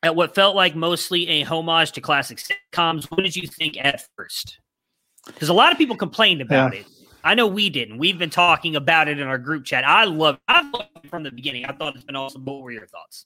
at 0.02 0.16
what 0.16 0.34
felt 0.34 0.56
like 0.56 0.76
mostly 0.76 1.30
a 1.30 1.44
homage 1.44 1.92
to 1.92 2.02
classic 2.02 2.40
sitcoms. 2.40 3.06
What 3.12 3.24
did 3.24 3.36
you 3.36 3.48
think 3.48 3.78
at 3.78 4.02
first? 4.16 4.60
Because 5.28 5.50
a 5.50 5.54
lot 5.54 5.72
of 5.72 5.78
people 5.78 5.96
complained 5.96 6.42
about 6.42 6.74
yeah. 6.74 6.80
it. 6.82 6.88
I 7.28 7.34
know 7.34 7.46
we 7.46 7.70
didn't. 7.70 7.98
We've 7.98 8.18
been 8.18 8.30
talking 8.30 8.78
about 8.78 9.10
it 9.10 9.20
in 9.20 9.28
our 9.28 9.38
group 9.38 9.66
chat. 9.66 9.86
I 9.86 10.06
love 10.06 10.40
I 10.48 10.62
loved 10.62 10.90
it 11.04 11.10
from 11.10 11.24
the 11.24 11.32
beginning. 11.32 11.66
I 11.66 11.74
thought 11.74 11.94
it's 11.94 12.06
been 12.06 12.16
awesome. 12.16 12.46
What 12.46 12.62
were 12.62 12.72
your 12.72 12.88
thoughts? 12.88 13.26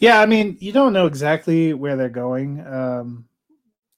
Yeah, 0.00 0.20
I 0.20 0.26
mean, 0.26 0.56
you 0.58 0.72
don't 0.72 0.92
know 0.92 1.06
exactly 1.06 1.74
where 1.74 1.96
they're 1.96 2.08
going 2.08 2.66
um, 2.66 3.26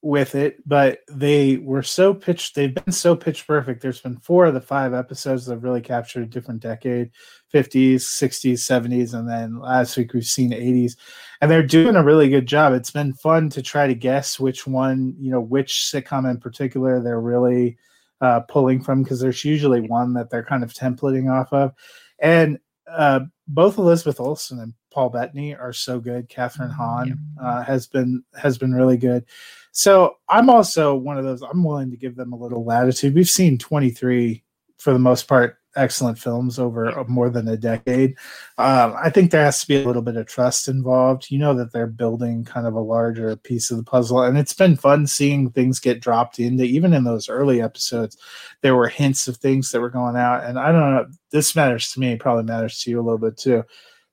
with 0.03 0.35
it, 0.35 0.69
but 0.69 0.99
they 1.11 1.57
were 1.57 1.83
so 1.83 2.13
pitched. 2.13 2.55
They've 2.55 2.75
been 2.75 2.93
so 2.93 3.17
pitch 3.17 3.47
perfect. 3.47 3.81
There's 3.81 4.03
been 4.03 4.19
four 4.19 4.45
of 4.45 4.53
the 4.53 4.61
five 4.61 4.93
episodes 4.93 5.47
that 5.47 5.57
really 5.59 5.81
captured 5.81 6.25
a 6.25 6.27
different 6.27 6.61
decade 6.61 7.11
50s, 7.55 8.03
60s, 8.03 8.53
70s, 8.53 9.15
and 9.15 9.27
then 9.27 9.61
last 9.61 9.97
week 9.97 10.13
we've 10.13 10.27
seen 10.27 10.51
80s. 10.51 10.97
And 11.41 11.51
they're 11.51 11.63
doing 11.63 11.97
a 11.97 12.05
really 12.05 12.29
good 12.29 12.47
job. 12.47 12.75
It's 12.75 12.91
been 12.91 13.15
fun 13.15 13.49
to 13.51 13.63
try 13.63 13.87
to 13.87 13.95
guess 13.95 14.39
which 14.39 14.67
one, 14.67 15.15
you 15.19 15.31
know, 15.31 15.41
which 15.41 15.91
sitcom 15.91 16.31
in 16.31 16.39
particular 16.39 17.03
they're 17.03 17.19
really 17.19 17.79
uh, 18.23 18.41
pulling 18.41 18.81
from 18.81 19.03
because 19.03 19.21
there's 19.21 19.45
usually 19.45 19.81
one 19.81 20.15
that 20.15 20.31
they're 20.31 20.45
kind 20.45 20.63
of 20.63 20.73
templating 20.73 21.31
off 21.31 21.53
of. 21.53 21.75
And 22.21 22.59
uh, 22.91 23.21
both 23.49 23.79
Elizabeth 23.79 24.21
Olsen 24.21 24.61
and 24.61 24.75
Paul 24.93 25.11
Bettany 25.11 25.55
are 25.57 25.73
so 25.73 25.99
good. 25.99 26.29
Kathryn 26.29 26.71
mm-hmm. 26.71 26.81
Hahn 26.81 27.19
uh, 27.43 27.63
has 27.65 27.87
been 27.89 28.23
has 28.35 28.57
been 28.57 28.73
really 28.73 28.97
good. 28.97 29.25
So 29.73 30.17
I'm 30.29 30.49
also 30.49 30.95
one 30.95 31.19
of 31.19 31.25
those. 31.25 31.43
I'm 31.43 31.65
willing 31.65 31.91
to 31.91 31.97
give 31.97 32.15
them 32.15 32.33
a 32.33 32.37
little 32.37 32.65
latitude. 32.65 33.15
We've 33.15 33.29
seen 33.29 33.59
23 33.59 34.43
for 34.79 34.93
the 34.93 34.99
most 34.99 35.27
part 35.27 35.59
excellent 35.77 36.19
films 36.19 36.59
over 36.59 37.05
more 37.09 37.31
than 37.31 37.49
a 37.49 37.57
decade. 37.57 38.17
Um, 38.59 38.95
I 39.03 39.11
think 39.11 39.31
there 39.31 39.45
has 39.45 39.61
to 39.61 39.69
be 39.69 39.83
a 39.83 39.87
little 39.87 40.03
bit 40.03 40.17
of 40.17 40.27
trust 40.27 40.69
involved. 40.69 41.31
You 41.31 41.39
know 41.39 41.55
that 41.55 41.73
they're 41.73 41.87
building 41.87 42.45
kind 42.45 42.67
of 42.67 42.75
a 42.75 42.81
larger 42.81 43.37
piece 43.37 43.71
of 43.71 43.77
the 43.77 43.83
puzzle, 43.83 44.23
and 44.23 44.39
it's 44.39 44.55
been 44.55 44.77
fun 44.77 45.07
seeing 45.07 45.51
things 45.51 45.81
get 45.81 46.01
dropped 46.01 46.39
into. 46.39 46.65
Even 46.65 46.93
in 46.93 47.05
those 47.05 47.29
early 47.29 47.63
episodes, 47.63 48.17
there 48.61 48.77
were 48.77 48.89
hints 48.89 49.29
of 49.29 49.37
things 49.37 49.71
that 49.71 49.81
were 49.81 49.91
going 49.91 50.17
out, 50.17 50.45
and 50.45 50.59
I 50.59 50.73
don't 50.73 50.95
know. 50.95 51.07
This 51.31 51.57
matters 51.57 51.91
to 51.93 52.01
me. 52.01 52.17
Probably 52.17 52.45
matters 52.45 52.81
to 52.81 52.91
you 52.91 53.01
a 53.01 53.03
little 53.03 53.19
bit 53.19 53.37
too. 53.37 53.65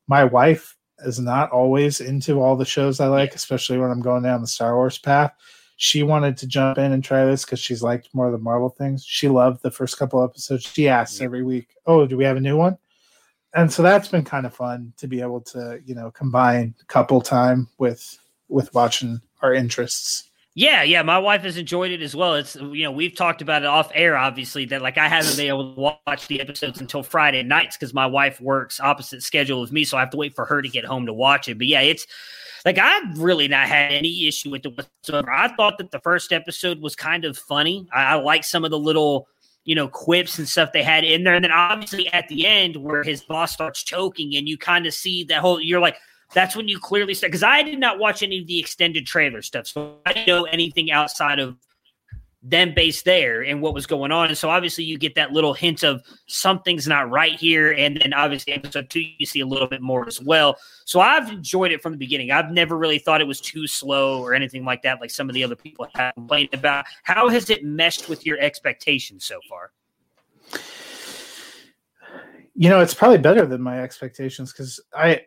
My 0.08 0.24
wife 0.24 0.76
is 1.06 1.20
not 1.20 1.52
always 1.52 2.02
into 2.02 2.42
all 2.42 2.56
the 2.56 2.66
shows 2.66 3.00
I 3.00 3.08
like, 3.08 3.36
especially 3.36 3.78
when 3.78 3.92
I'm 3.92 4.02
going 4.02 4.24
down 4.24 4.42
the 4.42 4.48
Star 4.48 4.76
Wars 4.76 4.98
path 4.98 5.34
she 5.82 6.04
wanted 6.04 6.36
to 6.36 6.46
jump 6.46 6.78
in 6.78 6.92
and 6.92 7.02
try 7.02 7.24
this 7.24 7.46
because 7.46 7.62
she's 7.62 7.82
liked 7.82 8.14
more 8.14 8.26
of 8.26 8.34
the 8.34 8.38
Marvel 8.38 8.68
things. 8.68 9.06
She 9.06 9.30
loved 9.30 9.64
the 9.64 9.72
first 9.72 9.98
couple 9.98 10.22
episodes. 10.22 10.64
She 10.64 10.90
asks 10.90 11.22
every 11.22 11.42
week, 11.42 11.70
"Oh, 11.86 12.06
do 12.06 12.18
we 12.18 12.26
have 12.26 12.36
a 12.36 12.42
new 12.42 12.58
one?" 12.58 12.78
And 13.56 13.72
so 13.72 13.82
that's 13.82 14.10
been 14.10 14.26
kind 14.26 14.46
of 14.46 14.54
fun 14.54 14.92
to 14.98 15.08
be 15.08 15.22
able 15.22 15.40
to, 15.42 15.80
you 15.86 15.96
know, 15.96 16.12
combine 16.12 16.76
couple 16.88 17.22
time 17.22 17.70
with 17.78 18.20
with 18.50 18.74
watching 18.74 19.22
our 19.42 19.54
interests. 19.54 20.29
Yeah, 20.60 20.84
yeah, 20.84 21.04
my 21.04 21.18
wife 21.18 21.44
has 21.44 21.56
enjoyed 21.56 21.90
it 21.90 22.02
as 22.02 22.14
well. 22.14 22.36
It's 22.36 22.56
you 22.58 22.84
know 22.84 22.92
we've 22.92 23.16
talked 23.16 23.42
about 23.42 23.62
it 23.62 23.68
off 23.70 23.90
air, 23.96 24.18
obviously 24.18 24.66
that 24.66 24.82
like 24.82 24.98
I 24.98 25.08
haven't 25.08 25.38
been 25.38 25.48
able 25.48 25.74
to 25.74 25.80
watch 25.80 26.28
the 26.28 26.42
episodes 26.42 26.82
until 26.82 27.02
Friday 27.02 27.44
nights 27.44 27.78
because 27.78 27.94
my 27.94 28.06
wife 28.06 28.42
works 28.42 28.78
opposite 28.82 29.24
schedule 29.24 29.64
as 29.64 29.72
me, 29.72 29.86
so 29.86 29.96
I 29.96 30.02
have 30.02 30.10
to 30.10 30.18
wait 30.18 30.36
for 30.36 30.44
her 30.44 30.62
to 30.62 30.68
get 30.68 30.84
home 30.84 31.06
to 31.06 31.14
watch 31.14 31.48
it. 31.48 31.58
But 31.58 31.68
yeah, 31.68 31.80
it's 31.80 32.06
like 32.66 32.78
I've 32.78 33.18
really 33.18 33.48
not 33.48 33.70
had 33.70 33.94
any 33.94 34.28
issue 34.28 34.50
with 34.52 34.66
it 34.66 34.76
whatsoever. 34.76 35.32
I 35.32 35.48
thought 35.56 35.78
that 35.78 35.92
the 35.92 36.00
first 36.02 36.34
episode 36.34 36.82
was 36.82 36.94
kind 36.94 37.24
of 37.24 37.38
funny. 37.38 37.88
I, 37.94 38.04
I 38.04 38.14
like 38.16 38.44
some 38.44 38.66
of 38.66 38.72
the 38.72 38.80
little 38.80 39.30
you 39.64 39.76
know 39.76 39.88
quips 39.88 40.40
and 40.40 40.50
stuff 40.50 40.72
they 40.74 40.84
had 40.84 41.06
in 41.06 41.24
there, 41.24 41.36
and 41.36 41.46
then 41.46 41.54
obviously 41.54 42.12
at 42.12 42.28
the 42.28 42.46
end 42.46 42.76
where 42.76 43.04
his 43.04 43.22
boss 43.22 43.54
starts 43.54 43.82
choking, 43.82 44.36
and 44.36 44.50
you 44.50 44.58
kind 44.58 44.86
of 44.86 44.94
see 44.94 45.24
that 45.24 45.40
whole. 45.40 45.62
You're 45.62 45.80
like, 45.80 45.96
that's 46.34 46.56
when 46.56 46.68
you 46.68 46.80
clearly 46.80 47.14
start 47.14 47.32
because 47.32 47.44
I 47.44 47.64
did 47.64 47.80
not 47.80 48.00
watch 48.00 48.24
any 48.24 48.40
of 48.40 48.48
the 48.48 48.60
extended 48.60 49.06
trailer 49.06 49.42
stuff, 49.42 49.68
so 49.68 49.98
I 50.06 50.14
didn't 50.14 50.28
know 50.28 50.44
anything 50.46 50.92
outside 50.92 51.40
of 51.40 51.58
them 52.42 52.74
based 52.74 53.04
there 53.04 53.42
and 53.42 53.62
what 53.62 53.74
was 53.74 53.86
going 53.86 54.12
on. 54.12 54.30
And 54.30 54.38
so 54.38 54.50
obviously 54.50 54.86
you 54.86 54.98
get 54.98 55.16
that 55.16 55.32
little 55.32 55.54
hint 55.54 55.84
of 55.84 56.02
something's 56.28 56.88
not 56.88 57.10
right 57.10 57.38
here. 57.38 57.74
And 57.74 58.00
then 58.00 58.14
obviously 58.14 58.54
episode 58.54 58.90
two, 58.90 59.02
you 59.18 59.26
see 59.26 59.42
a 59.42 59.46
little 59.46 59.68
bit 59.68 59.82
more 59.82 60.08
as 60.08 60.22
well. 60.22 60.58
So 60.86 61.02
I've 61.02 61.30
enjoyed 61.30 61.72
it 61.74 61.82
from 61.82 61.92
the 61.92 61.98
beginning. 61.98 62.32
I've 62.32 62.52
never 62.52 62.78
really 62.78 63.00
thought 63.00 63.20
it 63.20 63.28
was 63.28 63.42
too 63.42 63.68
slow 63.68 64.22
or 64.22 64.34
anything 64.34 64.64
like 64.64 64.84
that, 64.84 65.02
like 65.02 65.12
some 65.12 65.30
of 65.30 65.34
the 65.34 65.44
other 65.44 65.56
people 65.56 65.88
have 65.96 66.14
complained 66.16 66.54
about. 66.54 66.86
How 67.04 67.28
has 67.28 67.50
it 67.50 67.66
meshed 67.66 68.08
with 68.08 68.26
your 68.26 68.40
expectations 68.40 69.26
so 69.26 69.40
far? 69.50 69.72
You 72.56 72.70
know, 72.70 72.80
it's 72.80 72.94
probably 72.94 73.18
better 73.18 73.46
than 73.46 73.62
my 73.62 73.82
expectations 73.82 74.54
because 74.54 74.80
I 74.94 75.26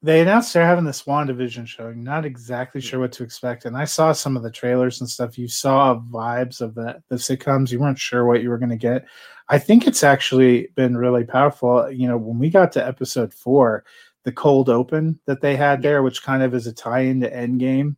they 0.00 0.20
announced 0.20 0.54
they're 0.54 0.64
having 0.64 0.84
this 0.84 1.02
WandaVision 1.02 1.66
showing. 1.66 2.04
Not 2.04 2.24
exactly 2.24 2.80
hmm. 2.80 2.86
sure 2.86 3.00
what 3.00 3.12
to 3.12 3.24
expect. 3.24 3.64
And 3.64 3.76
I 3.76 3.84
saw 3.84 4.12
some 4.12 4.36
of 4.36 4.42
the 4.42 4.50
trailers 4.50 5.00
and 5.00 5.10
stuff. 5.10 5.38
You 5.38 5.48
saw 5.48 5.98
vibes 5.98 6.60
of 6.60 6.74
the, 6.74 7.02
the 7.08 7.16
sitcoms. 7.16 7.72
You 7.72 7.80
weren't 7.80 7.98
sure 7.98 8.24
what 8.24 8.42
you 8.42 8.50
were 8.50 8.58
going 8.58 8.70
to 8.70 8.76
get. 8.76 9.06
I 9.48 9.58
think 9.58 9.86
it's 9.86 10.04
actually 10.04 10.68
been 10.76 10.96
really 10.96 11.24
powerful. 11.24 11.90
You 11.90 12.06
know, 12.06 12.18
when 12.18 12.38
we 12.38 12.50
got 12.50 12.70
to 12.72 12.86
episode 12.86 13.32
four, 13.32 13.84
the 14.24 14.32
cold 14.32 14.68
open 14.68 15.18
that 15.26 15.40
they 15.40 15.56
had 15.56 15.82
there, 15.82 16.02
which 16.02 16.22
kind 16.22 16.42
of 16.42 16.54
is 16.54 16.66
a 16.66 16.72
tie-in 16.72 17.22
into 17.22 17.28
Endgame, 17.30 17.96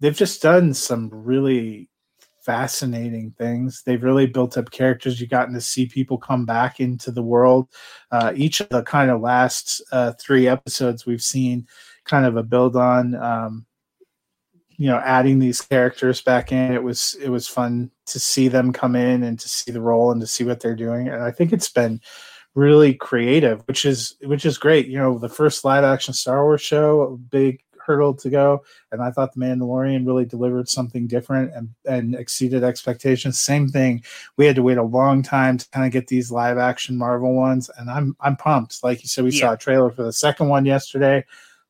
they've 0.00 0.16
just 0.16 0.42
done 0.42 0.74
some 0.74 1.08
really 1.12 1.88
fascinating 2.42 3.32
things. 3.38 3.82
They've 3.84 4.02
really 4.02 4.26
built 4.26 4.58
up 4.58 4.70
characters. 4.70 5.20
You've 5.20 5.30
gotten 5.30 5.54
to 5.54 5.60
see 5.60 5.86
people 5.86 6.18
come 6.18 6.44
back 6.44 6.80
into 6.80 7.10
the 7.10 7.22
world. 7.22 7.68
Uh, 8.10 8.32
each 8.34 8.60
of 8.60 8.68
the 8.68 8.82
kind 8.82 9.10
of 9.10 9.20
last 9.20 9.82
uh, 9.92 10.12
three 10.20 10.48
episodes 10.48 11.06
we've 11.06 11.22
seen 11.22 11.66
kind 12.04 12.26
of 12.26 12.36
a 12.36 12.42
build 12.42 12.76
on. 12.76 13.14
Um, 13.14 13.66
you 14.76 14.88
know, 14.88 14.98
adding 14.98 15.38
these 15.38 15.60
characters 15.60 16.20
back 16.20 16.50
in, 16.50 16.72
it 16.72 16.82
was 16.82 17.16
it 17.22 17.28
was 17.28 17.46
fun 17.46 17.90
to 18.06 18.18
see 18.18 18.48
them 18.48 18.72
come 18.72 18.96
in 18.96 19.22
and 19.22 19.38
to 19.38 19.48
see 19.48 19.70
the 19.70 19.80
role 19.80 20.10
and 20.10 20.20
to 20.20 20.26
see 20.26 20.44
what 20.44 20.60
they're 20.60 20.74
doing. 20.74 21.08
And 21.08 21.22
I 21.22 21.30
think 21.30 21.52
it's 21.52 21.68
been 21.68 22.00
really 22.54 22.94
creative, 22.94 23.62
which 23.68 23.84
is 23.84 24.16
which 24.22 24.44
is 24.44 24.58
great. 24.58 24.88
You 24.88 24.98
know, 24.98 25.18
the 25.18 25.28
first 25.28 25.64
live 25.64 25.84
action 25.84 26.14
Star 26.14 26.42
Wars 26.44 26.62
show, 26.62 27.20
big 27.30 27.62
hurdle 27.84 28.14
to 28.14 28.30
go, 28.30 28.64
and 28.90 29.02
I 29.02 29.10
thought 29.10 29.32
the 29.32 29.40
Mandalorian 29.40 30.06
really 30.06 30.24
delivered 30.24 30.68
something 30.68 31.06
different 31.06 31.52
and 31.54 31.68
and 31.84 32.14
exceeded 32.14 32.64
expectations. 32.64 33.40
Same 33.40 33.68
thing, 33.68 34.02
we 34.36 34.46
had 34.46 34.56
to 34.56 34.62
wait 34.62 34.78
a 34.78 34.82
long 34.82 35.22
time 35.22 35.58
to 35.58 35.68
kind 35.70 35.86
of 35.86 35.92
get 35.92 36.08
these 36.08 36.30
live 36.30 36.58
action 36.58 36.96
Marvel 36.96 37.34
ones, 37.34 37.70
and 37.78 37.90
I'm 37.90 38.16
I'm 38.20 38.36
pumped. 38.36 38.82
Like 38.82 39.02
you 39.02 39.08
said, 39.08 39.24
we 39.24 39.32
yeah. 39.32 39.40
saw 39.40 39.52
a 39.52 39.58
trailer 39.58 39.90
for 39.90 40.02
the 40.02 40.12
second 40.12 40.48
one 40.48 40.64
yesterday. 40.64 41.24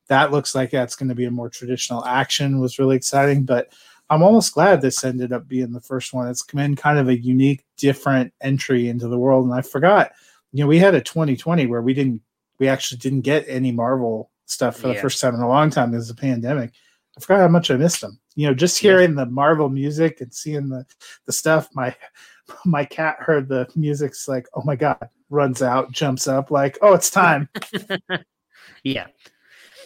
That 0.09 0.33
looks 0.33 0.55
like 0.55 0.71
that's 0.71 0.97
going 0.97 1.09
to 1.09 1.15
be 1.15 1.25
a 1.25 1.31
more 1.31 1.49
traditional 1.49 2.05
action. 2.05 2.61
Was 2.61 2.79
really 2.79 2.97
exciting, 2.97 3.45
but. 3.45 3.73
I'm 4.11 4.23
almost 4.23 4.53
glad 4.53 4.83
this 4.83 5.05
ended 5.05 5.33
up 5.33 5.49
being 5.49 5.73
the 5.73 5.81
first 5.81 6.13
one. 6.13 6.29
It's 6.29 6.43
come 6.43 6.61
in 6.61 6.77
kind 6.77 6.99
of 6.99 7.09
a 7.09 7.19
unique, 7.19 7.65
different 7.79 8.35
entry 8.43 8.89
into 8.89 9.09
the 9.09 9.17
world. 9.17 9.47
And 9.47 9.55
I 9.55 9.63
forgot 9.63 10.13
you 10.53 10.63
know, 10.63 10.69
we 10.69 10.79
had 10.79 10.95
a 10.95 11.01
2020 11.01 11.67
where 11.67 11.83
we 11.83 11.95
didn't, 11.95 12.21
we 12.59 12.69
actually 12.69 12.99
didn't 12.99 13.23
get 13.23 13.45
any 13.49 13.73
Marvel 13.73 14.31
stuff 14.47 14.77
for 14.77 14.89
yeah. 14.89 14.95
the 14.95 15.01
first 15.01 15.21
time 15.21 15.35
in 15.35 15.41
a 15.41 15.49
long 15.49 15.71
time 15.71 15.91
because 15.91 16.11
of 16.11 16.17
the 16.17 16.21
pandemic. 16.21 16.73
I 17.17 17.21
forgot 17.21 17.41
how 17.41 17.49
much 17.49 17.71
I 17.71 17.77
missed 17.77 18.01
them. 18.01 18.19
You 18.35 18.49
know, 18.49 18.55
just 18.55 18.79
hearing 18.79 19.11
yeah. 19.11 19.25
the 19.25 19.31
Marvel 19.31 19.69
music 19.69 20.21
and 20.21 20.33
seeing 20.33 20.69
the 20.69 20.85
the 21.27 21.33
stuff. 21.33 21.69
My 21.75 21.95
my 22.65 22.85
cat 22.85 23.17
heard 23.19 23.49
the 23.49 23.69
music's 23.77 24.29
like, 24.29 24.47
oh 24.55 24.63
my 24.65 24.77
god, 24.77 25.09
runs 25.31 25.63
out, 25.63 25.91
jumps 25.91 26.29
up, 26.29 26.51
like, 26.51 26.79
oh, 26.83 26.95
it's 26.95 27.11
time. 27.11 27.49
yeah. 28.85 29.07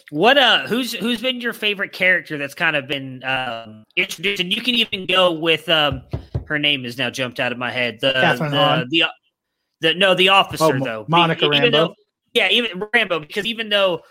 What 0.09 0.37
uh, 0.37 0.67
who's 0.67 0.93
who's 0.93 1.21
been 1.21 1.41
your 1.41 1.51
favorite 1.51 1.91
character 1.91 2.37
that's 2.37 2.53
kind 2.53 2.77
of 2.77 2.87
been 2.87 3.23
um, 3.25 3.83
introduced? 3.97 4.39
And 4.39 4.53
you 4.53 4.61
can 4.61 4.75
even 4.75 5.05
go 5.05 5.33
with 5.33 5.67
um, 5.67 6.03
her 6.45 6.57
name 6.57 6.85
is 6.85 6.97
now 6.97 7.09
jumped 7.09 7.41
out 7.41 7.51
of 7.51 7.57
my 7.57 7.71
head. 7.71 7.99
The 7.99 8.13
Catherine 8.13 8.51
the, 8.51 8.85
the, 8.89 9.07
the 9.81 9.93
no, 9.95 10.15
the 10.15 10.29
officer 10.29 10.63
oh, 10.63 10.79
though, 10.79 11.05
Monica 11.09 11.45
even 11.45 11.61
Rambeau. 11.61 11.71
Though, 11.71 11.95
yeah, 12.31 12.47
even 12.49 12.79
Rambeau 12.79 13.19
because 13.19 13.45
even 13.45 13.67
though 13.67 14.01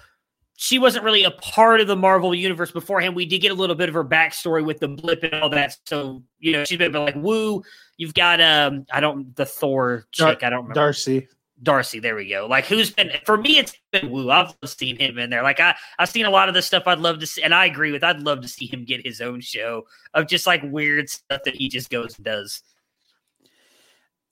she 0.56 0.78
wasn't 0.78 1.04
really 1.04 1.22
a 1.22 1.30
part 1.30 1.80
of 1.80 1.86
the 1.86 1.96
Marvel 1.96 2.34
universe 2.34 2.72
beforehand, 2.72 3.14
we 3.14 3.26
did 3.26 3.40
get 3.40 3.52
a 3.52 3.54
little 3.54 3.76
bit 3.76 3.88
of 3.88 3.94
her 3.94 4.04
backstory 4.04 4.64
with 4.64 4.80
the 4.80 4.88
blip 4.88 5.22
and 5.22 5.34
all 5.34 5.50
that. 5.50 5.76
So 5.84 6.22
you 6.40 6.52
know, 6.52 6.64
she's 6.64 6.78
been 6.78 6.92
like, 6.92 7.14
"Woo!" 7.14 7.62
You've 7.98 8.14
got 8.14 8.40
um, 8.40 8.86
I 8.92 9.00
don't 9.00 9.36
the 9.36 9.46
Thor 9.46 10.06
chick, 10.12 10.40
Dar- 10.40 10.48
I 10.48 10.50
don't 10.50 10.62
remember 10.62 10.74
Darcy. 10.74 11.28
Darcy, 11.62 12.00
there 12.00 12.14
we 12.14 12.28
go. 12.28 12.46
Like 12.46 12.66
who's 12.66 12.90
been 12.90 13.10
for 13.24 13.36
me? 13.36 13.58
It's 13.58 13.76
been 13.92 14.10
Woo. 14.10 14.30
I've 14.30 14.54
seen 14.64 14.96
him 14.96 15.18
in 15.18 15.30
there. 15.30 15.42
Like 15.42 15.60
I, 15.60 15.74
I've 15.98 16.08
seen 16.08 16.26
a 16.26 16.30
lot 16.30 16.48
of 16.48 16.54
the 16.54 16.62
stuff 16.62 16.84
I'd 16.86 16.98
love 16.98 17.18
to 17.20 17.26
see, 17.26 17.42
and 17.42 17.54
I 17.54 17.66
agree 17.66 17.92
with. 17.92 18.02
I'd 18.02 18.20
love 18.20 18.40
to 18.40 18.48
see 18.48 18.66
him 18.66 18.84
get 18.84 19.04
his 19.04 19.20
own 19.20 19.40
show 19.40 19.86
of 20.14 20.26
just 20.26 20.46
like 20.46 20.62
weird 20.64 21.08
stuff 21.08 21.42
that 21.44 21.54
he 21.54 21.68
just 21.68 21.90
goes 21.90 22.16
and 22.16 22.24
does. 22.24 22.62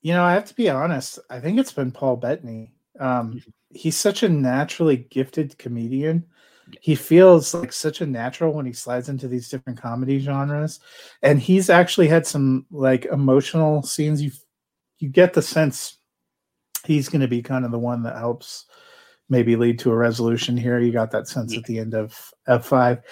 You 0.00 0.12
know, 0.12 0.22
I 0.22 0.32
have 0.32 0.44
to 0.46 0.54
be 0.54 0.68
honest. 0.68 1.18
I 1.30 1.40
think 1.40 1.58
it's 1.58 1.72
been 1.72 1.92
Paul 1.92 2.16
Bettany. 2.16 2.72
Um, 3.00 3.34
mm-hmm. 3.34 3.50
He's 3.74 3.96
such 3.96 4.22
a 4.22 4.28
naturally 4.28 4.96
gifted 4.96 5.58
comedian. 5.58 6.24
He 6.80 6.94
feels 6.94 7.52
like 7.52 7.72
such 7.72 8.00
a 8.00 8.06
natural 8.06 8.54
when 8.54 8.64
he 8.64 8.72
slides 8.72 9.08
into 9.08 9.28
these 9.28 9.48
different 9.48 9.80
comedy 9.80 10.18
genres, 10.18 10.80
and 11.22 11.38
he's 11.38 11.68
actually 11.68 12.08
had 12.08 12.26
some 12.26 12.66
like 12.70 13.04
emotional 13.06 13.82
scenes. 13.82 14.22
You 14.22 14.30
you 14.98 15.10
get 15.10 15.34
the 15.34 15.42
sense 15.42 15.98
he's 16.86 17.08
going 17.08 17.20
to 17.20 17.28
be 17.28 17.42
kind 17.42 17.64
of 17.64 17.70
the 17.70 17.78
one 17.78 18.02
that 18.04 18.16
helps 18.16 18.66
maybe 19.28 19.56
lead 19.56 19.78
to 19.80 19.90
a 19.90 19.96
resolution 19.96 20.56
here. 20.56 20.78
You 20.78 20.92
got 20.92 21.10
that 21.10 21.28
sense 21.28 21.52
yeah. 21.52 21.58
at 21.58 21.64
the 21.66 21.78
end 21.78 21.94
of 21.94 22.32
F 22.46 22.66
five. 22.66 23.02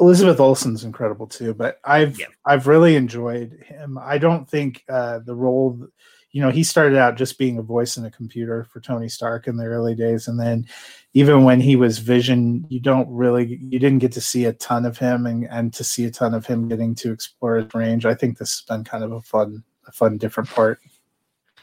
Elizabeth 0.00 0.40
Olsen's 0.40 0.82
incredible 0.82 1.28
too, 1.28 1.54
but 1.54 1.78
I've 1.84 2.18
yeah. 2.18 2.26
I've 2.44 2.66
really 2.66 2.96
enjoyed 2.96 3.56
him. 3.64 3.96
I 3.96 4.18
don't 4.18 4.50
think 4.50 4.82
uh, 4.88 5.20
the 5.24 5.36
role, 5.36 5.86
you 6.34 6.40
know, 6.40 6.50
he 6.50 6.64
started 6.64 6.98
out 6.98 7.16
just 7.16 7.38
being 7.38 7.58
a 7.58 7.62
voice 7.62 7.96
in 7.96 8.04
a 8.04 8.10
computer 8.10 8.64
for 8.64 8.80
Tony 8.80 9.08
Stark 9.08 9.46
in 9.46 9.56
the 9.56 9.66
early 9.66 9.94
days, 9.94 10.26
and 10.26 10.38
then 10.38 10.66
even 11.12 11.44
when 11.44 11.60
he 11.60 11.76
was 11.76 11.98
Vision, 11.98 12.66
you 12.68 12.80
don't 12.80 13.08
really 13.08 13.56
you 13.62 13.78
didn't 13.78 14.00
get 14.00 14.10
to 14.12 14.20
see 14.20 14.44
a 14.44 14.52
ton 14.52 14.84
of 14.84 14.98
him, 14.98 15.26
and 15.26 15.48
and 15.48 15.72
to 15.74 15.84
see 15.84 16.04
a 16.06 16.10
ton 16.10 16.34
of 16.34 16.44
him 16.44 16.66
getting 16.66 16.92
to 16.96 17.12
explore 17.12 17.54
his 17.54 17.72
range. 17.72 18.04
I 18.04 18.14
think 18.14 18.36
this 18.36 18.50
has 18.50 18.62
been 18.62 18.82
kind 18.82 19.04
of 19.04 19.12
a 19.12 19.20
fun 19.20 19.62
a 19.86 19.92
fun 19.92 20.18
different 20.18 20.50
part. 20.50 20.80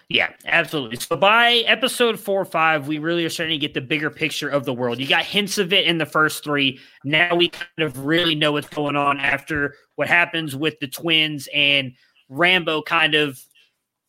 Yeah, 0.08 0.32
absolutely. 0.46 0.98
So 0.98 1.18
by 1.18 1.64
episode 1.68 2.18
four 2.18 2.42
or 2.42 2.46
five, 2.46 2.88
we 2.88 2.98
really 2.98 3.26
are 3.26 3.30
starting 3.30 3.60
to 3.60 3.66
get 3.66 3.74
the 3.74 3.82
bigger 3.82 4.10
picture 4.10 4.48
of 4.48 4.64
the 4.64 4.74
world. 4.74 5.00
You 5.00 5.08
got 5.08 5.26
hints 5.26 5.58
of 5.58 5.74
it 5.74 5.86
in 5.86 5.98
the 5.98 6.06
first 6.06 6.46
three. 6.46 6.80
Now 7.04 7.36
we 7.36 7.50
kind 7.50 7.68
of 7.80 8.06
really 8.06 8.36
know 8.36 8.54
what's 8.54 8.70
going 8.70 8.96
on 8.96 9.20
after 9.20 9.76
what 9.96 10.08
happens 10.08 10.56
with 10.56 10.80
the 10.80 10.88
twins 10.88 11.50
and 11.54 11.92
Rambeau 12.32 12.86
kind 12.86 13.16
of 13.16 13.38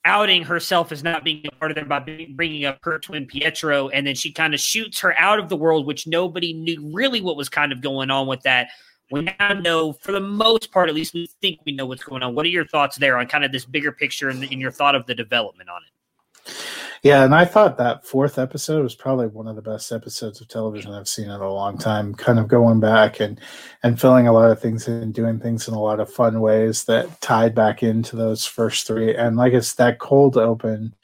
outing 0.05 0.43
herself 0.43 0.91
as 0.93 1.03
not 1.03 1.25
being 1.25 1.45
a 1.47 1.57
part 1.57 1.71
of 1.71 1.77
them 1.77 1.89
by 1.89 2.01
bringing 2.35 2.65
up 2.65 2.79
her 2.83 2.99
twin 2.99 3.27
Pietro. 3.27 3.89
And 3.89 4.07
then 4.07 4.15
she 4.15 4.33
kind 4.33 4.55
of 4.55 4.61
shoots 4.61 5.01
her 5.01 5.19
out 5.19 5.39
of 5.39 5.49
the 5.49 5.57
world, 5.57 5.87
which 5.87 6.07
nobody 6.07 6.53
knew 6.53 6.91
really 6.93 7.21
what 7.21 7.37
was 7.37 7.49
kind 7.49 7.73
of 7.73 7.81
going 7.81 8.11
on 8.11 8.27
with 8.27 8.43
that. 8.43 8.69
We 9.11 9.29
now 9.39 9.53
know, 9.53 9.93
for 9.93 10.13
the 10.13 10.21
most 10.21 10.73
part, 10.73 10.89
at 10.89 10.95
least 10.95 11.13
we 11.13 11.29
think 11.43 11.61
we 11.67 11.73
know 11.73 11.85
what's 11.85 12.03
going 12.03 12.23
on. 12.23 12.35
What 12.35 12.47
are 12.47 12.51
your 12.51 12.67
thoughts 12.67 12.97
there 12.97 13.19
on 13.19 13.27
kind 13.27 13.45
of 13.45 13.53
this 13.53 13.67
bigger 13.67 13.93
picture 13.93 14.31
and, 14.31 14.43
and 14.43 14.61
your 14.61 14.71
thought 14.71 14.95
of 14.95 15.05
the 15.07 15.15
development 15.15 15.69
on 15.69 15.83
it? 15.83 16.55
Yeah, 17.03 17.25
and 17.25 17.35
I 17.35 17.45
thought 17.45 17.79
that 17.79 18.07
fourth 18.07 18.39
episode 18.39 18.85
was 18.85 18.95
probably 18.95 19.27
one 19.27 19.49
of 19.49 19.57
the 19.57 19.63
best 19.63 19.91
episodes 19.91 20.41
of 20.41 20.47
television 20.47 20.93
I've 20.93 21.09
seen 21.09 21.25
in 21.25 21.41
a 21.41 21.53
long 21.53 21.77
time. 21.77 22.15
Kind 22.15 22.39
of 22.39 22.47
going 22.47 22.79
back 22.79 23.19
and 23.19 23.41
and 23.83 24.01
filling 24.01 24.29
a 24.29 24.33
lot 24.33 24.53
of 24.53 24.61
things 24.61 24.87
and 24.87 25.13
doing 25.13 25.41
things 25.41 25.67
in 25.67 25.75
a 25.75 25.83
lot 25.83 25.99
of 25.99 26.13
fun 26.13 26.41
ways 26.41 26.85
that 26.85 27.21
tied 27.21 27.57
back 27.57 27.83
into 27.83 28.15
those 28.15 28.47
first 28.47 28.87
three. 28.87 29.17
And 29.17 29.37
like 29.37 29.53
it's 29.53 29.75
that 29.75 29.99
cold 29.99 30.37
open, 30.37 30.95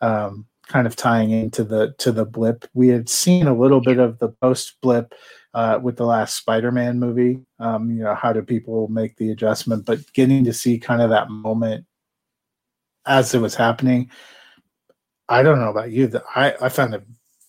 um, 0.00 0.46
kind 0.68 0.86
of 0.86 0.96
tying 0.96 1.30
into 1.30 1.62
the 1.62 1.94
to 1.98 2.10
the 2.10 2.24
blip. 2.24 2.64
We 2.72 2.88
had 2.88 3.10
seen 3.10 3.46
a 3.46 3.54
little 3.54 3.82
bit 3.82 3.98
of 3.98 4.18
the 4.20 4.30
post 4.30 4.76
blip 4.80 5.12
uh, 5.52 5.78
with 5.82 5.96
the 5.96 6.06
last 6.06 6.36
Spider-Man 6.38 6.98
movie. 6.98 7.40
Um, 7.60 7.90
you 7.90 8.02
know, 8.02 8.14
how 8.14 8.32
do 8.32 8.40
people 8.42 8.88
make 8.88 9.16
the 9.18 9.30
adjustment? 9.30 9.84
But 9.84 10.10
getting 10.14 10.44
to 10.44 10.54
see 10.54 10.78
kind 10.78 11.02
of 11.02 11.10
that 11.10 11.28
moment 11.28 11.84
as 13.06 13.34
it 13.34 13.40
was 13.40 13.54
happening 13.54 14.10
I 15.28 15.42
don't 15.42 15.58
know 15.58 15.70
about 15.70 15.90
you. 15.90 16.06
That 16.08 16.24
I, 16.34 16.54
I 16.60 16.68
found 16.68 16.94
it 16.94 17.02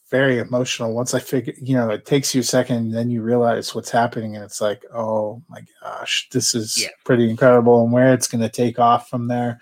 very 0.09 0.39
emotional 0.39 0.93
once 0.93 1.13
I 1.13 1.19
figure, 1.19 1.53
you 1.61 1.75
know, 1.75 1.89
it 1.89 2.05
takes 2.05 2.33
you 2.33 2.41
a 2.41 2.43
second, 2.43 2.77
and 2.77 2.93
then 2.93 3.09
you 3.09 3.21
realize 3.21 3.73
what's 3.73 3.89
happening, 3.89 4.35
and 4.35 4.43
it's 4.43 4.61
like, 4.61 4.83
oh 4.93 5.41
my 5.49 5.61
gosh, 5.81 6.27
this 6.31 6.55
is 6.55 6.81
yeah. 6.81 6.89
pretty 7.03 7.29
incredible, 7.29 7.83
and 7.83 7.91
where 7.91 8.13
it's 8.13 8.27
going 8.27 8.41
to 8.41 8.49
take 8.49 8.79
off 8.79 9.09
from 9.09 9.27
there. 9.27 9.59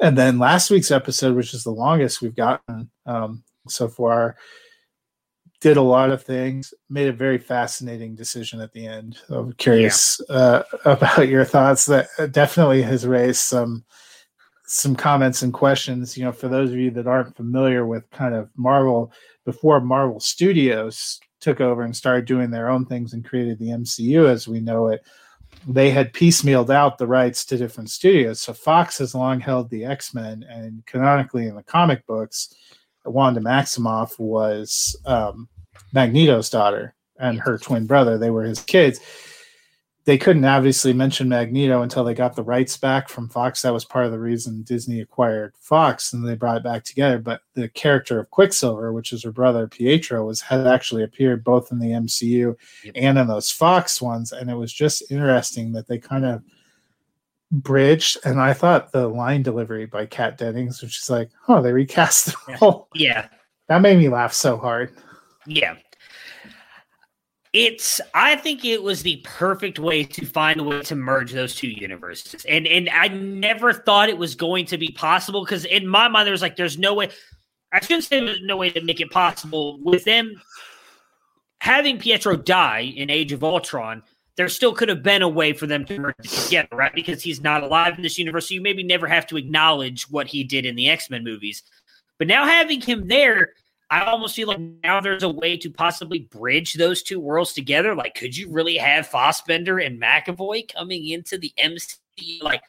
And 0.00 0.18
then 0.18 0.38
last 0.38 0.70
week's 0.70 0.90
episode, 0.90 1.36
which 1.36 1.54
is 1.54 1.64
the 1.64 1.70
longest 1.70 2.22
we've 2.22 2.34
gotten 2.34 2.90
um, 3.06 3.42
so 3.68 3.88
far, 3.88 4.36
did 5.60 5.76
a 5.76 5.82
lot 5.82 6.10
of 6.10 6.22
things, 6.22 6.74
made 6.90 7.08
a 7.08 7.12
very 7.12 7.38
fascinating 7.38 8.14
decision 8.14 8.60
at 8.60 8.72
the 8.72 8.86
end. 8.86 9.18
I'm 9.30 9.52
curious 9.54 10.20
yeah. 10.28 10.36
uh, 10.36 10.62
about 10.84 11.28
your 11.28 11.44
thoughts. 11.44 11.86
That 11.86 12.08
definitely 12.32 12.82
has 12.82 13.06
raised 13.06 13.40
some 13.40 13.84
some 14.66 14.96
comments 14.96 15.42
and 15.42 15.52
questions. 15.52 16.16
You 16.16 16.24
know, 16.24 16.32
for 16.32 16.48
those 16.48 16.70
of 16.70 16.76
you 16.76 16.90
that 16.92 17.06
aren't 17.06 17.36
familiar 17.36 17.86
with 17.86 18.10
kind 18.10 18.34
of 18.34 18.50
Marvel, 18.56 19.12
before 19.44 19.80
Marvel 19.80 20.20
Studios 20.20 21.20
took 21.40 21.60
over 21.60 21.82
and 21.82 21.94
started 21.94 22.24
doing 22.24 22.50
their 22.50 22.70
own 22.70 22.86
things 22.86 23.12
and 23.12 23.24
created 23.24 23.58
the 23.58 23.68
MCU 23.68 24.28
as 24.28 24.48
we 24.48 24.60
know 24.60 24.88
it, 24.88 25.02
they 25.68 25.90
had 25.90 26.12
piecemealed 26.12 26.70
out 26.70 26.98
the 26.98 27.06
rights 27.06 27.44
to 27.46 27.56
different 27.56 27.90
studios. 27.90 28.40
So 28.40 28.52
Fox 28.52 28.98
has 28.98 29.14
long 29.14 29.40
held 29.40 29.70
the 29.70 29.84
X 29.84 30.14
Men, 30.14 30.44
and 30.48 30.84
canonically 30.86 31.46
in 31.46 31.54
the 31.54 31.62
comic 31.62 32.06
books, 32.06 32.54
Wanda 33.04 33.40
Maximoff 33.40 34.18
was 34.18 34.96
um, 35.04 35.48
Magneto's 35.92 36.50
daughter 36.50 36.94
and 37.18 37.38
her 37.40 37.58
twin 37.58 37.86
brother. 37.86 38.18
They 38.18 38.30
were 38.30 38.42
his 38.42 38.60
kids 38.62 38.98
they 40.04 40.18
couldn't 40.18 40.44
obviously 40.44 40.92
mention 40.92 41.30
Magneto 41.30 41.80
until 41.80 42.04
they 42.04 42.12
got 42.12 42.36
the 42.36 42.42
rights 42.42 42.76
back 42.76 43.08
from 43.08 43.28
Fox. 43.28 43.62
That 43.62 43.72
was 43.72 43.86
part 43.86 44.04
of 44.04 44.12
the 44.12 44.18
reason 44.18 44.62
Disney 44.62 45.00
acquired 45.00 45.54
Fox 45.58 46.12
and 46.12 46.26
they 46.26 46.34
brought 46.34 46.58
it 46.58 46.62
back 46.62 46.84
together. 46.84 47.18
But 47.18 47.40
the 47.54 47.68
character 47.70 48.18
of 48.18 48.30
Quicksilver, 48.30 48.92
which 48.92 49.14
is 49.14 49.22
her 49.22 49.32
brother 49.32 49.66
Pietro, 49.66 50.26
was 50.26 50.42
had 50.42 50.66
actually 50.66 51.04
appeared 51.04 51.42
both 51.42 51.72
in 51.72 51.78
the 51.78 51.88
MCU 51.88 52.54
yep. 52.84 52.94
and 52.96 53.18
in 53.18 53.26
those 53.26 53.50
Fox 53.50 54.02
ones. 54.02 54.32
And 54.32 54.50
it 54.50 54.56
was 54.56 54.72
just 54.72 55.10
interesting 55.10 55.72
that 55.72 55.86
they 55.86 55.98
kind 55.98 56.26
of 56.26 56.42
bridged. 57.50 58.18
And 58.26 58.38
I 58.38 58.52
thought 58.52 58.92
the 58.92 59.08
line 59.08 59.42
delivery 59.42 59.86
by 59.86 60.04
Kat 60.04 60.36
Dennings, 60.36 60.82
which 60.82 61.00
is 61.00 61.08
like, 61.08 61.30
oh, 61.48 61.62
they 61.62 61.72
recast 61.72 62.28
it 62.28 62.60
all. 62.60 62.88
Yeah. 62.94 63.28
That 63.68 63.80
made 63.80 63.98
me 63.98 64.10
laugh 64.10 64.34
so 64.34 64.58
hard. 64.58 64.94
Yeah 65.46 65.76
it's 67.54 68.00
i 68.12 68.34
think 68.36 68.64
it 68.64 68.82
was 68.82 69.02
the 69.02 69.22
perfect 69.24 69.78
way 69.78 70.02
to 70.02 70.26
find 70.26 70.60
a 70.60 70.64
way 70.64 70.82
to 70.82 70.96
merge 70.96 71.32
those 71.32 71.54
two 71.54 71.68
universes. 71.68 72.44
And 72.46 72.66
and 72.66 72.90
i 72.90 73.08
never 73.08 73.72
thought 73.72 74.08
it 74.08 74.18
was 74.18 74.34
going 74.34 74.66
to 74.66 74.76
be 74.76 74.90
possible 74.90 75.44
because 75.44 75.64
in 75.64 75.86
my 75.86 76.08
mind 76.08 76.26
there 76.26 76.32
was 76.32 76.42
like 76.42 76.56
there's 76.56 76.76
no 76.76 76.94
way 76.94 77.10
i 77.72 77.80
shouldn't 77.80 78.04
say 78.04 78.20
there's 78.20 78.42
no 78.42 78.56
way 78.56 78.70
to 78.70 78.80
make 78.82 79.00
it 79.00 79.10
possible 79.10 79.78
with 79.82 80.04
them 80.04 80.34
having 81.60 81.98
pietro 81.98 82.36
die 82.36 82.92
in 82.96 83.08
age 83.08 83.32
of 83.32 83.44
ultron 83.44 84.02
there 84.36 84.48
still 84.48 84.72
could 84.72 84.88
have 84.88 85.04
been 85.04 85.22
a 85.22 85.28
way 85.28 85.52
for 85.52 85.68
them 85.68 85.84
to 85.84 85.98
merge 85.98 86.16
together 86.44 86.68
right? 86.72 86.94
Because 86.94 87.22
he's 87.22 87.40
not 87.40 87.62
alive 87.62 87.96
in 87.96 88.02
this 88.02 88.18
universe 88.18 88.48
so 88.48 88.54
you 88.54 88.60
maybe 88.60 88.82
never 88.82 89.06
have 89.06 89.26
to 89.28 89.36
acknowledge 89.36 90.10
what 90.10 90.26
he 90.26 90.42
did 90.42 90.66
in 90.66 90.74
the 90.74 90.88
x-men 90.88 91.22
movies. 91.22 91.62
But 92.18 92.28
now 92.28 92.44
having 92.44 92.80
him 92.80 93.08
there, 93.08 93.50
I 93.90 94.06
almost 94.06 94.34
feel 94.34 94.48
like 94.48 94.60
now 94.82 95.00
there's 95.00 95.22
a 95.22 95.28
way 95.28 95.56
to 95.58 95.70
possibly 95.70 96.20
bridge 96.20 96.74
those 96.74 97.02
two 97.02 97.20
worlds 97.20 97.52
together. 97.52 97.94
Like, 97.94 98.14
could 98.14 98.36
you 98.36 98.50
really 98.50 98.76
have 98.76 99.06
Fassbender 99.06 99.78
and 99.78 100.00
McAvoy 100.00 100.72
coming 100.72 101.08
into 101.08 101.38
the 101.38 101.52
MC? 101.58 102.40
Like, 102.42 102.62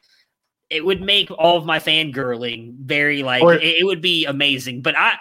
it 0.70 0.84
would 0.84 1.02
make 1.02 1.32
all 1.32 1.58
of 1.58 1.66
my 1.66 1.80
fangirling 1.80 2.76
very 2.80 3.24
like 3.24 3.44
or, 3.44 3.54
it, 3.54 3.64
it 3.64 3.86
would 3.86 4.02
be 4.02 4.26
amazing. 4.26 4.82
But 4.82 4.98
I, 4.98 5.18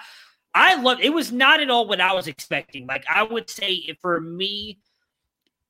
I 0.54 0.80
love 0.80 1.00
it. 1.00 1.10
Was 1.10 1.32
not 1.32 1.60
at 1.60 1.70
all 1.70 1.86
what 1.86 2.00
I 2.00 2.12
was 2.12 2.26
expecting. 2.26 2.86
Like, 2.86 3.04
I 3.08 3.22
would 3.22 3.48
say 3.48 3.96
for 4.00 4.20
me, 4.20 4.78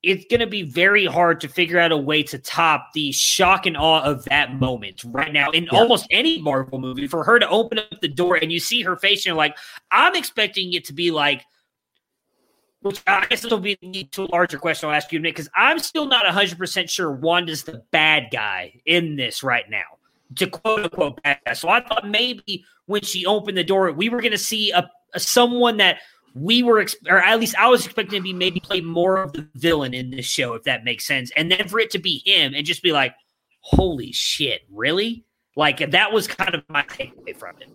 it's 0.04 0.26
going 0.30 0.40
to 0.40 0.46
be 0.46 0.62
very 0.62 1.06
hard 1.06 1.40
to 1.40 1.48
figure 1.48 1.78
out 1.78 1.92
a 1.92 1.96
way 1.96 2.22
to 2.22 2.38
top 2.38 2.92
the 2.92 3.10
shock 3.12 3.66
and 3.66 3.76
awe 3.76 4.02
of 4.02 4.24
that 4.26 4.54
moment 4.54 5.02
right 5.06 5.32
now 5.32 5.50
in 5.50 5.64
yeah. 5.64 5.78
almost 5.78 6.06
any 6.10 6.40
Marvel 6.40 6.78
movie. 6.78 7.06
For 7.06 7.24
her 7.24 7.38
to 7.38 7.48
open 7.48 7.78
up 7.78 8.00
the 8.00 8.08
door 8.08 8.36
and 8.36 8.52
you 8.52 8.60
see 8.60 8.82
her 8.82 8.96
face, 8.96 9.20
and 9.20 9.26
you're 9.26 9.34
like, 9.34 9.56
I'm 9.90 10.14
expecting 10.14 10.72
it 10.74 10.84
to 10.86 10.92
be 10.92 11.10
like, 11.10 11.42
which 12.80 13.02
I 13.06 13.26
guess 13.26 13.40
this 13.40 13.50
will 13.50 13.60
be 13.60 13.76
to 14.12 14.24
a 14.24 14.30
larger 14.30 14.58
question 14.58 14.88
I'll 14.88 14.94
ask 14.94 15.10
you, 15.10 15.18
Nick, 15.18 15.36
because 15.36 15.50
I'm 15.56 15.78
still 15.78 16.06
not 16.06 16.26
100% 16.26 16.90
sure 16.90 17.10
Wanda's 17.10 17.64
the 17.64 17.82
bad 17.90 18.24
guy 18.30 18.80
in 18.84 19.16
this 19.16 19.42
right 19.42 19.64
now, 19.70 19.98
to 20.36 20.46
quote 20.46 20.84
unquote 20.84 21.22
bad 21.22 21.38
guy. 21.46 21.54
So 21.54 21.68
I 21.68 21.80
thought 21.80 22.08
maybe 22.08 22.64
when 22.86 23.02
she 23.02 23.24
opened 23.24 23.56
the 23.56 23.64
door, 23.64 23.90
we 23.92 24.10
were 24.10 24.20
going 24.20 24.32
to 24.32 24.38
see 24.38 24.70
a, 24.70 24.88
a 25.14 25.20
someone 25.20 25.78
that– 25.78 25.98
we 26.34 26.62
were, 26.62 26.84
or 27.08 27.18
at 27.18 27.38
least 27.40 27.56
I 27.56 27.68
was 27.68 27.86
expecting 27.86 28.18
to 28.18 28.22
be 28.22 28.32
maybe 28.32 28.60
play 28.60 28.80
more 28.80 29.22
of 29.22 29.32
the 29.32 29.48
villain 29.54 29.94
in 29.94 30.10
this 30.10 30.26
show, 30.26 30.54
if 30.54 30.64
that 30.64 30.84
makes 30.84 31.06
sense. 31.06 31.30
And 31.36 31.50
then 31.50 31.68
for 31.68 31.78
it 31.78 31.90
to 31.92 31.98
be 31.98 32.22
him 32.24 32.54
and 32.54 32.66
just 32.66 32.82
be 32.82 32.92
like, 32.92 33.14
holy 33.60 34.12
shit, 34.12 34.62
really? 34.70 35.24
Like 35.56 35.90
that 35.92 36.12
was 36.12 36.26
kind 36.26 36.54
of 36.54 36.64
my 36.68 36.82
takeaway 36.82 37.36
from 37.36 37.56
it. 37.60 37.70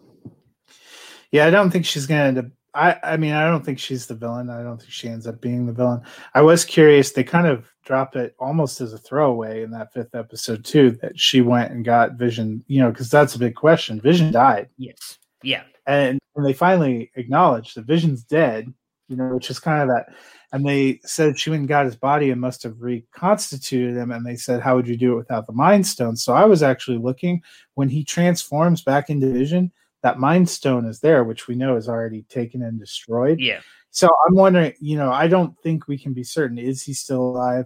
Yeah, 1.31 1.45
I 1.45 1.49
don't 1.49 1.71
think 1.71 1.85
she's 1.85 2.07
going 2.07 2.35
to. 2.35 2.51
I, 2.73 2.97
I 3.03 3.17
mean, 3.17 3.33
I 3.33 3.47
don't 3.47 3.65
think 3.65 3.79
she's 3.79 4.05
the 4.05 4.13
villain. 4.13 4.49
I 4.49 4.61
don't 4.61 4.77
think 4.77 4.91
she 4.91 5.07
ends 5.07 5.25
up 5.25 5.41
being 5.41 5.65
the 5.65 5.73
villain. 5.73 6.01
I 6.35 6.41
was 6.41 6.65
curious. 6.65 7.11
They 7.11 7.23
kind 7.23 7.47
of 7.47 7.67
drop 7.83 8.15
it 8.15 8.35
almost 8.39 8.79
as 8.81 8.93
a 8.93 8.97
throwaway 8.97 9.63
in 9.63 9.71
that 9.71 9.91
fifth 9.93 10.13
episode 10.13 10.65
too. 10.65 10.91
That 11.01 11.19
she 11.19 11.41
went 11.41 11.71
and 11.71 11.85
got 11.85 12.13
Vision. 12.13 12.63
You 12.67 12.81
know, 12.81 12.91
because 12.91 13.09
that's 13.09 13.35
a 13.35 13.39
big 13.39 13.55
question. 13.55 14.01
Vision 14.01 14.31
died. 14.31 14.69
Yes. 14.77 15.18
Yeah. 15.43 15.63
And 15.87 16.19
and 16.35 16.45
they 16.45 16.53
finally 16.53 17.11
acknowledged 17.15 17.75
the 17.75 17.81
vision's 17.81 18.23
dead 18.23 18.73
you 19.09 19.17
know 19.17 19.33
which 19.33 19.49
is 19.49 19.59
kind 19.59 19.81
of 19.81 19.89
that 19.89 20.13
and 20.53 20.65
they 20.65 20.99
said 21.03 21.37
she 21.37 21.49
went 21.49 21.61
and 21.61 21.69
got 21.69 21.85
his 21.85 21.95
body 21.95 22.31
and 22.31 22.39
must 22.39 22.63
have 22.63 22.81
reconstituted 22.81 23.97
him 23.97 24.11
and 24.11 24.25
they 24.25 24.35
said 24.35 24.61
how 24.61 24.75
would 24.75 24.87
you 24.87 24.95
do 24.95 25.13
it 25.13 25.17
without 25.17 25.45
the 25.47 25.53
mind 25.53 25.85
stone? 25.85 26.15
So 26.15 26.33
i 26.33 26.45
was 26.45 26.63
actually 26.63 26.97
looking 26.97 27.41
when 27.73 27.89
he 27.89 28.03
transforms 28.03 28.81
back 28.81 29.09
into 29.09 29.31
vision 29.31 29.71
that 30.01 30.19
mind 30.19 30.49
stone 30.49 30.85
is 30.85 30.99
there 31.01 31.23
which 31.23 31.47
we 31.47 31.55
know 31.55 31.75
is 31.75 31.89
already 31.89 32.23
taken 32.29 32.61
and 32.61 32.79
destroyed. 32.79 33.39
Yeah. 33.39 33.59
So 33.91 34.07
i'm 34.27 34.35
wondering 34.35 34.73
you 34.79 34.97
know 34.97 35.11
i 35.11 35.27
don't 35.27 35.59
think 35.61 35.87
we 35.87 35.97
can 35.97 36.13
be 36.13 36.23
certain 36.23 36.57
is 36.57 36.83
he 36.83 36.93
still 36.93 37.21
alive? 37.21 37.65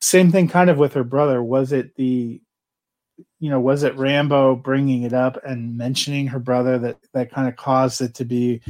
Same 0.00 0.30
thing 0.30 0.46
kind 0.48 0.70
of 0.70 0.78
with 0.78 0.94
her 0.94 1.04
brother 1.04 1.42
was 1.42 1.72
it 1.72 1.96
the 1.96 2.40
you 3.40 3.50
know, 3.50 3.60
was 3.60 3.82
it 3.82 3.96
Rambeau 3.96 4.60
bringing 4.62 5.04
it 5.04 5.12
up 5.12 5.38
and 5.44 5.76
mentioning 5.76 6.26
her 6.28 6.38
brother 6.38 6.78
that 6.78 6.98
that 7.12 7.30
kind 7.30 7.48
of 7.48 7.56
caused 7.56 8.00
it 8.00 8.14
to 8.14 8.24
be? 8.24 8.60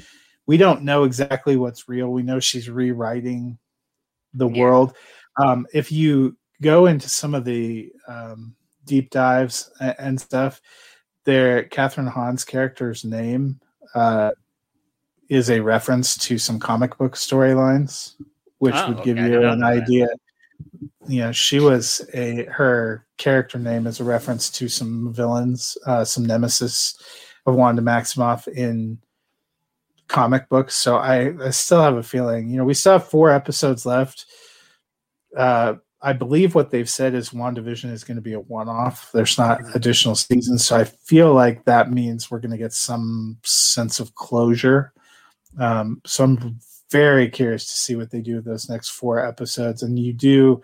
We 0.46 0.56
don't 0.56 0.82
know 0.82 1.04
exactly 1.04 1.56
what's 1.56 1.88
real. 1.88 2.08
We 2.10 2.22
know 2.22 2.40
she's 2.40 2.70
rewriting 2.70 3.58
the 4.34 4.48
yeah. 4.48 4.60
world. 4.60 4.94
Um, 5.42 5.66
if 5.72 5.92
you 5.92 6.36
go 6.60 6.86
into 6.86 7.08
some 7.08 7.34
of 7.34 7.44
the 7.44 7.92
um, 8.06 8.54
deep 8.84 9.10
dives 9.10 9.70
and, 9.80 10.20
stuff, 10.20 10.60
there, 11.24 11.64
Kathryn 11.64 12.10
Hahn's 12.10 12.44
character's 12.44 13.04
name 13.04 13.60
uh, 13.94 14.30
is 15.28 15.50
a 15.50 15.60
reference 15.60 16.16
to 16.16 16.38
some 16.38 16.58
comic 16.58 16.96
book 16.98 17.14
storylines, 17.14 18.14
which 18.58 18.74
oh, 18.74 18.88
would 18.88 19.04
give 19.04 19.18
okay. 19.18 19.30
you 19.30 19.46
an 19.46 19.62
idea 19.62 20.08
you 21.06 21.20
know 21.20 21.32
she 21.32 21.58
was 21.58 22.08
a 22.14 22.44
her 22.44 23.06
character 23.16 23.58
name 23.58 23.86
is 23.86 24.00
a 24.00 24.04
reference 24.04 24.50
to 24.50 24.68
some 24.68 25.12
villains 25.12 25.76
uh, 25.86 26.04
some 26.04 26.24
nemesis 26.24 26.98
of 27.46 27.54
wanda 27.54 27.82
maximoff 27.82 28.46
in 28.48 28.98
comic 30.08 30.48
books. 30.48 30.74
So 30.74 30.96
I, 30.96 31.34
I 31.44 31.50
still 31.50 31.82
have 31.82 31.96
a 31.96 32.02
feeling 32.02 32.50
you 32.50 32.56
know 32.56 32.64
we 32.64 32.74
still 32.74 32.94
have 32.94 33.08
four 33.08 33.30
episodes 33.30 33.86
left. 33.86 34.26
Uh, 35.36 35.74
i 36.00 36.12
believe 36.12 36.54
what 36.54 36.70
they've 36.70 36.88
said 36.88 37.12
is 37.12 37.30
wandavision 37.30 37.90
is 37.92 38.04
going 38.04 38.16
to 38.16 38.22
be 38.22 38.32
a 38.32 38.40
one-off. 38.40 39.10
There's 39.12 39.36
not 39.36 39.60
additional 39.74 40.14
seasons. 40.14 40.64
So 40.64 40.76
i 40.76 40.84
feel 40.84 41.34
like 41.34 41.64
that 41.64 41.90
means 41.90 42.30
we're 42.30 42.40
going 42.40 42.52
to 42.52 42.58
get 42.58 42.72
some 42.72 43.38
sense 43.44 44.00
of 44.00 44.14
closure. 44.14 44.92
Um, 45.58 46.00
so 46.06 46.24
i'm 46.24 46.58
very 46.90 47.28
curious 47.28 47.66
to 47.66 47.72
see 47.72 47.96
what 47.96 48.10
they 48.10 48.20
do 48.20 48.36
with 48.36 48.44
those 48.44 48.68
next 48.68 48.90
four 48.90 49.24
episodes 49.24 49.82
and 49.82 49.98
you 49.98 50.12
do 50.12 50.62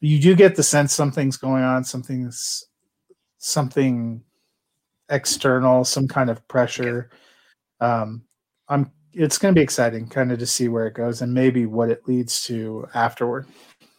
you 0.00 0.20
do 0.20 0.34
get 0.34 0.56
the 0.56 0.62
sense 0.62 0.92
something's 0.92 1.36
going 1.36 1.62
on, 1.64 1.84
something's 1.84 2.64
something 3.38 4.22
external, 5.08 5.84
some 5.84 6.06
kind 6.06 6.30
of 6.30 6.46
pressure. 6.48 7.10
Um, 7.80 8.22
I'm. 8.68 8.92
It's 9.14 9.38
going 9.38 9.52
to 9.52 9.58
be 9.58 9.62
exciting, 9.62 10.06
kind 10.06 10.30
of 10.30 10.38
to 10.38 10.46
see 10.46 10.68
where 10.68 10.86
it 10.86 10.94
goes 10.94 11.22
and 11.22 11.32
maybe 11.32 11.66
what 11.66 11.90
it 11.90 12.06
leads 12.06 12.42
to 12.44 12.86
afterward. 12.94 13.46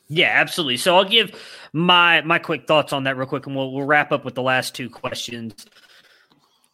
Yeah, 0.08 0.30
absolutely. 0.34 0.78
So 0.78 0.96
I'll 0.96 1.04
give 1.04 1.32
my 1.74 2.22
my 2.22 2.40
quick 2.40 2.68
thoughts 2.68 2.94
on 2.94 3.04
that 3.04 3.18
real 3.18 3.28
quick, 3.28 3.46
and 3.46 3.56
we'll 3.56 3.74
we'll 3.74 3.86
wrap 3.86 4.12
up 4.12 4.24
with 4.24 4.36
the 4.36 4.42
last 4.42 4.76
two 4.76 4.90
questions. 4.90 5.66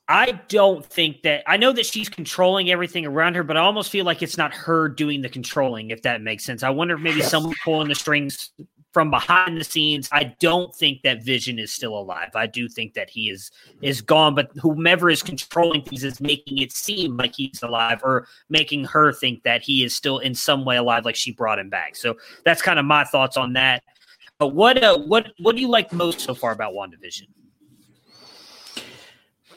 I 0.08 0.40
don't 0.50 0.86
think 0.86 1.24
that 1.24 1.44
I 1.48 1.58
know 1.58 1.72
that 1.72 1.86
she's 1.86 2.10
controlling 2.10 2.70
everything 2.70 3.06
around 3.06 3.36
her, 3.36 3.44
but 3.44 3.58
I 3.58 3.62
almost 3.62 3.90
feel 3.90 4.06
like 4.06 4.22
it's 4.22 4.38
not 4.38 4.54
her 4.54 4.88
doing 4.88 5.22
the 5.22 5.30
controlling, 5.30 5.90
if 5.90 6.04
that 6.04 6.22
makes 6.22 6.46
sense. 6.46 6.62
I 6.62 6.70
wonder 6.70 6.96
if 6.96 7.02
maybe 7.02 7.22
someone 7.22 7.56
pulling 7.64 7.88
the 7.88 7.96
strings 7.96 8.52
from 8.96 9.10
behind 9.10 9.58
the 9.58 9.64
scenes, 9.66 10.08
I 10.14 10.36
don't 10.40 10.74
think 10.74 11.02
that 11.02 11.22
Vision 11.22 11.60
is 11.60 11.74
still 11.74 11.98
alive. 11.98 12.30
I 12.34 12.48
do 12.48 12.70
think 12.70 12.94
that 12.94 13.10
he 13.10 13.30
is 13.30 13.52
is 13.82 14.00
gone, 14.00 14.36
but 14.36 14.52
whomever 14.62 15.10
is 15.10 15.22
controlling 15.22 15.82
things 15.82 16.06
is 16.06 16.22
making 16.22 16.60
it 16.60 16.72
seem 16.72 17.18
like 17.18 17.36
he's 17.36 17.62
alive 17.62 18.00
or 18.04 18.26
making 18.48 18.86
her 18.86 19.12
think 19.12 19.44
that 19.44 19.62
he 19.62 19.84
is 19.84 19.94
still 19.94 20.20
in 20.20 20.34
some 20.34 20.64
way 20.64 20.78
alive, 20.78 21.04
like 21.04 21.18
she 21.18 21.34
brought 21.34 21.60
him 21.60 21.70
back. 21.70 21.98
So 21.98 22.16
that's 22.46 22.62
kind 22.62 22.80
of 22.80 22.86
my 22.86 23.04
thoughts 23.04 23.36
on 23.36 23.52
that. 23.54 23.84
But 24.40 24.50
what 24.50 24.82
uh, 24.82 24.98
what 25.00 25.34
what 25.40 25.58
do 25.58 25.62
you 25.62 25.68
like 25.68 25.92
most 25.92 26.22
so 26.22 26.34
far 26.34 26.54
about 26.54 26.74
WandaVision? 26.74 27.28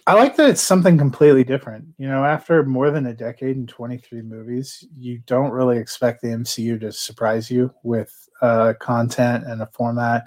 I 0.09 0.15
like 0.15 0.37
that 0.37 0.49
it's 0.49 0.63
something 0.63 0.97
completely 0.97 1.45
different. 1.45 1.85
You 1.99 2.09
know, 2.09 2.25
after 2.25 2.65
more 2.65 2.91
than 2.91 3.05
a 3.05 3.13
decade 3.13 3.59
and 3.59 3.69
23 3.69 4.23
movies, 4.23 4.83
you 4.97 5.19
don't 5.27 5.51
really 5.51 5.77
expect 5.77 6.23
the 6.23 6.29
MCU 6.29 6.81
to 6.81 6.93
surprise 6.93 7.51
you 7.51 7.75
with 7.83 8.27
uh, 8.41 8.73
content 8.81 9.45
and 9.45 9.61
a 9.61 9.67
format. 9.67 10.27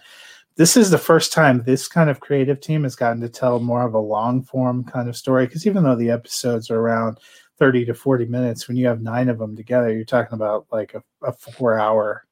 This 0.55 0.77
is 0.77 0.91
the 0.91 0.99
first 0.99 1.33
time 1.33 1.63
this 1.63 1.87
kind 1.87 2.11
of 2.11 2.19
creative 2.19 2.61
team 2.61 2.83
has 2.83 2.95
gotten 2.95 3.21
to 3.21 3.29
tell 3.29 3.59
more 3.59 3.81
of 3.81 3.95
a 3.95 3.99
long 3.99 4.43
form 4.43 4.83
kind 4.83 5.09
of 5.09 5.17
story. 5.17 5.47
Because 5.47 5.65
even 5.65 5.83
though 5.83 5.95
the 5.95 6.11
episodes 6.11 6.69
are 6.69 6.79
around 6.79 7.17
30 7.57 7.85
to 7.85 7.95
40 7.95 8.25
minutes, 8.27 8.67
when 8.67 8.77
you 8.77 8.85
have 8.85 9.01
nine 9.01 9.29
of 9.29 9.39
them 9.39 9.55
together, 9.55 9.91
you're 9.91 10.05
talking 10.05 10.35
about 10.35 10.67
like 10.71 10.93
a, 10.93 11.01
a 11.23 11.33
four 11.33 11.79
hour 11.79 12.27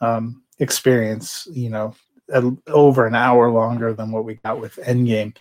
um, 0.00 0.42
experience, 0.58 1.46
you 1.52 1.68
know, 1.68 1.94
a, 2.32 2.50
over 2.68 3.06
an 3.06 3.14
hour 3.14 3.50
longer 3.50 3.92
than 3.92 4.10
what 4.10 4.24
we 4.24 4.36
got 4.36 4.58
with 4.58 4.76
Endgame 4.76 5.36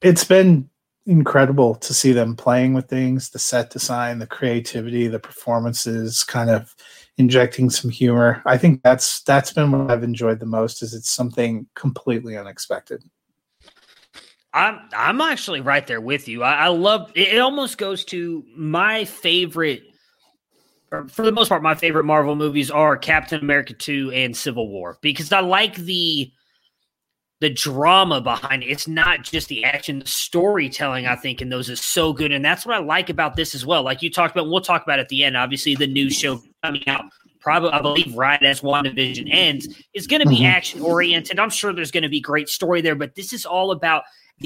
it's 0.00 0.24
been 0.24 0.68
incredible 1.06 1.74
to 1.74 1.94
see 1.94 2.12
them 2.12 2.36
playing 2.36 2.74
with 2.74 2.86
things 2.86 3.30
the 3.30 3.38
set 3.38 3.70
design 3.70 4.18
the 4.18 4.26
creativity 4.26 5.08
the 5.08 5.18
performances 5.18 6.22
kind 6.22 6.50
of 6.50 6.74
injecting 7.16 7.70
some 7.70 7.90
humor. 7.90 8.42
I 8.44 8.58
think 8.58 8.82
that's 8.82 9.22
that's 9.22 9.52
been 9.52 9.72
what 9.72 9.90
i've 9.90 10.04
enjoyed 10.04 10.38
the 10.38 10.46
most 10.46 10.82
is 10.82 10.94
it's 10.94 11.10
something 11.10 11.66
completely 11.74 12.36
unexpected. 12.36 13.02
I'm 14.52 14.80
i'm 14.94 15.20
actually 15.20 15.60
right 15.60 15.86
there 15.86 16.00
with 16.00 16.28
you. 16.28 16.42
I, 16.42 16.52
I 16.54 16.68
love 16.68 17.10
it, 17.14 17.28
it 17.28 17.38
almost 17.38 17.78
goes 17.78 18.04
to 18.06 18.44
my 18.54 19.04
favorite 19.04 19.82
for 21.08 21.22
the 21.22 21.32
most 21.32 21.48
part 21.48 21.62
my 21.62 21.74
favorite 21.74 22.04
marvel 22.04 22.34
movies 22.34 22.70
are 22.70 22.96
captain 22.96 23.40
america 23.40 23.74
2 23.74 24.10
and 24.10 24.34
civil 24.34 24.70
war 24.70 24.96
because 25.02 25.30
i 25.34 25.40
like 25.40 25.74
the 25.76 26.32
the 27.40 27.50
drama 27.50 28.20
behind 28.20 28.62
it. 28.62 28.66
It's 28.66 28.88
not 28.88 29.22
just 29.22 29.48
the 29.48 29.64
action, 29.64 30.00
the 30.00 30.06
storytelling, 30.06 31.06
I 31.06 31.14
think, 31.14 31.40
in 31.40 31.48
those 31.48 31.68
is 31.68 31.80
so 31.80 32.12
good. 32.12 32.32
And 32.32 32.44
that's 32.44 32.66
what 32.66 32.74
I 32.74 32.78
like 32.78 33.10
about 33.10 33.36
this 33.36 33.54
as 33.54 33.64
well. 33.64 33.82
Like 33.82 34.02
you 34.02 34.10
talked 34.10 34.34
about, 34.34 34.48
we'll 34.48 34.60
talk 34.60 34.82
about 34.82 34.98
at 34.98 35.08
the 35.08 35.24
end, 35.24 35.36
obviously, 35.36 35.74
the 35.74 35.86
new 35.86 36.10
show 36.10 36.42
coming 36.64 36.86
out, 36.88 37.04
probably, 37.40 37.70
I 37.70 37.80
believe, 37.80 38.16
right 38.16 38.42
as 38.42 38.60
WandaVision 38.60 39.28
ends, 39.30 39.68
is 39.94 40.08
going 40.08 40.22
to 40.22 40.28
be 40.28 40.38
mm-hmm. 40.38 40.46
action 40.46 40.80
oriented. 40.80 41.38
I'm 41.38 41.50
sure 41.50 41.72
there's 41.72 41.92
going 41.92 42.02
to 42.02 42.08
be 42.08 42.20
great 42.20 42.48
story 42.48 42.80
there, 42.80 42.96
but 42.96 43.14
this 43.14 43.32
is 43.32 43.46
all 43.46 43.70
about 43.70 44.02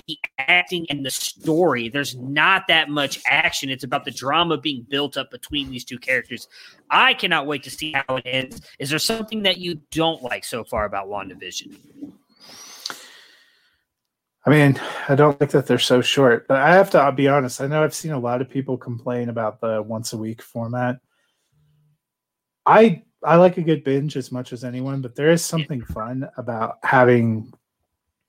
the 0.07 0.19
acting 0.39 0.87
and 0.91 1.05
the 1.05 1.11
story. 1.11 1.89
There's 1.89 2.17
not 2.17 2.67
that 2.69 2.89
much 2.89 3.21
action. 3.27 3.69
It's 3.69 3.85
about 3.85 4.05
the 4.05 4.11
drama 4.11 4.59
being 4.59 4.87
built 4.89 5.17
up 5.17 5.31
between 5.31 5.71
these 5.71 5.85
two 5.85 5.99
characters. 5.99 6.49
I 6.91 7.15
cannot 7.15 7.47
wait 7.47 7.63
to 7.65 7.71
see 7.71 7.93
how 7.93 8.17
it 8.17 8.27
ends. 8.27 8.61
Is 8.79 8.91
there 8.91 8.99
something 8.99 9.43
that 9.43 9.59
you 9.59 9.81
don't 9.91 10.23
like 10.23 10.45
so 10.45 10.65
far 10.65 10.85
about 10.85 11.09
WandaVision? 11.09 11.77
I 14.45 14.51
mean, 14.51 14.81
I 15.09 15.15
don't 15.15 15.39
think 15.39 15.53
that 15.53 15.67
they're 15.67 15.79
so 15.79 16.01
short, 16.01 16.49
but 16.49 16.59
I 16.59 16.75
have 16.75 16.91
to 16.91 16.99
I'll 16.99 17.13
be 17.13 17.29
honest. 17.29 17.61
I 17.61 17.69
know 17.69 17.85
I've 17.85 17.95
seen 17.95 18.13
a 18.13 18.19
lot 18.19 18.41
of 18.41 18.51
people 18.51 18.77
complain 18.77 19.29
about 19.29 19.61
the 19.61 19.83
once 19.83 20.13
a 20.13 20.19
week 20.19 20.43
format. 20.43 20.99
I 22.67 23.05
I 23.25 23.37
like 23.37 23.57
a 23.57 23.63
good 23.63 23.85
binge 23.85 24.17
as 24.17 24.33
much 24.33 24.53
as 24.53 24.65
anyone, 24.65 25.01
but 25.01 25.15
there 25.15 25.31
is 25.31 25.45
something 25.45 25.83
fun 25.85 26.29
about 26.37 26.79
having 26.83 27.53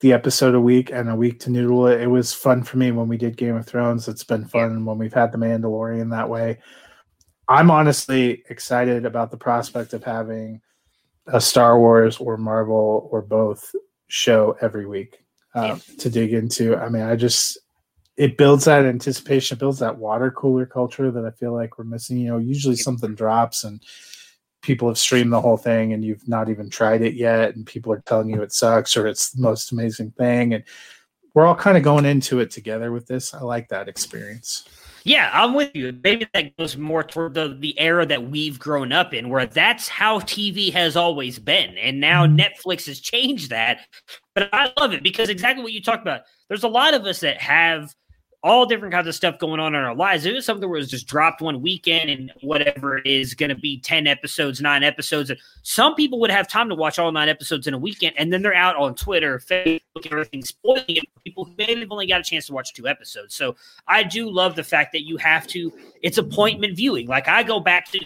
the 0.01 0.13
episode 0.13 0.53
a 0.53 0.61
week 0.61 0.91
and 0.91 1.09
a 1.09 1.15
week 1.15 1.39
to 1.39 1.49
noodle 1.49 1.87
it. 1.87 2.01
It 2.01 2.07
was 2.07 2.33
fun 2.33 2.61
for 2.61 2.77
me 2.77 2.91
when 2.91 3.07
we 3.07 3.17
did 3.17 3.37
Game 3.37 3.55
of 3.55 3.65
Thrones. 3.65 4.07
It's 4.07 4.23
been 4.23 4.45
fun 4.45 4.85
when 4.85 4.97
we've 4.99 5.13
had 5.13 5.31
the 5.31 5.37
Mandalorian 5.39 6.11
that 6.11 6.29
way. 6.29 6.59
I'm 7.47 7.71
honestly 7.71 8.43
excited 8.49 9.05
about 9.05 9.31
the 9.31 9.37
prospect 9.37 9.93
of 9.93 10.03
having 10.03 10.61
a 11.27 11.41
Star 11.41 11.79
Wars 11.79 12.17
or 12.17 12.37
Marvel 12.37 13.09
or 13.11 13.21
both 13.21 13.73
show 14.07 14.57
every 14.61 14.85
week 14.85 15.22
uh, 15.55 15.77
to 15.99 16.09
dig 16.09 16.33
into. 16.33 16.75
I 16.75 16.89
mean, 16.89 17.03
I 17.03 17.15
just 17.15 17.57
it 18.17 18.37
builds 18.37 18.65
that 18.65 18.85
anticipation, 18.85 19.57
builds 19.57 19.79
that 19.79 19.97
water 19.97 20.29
cooler 20.31 20.65
culture 20.65 21.11
that 21.11 21.25
I 21.25 21.31
feel 21.31 21.53
like 21.53 21.77
we're 21.77 21.85
missing. 21.85 22.17
You 22.17 22.29
know, 22.29 22.37
usually 22.37 22.75
something 22.75 23.15
drops 23.15 23.63
and 23.63 23.81
people 24.61 24.87
have 24.87 24.97
streamed 24.97 25.33
the 25.33 25.41
whole 25.41 25.57
thing 25.57 25.93
and 25.93 26.03
you've 26.03 26.27
not 26.27 26.49
even 26.49 26.69
tried 26.69 27.01
it 27.01 27.15
yet, 27.15 27.55
and 27.55 27.65
people 27.65 27.91
are 27.91 28.03
telling 28.05 28.29
you 28.29 28.41
it 28.41 28.53
sucks 28.53 28.95
or 28.95 29.07
it's 29.07 29.31
the 29.31 29.41
most 29.41 29.71
amazing 29.71 30.11
thing, 30.11 30.53
and 30.53 30.63
we're 31.33 31.45
all 31.45 31.55
kind 31.55 31.77
of 31.77 31.83
going 31.83 32.05
into 32.05 32.39
it 32.39 32.51
together 32.51 32.91
with 32.91 33.07
this. 33.07 33.33
I 33.33 33.41
like 33.41 33.69
that 33.69 33.87
experience. 33.87 34.67
Yeah, 35.05 35.29
I'm 35.33 35.53
with 35.53 35.71
you. 35.75 35.99
Maybe 36.01 36.27
that 36.33 36.55
goes 36.55 36.77
more 36.77 37.03
toward 37.03 37.33
the, 37.33 37.57
the 37.59 37.77
era 37.77 38.05
that 38.05 38.29
we've 38.29 38.57
grown 38.57 38.93
up 38.93 39.13
in, 39.13 39.29
where 39.29 39.45
that's 39.45 39.89
how 39.89 40.19
TV 40.19 40.71
has 40.71 40.95
always 40.95 41.39
been. 41.39 41.77
And 41.77 41.99
now 41.99 42.25
mm-hmm. 42.25 42.39
Netflix 42.39 42.85
has 42.87 42.99
changed 42.99 43.49
that. 43.49 43.81
But 44.35 44.49
I 44.53 44.71
love 44.79 44.93
it 44.93 45.03
because 45.03 45.29
exactly 45.29 45.63
what 45.63 45.73
you 45.73 45.81
talked 45.81 46.01
about. 46.01 46.21
There's 46.47 46.63
a 46.63 46.67
lot 46.67 46.93
of 46.93 47.05
us 47.05 47.19
that 47.19 47.41
have 47.41 47.93
all 48.43 48.65
different 48.65 48.93
kinds 48.93 49.07
of 49.07 49.15
stuff 49.15 49.39
going 49.39 49.59
on 49.59 49.73
in 49.73 49.81
our 49.81 49.95
lives. 49.95 50.25
It 50.25 50.33
was 50.33 50.45
something 50.45 50.67
where 50.67 50.77
it 50.77 50.81
was 50.81 50.91
just 50.91 51.07
dropped 51.07 51.41
one 51.41 51.61
weekend 51.61 52.09
and 52.09 52.31
whatever 52.41 52.97
it 52.97 53.07
is 53.07 53.33
going 53.33 53.49
to 53.49 53.55
be 53.55 53.79
10 53.79 54.05
episodes, 54.05 54.59
nine 54.59 54.83
episodes. 54.83 55.31
Some 55.61 55.95
people 55.95 56.19
would 56.19 56.29
have 56.29 56.49
time 56.49 56.67
to 56.67 56.75
watch 56.75 56.99
all 56.99 57.09
nine 57.13 57.29
episodes 57.29 57.67
in 57.67 57.73
a 57.73 57.77
weekend. 57.77 58.15
And 58.17 58.33
then 58.33 58.41
they're 58.41 58.53
out 58.53 58.75
on 58.75 58.95
Twitter, 58.95 59.39
Facebook, 59.39 60.11
everything, 60.11 60.43
spoiling 60.43 60.83
it 60.89 61.03
for 61.13 61.21
people 61.21 61.45
who 61.45 61.53
maybe 61.57 61.79
have 61.79 61.91
only 61.91 62.05
got 62.05 62.19
a 62.19 62.23
chance 62.23 62.47
to 62.47 62.53
watch 62.53 62.73
two 62.73 62.85
episodes. 62.85 63.33
So 63.33 63.55
I 63.87 64.03
do 64.03 64.29
love 64.29 64.57
the 64.57 64.63
fact 64.63 64.91
that 64.91 65.03
you 65.03 65.15
have 65.17 65.47
to, 65.47 65.71
it's 66.01 66.17
appointment 66.17 66.75
viewing. 66.75 67.07
Like 67.07 67.29
I 67.29 67.43
go 67.43 67.61
back 67.61 67.89
to, 67.91 67.99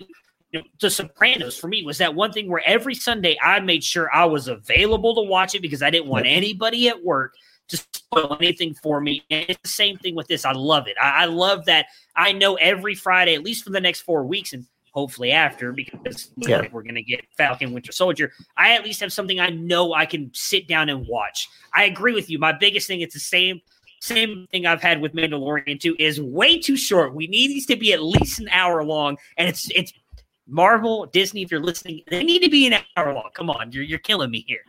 you 0.51 0.59
know, 0.59 0.65
to 0.79 0.89
Sopranos 0.89 1.57
for 1.57 1.67
me 1.67 1.83
was 1.83 1.97
that 1.97 2.15
one 2.15 2.31
thing 2.31 2.49
where 2.49 2.61
every 2.65 2.95
Sunday 2.95 3.37
I 3.43 3.59
made 3.59 3.83
sure 3.83 4.13
I 4.13 4.25
was 4.25 4.47
available 4.47 5.15
to 5.15 5.21
watch 5.21 5.55
it 5.55 5.61
because 5.61 5.83
I 5.83 5.89
didn't 5.89 6.07
want 6.07 6.25
anybody 6.25 6.87
at 6.87 7.03
work 7.03 7.33
to 7.69 7.77
spoil 7.77 8.37
anything 8.39 8.73
for 8.75 9.01
me. 9.01 9.23
And 9.29 9.45
it's 9.49 9.61
the 9.61 9.67
same 9.67 9.97
thing 9.97 10.15
with 10.15 10.27
this. 10.27 10.45
I 10.45 10.53
love 10.53 10.87
it. 10.87 10.95
I, 11.01 11.23
I 11.23 11.25
love 11.25 11.65
that 11.65 11.87
I 12.15 12.31
know 12.31 12.55
every 12.55 12.95
Friday, 12.95 13.35
at 13.35 13.43
least 13.43 13.63
for 13.63 13.71
the 13.71 13.81
next 13.81 14.01
four 14.01 14.23
weeks, 14.23 14.53
and 14.53 14.65
hopefully 14.91 15.31
after, 15.31 15.73
because 15.73 16.31
yeah. 16.37 16.65
we're 16.71 16.81
going 16.81 16.95
to 16.95 17.03
get 17.03 17.25
Falcon 17.37 17.73
Winter 17.73 17.91
Soldier, 17.91 18.31
I 18.55 18.73
at 18.73 18.83
least 18.83 19.01
have 19.01 19.11
something 19.13 19.39
I 19.39 19.49
know 19.49 19.93
I 19.93 20.05
can 20.05 20.31
sit 20.33 20.67
down 20.67 20.89
and 20.89 21.05
watch. 21.07 21.49
I 21.73 21.83
agree 21.83 22.13
with 22.13 22.29
you. 22.29 22.39
My 22.39 22.53
biggest 22.53 22.87
thing, 22.87 23.01
it's 23.01 23.13
the 23.13 23.19
same 23.19 23.61
same 23.99 24.47
thing 24.51 24.67
I've 24.67 24.81
had 24.81 25.01
with 25.01 25.13
Mandalorian 25.13 25.79
too, 25.79 25.95
is 25.97 26.21
way 26.21 26.59
too 26.59 26.77
short. 26.77 27.15
We 27.15 27.25
need 27.27 27.47
these 27.47 27.65
to 27.65 27.75
be 27.75 27.93
at 27.93 28.01
least 28.03 28.39
an 28.39 28.47
hour 28.49 28.83
long, 28.83 29.17
and 29.37 29.49
it's 29.49 29.69
it's 29.71 29.91
Marvel, 30.47 31.05
Disney, 31.07 31.41
if 31.41 31.51
you're 31.51 31.61
listening, 31.61 32.01
they 32.07 32.23
need 32.23 32.39
to 32.39 32.49
be 32.49 32.67
an 32.67 32.81
hour 32.95 33.13
long. 33.13 33.29
Come 33.33 33.49
on, 33.49 33.71
you're 33.71 33.83
you're 33.83 33.99
killing 33.99 34.31
me 34.31 34.45
here. 34.47 34.61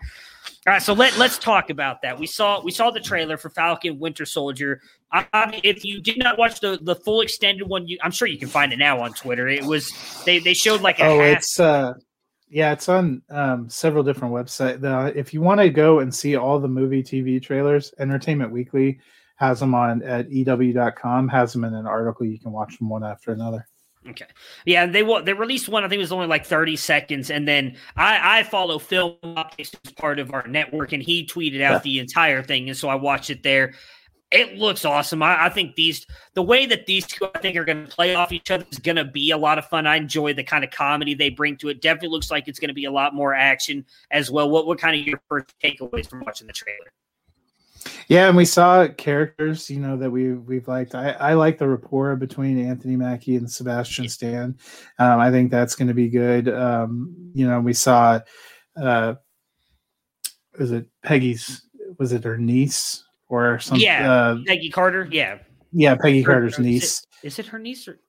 All 0.66 0.72
right, 0.72 0.83
so 0.83 0.93
let 0.93 1.16
let's 1.18 1.39
talk 1.39 1.70
about 1.70 2.03
that. 2.03 2.18
We 2.18 2.26
saw 2.26 2.61
we 2.61 2.70
saw 2.70 2.91
the 2.91 3.01
trailer 3.01 3.37
for 3.37 3.51
Falcon 3.51 3.99
Winter 3.99 4.26
Soldier. 4.26 4.81
I, 5.12 5.61
if 5.64 5.85
you 5.85 6.01
did 6.03 6.18
not 6.18 6.39
watch 6.39 6.61
the 6.61 6.79
the 6.83 6.95
full 6.95 7.20
extended 7.20 7.66
one, 7.66 7.87
you, 7.87 7.99
I'm 8.03 8.11
sure 8.11 8.29
you 8.29 8.39
can 8.39 8.49
find 8.49 8.72
it 8.72 8.79
now 8.79 9.01
on 9.01 9.12
Twitter. 9.12 9.49
It 9.49 9.64
was 9.64 9.91
they 10.26 10.39
they 10.41 10.55
showed 10.55 10.81
like 10.81 10.99
a 10.99 11.05
oh, 11.05 11.20
half- 11.20 11.39
it's 11.39 11.61
uh 11.61 11.95
yeah, 12.51 12.72
it's 12.72 12.89
on 12.89 13.22
um, 13.31 13.68
several 13.68 14.03
different 14.03 14.33
websites. 14.33 14.81
The, 14.81 15.12
if 15.14 15.35
you 15.35 15.43
want 15.43 15.61
to 15.61 15.68
go 15.68 16.01
and 16.01 16.14
see 16.14 16.35
all 16.37 16.59
the 16.59 16.68
movie 16.68 17.03
TV 17.03 17.43
trailers, 17.43 17.93
Entertainment 17.99 18.51
Weekly 18.51 19.01
has 19.37 19.61
them 19.61 19.74
on 19.74 20.03
at 20.03 20.31
ew.com. 20.31 21.29
Has 21.29 21.53
them 21.53 21.64
in 21.64 21.74
an 21.74 21.87
article. 21.87 22.26
You 22.26 22.39
can 22.39 22.53
watch 22.53 22.79
them 22.79 22.89
one 22.89 23.05
after 23.05 23.33
another. 23.33 23.68
Okay. 24.11 24.26
Yeah, 24.64 24.86
they 24.86 25.02
they 25.22 25.32
released 25.32 25.68
one. 25.68 25.84
I 25.84 25.88
think 25.88 25.98
it 25.98 26.02
was 26.02 26.12
only 26.12 26.26
like 26.26 26.46
thirty 26.46 26.76
seconds, 26.76 27.30
and 27.30 27.46
then 27.46 27.76
I 27.96 28.40
I 28.40 28.42
follow 28.44 28.78
Phil 28.78 29.18
as 29.59 29.70
part 29.96 30.18
of 30.18 30.32
our 30.32 30.46
network, 30.46 30.92
and 30.92 31.02
he 31.02 31.26
tweeted 31.26 31.61
out 31.61 31.72
yeah. 31.72 31.78
the 31.80 31.98
entire 31.98 32.42
thing, 32.42 32.68
and 32.68 32.76
so 32.76 32.88
I 32.88 32.94
watched 32.94 33.30
it 33.30 33.42
there. 33.42 33.74
It 34.30 34.59
looks 34.59 34.84
awesome. 34.84 35.22
I, 35.22 35.46
I, 35.46 35.48
think 35.48 35.74
these 35.74 36.06
the 36.34 36.42
way 36.42 36.66
that 36.66 36.84
these 36.84 37.06
two 37.06 37.26
I 37.34 37.38
think 37.38 37.56
are 37.56 37.64
going 37.64 37.86
to 37.86 37.90
play 37.90 38.14
off 38.14 38.30
each 38.30 38.50
other 38.50 38.66
is 38.70 38.78
going 38.78 38.96
to 38.96 39.04
be 39.06 39.30
a 39.30 39.38
lot 39.38 39.56
of 39.56 39.64
fun. 39.64 39.86
I 39.86 39.96
enjoy 39.96 40.34
the 40.34 40.44
kind 40.44 40.64
of 40.64 40.70
comedy 40.70 41.14
they 41.14 41.30
bring 41.30 41.56
to 41.59 41.70
it. 41.70 41.80
Definitely 41.80 42.11
looks 42.11 42.30
like 42.30 42.46
it's 42.46 42.59
going 42.59 42.68
to 42.68 42.74
be 42.74 42.84
a 42.84 42.90
lot 42.90 43.14
more 43.14 43.32
action 43.34 43.86
as 44.11 44.30
well. 44.30 44.50
What 44.50 44.66
what 44.66 44.78
kind 44.78 45.00
of 45.00 45.06
your 45.06 45.20
first 45.30 45.54
takeaways 45.62 46.09
from 46.09 46.20
watching 46.20 46.46
the 46.46 46.52
trailer? 46.52 46.92
Yeah, 48.09 48.29
and 48.29 48.37
we 48.37 48.45
saw 48.45 48.89
characters, 48.89 49.68
you 49.68 49.81
know, 49.81 49.97
that 49.97 50.11
we 50.11 50.33
we've 50.33 50.66
liked. 50.68 50.95
I, 50.95 51.11
I 51.12 51.35
like 51.35 51.59
the 51.59 51.68
rapport 51.68 52.16
between 52.16 52.59
Anthony 52.59 52.97
Mackie 52.97 53.37
and 53.37 53.51
Sebastian 53.51 54.09
Stan. 54.09 54.57
Um, 54.99 55.20
I 55.20 55.31
think 55.31 55.51
that's 55.51 55.74
going 55.74 55.89
to 55.89 55.95
be 55.95 56.09
good. 56.09 56.49
Um, 56.49 57.33
you 57.35 57.47
know, 57.47 57.61
we 57.61 57.72
saw, 57.72 58.20
uh, 58.81 59.14
was 60.59 60.72
it 60.72 60.87
Peggy's? 61.03 61.62
Was 61.99 62.12
it 62.12 62.24
her 62.24 62.39
niece 62.39 63.05
or 63.29 63.59
something? 63.59 63.85
Yeah, 63.85 64.12
uh, 64.12 64.39
Peggy 64.47 64.70
Carter. 64.70 65.09
Yeah, 65.11 65.39
yeah, 65.72 65.95
Peggy 65.97 66.22
her, 66.22 66.33
Carter's 66.33 66.59
niece. 66.59 66.83
Is 66.83 67.07
it, 67.22 67.26
is 67.26 67.39
it 67.39 67.47
her 67.47 67.59
niece 67.59 67.89
or? 67.89 68.01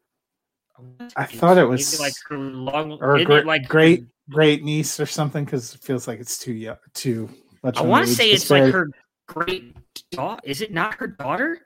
I 1.17 1.25
thought 1.25 1.57
it 1.57 1.65
was 1.65 1.99
like 1.99 2.13
her 2.29 2.37
long 2.37 2.93
or 3.01 3.21
great, 3.25 3.45
like 3.45 3.67
great 3.67 4.05
great 4.29 4.63
niece 4.63 4.97
or 4.99 5.05
something 5.05 5.43
because 5.43 5.75
it 5.75 5.81
feels 5.81 6.07
like 6.07 6.19
it's 6.19 6.37
too 6.37 6.53
young, 6.53 6.77
too 6.93 7.29
much. 7.63 7.77
I 7.77 7.81
want 7.81 8.07
to 8.07 8.13
say 8.13 8.31
it's 8.31 8.49
like 8.49 8.71
her 8.71 8.89
great 9.29 9.75
daughter. 10.11 10.41
Is 10.43 10.61
it 10.61 10.73
not 10.73 10.95
her 10.95 11.07
daughter? 11.07 11.59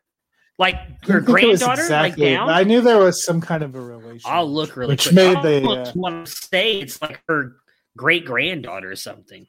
Like 0.60 0.76
her 1.06 1.20
granddaughter? 1.20 1.82
Exactly, 1.82 2.26
like 2.30 2.38
down? 2.38 2.50
I 2.50 2.64
knew 2.64 2.82
there 2.82 3.00
was 3.00 3.26
some 3.26 3.42
kind 3.42 3.64
of 3.64 3.74
a 3.74 3.82
relation. 3.82 4.30
I'll 4.30 4.52
look 4.52 4.76
really 4.78 4.94
which 4.94 5.06
quick. 5.06 5.16
made 5.16 5.42
the 5.42 5.68
uh, 5.68 5.92
want 5.96 6.28
to 6.28 6.32
say 6.32 6.80
it's 6.80 7.02
like 7.02 7.22
her 7.28 7.56
great 7.98 8.26
granddaughter 8.26 8.92
or 8.92 8.96
something. 8.96 9.48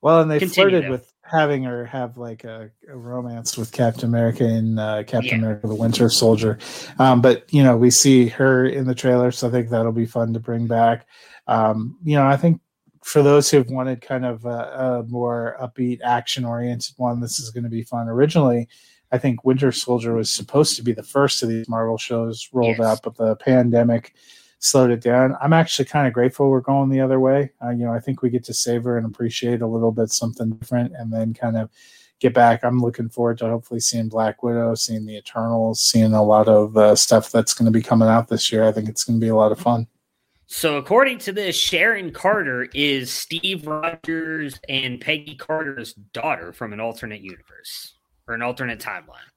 Well, 0.00 0.20
and 0.20 0.30
they 0.30 0.38
Continue 0.38 0.70
flirted 0.70 0.84
though. 0.84 0.90
with 0.90 1.12
having 1.24 1.64
her 1.64 1.86
have 1.86 2.18
like 2.18 2.44
a, 2.44 2.70
a 2.88 2.96
romance 2.96 3.56
with 3.56 3.72
Captain 3.72 4.04
America 4.04 4.44
and 4.44 4.78
uh, 4.78 5.02
Captain 5.02 5.30
yeah. 5.30 5.38
America: 5.38 5.66
The 5.66 5.74
Winter 5.74 6.08
Soldier. 6.08 6.58
Um, 7.00 7.20
but 7.20 7.52
you 7.52 7.62
know, 7.62 7.76
we 7.76 7.90
see 7.90 8.28
her 8.28 8.66
in 8.66 8.86
the 8.86 8.94
trailer, 8.94 9.32
so 9.32 9.48
I 9.48 9.50
think 9.50 9.70
that'll 9.70 9.92
be 9.92 10.06
fun 10.06 10.34
to 10.34 10.40
bring 10.40 10.68
back. 10.68 11.06
Um, 11.48 11.98
you 12.04 12.16
know, 12.16 12.26
I 12.26 12.36
think 12.36 12.60
for 13.04 13.22
those 13.22 13.50
who've 13.50 13.68
wanted 13.68 14.00
kind 14.00 14.24
of 14.24 14.46
a, 14.46 14.48
a 14.48 15.02
more 15.08 15.58
upbeat, 15.60 16.00
action 16.02 16.42
oriented 16.42 16.94
one, 16.96 17.20
this 17.20 17.38
is 17.38 17.50
going 17.50 17.62
to 17.62 17.70
be 17.70 17.82
fun. 17.82 18.08
Originally, 18.08 18.66
I 19.12 19.18
think 19.18 19.44
Winter 19.44 19.72
Soldier 19.72 20.14
was 20.14 20.32
supposed 20.32 20.74
to 20.76 20.82
be 20.82 20.92
the 20.94 21.02
first 21.02 21.42
of 21.42 21.50
these 21.50 21.68
Marvel 21.68 21.98
shows 21.98 22.48
rolled 22.54 22.78
yes. 22.78 22.86
out, 22.86 23.02
but 23.02 23.16
the 23.18 23.36
pandemic 23.36 24.14
slowed 24.58 24.90
it 24.90 25.02
down. 25.02 25.36
I'm 25.42 25.52
actually 25.52 25.84
kind 25.84 26.06
of 26.06 26.14
grateful 26.14 26.48
we're 26.48 26.60
going 26.60 26.88
the 26.88 27.02
other 27.02 27.20
way. 27.20 27.50
Uh, 27.62 27.70
you 27.70 27.84
know, 27.84 27.92
I 27.92 28.00
think 28.00 28.22
we 28.22 28.30
get 28.30 28.42
to 28.44 28.54
savor 28.54 28.96
and 28.96 29.04
appreciate 29.04 29.60
a 29.60 29.66
little 29.66 29.92
bit 29.92 30.08
something 30.08 30.52
different, 30.52 30.94
and 30.96 31.12
then 31.12 31.34
kind 31.34 31.58
of 31.58 31.68
get 32.20 32.32
back. 32.32 32.64
I'm 32.64 32.80
looking 32.80 33.10
forward 33.10 33.36
to 33.38 33.48
hopefully 33.48 33.80
seeing 33.80 34.08
Black 34.08 34.42
Widow, 34.42 34.76
seeing 34.76 35.04
the 35.04 35.18
Eternals, 35.18 35.82
seeing 35.82 36.14
a 36.14 36.24
lot 36.24 36.48
of 36.48 36.74
uh, 36.78 36.96
stuff 36.96 37.30
that's 37.30 37.52
going 37.52 37.66
to 37.66 37.78
be 37.78 37.82
coming 37.82 38.08
out 38.08 38.28
this 38.28 38.50
year. 38.50 38.64
I 38.64 38.72
think 38.72 38.88
it's 38.88 39.04
going 39.04 39.20
to 39.20 39.24
be 39.24 39.30
a 39.30 39.36
lot 39.36 39.52
of 39.52 39.60
fun. 39.60 39.88
So, 40.46 40.76
according 40.76 41.18
to 41.18 41.32
this, 41.32 41.56
Sharon 41.56 42.12
Carter 42.12 42.68
is 42.74 43.10
Steve 43.10 43.66
Rogers 43.66 44.60
and 44.68 45.00
Peggy 45.00 45.36
Carter's 45.36 45.94
daughter 46.12 46.52
from 46.52 46.72
an 46.72 46.80
alternate 46.80 47.22
universe 47.22 47.94
or 48.28 48.34
an 48.34 48.42
alternate 48.42 48.78
timeline. 48.78 49.28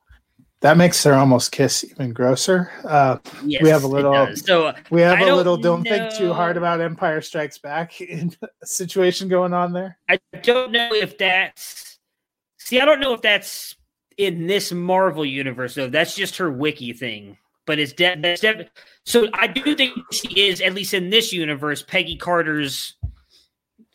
That 0.61 0.75
makes 0.75 1.03
her 1.03 1.13
almost 1.13 1.51
kiss 1.51 1.85
even 1.85 2.13
grosser. 2.13 2.71
Uh, 2.84 3.19
yes, 3.45 3.61
we 3.61 3.69
have 3.69 3.84
a 3.84 3.88
little. 3.88 4.35
So 4.35 4.73
we 4.89 5.01
have 5.01 5.19
I 5.19 5.27
a 5.27 5.35
little. 5.35 5.55
Don't 5.55 5.84
know, 5.84 5.89
think 5.89 6.15
too 6.15 6.34
hard 6.34 6.57
about 6.57 6.81
Empire 6.81 7.21
Strikes 7.21 7.59
Back 7.59 8.01
in 8.01 8.35
situation 8.63 9.29
going 9.29 9.53
on 9.53 9.71
there. 9.71 9.97
I 10.09 10.19
don't 10.41 10.71
know 10.71 10.89
if 10.93 11.17
that's. 11.17 11.99
See, 12.57 12.81
I 12.81 12.85
don't 12.85 12.99
know 12.99 13.13
if 13.13 13.21
that's 13.21 13.75
in 14.17 14.47
this 14.47 14.71
Marvel 14.71 15.25
universe 15.25 15.75
though. 15.75 15.89
That's 15.89 16.15
just 16.15 16.38
her 16.38 16.51
wiki 16.51 16.91
thing 16.91 17.38
but 17.68 17.77
it's 17.77 17.94
de- 17.94 18.15
de- 18.15 18.69
so 19.06 19.27
I 19.34 19.45
do 19.45 19.76
think 19.76 19.94
she 20.11 20.48
is 20.48 20.61
at 20.61 20.73
least 20.73 20.95
in 20.95 21.11
this 21.11 21.31
universe 21.31 21.84
Peggy 21.84 22.15
Carter's 22.15 22.95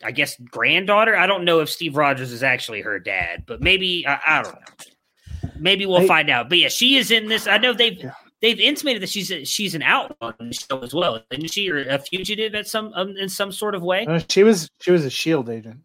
I 0.03 0.11
guess 0.11 0.39
granddaughter. 0.39 1.15
I 1.15 1.27
don't 1.27 1.43
know 1.45 1.59
if 1.59 1.69
Steve 1.69 1.97
Rogers 1.97 2.31
is 2.31 2.43
actually 2.43 2.81
her 2.81 2.99
dad, 2.99 3.43
but 3.45 3.61
maybe 3.61 4.05
I, 4.07 4.19
I 4.25 4.41
don't 4.43 4.53
know. 4.53 5.51
Maybe 5.57 5.85
we'll 5.85 5.97
I, 5.97 6.07
find 6.07 6.29
out. 6.29 6.49
But 6.49 6.57
yeah, 6.57 6.67
she 6.67 6.95
is 6.97 7.11
in 7.11 7.27
this. 7.27 7.47
I 7.47 7.57
know 7.57 7.73
they've 7.73 7.97
yeah. 7.97 8.11
they've 8.41 8.59
intimated 8.59 9.01
that 9.01 9.09
she's 9.09 9.31
a, 9.31 9.45
she's 9.45 9.75
an 9.75 9.81
outlaw 9.81 10.33
in 10.39 10.49
the 10.49 10.53
show 10.53 10.79
as 10.79 10.93
well, 10.93 11.21
isn't 11.31 11.51
she? 11.51 11.69
Or 11.69 11.87
a 11.87 11.99
fugitive 11.99 12.55
at 12.55 12.67
some 12.67 12.91
um, 12.95 13.15
in 13.17 13.29
some 13.29 13.51
sort 13.51 13.75
of 13.75 13.81
way. 13.81 14.05
Uh, 14.05 14.19
she 14.29 14.43
was 14.43 14.69
she 14.81 14.91
was 14.91 15.05
a 15.05 15.09
Shield 15.09 15.49
agent. 15.49 15.79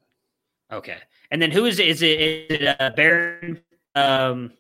Okay, 0.73 0.99
and 1.31 1.41
then 1.41 1.51
who 1.51 1.67
is 1.67 1.79
it? 1.79 1.89
Is 1.89 2.03
it, 2.03 2.21
is 2.21 2.61
it 2.61 2.81
uh, 2.81 2.91
Baron 2.97 3.61
um, 3.95 4.53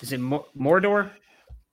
is 0.00 0.12
it 0.12 0.20
Mordor? 0.20 1.10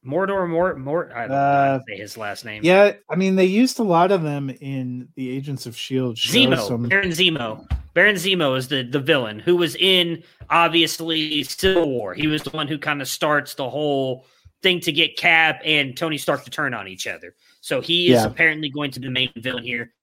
Mordor, 0.09 0.49
Mor, 0.49 0.75
Mor. 0.75 1.11
I 1.15 1.27
don't 1.27 1.31
Uh, 1.37 1.77
know 1.77 1.83
say 1.87 1.97
his 1.97 2.17
last 2.17 2.45
name. 2.45 2.61
Yeah, 2.63 2.93
I 3.09 3.15
mean 3.15 3.35
they 3.35 3.45
used 3.45 3.79
a 3.79 3.83
lot 3.83 4.11
of 4.11 4.23
them 4.23 4.49
in 4.61 5.07
the 5.15 5.29
Agents 5.29 5.65
of 5.65 5.77
Shield 5.77 6.17
show. 6.17 6.33
Zemo, 6.33 6.67
some- 6.67 6.89
Baron 6.89 7.09
Zemo. 7.11 7.67
Baron 7.93 8.15
Zemo 8.15 8.57
is 8.57 8.67
the 8.67 8.83
the 8.83 8.99
villain 8.99 9.39
who 9.39 9.55
was 9.55 9.75
in 9.75 10.23
obviously 10.49 11.43
Civil 11.43 11.89
War. 11.89 12.13
He 12.13 12.27
was 12.27 12.41
the 12.43 12.49
one 12.51 12.67
who 12.67 12.77
kind 12.77 13.01
of 13.01 13.07
starts 13.07 13.53
the 13.55 13.69
whole 13.69 14.25
thing 14.61 14.79
to 14.81 14.91
get 14.91 15.15
Cap 15.17 15.61
and 15.63 15.95
Tony 15.95 16.17
Stark 16.17 16.43
to 16.43 16.49
turn 16.49 16.73
on 16.73 16.87
each 16.87 17.07
other. 17.07 17.33
So 17.61 17.79
he 17.81 18.07
is 18.11 18.21
Yeah. 18.21 18.25
apparently 18.27 18.69
going 18.69 18.91
to 18.91 18.99
be 18.99 19.07
the 19.07 19.11
main 19.13 19.31
villain 19.37 19.63
here. 19.63 19.93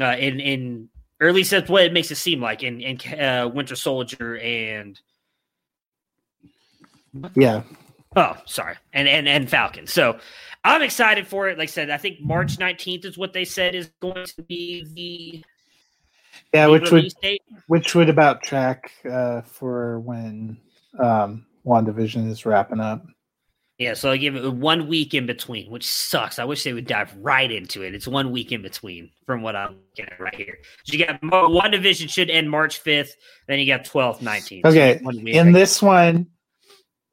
Uh, 0.00 0.16
in 0.18 0.40
in 0.40 0.88
or 1.20 1.28
at 1.28 1.34
least 1.34 1.50
that's 1.50 1.70
what 1.70 1.84
it 1.84 1.92
makes 1.92 2.10
it 2.10 2.16
seem 2.16 2.40
like 2.40 2.62
in 2.62 2.80
in 2.80 3.20
uh, 3.20 3.48
Winter 3.48 3.76
Soldier 3.76 4.36
and 4.38 5.00
yeah, 7.34 7.62
Oh, 8.16 8.36
sorry, 8.46 8.76
and 8.92 9.06
and 9.06 9.28
and 9.28 9.48
Falcon. 9.48 9.86
So 9.86 10.18
I'm 10.64 10.82
excited 10.82 11.26
for 11.26 11.48
it. 11.48 11.58
Like 11.58 11.68
I 11.68 11.72
said, 11.72 11.90
I 11.90 11.98
think 11.98 12.20
March 12.20 12.56
19th 12.56 13.04
is 13.04 13.18
what 13.18 13.32
they 13.32 13.44
said 13.44 13.74
is 13.74 13.90
going 14.00 14.26
to 14.26 14.42
be 14.42 14.86
the 14.94 15.44
yeah, 16.52 16.66
which 16.66 16.90
would 16.90 17.12
date. 17.20 17.42
which 17.66 17.94
would 17.94 18.08
about 18.08 18.42
track 18.42 18.90
uh, 19.10 19.42
for 19.42 20.00
when 20.00 20.58
um, 20.98 21.46
Wandavision 21.66 22.28
is 22.30 22.46
wrapping 22.46 22.80
up. 22.80 23.04
Yeah, 23.78 23.92
so 23.92 24.10
I 24.10 24.16
give 24.16 24.36
it 24.36 24.54
one 24.54 24.88
week 24.88 25.12
in 25.12 25.26
between, 25.26 25.70
which 25.70 25.86
sucks. 25.86 26.38
I 26.38 26.44
wish 26.44 26.64
they 26.64 26.72
would 26.72 26.86
dive 26.86 27.14
right 27.20 27.50
into 27.50 27.82
it. 27.82 27.94
It's 27.94 28.08
one 28.08 28.30
week 28.32 28.50
in 28.50 28.62
between 28.62 29.10
from 29.26 29.42
what 29.42 29.54
I'm 29.54 29.76
looking 29.90 30.10
at 30.10 30.18
right 30.18 30.34
here. 30.34 30.58
So 30.84 30.96
you 30.96 31.04
got 31.04 31.20
WandaVision 31.20 32.08
should 32.08 32.30
end 32.30 32.50
March 32.50 32.82
5th, 32.82 33.10
then 33.48 33.58
you 33.58 33.66
got 33.66 33.84
12th, 33.84 34.20
19th. 34.20 34.64
Okay, 34.64 34.98
week 35.04 35.34
In 35.34 35.52
right 35.52 35.52
this 35.52 35.82
one, 35.82 36.26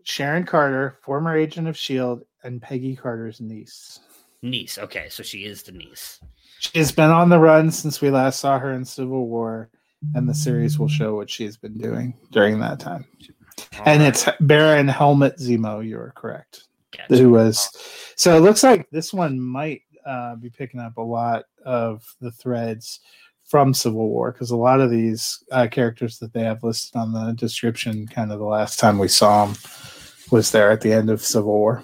Sharon 0.04 0.46
Carter, 0.46 0.98
former 1.02 1.36
agent 1.36 1.68
of 1.68 1.78
Shield, 1.78 2.24
and 2.44 2.62
Peggy 2.62 2.96
Carter's 2.96 3.40
niece. 3.42 4.00
niece. 4.42 4.78
Okay, 4.78 5.08
so 5.10 5.24
she 5.24 5.46
is 5.46 5.64
the 5.64 5.72
niece. 5.72 6.20
She's 6.60 6.92
been 6.92 7.10
on 7.10 7.30
the 7.30 7.40
run 7.40 7.72
since 7.72 8.02
we 8.02 8.10
last 8.10 8.40
saw 8.40 8.60
her 8.60 8.72
in 8.74 8.86
Civil 8.86 9.28
War, 9.28 9.70
and 10.16 10.28
the 10.28 10.34
series 10.34 10.78
will 10.80 10.88
show 10.88 11.16
what 11.16 11.30
she's 11.30 11.58
been 11.58 11.78
doing 11.78 12.14
during 12.32 12.60
that 12.60 12.80
time. 12.80 13.06
and 13.86 14.02
All 14.02 14.08
it's 14.08 14.28
Baron 14.42 14.88
Helmut 14.88 15.38
Zemo. 15.38 15.86
You 15.86 15.98
are 16.00 16.14
correct. 16.16 16.64
gotcha. 16.96 17.16
Who 17.18 17.32
was 17.32 17.70
so? 18.16 18.36
It 18.38 18.42
looks 18.42 18.64
like 18.64 18.90
this 18.92 19.14
one 19.14 19.40
might 19.40 19.82
uh, 20.06 20.36
be 20.36 20.50
picking 20.50 20.80
up 20.80 20.98
a 20.98 21.02
lot 21.02 21.46
of 21.66 22.04
the 22.22 22.32
threads 22.32 23.00
from 23.46 23.74
Civil 23.74 24.08
War 24.10 24.32
because 24.32 24.52
a 24.52 24.58
lot 24.58 24.82
of 24.82 24.90
these 24.90 25.44
uh, 25.52 25.68
characters 25.70 26.18
that 26.20 26.34
they 26.34 26.44
have 26.44 26.64
listed 26.64 26.96
on 26.96 27.12
the 27.14 27.34
description, 27.34 28.08
kind 28.08 28.32
of 28.32 28.40
the 28.40 28.46
last 28.46 28.80
time 28.80 28.98
we 28.98 29.08
saw 29.10 29.46
them, 29.46 29.56
was 30.34 30.52
there 30.52 30.72
at 30.72 30.82
the 30.82 30.92
end 30.92 31.10
of 31.10 31.24
Civil 31.24 31.54
War. 31.54 31.84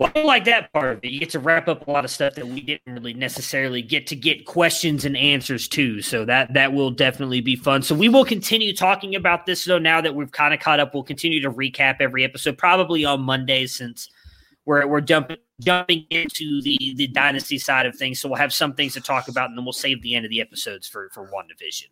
Well, 0.00 0.10
I 0.16 0.22
like 0.22 0.44
that 0.46 0.72
part 0.72 0.96
of 0.96 1.04
it. 1.04 1.10
You 1.10 1.20
get 1.20 1.30
to 1.30 1.38
wrap 1.38 1.68
up 1.68 1.86
a 1.86 1.90
lot 1.90 2.04
of 2.04 2.10
stuff 2.10 2.34
that 2.34 2.46
we 2.46 2.60
didn't 2.60 2.92
really 2.92 3.14
necessarily 3.14 3.80
get 3.80 4.08
to 4.08 4.16
get 4.16 4.44
questions 4.44 5.04
and 5.04 5.16
answers 5.16 5.68
to. 5.68 6.02
So 6.02 6.24
that 6.24 6.52
that 6.54 6.72
will 6.72 6.90
definitely 6.90 7.40
be 7.40 7.54
fun. 7.54 7.82
So 7.82 7.94
we 7.94 8.08
will 8.08 8.24
continue 8.24 8.74
talking 8.74 9.14
about 9.14 9.46
this 9.46 9.64
though. 9.64 9.78
Now 9.78 10.00
that 10.00 10.14
we've 10.14 10.32
kind 10.32 10.52
of 10.52 10.58
caught 10.58 10.80
up, 10.80 10.94
we'll 10.94 11.04
continue 11.04 11.40
to 11.42 11.50
recap 11.50 11.98
every 12.00 12.24
episode, 12.24 12.58
probably 12.58 13.04
on 13.04 13.20
Mondays 13.20 13.76
since 13.76 14.08
we're 14.64 14.84
we're 14.86 15.00
jumping 15.00 15.36
jumping 15.60 16.06
into 16.10 16.60
the 16.62 16.94
the 16.96 17.06
dynasty 17.06 17.58
side 17.58 17.86
of 17.86 17.94
things. 17.94 18.18
So 18.18 18.28
we'll 18.28 18.38
have 18.38 18.52
some 18.52 18.74
things 18.74 18.94
to 18.94 19.00
talk 19.00 19.28
about, 19.28 19.50
and 19.50 19.56
then 19.56 19.64
we'll 19.64 19.72
save 19.72 20.02
the 20.02 20.16
end 20.16 20.24
of 20.24 20.30
the 20.30 20.40
episodes 20.40 20.88
for 20.88 21.08
for 21.10 21.28
WandaVision. 21.28 21.86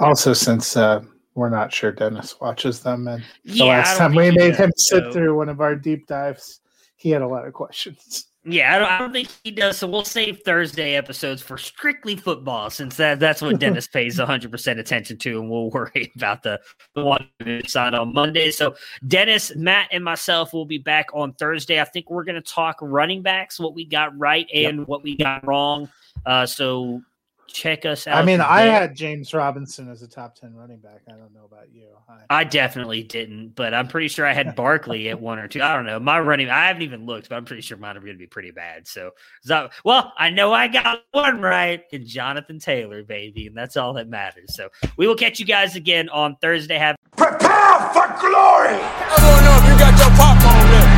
Also, 0.00 0.32
since 0.32 0.76
uh, 0.76 1.02
we're 1.38 1.48
not 1.48 1.72
sure 1.72 1.92
Dennis 1.92 2.40
watches 2.40 2.80
them, 2.80 3.06
and 3.06 3.22
the 3.44 3.54
Yeah, 3.54 3.64
I 3.64 3.78
last 3.78 3.96
time 3.98 4.14
we 4.14 4.30
made 4.32 4.56
him 4.56 4.72
sit 4.76 5.04
so- 5.04 5.12
through 5.12 5.36
one 5.36 5.48
of 5.48 5.60
our 5.60 5.76
deep 5.76 6.06
dives, 6.06 6.60
he 6.96 7.10
had 7.10 7.22
a 7.22 7.28
lot 7.28 7.46
of 7.46 7.52
questions. 7.52 8.26
Yeah, 8.44 8.74
I 8.74 8.78
don't, 8.78 8.90
I 8.90 8.98
don't 8.98 9.12
think 9.12 9.28
he 9.44 9.50
does. 9.50 9.76
So 9.76 9.86
we'll 9.86 10.04
save 10.04 10.40
Thursday 10.44 10.94
episodes 10.94 11.42
for 11.42 11.58
strictly 11.58 12.16
football, 12.16 12.70
since 12.70 12.96
that 12.96 13.20
that's 13.20 13.42
what 13.42 13.58
Dennis 13.58 13.86
pays 13.92 14.18
100 14.18 14.50
percent 14.50 14.80
attention 14.80 15.18
to, 15.18 15.38
and 15.40 15.50
we'll 15.50 15.70
worry 15.74 16.10
about 16.16 16.42
the 16.42 16.58
the 16.94 17.04
one 17.04 17.28
side 17.66 17.94
on 17.94 18.14
Monday. 18.14 18.50
So 18.50 18.74
Dennis, 19.06 19.54
Matt, 19.54 19.88
and 19.92 20.02
myself 20.02 20.52
will 20.52 20.64
be 20.64 20.78
back 20.78 21.06
on 21.12 21.34
Thursday. 21.34 21.80
I 21.80 21.84
think 21.84 22.10
we're 22.10 22.24
going 22.24 22.36
to 22.36 22.40
talk 22.40 22.78
running 22.80 23.22
backs, 23.22 23.60
what 23.60 23.74
we 23.74 23.84
got 23.84 24.16
right 24.18 24.48
and 24.54 24.86
what 24.86 25.02
we 25.02 25.16
got 25.16 25.46
wrong. 25.46 25.90
Uh, 26.24 26.46
so 26.46 27.02
check 27.48 27.84
us 27.84 28.06
out. 28.06 28.18
I 28.18 28.24
mean, 28.24 28.40
I 28.40 28.62
had 28.62 28.94
James 28.94 29.34
Robinson 29.34 29.90
as 29.90 30.02
a 30.02 30.08
top 30.08 30.34
ten 30.34 30.54
running 30.54 30.78
back. 30.78 31.00
I 31.08 31.12
don't 31.12 31.34
know 31.34 31.44
about 31.44 31.72
you. 31.72 31.88
I, 32.08 32.40
I 32.40 32.44
definitely 32.44 33.02
didn't, 33.02 33.54
but 33.54 33.74
I'm 33.74 33.88
pretty 33.88 34.08
sure 34.08 34.26
I 34.26 34.32
had 34.32 34.54
Barkley 34.54 35.08
at 35.08 35.20
one 35.20 35.38
or 35.38 35.48
two. 35.48 35.62
I 35.62 35.74
don't 35.74 35.86
know. 35.86 35.98
My 35.98 36.20
running, 36.20 36.50
I 36.50 36.66
haven't 36.66 36.82
even 36.82 37.06
looked, 37.06 37.28
but 37.28 37.36
I'm 37.36 37.44
pretty 37.44 37.62
sure 37.62 37.76
mine 37.76 37.96
are 37.96 38.00
going 38.00 38.12
to 38.12 38.18
be 38.18 38.26
pretty 38.26 38.50
bad. 38.50 38.86
So, 38.86 39.10
so, 39.42 39.70
well, 39.84 40.12
I 40.16 40.30
know 40.30 40.52
I 40.52 40.68
got 40.68 41.02
one 41.12 41.40
right 41.40 41.82
in 41.90 42.06
Jonathan 42.06 42.58
Taylor, 42.58 43.02
baby, 43.02 43.46
and 43.46 43.56
that's 43.56 43.76
all 43.76 43.94
that 43.94 44.08
matters. 44.08 44.54
So, 44.54 44.68
we 44.96 45.06
will 45.06 45.16
catch 45.16 45.40
you 45.40 45.46
guys 45.46 45.74
again 45.76 46.08
on 46.10 46.36
Thursday. 46.40 46.78
Have 46.78 46.96
Prepare 47.16 47.78
for 47.92 48.06
glory! 48.20 48.78
I 48.78 49.16
wanna 49.18 49.42
know 49.42 49.56
if 49.58 49.64
you 49.66 49.74
got 49.78 49.94
your 49.98 50.12
popcorn 50.14 50.66
ready. 50.70 50.92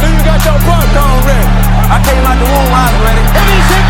Do 0.00 0.06
you 0.06 0.22
got 0.24 0.40
your 0.44 0.58
popcorn 0.62 1.20
ready? 1.26 1.48
I 1.90 1.98
came 2.06 2.22
out 2.22 2.38
the 2.38 2.46
womb, 2.46 2.70
I 2.70 2.86
was 2.86 3.02
ready. 3.02 3.89